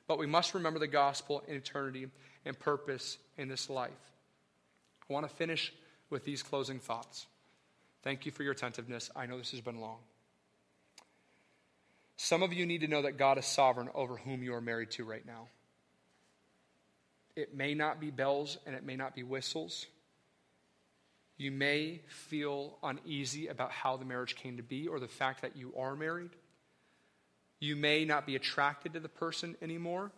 But 0.07 0.19
we 0.19 0.27
must 0.27 0.55
remember 0.55 0.79
the 0.79 0.87
gospel 0.87 1.43
and 1.49 1.57
eternity 1.57 2.07
and 2.45 2.59
purpose 2.59 3.19
in 3.37 3.49
this 3.49 3.69
life. 3.69 3.91
I 5.11 5.13
want 5.13 5.29
to 5.29 5.35
finish 5.35 5.73
with 6.11 6.25
these 6.25 6.43
closing 6.43 6.79
thoughts. 6.79 7.27
Thank 8.03 8.27
you 8.27 8.33
for 8.33 8.43
your 8.43 8.53
attentiveness. 8.53 9.11
I 9.17 9.27
know 9.27 9.39
this 9.39 9.51
has 9.51 9.61
been 9.61 9.81
long. 9.81 9.99
Some 12.17 12.43
of 12.43 12.53
you 12.53 12.65
need 12.65 12.81
to 12.81 12.89
know 12.89 13.03
that 13.03 13.19
God 13.19 13.39
is 13.39 13.47
sovereign 13.47 13.91
over 13.95 14.17
whom 14.17 14.43
you 14.43 14.55
are 14.55 14.61
married 14.61 14.91
to 14.93 15.05
right 15.05 15.27
now. 15.27 15.49
It 17.35 17.55
may 17.55 17.75
not 17.75 18.01
be 18.01 18.11
bells 18.11 18.57
and 18.65 18.75
it 18.75 18.85
may 18.85 18.97
not 18.97 19.15
be 19.15 19.23
whistles. 19.23 19.87
You 21.37 21.51
may 21.51 22.01
feel 22.09 22.79
uneasy 22.83 23.49
about 23.49 23.71
how 23.71 23.99
the 23.99 24.07
marriage 24.07 24.37
came 24.37 24.57
to 24.57 24.63
be 24.63 24.89
or 24.89 24.99
the 24.99 25.09
fact 25.09 25.43
that 25.43 25.57
you 25.57 25.75
are 25.77 25.95
married. 25.95 26.31
You 27.61 27.77
may 27.77 28.05
not 28.05 28.27
be 28.27 28.37
attracted 28.37 28.95
to 28.95 29.01
the 29.01 29.09
person 29.09 29.57
anymore. 29.61 30.13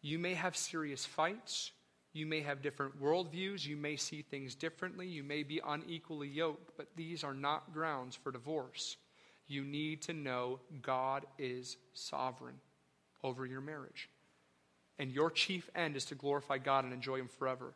You 0.00 0.18
may 0.18 0.34
have 0.34 0.56
serious 0.56 1.04
fights. 1.04 1.72
You 2.18 2.26
may 2.26 2.40
have 2.40 2.62
different 2.62 3.00
worldviews. 3.00 3.64
You 3.64 3.76
may 3.76 3.96
see 3.96 4.22
things 4.22 4.54
differently. 4.54 5.06
You 5.06 5.22
may 5.22 5.42
be 5.42 5.60
unequally 5.64 6.28
yoked, 6.28 6.76
but 6.76 6.88
these 6.96 7.24
are 7.24 7.34
not 7.34 7.72
grounds 7.72 8.16
for 8.16 8.32
divorce 8.32 8.96
you 9.48 9.64
need 9.64 10.02
to 10.02 10.12
know 10.12 10.60
God 10.82 11.24
is 11.38 11.76
sovereign 11.94 12.60
over 13.24 13.44
your 13.46 13.62
marriage. 13.62 14.08
And 14.98 15.10
your 15.10 15.30
chief 15.30 15.68
end 15.74 15.96
is 15.96 16.04
to 16.06 16.14
glorify 16.14 16.58
God 16.58 16.84
and 16.84 16.92
enjoy 16.92 17.16
Him 17.16 17.28
forever. 17.38 17.72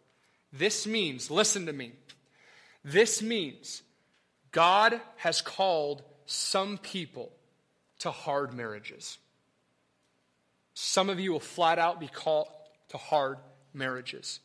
This 0.53 0.87
means, 0.87 1.31
listen 1.31 1.67
to 1.67 1.73
me, 1.73 1.93
this 2.85 3.23
means 3.23 3.83
God 4.53 5.01
has 5.17 5.41
called 5.41 6.03
some 6.27 6.77
people 6.79 7.33
to 8.01 8.11
hard 8.11 8.53
marriages. 8.53 9.19
Some 10.75 11.09
of 11.09 11.21
you 11.21 11.33
will 11.33 11.41
flat 11.41 11.79
out 11.79 12.01
be 12.01 12.09
called 12.09 12.49
to 12.89 12.99
hard 12.99 13.39
marriages. 13.75 14.41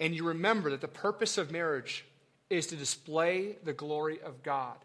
And 0.00 0.14
you 0.14 0.26
remember 0.26 0.70
that 0.70 0.80
the 0.80 0.88
purpose 0.88 1.38
of 1.38 1.50
marriage 1.50 2.04
is 2.50 2.66
to 2.68 2.76
display 2.76 3.56
the 3.64 3.72
glory 3.72 4.20
of 4.20 4.42
God. 4.42 4.76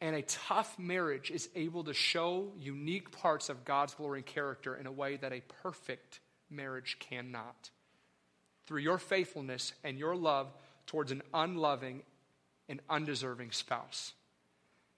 And 0.00 0.14
a 0.14 0.22
tough 0.22 0.78
marriage 0.78 1.30
is 1.30 1.48
able 1.54 1.84
to 1.84 1.94
show 1.94 2.52
unique 2.58 3.10
parts 3.10 3.48
of 3.48 3.64
God's 3.64 3.94
glory 3.94 4.20
and 4.20 4.26
character 4.26 4.76
in 4.76 4.86
a 4.86 4.92
way 4.92 5.16
that 5.16 5.32
a 5.32 5.42
perfect 5.62 6.20
marriage 6.50 6.98
cannot. 7.00 7.70
Through 8.66 8.80
your 8.80 8.98
faithfulness 8.98 9.72
and 9.82 9.98
your 9.98 10.16
love 10.16 10.52
towards 10.86 11.12
an 11.12 11.22
unloving 11.32 12.02
and 12.68 12.80
undeserving 12.88 13.52
spouse. 13.52 14.12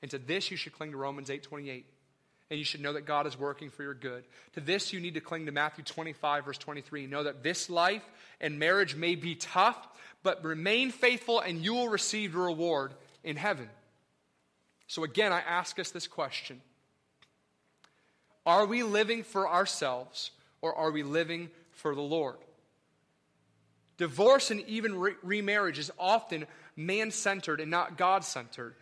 And 0.02 0.10
to 0.10 0.18
this 0.18 0.50
you 0.50 0.56
should 0.56 0.72
cling 0.72 0.92
to 0.92 0.96
Romans 0.96 1.30
8:28. 1.30 1.84
And 2.50 2.58
you 2.58 2.64
should 2.64 2.80
know 2.80 2.92
that 2.92 3.06
God 3.06 3.26
is 3.26 3.38
working 3.38 3.70
for 3.70 3.82
your 3.82 3.94
good. 3.94 4.24
To 4.54 4.60
this 4.60 4.92
you 4.92 5.00
need 5.00 5.14
to 5.14 5.20
cling 5.20 5.46
to 5.46 5.52
Matthew 5.52 5.84
25 5.84 6.44
verse 6.44 6.58
23. 6.58 7.06
Know 7.06 7.24
that 7.24 7.42
this 7.42 7.68
life 7.68 8.04
and 8.40 8.58
marriage 8.58 8.94
may 8.94 9.14
be 9.14 9.34
tough, 9.34 9.88
but 10.22 10.44
remain 10.44 10.90
faithful 10.90 11.40
and 11.40 11.64
you 11.64 11.74
will 11.74 11.88
receive 11.88 12.34
your 12.34 12.44
reward 12.46 12.94
in 13.24 13.36
heaven. 13.36 13.68
So 14.86 15.02
again, 15.02 15.32
I 15.32 15.40
ask 15.40 15.78
us 15.78 15.90
this 15.90 16.06
question 16.06 16.60
Are 18.44 18.66
we 18.66 18.82
living 18.82 19.24
for 19.24 19.48
ourselves 19.48 20.30
or 20.62 20.74
are 20.74 20.90
we 20.90 21.02
living 21.02 21.50
for 21.72 21.94
the 21.94 22.02
Lord? 22.02 22.36
Divorce 23.98 24.50
and 24.50 24.60
even 24.68 24.98
re- 24.98 25.14
remarriage 25.22 25.78
is 25.78 25.90
often 25.98 26.46
man 26.76 27.10
centered 27.10 27.60
and 27.60 27.70
not 27.70 27.96
God 27.96 28.24
centered. 28.24 28.74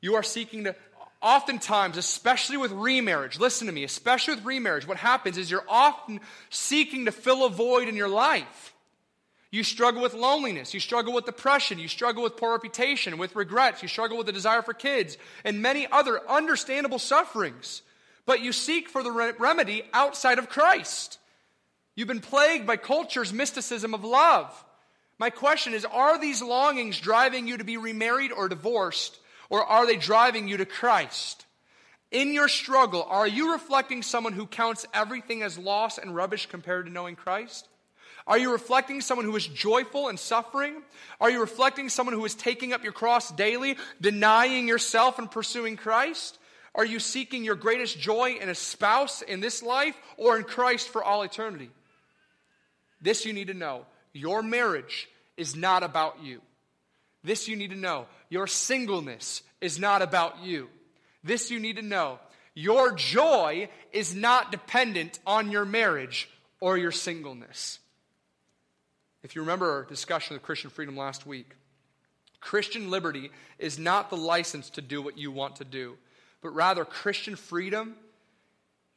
You 0.00 0.14
are 0.16 0.22
seeking 0.22 0.64
to, 0.64 0.74
oftentimes, 1.22 1.96
especially 1.96 2.56
with 2.56 2.72
remarriage, 2.72 3.38
listen 3.38 3.66
to 3.66 3.72
me, 3.72 3.84
especially 3.84 4.34
with 4.34 4.44
remarriage, 4.44 4.86
what 4.86 4.96
happens 4.96 5.38
is 5.38 5.50
you're 5.50 5.64
often 5.68 6.20
seeking 6.50 7.04
to 7.04 7.12
fill 7.12 7.46
a 7.46 7.50
void 7.50 7.88
in 7.88 7.96
your 7.96 8.08
life. 8.08 8.74
You 9.50 9.62
struggle 9.64 10.00
with 10.00 10.14
loneliness. 10.14 10.72
You 10.72 10.80
struggle 10.80 11.12
with 11.12 11.26
depression. 11.26 11.78
You 11.78 11.86
struggle 11.86 12.22
with 12.22 12.38
poor 12.38 12.52
reputation, 12.52 13.18
with 13.18 13.36
regrets. 13.36 13.82
You 13.82 13.88
struggle 13.88 14.16
with 14.16 14.26
the 14.26 14.32
desire 14.32 14.62
for 14.62 14.72
kids 14.72 15.18
and 15.44 15.60
many 15.60 15.86
other 15.92 16.20
understandable 16.28 16.98
sufferings. 16.98 17.82
but 18.24 18.40
you 18.40 18.52
seek 18.52 18.88
for 18.88 19.02
the 19.02 19.10
re- 19.10 19.32
remedy 19.38 19.82
outside 19.92 20.38
of 20.38 20.48
Christ. 20.48 21.18
You've 21.96 22.08
been 22.08 22.20
plagued 22.20 22.66
by 22.66 22.76
culture's 22.76 23.32
mysticism 23.32 23.94
of 23.94 24.04
love. 24.04 24.64
My 25.18 25.28
question 25.30 25.74
is 25.74 25.84
Are 25.84 26.18
these 26.18 26.40
longings 26.40 26.98
driving 26.98 27.46
you 27.46 27.58
to 27.58 27.64
be 27.64 27.76
remarried 27.76 28.32
or 28.32 28.48
divorced, 28.48 29.18
or 29.52 29.62
are 29.62 29.86
they 29.86 29.96
driving 29.96 30.48
you 30.48 30.56
to 30.56 30.64
Christ? 30.64 31.44
In 32.10 32.32
your 32.32 32.48
struggle, 32.48 33.06
are 33.06 33.28
you 33.28 33.52
reflecting 33.52 34.02
someone 34.02 34.32
who 34.32 34.46
counts 34.46 34.86
everything 34.94 35.42
as 35.42 35.58
loss 35.58 35.98
and 35.98 36.16
rubbish 36.16 36.46
compared 36.46 36.86
to 36.86 36.92
knowing 36.92 37.16
Christ? 37.16 37.68
Are 38.26 38.38
you 38.38 38.50
reflecting 38.50 39.02
someone 39.02 39.26
who 39.26 39.36
is 39.36 39.46
joyful 39.46 40.08
in 40.08 40.16
suffering? 40.16 40.82
Are 41.20 41.30
you 41.30 41.38
reflecting 41.40 41.90
someone 41.90 42.14
who 42.14 42.24
is 42.24 42.34
taking 42.34 42.72
up 42.72 42.82
your 42.82 42.94
cross 42.94 43.30
daily, 43.30 43.76
denying 44.00 44.68
yourself 44.68 45.18
and 45.18 45.30
pursuing 45.30 45.76
Christ? 45.76 46.38
Are 46.74 46.86
you 46.86 46.98
seeking 46.98 47.44
your 47.44 47.54
greatest 47.54 47.98
joy 47.98 48.38
in 48.40 48.48
a 48.48 48.54
spouse 48.54 49.20
in 49.20 49.40
this 49.40 49.62
life 49.62 49.96
or 50.16 50.38
in 50.38 50.44
Christ 50.44 50.88
for 50.88 51.04
all 51.04 51.22
eternity? 51.22 51.68
This 53.02 53.26
you 53.26 53.34
need 53.34 53.48
to 53.48 53.54
know. 53.54 53.84
Your 54.14 54.42
marriage 54.42 55.10
is 55.36 55.54
not 55.54 55.82
about 55.82 56.22
you. 56.22 56.40
This 57.24 57.48
you 57.48 57.56
need 57.56 57.70
to 57.70 57.76
know. 57.76 58.06
Your 58.32 58.46
singleness 58.46 59.42
is 59.60 59.78
not 59.78 60.00
about 60.00 60.42
you. 60.42 60.70
This 61.22 61.50
you 61.50 61.60
need 61.60 61.76
to 61.76 61.82
know. 61.82 62.18
Your 62.54 62.94
joy 62.94 63.68
is 63.92 64.14
not 64.14 64.50
dependent 64.50 65.18
on 65.26 65.50
your 65.50 65.66
marriage 65.66 66.30
or 66.58 66.78
your 66.78 66.92
singleness. 66.92 67.78
If 69.22 69.36
you 69.36 69.42
remember 69.42 69.70
our 69.70 69.84
discussion 69.84 70.34
of 70.34 70.42
Christian 70.42 70.70
freedom 70.70 70.96
last 70.96 71.26
week, 71.26 71.50
Christian 72.40 72.90
liberty 72.90 73.30
is 73.58 73.78
not 73.78 74.08
the 74.08 74.16
license 74.16 74.70
to 74.70 74.80
do 74.80 75.02
what 75.02 75.18
you 75.18 75.30
want 75.30 75.56
to 75.56 75.66
do, 75.66 75.98
but 76.40 76.54
rather 76.54 76.86
Christian 76.86 77.36
freedom 77.36 77.96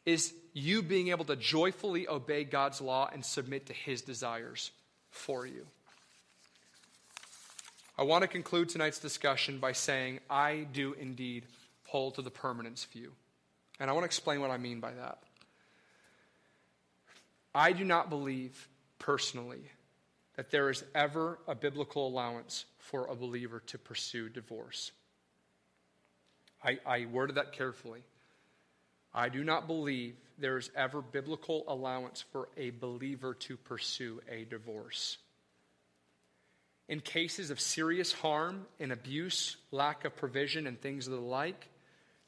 is 0.05 0.33
you 0.53 0.81
being 0.81 1.09
able 1.09 1.25
to 1.25 1.35
joyfully 1.35 2.07
obey 2.07 2.45
God's 2.45 2.79
law 2.79 3.09
and 3.11 3.25
submit 3.25 3.65
to 3.65 3.73
his 3.73 4.01
desires 4.01 4.71
for 5.09 5.45
you. 5.45 5.67
I 7.97 8.03
want 8.03 8.23
to 8.23 8.27
conclude 8.27 8.69
tonight's 8.69 8.99
discussion 8.99 9.59
by 9.59 9.72
saying 9.72 10.19
I 10.30 10.67
do 10.73 10.93
indeed 10.93 11.45
hold 11.88 12.15
to 12.15 12.22
the 12.22 12.31
permanence 12.31 12.84
view. 12.84 13.13
And 13.80 13.89
I 13.89 13.93
want 13.93 14.03
to 14.03 14.07
explain 14.07 14.41
what 14.41 14.51
I 14.51 14.57
mean 14.57 14.80
by 14.80 14.91
that. 14.91 15.19
I 17.53 17.72
do 17.72 17.85
not 17.85 18.09
believe 18.09 18.67
personally 18.99 19.61
that 20.35 20.51
there 20.51 20.69
is 20.69 20.84
ever 20.93 21.39
a 21.47 21.55
biblical 21.55 22.07
allowance 22.07 22.65
for 22.80 23.07
a 23.07 23.15
believer 23.15 23.61
to 23.67 23.77
pursue 23.77 24.27
divorce. 24.27 24.91
I, 26.61 26.80
I 26.85 27.05
worded 27.05 27.38
that 27.38 27.53
carefully. 27.53 28.03
I 29.13 29.30
do 29.30 29.45
not 29.45 29.67
believe 29.67 30.15
there 30.38 30.57
is 30.57 30.69
ever 30.76 31.01
biblical 31.01 31.63
allowance 31.69 32.26
for 32.34 32.49
a 32.57 32.72
believer 32.72 33.34
to 33.34 33.55
pursue 33.55 34.19
a 34.30 34.43
divorce. 34.43 35.17
In 36.87 36.99
cases 36.99 37.49
of 37.49 37.59
serious 37.59 38.13
harm 38.13 38.67
and 38.79 38.91
abuse, 38.91 39.57
lack 39.71 40.05
of 40.05 40.15
provision, 40.15 40.67
and 40.67 40.79
things 40.79 41.07
of 41.07 41.13
the 41.13 41.19
like, 41.19 41.69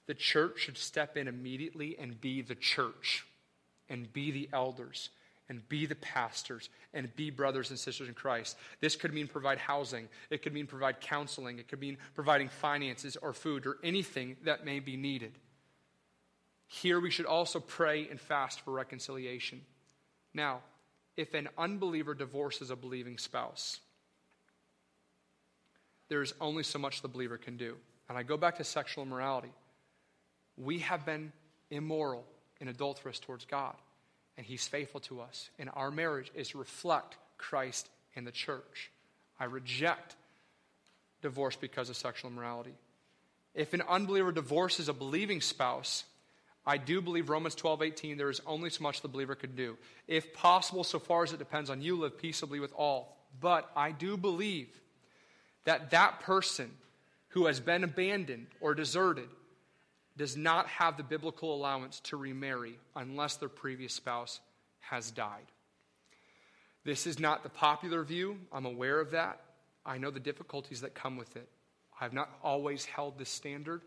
the 0.08 0.16
church 0.16 0.60
should 0.60 0.78
step 0.78 1.16
in 1.16 1.28
immediately 1.28 1.96
and 2.00 2.20
be 2.20 2.42
the 2.42 2.56
church 2.56 3.26
and 3.90 4.12
be 4.12 4.32
the 4.32 4.50
elders 4.52 5.10
and 5.50 5.68
be 5.70 5.86
the 5.86 5.96
pastors 5.96 6.70
and 6.94 7.16
be 7.16 7.30
brothers 7.30 7.70
and 7.70 7.80
sisters 7.80 8.08
in 8.08 8.14
Christ. 8.14 8.58
This 8.82 8.96
could 8.96 9.14
mean 9.14 9.28
provide 9.28 9.60
housing, 9.60 10.10
it 10.30 10.42
could 10.42 10.54
mean 10.54 10.68
provide 10.68 11.00
counseling, 11.02 11.60
it 11.60 11.68
could 11.68 11.80
mean 11.80 11.98
providing 12.16 12.50
finances 12.50 13.16
or 13.18 13.34
food 13.34 13.66
or 13.66 13.78
anything 13.84 14.38
that 14.44 14.66
may 14.66 14.80
be 14.80 14.98
needed. 14.98 15.34
Here 16.68 17.00
we 17.00 17.12
should 17.12 17.26
also 17.26 17.60
pray 17.60 18.08
and 18.10 18.20
fast 18.20 18.62
for 18.62 18.72
reconciliation. 18.72 19.62
Now, 20.34 20.62
if 21.16 21.34
an 21.34 21.48
unbeliever 21.58 22.14
divorces 22.14 22.70
a 22.70 22.76
believing 22.76 23.18
spouse, 23.18 23.80
there 26.10 26.22
is 26.22 26.34
only 26.40 26.64
so 26.64 26.80
much 26.80 27.02
the 27.02 27.08
believer 27.08 27.38
can 27.38 27.58
do. 27.58 27.76
And 28.10 28.18
I 28.18 28.24
go 28.24 28.38
back 28.38 28.58
to 28.58 28.64
sexual 28.64 29.04
immorality. 29.04 29.52
We 30.58 30.80
have 30.80 31.06
been 31.06 31.32
immoral 31.70 32.26
and 32.60 32.70
adulterous 32.70 33.20
towards 33.20 33.46
God 33.46 33.76
and 34.38 34.46
He's 34.46 34.68
faithful 34.68 35.02
to 35.02 35.20
us. 35.22 35.50
And 35.60 35.70
our 35.74 35.92
marriage 35.92 36.32
is 36.36 36.50
to 36.50 36.60
reflect 36.60 37.18
Christ 37.38 37.90
in 38.16 38.24
the 38.24 38.32
church. 38.32 38.92
I 39.40 39.46
reject 39.46 40.16
divorce 41.22 41.56
because 41.56 41.90
of 41.90 41.98
sexual 41.98 42.32
immorality. 42.32 42.76
If 43.54 43.74
an 43.74 43.82
unbeliever 43.82 44.32
divorces 44.32 44.88
a 44.88 44.94
believing 44.94 45.42
spouse, 45.42 46.06
I 46.66 46.78
do 46.78 47.02
believe 47.02 47.30
Romans 47.30 47.56
12, 47.56 47.82
18, 47.82 48.18
there 48.18 48.30
is 48.30 48.42
only 48.46 48.70
so 48.70 48.84
much 48.84 49.02
the 49.02 49.08
believer 49.08 49.36
could 49.36 49.56
do. 49.56 49.78
If 50.08 50.34
possible, 50.34 50.84
so 50.84 51.00
far 51.00 51.24
as 51.24 51.34
it 51.34 51.40
depends 51.40 51.70
on 51.70 51.82
you, 51.82 51.98
live 51.98 52.20
peaceably 52.20 52.60
with 52.60 52.74
all. 52.74 53.18
But 53.40 53.70
I 53.76 53.92
do 53.92 54.18
believe 54.18 54.70
that 55.68 55.90
that 55.90 56.22
person 56.22 56.72
who 57.28 57.46
has 57.46 57.60
been 57.60 57.84
abandoned 57.84 58.48
or 58.62 58.74
deserted 58.74 59.28
does 60.16 60.38
not 60.38 60.66
have 60.68 60.96
the 60.96 61.04
biblical 61.04 61.54
allowance 61.54 62.00
to 62.00 62.16
remarry 62.16 62.80
unless 62.96 63.36
their 63.36 63.50
previous 63.50 63.94
spouse 63.94 64.40
has 64.80 65.12
died. 65.12 65.52
This 66.86 67.06
is 67.06 67.20
not 67.20 67.44
the 67.44 67.50
popular 67.50 68.06
view. 68.06 68.38
I'm 68.54 68.66
aware 68.66 69.02
of 69.02 69.12
that. 69.12 69.42
I 69.86 69.98
know 69.98 70.10
the 70.10 70.22
difficulties 70.22 70.80
that 70.82 70.96
come 70.96 71.18
with 71.18 71.36
it. 71.36 71.50
I've 72.00 72.14
not 72.14 72.30
always 72.42 72.86
held 72.86 73.20
this 73.20 73.30
standard. 73.30 73.82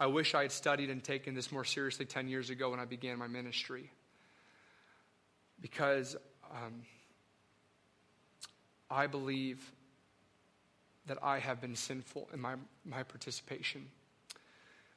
I 0.00 0.06
wish 0.06 0.34
I 0.34 0.40
had 0.40 0.52
studied 0.52 0.88
and 0.88 1.04
taken 1.04 1.34
this 1.34 1.52
more 1.52 1.64
seriously 1.64 2.06
10 2.06 2.28
years 2.28 2.48
ago 2.48 2.70
when 2.70 2.80
I 2.80 2.86
began 2.86 3.18
my 3.18 3.26
ministry. 3.26 3.90
Because 5.60 6.16
um, 6.50 6.80
I 8.90 9.06
believe 9.06 9.72
that 11.06 11.18
I 11.22 11.38
have 11.38 11.60
been 11.60 11.76
sinful 11.76 12.28
in 12.32 12.40
my, 12.40 12.54
my 12.84 13.02
participation 13.02 13.86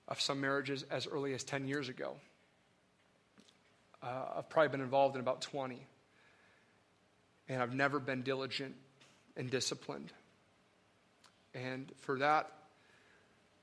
of 0.07 0.19
some 0.19 0.41
marriages 0.41 0.83
as 0.89 1.07
early 1.07 1.33
as 1.33 1.43
10 1.43 1.67
years 1.67 1.87
ago. 1.87 2.15
Uh, 4.01 4.25
I've 4.37 4.49
probably 4.49 4.69
been 4.69 4.81
involved 4.81 5.15
in 5.15 5.21
about 5.21 5.41
20. 5.41 5.79
And 7.47 7.61
I've 7.61 7.73
never 7.73 7.99
been 7.99 8.21
diligent 8.21 8.75
and 9.35 9.49
disciplined. 9.49 10.11
And 11.53 11.91
for 12.01 12.19
that, 12.19 12.51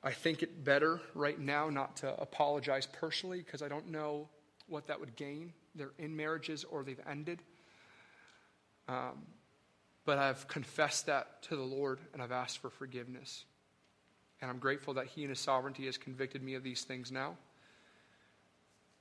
I 0.03 0.12
think 0.12 0.43
it 0.43 0.65
better 0.65 1.01
right 1.15 1.39
now 1.39 1.69
not 1.69 1.97
to 1.98 2.20
apologize 2.20 2.86
personally 2.86 3.39
because 3.39 3.62
I 3.62 3.69
don't 3.69 3.90
know 3.90 4.28
what 4.69 4.86
that 4.89 5.01
would 5.01 5.16
gain. 5.16 5.53
They're 5.74 5.93
in 5.98 6.16
marriages 6.16 6.65
or 6.65 6.82
they've 6.82 7.01
ended. 7.09 7.40
Um, 8.89 9.27
but 10.06 10.18
I've 10.18 10.48
confessed 10.48 11.06
that 11.06 11.42
to 11.42 11.56
the 11.56 11.62
Lord 11.62 11.98
and 12.14 12.22
I've 12.22 12.32
asked 12.32 12.58
for 12.58 12.70
forgiveness. 12.70 13.44
And 14.40 14.50
I'm 14.50 14.58
grateful 14.58 14.94
that 14.94 15.08
He 15.08 15.24
in 15.24 15.28
His 15.28 15.40
sovereignty 15.40 15.84
has 15.86 15.98
convicted 15.98 16.42
me 16.42 16.54
of 16.54 16.62
these 16.62 16.84
things 16.84 17.12
now. 17.12 17.36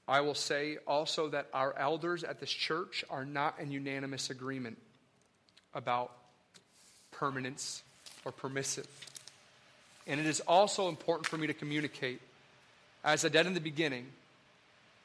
I 0.07 0.22
will 0.22 0.36
say 0.36 0.77
also 0.88 1.30
that 1.30 1.48
our 1.53 1.77
elders 1.77 2.23
at 2.23 2.40
this 2.40 2.49
church 2.49 3.06
are 3.10 3.23
not 3.23 3.60
in 3.60 3.72
unanimous 3.72 4.30
agreement 4.30 4.77
about 5.73 6.11
permanence 7.11 7.84
or 8.23 8.32
permissive. 8.32 8.88
And 10.07 10.19
it 10.19 10.26
is 10.26 10.40
also 10.41 10.90
important 10.90 11.27
for 11.27 11.38
me 11.38 11.48
to 11.48 11.53
communicate, 11.53 12.22
as 13.03 13.26
I 13.26 13.30
did 13.30 13.48
in 13.48 13.53
the 13.53 13.60
beginning, 13.60 14.07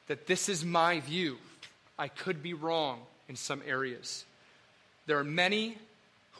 that 0.07 0.27
this 0.27 0.49
is 0.49 0.65
my 0.65 0.99
view. 0.99 1.37
I 1.97 2.07
could 2.07 2.41
be 2.41 2.53
wrong 2.53 3.01
in 3.27 3.35
some 3.35 3.61
areas. 3.65 4.25
There 5.07 5.17
are 5.17 5.23
many 5.23 5.77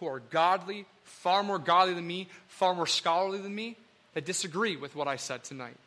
who 0.02 0.08
are 0.08 0.20
godly, 0.32 0.86
far 1.04 1.44
more 1.44 1.60
godly 1.60 1.94
than 1.94 2.06
me, 2.06 2.28
far 2.48 2.74
more 2.74 2.88
scholarly 2.88 3.38
than 3.38 3.54
me, 3.54 3.78
that 4.16 4.26
disagree 4.26 4.76
with 4.76 4.96
what 4.96 5.08
I 5.08 5.16
said 5.16 5.44
tonight. 5.44 5.78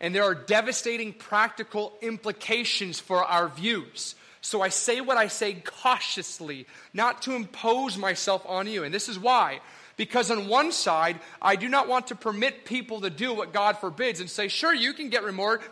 And 0.00 0.14
there 0.14 0.24
are 0.24 0.34
devastating 0.34 1.12
practical 1.12 1.92
implications 2.00 2.98
for 2.98 3.22
our 3.22 3.48
views. 3.48 4.14
So 4.40 4.62
I 4.62 4.70
say 4.70 5.02
what 5.02 5.18
I 5.18 5.28
say 5.28 5.54
cautiously, 5.54 6.66
not 6.94 7.22
to 7.22 7.34
impose 7.34 7.98
myself 7.98 8.44
on 8.48 8.66
you. 8.66 8.82
And 8.82 8.94
this 8.94 9.08
is 9.08 9.18
why. 9.18 9.60
Because 9.98 10.30
on 10.30 10.48
one 10.48 10.72
side, 10.72 11.20
I 11.42 11.56
do 11.56 11.68
not 11.68 11.86
want 11.86 12.06
to 12.06 12.14
permit 12.14 12.64
people 12.64 13.02
to 13.02 13.10
do 13.10 13.34
what 13.34 13.52
God 13.52 13.76
forbids 13.76 14.20
and 14.20 14.30
say, 14.30 14.48
sure, 14.48 14.72
you 14.72 14.94
can 14.94 15.10
get 15.10 15.22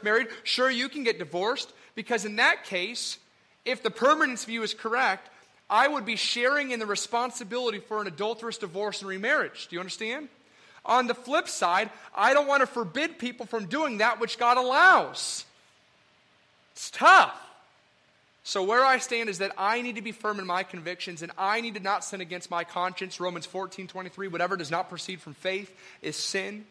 married, 0.03 0.27
sure, 0.43 0.70
you 0.70 0.91
can 0.91 1.05
get 1.05 1.19
divorced. 1.19 1.73
Because 1.95 2.27
in 2.27 2.37
that 2.37 2.65
case, 2.65 3.19
if 3.65 3.83
the 3.83 3.91
permanence 3.91 4.45
view 4.45 4.62
is 4.62 4.74
correct, 4.74 5.31
I 5.68 5.88
would 5.88 6.05
be 6.05 6.16
sharing 6.16 6.70
in 6.70 6.78
the 6.78 6.86
responsibility 6.86 7.80
for 7.80 8.01
an 8.01 8.06
adulterous 8.06 8.59
divorce 8.59 9.01
and 9.01 9.09
remarriage. 9.09 9.66
Do 9.68 9.76
you 9.76 9.80
understand? 9.80 10.28
On 10.84 11.09
the 11.09 11.14
flip 11.14 11.48
side, 11.48 11.90
I 12.14 12.32
don't 12.32 12.47
want 12.47 12.60
to 12.60 12.66
forbid 12.66 13.18
people 13.18 13.47
from 13.47 13.66
doing 13.66 13.98
that 13.98 14.20
which 14.20 14.38
God 14.38 14.56
allows. 14.56 15.44
It's 16.72 16.90
tough. 16.90 17.36
So, 18.44 18.62
where 18.62 18.84
I 18.84 18.98
stand 18.98 19.28
is 19.28 19.38
that 19.38 19.52
I 19.59 19.82
need 19.82 19.97
to 19.97 20.02
be 20.02 20.12
firm 20.12 20.38
in 20.38 20.47
my 20.47 20.62
convictions 20.62 21.22
and 21.22 21.32
I 21.36 21.60
need 21.60 21.74
to 21.74 21.80
not 21.80 22.05
sin 22.05 22.20
against 22.20 22.48
my 22.48 22.62
conscience. 22.62 23.18
Romans 23.18 23.44
14 23.44 23.88
23, 23.88 24.28
whatever 24.28 24.56
does 24.56 24.70
not 24.70 24.88
proceed 24.88 25.20
from 25.20 25.34
faith 25.34 25.74
is 26.01 26.14
sin. 26.14 26.64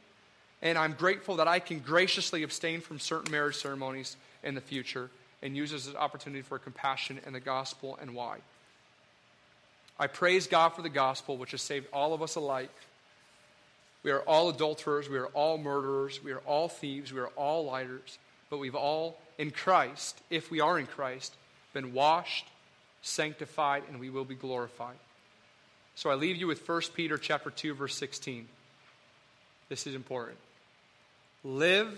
And 0.61 0.77
I'm 0.77 0.93
grateful 0.93 1.35
that 1.35 1.49
I 1.49 1.59
can 1.59 1.79
graciously 1.79 2.43
abstain 2.43 2.79
from 2.79 2.99
certain 2.99 3.29
marriage 3.29 3.57
ceremonies 3.57 4.15
in 4.41 4.55
the 4.55 4.61
future 4.61 5.09
and 5.41 5.57
use 5.57 5.71
this 5.71 5.85
as 5.85 5.93
an 5.93 5.97
opportunity 5.97 6.41
for 6.41 6.57
compassion 6.57 7.19
and 7.25 7.35
the 7.35 7.41
gospel 7.41 7.99
and 8.01 8.15
why. 8.15 8.37
I 9.99 10.07
praise 10.07 10.47
God 10.47 10.69
for 10.69 10.81
the 10.81 10.89
gospel, 10.89 11.37
which 11.37 11.51
has 11.51 11.61
saved 11.61 11.87
all 11.93 12.13
of 12.13 12.21
us 12.21 12.35
alike. 12.35 12.71
We 14.03 14.11
are 14.11 14.19
all 14.21 14.49
adulterers, 14.49 15.09
we 15.09 15.17
are 15.17 15.27
all 15.27 15.57
murderers, 15.57 16.23
we 16.23 16.31
are 16.31 16.39
all 16.39 16.67
thieves, 16.67 17.11
we 17.11 17.19
are 17.19 17.29
all 17.29 17.65
liars, 17.65 18.19
but 18.49 18.57
we've 18.57 18.75
all, 18.75 19.17
in 19.37 19.49
Christ, 19.51 20.19
if 20.29 20.51
we 20.51 20.59
are 20.59 20.77
in 20.77 20.85
Christ, 20.85 21.33
been 21.73 21.93
washed, 21.93 22.45
sanctified, 23.01 23.83
and 23.89 23.99
we 23.99 24.09
will 24.09 24.25
be 24.25 24.35
glorified. 24.35 24.97
So 25.95 26.09
I 26.09 26.15
leave 26.15 26.35
you 26.35 26.45
with 26.45 26.67
1 26.67 26.81
Peter 26.93 27.17
chapter 27.17 27.49
2 27.49 27.73
verse 27.73 27.95
16. 27.95 28.47
This 29.69 29.87
is 29.87 29.95
important. 29.95 30.37
Live 31.43 31.89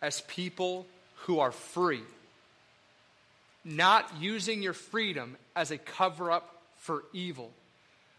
as 0.00 0.22
people 0.22 0.86
who 1.26 1.38
are 1.38 1.52
free, 1.52 2.02
not 3.64 4.10
using 4.18 4.62
your 4.62 4.72
freedom 4.72 5.36
as 5.54 5.70
a 5.70 5.78
cover 5.78 6.32
up 6.32 6.55
for 6.86 7.02
evil, 7.12 7.50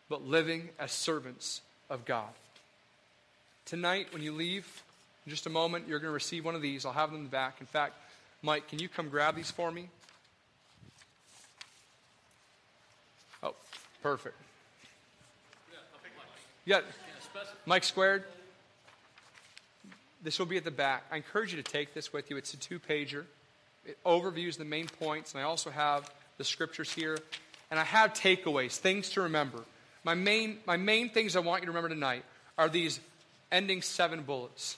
but 0.10 0.27
living 0.27 0.68
as 0.77 0.91
servants 0.91 1.61
of 1.89 2.03
God. 2.03 2.27
Tonight, 3.64 4.07
when 4.11 4.22
you 4.22 4.34
leave, 4.34 4.84
in 5.26 5.30
just 5.30 5.45
a 5.45 5.49
moment, 5.49 5.88
you're 5.88 5.99
going 5.99 6.10
to 6.10 6.14
receive 6.14 6.44
one 6.44 6.53
of 6.53 6.61
these. 6.61 6.85
I'll 6.85 6.91
have 6.91 7.10
them 7.10 7.19
in 7.19 7.23
the 7.23 7.30
back. 7.30 7.61
In 7.61 7.65
fact, 7.65 7.94
Mike, 8.41 8.68
can 8.68 8.80
you 8.80 8.89
come 8.89 9.07
grab 9.07 9.38
these 9.38 9.49
for 9.49 9.72
me? 9.72 9.88
Oh, 13.41 13.56
perfect. 14.03 14.35
Yeah, 16.65 16.81
Mike 17.65 17.85
Squared. 17.85 18.26
This 20.22 20.39
will 20.39 20.45
be 20.45 20.57
at 20.57 20.65
the 20.65 20.72
back. 20.72 21.06
I 21.10 21.15
encourage 21.15 21.53
you 21.53 21.64
to 21.64 21.72
take 21.72 21.94
this 21.94 22.11
with 22.11 22.30
you. 22.30 22.35
It's 22.35 22.53
a 22.53 22.57
two 22.57 22.80
pager. 22.80 23.23
It 23.85 23.98
overviews 24.06 24.57
the 24.57 24.65
main 24.65 24.88
points, 24.88 25.31
and 25.31 25.39
I 25.39 25.45
also 25.45 25.69
have 25.69 26.11
the 26.38 26.44
scriptures 26.44 26.91
here 26.91 27.18
and 27.69 27.80
I 27.80 27.84
have 27.84 28.14
takeaways, 28.14 28.77
things 28.77 29.10
to 29.11 29.22
remember. 29.22 29.64
My 30.03 30.14
main, 30.14 30.60
my 30.65 30.77
main 30.77 31.10
things 31.10 31.35
I 31.35 31.39
want 31.39 31.61
you 31.61 31.65
to 31.65 31.72
remember 31.72 31.89
tonight 31.89 32.23
are 32.57 32.69
these 32.69 32.99
ending 33.52 33.81
seven 33.81 34.23
bullets. 34.23 34.77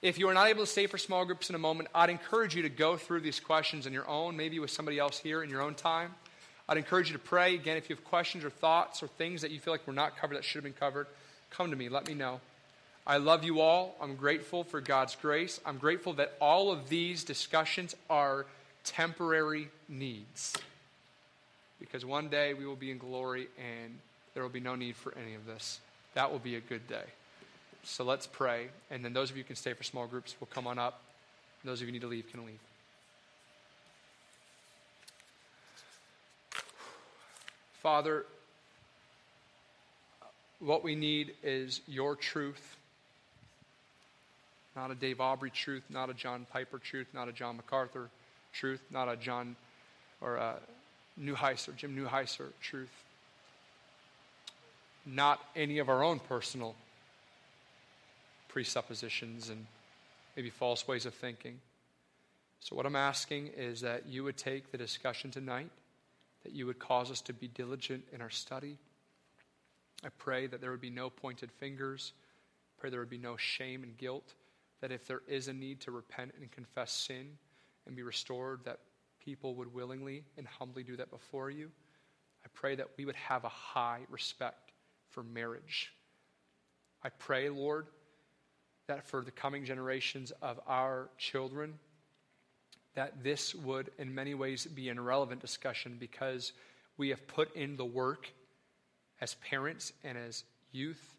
If 0.00 0.18
you 0.18 0.28
are 0.28 0.34
not 0.34 0.46
able 0.46 0.64
to 0.64 0.70
stay 0.70 0.86
for 0.86 0.96
small 0.96 1.24
groups 1.24 1.50
in 1.50 1.56
a 1.56 1.58
moment, 1.58 1.88
I'd 1.94 2.08
encourage 2.08 2.54
you 2.54 2.62
to 2.62 2.68
go 2.68 2.96
through 2.96 3.20
these 3.20 3.40
questions 3.40 3.86
on 3.86 3.92
your 3.92 4.08
own, 4.08 4.36
maybe 4.36 4.58
with 4.58 4.70
somebody 4.70 4.98
else 4.98 5.18
here 5.18 5.42
in 5.42 5.50
your 5.50 5.60
own 5.60 5.74
time. 5.74 6.14
I'd 6.68 6.76
encourage 6.76 7.08
you 7.08 7.14
to 7.14 7.22
pray. 7.22 7.54
Again, 7.54 7.76
if 7.76 7.90
you 7.90 7.96
have 7.96 8.04
questions 8.04 8.44
or 8.44 8.50
thoughts 8.50 9.02
or 9.02 9.08
things 9.08 9.42
that 9.42 9.50
you 9.50 9.58
feel 9.58 9.74
like 9.74 9.86
were 9.86 9.92
not 9.92 10.16
covered 10.16 10.36
that 10.36 10.44
should 10.44 10.62
have 10.62 10.64
been 10.64 10.72
covered, 10.72 11.08
come 11.50 11.70
to 11.70 11.76
me. 11.76 11.88
Let 11.88 12.06
me 12.06 12.14
know. 12.14 12.40
I 13.06 13.16
love 13.16 13.42
you 13.42 13.60
all. 13.60 13.96
I'm 14.00 14.16
grateful 14.16 14.64
for 14.64 14.80
God's 14.80 15.16
grace. 15.16 15.60
I'm 15.64 15.78
grateful 15.78 16.12
that 16.14 16.34
all 16.40 16.70
of 16.70 16.88
these 16.88 17.24
discussions 17.24 17.96
are 18.08 18.46
temporary 18.84 19.68
needs 19.88 20.54
because 21.80 22.04
one 22.04 22.28
day 22.28 22.54
we 22.54 22.66
will 22.66 22.76
be 22.76 22.90
in 22.90 22.98
glory 22.98 23.48
and 23.58 23.98
there 24.34 24.42
will 24.42 24.50
be 24.50 24.60
no 24.60 24.74
need 24.74 24.96
for 24.96 25.14
any 25.16 25.34
of 25.34 25.46
this. 25.46 25.80
That 26.14 26.30
will 26.30 26.38
be 26.38 26.56
a 26.56 26.60
good 26.60 26.86
day. 26.88 27.04
So 27.84 28.04
let's 28.04 28.26
pray. 28.26 28.68
And 28.90 29.04
then 29.04 29.12
those 29.12 29.30
of 29.30 29.36
you 29.36 29.44
can 29.44 29.56
stay 29.56 29.72
for 29.72 29.84
small 29.84 30.06
groups 30.06 30.34
will 30.40 30.48
come 30.48 30.66
on 30.66 30.78
up. 30.78 31.00
Those 31.64 31.80
of 31.80 31.82
you 31.82 31.86
who 31.88 31.92
need 31.92 32.02
to 32.02 32.08
leave 32.08 32.30
can 32.30 32.46
leave. 32.46 32.58
Father, 37.82 38.26
what 40.60 40.82
we 40.82 40.94
need 40.94 41.34
is 41.42 41.80
your 41.86 42.16
truth. 42.16 42.76
Not 44.76 44.90
a 44.90 44.94
Dave 44.94 45.20
Aubrey 45.20 45.50
truth, 45.50 45.82
not 45.88 46.10
a 46.10 46.14
John 46.14 46.46
Piper 46.52 46.78
truth, 46.78 47.08
not 47.12 47.28
a 47.28 47.32
John 47.32 47.56
MacArthur 47.56 48.08
truth, 48.52 48.80
not 48.90 49.08
a 49.08 49.16
John 49.16 49.56
or 50.20 50.36
a 50.36 50.56
Newheiser, 51.20 51.74
Jim 51.76 51.96
Newheiser 51.96 52.48
truth. 52.60 53.04
Not 55.04 55.40
any 55.56 55.78
of 55.78 55.88
our 55.88 56.02
own 56.02 56.18
personal 56.18 56.74
presuppositions 58.48 59.48
and 59.48 59.66
maybe 60.36 60.50
false 60.50 60.86
ways 60.86 61.06
of 61.06 61.14
thinking. 61.14 61.60
So, 62.60 62.76
what 62.76 62.86
I'm 62.86 62.96
asking 62.96 63.50
is 63.56 63.80
that 63.82 64.06
you 64.08 64.24
would 64.24 64.36
take 64.36 64.72
the 64.72 64.78
discussion 64.78 65.30
tonight, 65.30 65.70
that 66.42 66.52
you 66.52 66.66
would 66.66 66.78
cause 66.78 67.10
us 67.10 67.20
to 67.22 67.32
be 67.32 67.48
diligent 67.48 68.04
in 68.12 68.20
our 68.20 68.30
study. 68.30 68.76
I 70.04 70.08
pray 70.18 70.46
that 70.46 70.60
there 70.60 70.70
would 70.70 70.80
be 70.80 70.90
no 70.90 71.10
pointed 71.10 71.50
fingers. 71.52 72.12
I 72.16 72.80
pray 72.80 72.90
there 72.90 73.00
would 73.00 73.10
be 73.10 73.18
no 73.18 73.36
shame 73.36 73.82
and 73.82 73.96
guilt. 73.96 74.34
That 74.80 74.92
if 74.92 75.06
there 75.06 75.22
is 75.26 75.48
a 75.48 75.52
need 75.52 75.80
to 75.82 75.90
repent 75.90 76.34
and 76.40 76.50
confess 76.50 76.92
sin 76.92 77.38
and 77.86 77.96
be 77.96 78.02
restored, 78.02 78.60
that 78.64 78.78
people 79.28 79.54
would 79.54 79.74
willingly 79.74 80.24
and 80.38 80.46
humbly 80.46 80.82
do 80.82 80.96
that 80.96 81.10
before 81.10 81.50
you. 81.50 81.68
I 82.42 82.48
pray 82.54 82.76
that 82.76 82.88
we 82.96 83.04
would 83.04 83.14
have 83.16 83.44
a 83.44 83.50
high 83.50 84.00
respect 84.08 84.72
for 85.10 85.22
marriage. 85.22 85.92
I 87.04 87.10
pray, 87.10 87.50
Lord, 87.50 87.88
that 88.86 89.06
for 89.06 89.22
the 89.22 89.30
coming 89.30 89.66
generations 89.66 90.32
of 90.40 90.58
our 90.66 91.10
children, 91.18 91.74
that 92.94 93.22
this 93.22 93.54
would 93.54 93.90
in 93.98 94.14
many 94.14 94.32
ways 94.32 94.64
be 94.64 94.88
an 94.88 94.96
irrelevant 94.96 95.42
discussion 95.42 95.98
because 96.00 96.54
we 96.96 97.10
have 97.10 97.26
put 97.26 97.54
in 97.54 97.76
the 97.76 97.84
work 97.84 98.32
as 99.20 99.34
parents 99.34 99.92
and 100.04 100.16
as 100.16 100.42
youth 100.72 101.18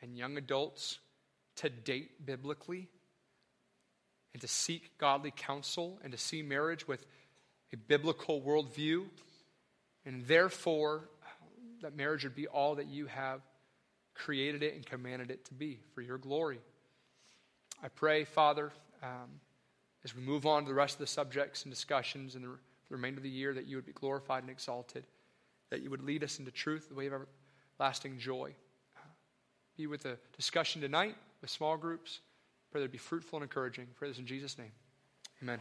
and 0.00 0.16
young 0.16 0.36
adults 0.36 1.00
to 1.56 1.68
date 1.68 2.24
biblically 2.24 2.86
and 4.32 4.40
to 4.42 4.46
seek 4.46 4.96
godly 4.96 5.32
counsel 5.36 5.98
and 6.04 6.12
to 6.12 6.18
see 6.18 6.40
marriage 6.40 6.86
with 6.86 7.04
a 7.72 7.76
biblical 7.76 8.40
worldview, 8.40 9.04
and 10.04 10.26
therefore 10.26 11.08
that 11.82 11.96
marriage 11.96 12.24
would 12.24 12.34
be 12.34 12.46
all 12.46 12.76
that 12.76 12.86
you 12.86 13.06
have 13.06 13.40
created 14.14 14.62
it 14.62 14.74
and 14.74 14.84
commanded 14.84 15.30
it 15.30 15.44
to 15.44 15.54
be 15.54 15.78
for 15.94 16.00
your 16.00 16.18
glory. 16.18 16.58
I 17.82 17.88
pray, 17.88 18.24
Father, 18.24 18.72
um, 19.02 19.40
as 20.04 20.14
we 20.14 20.22
move 20.22 20.46
on 20.46 20.64
to 20.64 20.68
the 20.68 20.74
rest 20.74 20.94
of 20.94 21.00
the 21.00 21.06
subjects 21.06 21.62
and 21.64 21.72
discussions 21.72 22.34
in 22.34 22.42
the, 22.42 22.48
the 22.48 22.96
remainder 22.96 23.18
of 23.18 23.22
the 23.22 23.30
year, 23.30 23.54
that 23.54 23.66
you 23.66 23.76
would 23.76 23.86
be 23.86 23.92
glorified 23.92 24.42
and 24.42 24.50
exalted, 24.50 25.04
that 25.70 25.82
you 25.82 25.90
would 25.90 26.02
lead 26.02 26.24
us 26.24 26.38
into 26.38 26.50
truth, 26.50 26.88
the 26.88 26.94
way 26.94 27.06
of 27.06 27.14
everlasting 27.78 28.18
joy. 28.18 28.54
Be 29.76 29.86
with 29.86 30.02
the 30.02 30.18
discussion 30.36 30.80
tonight 30.80 31.14
with 31.40 31.50
small 31.50 31.76
groups. 31.76 32.20
Pray 32.72 32.80
that 32.80 32.84
it'd 32.84 32.92
be 32.92 32.98
fruitful 32.98 33.38
and 33.38 33.44
encouraging. 33.44 33.86
Pray 33.96 34.08
this 34.08 34.18
in 34.18 34.26
Jesus' 34.26 34.58
name. 34.58 34.72
Amen. 35.42 35.60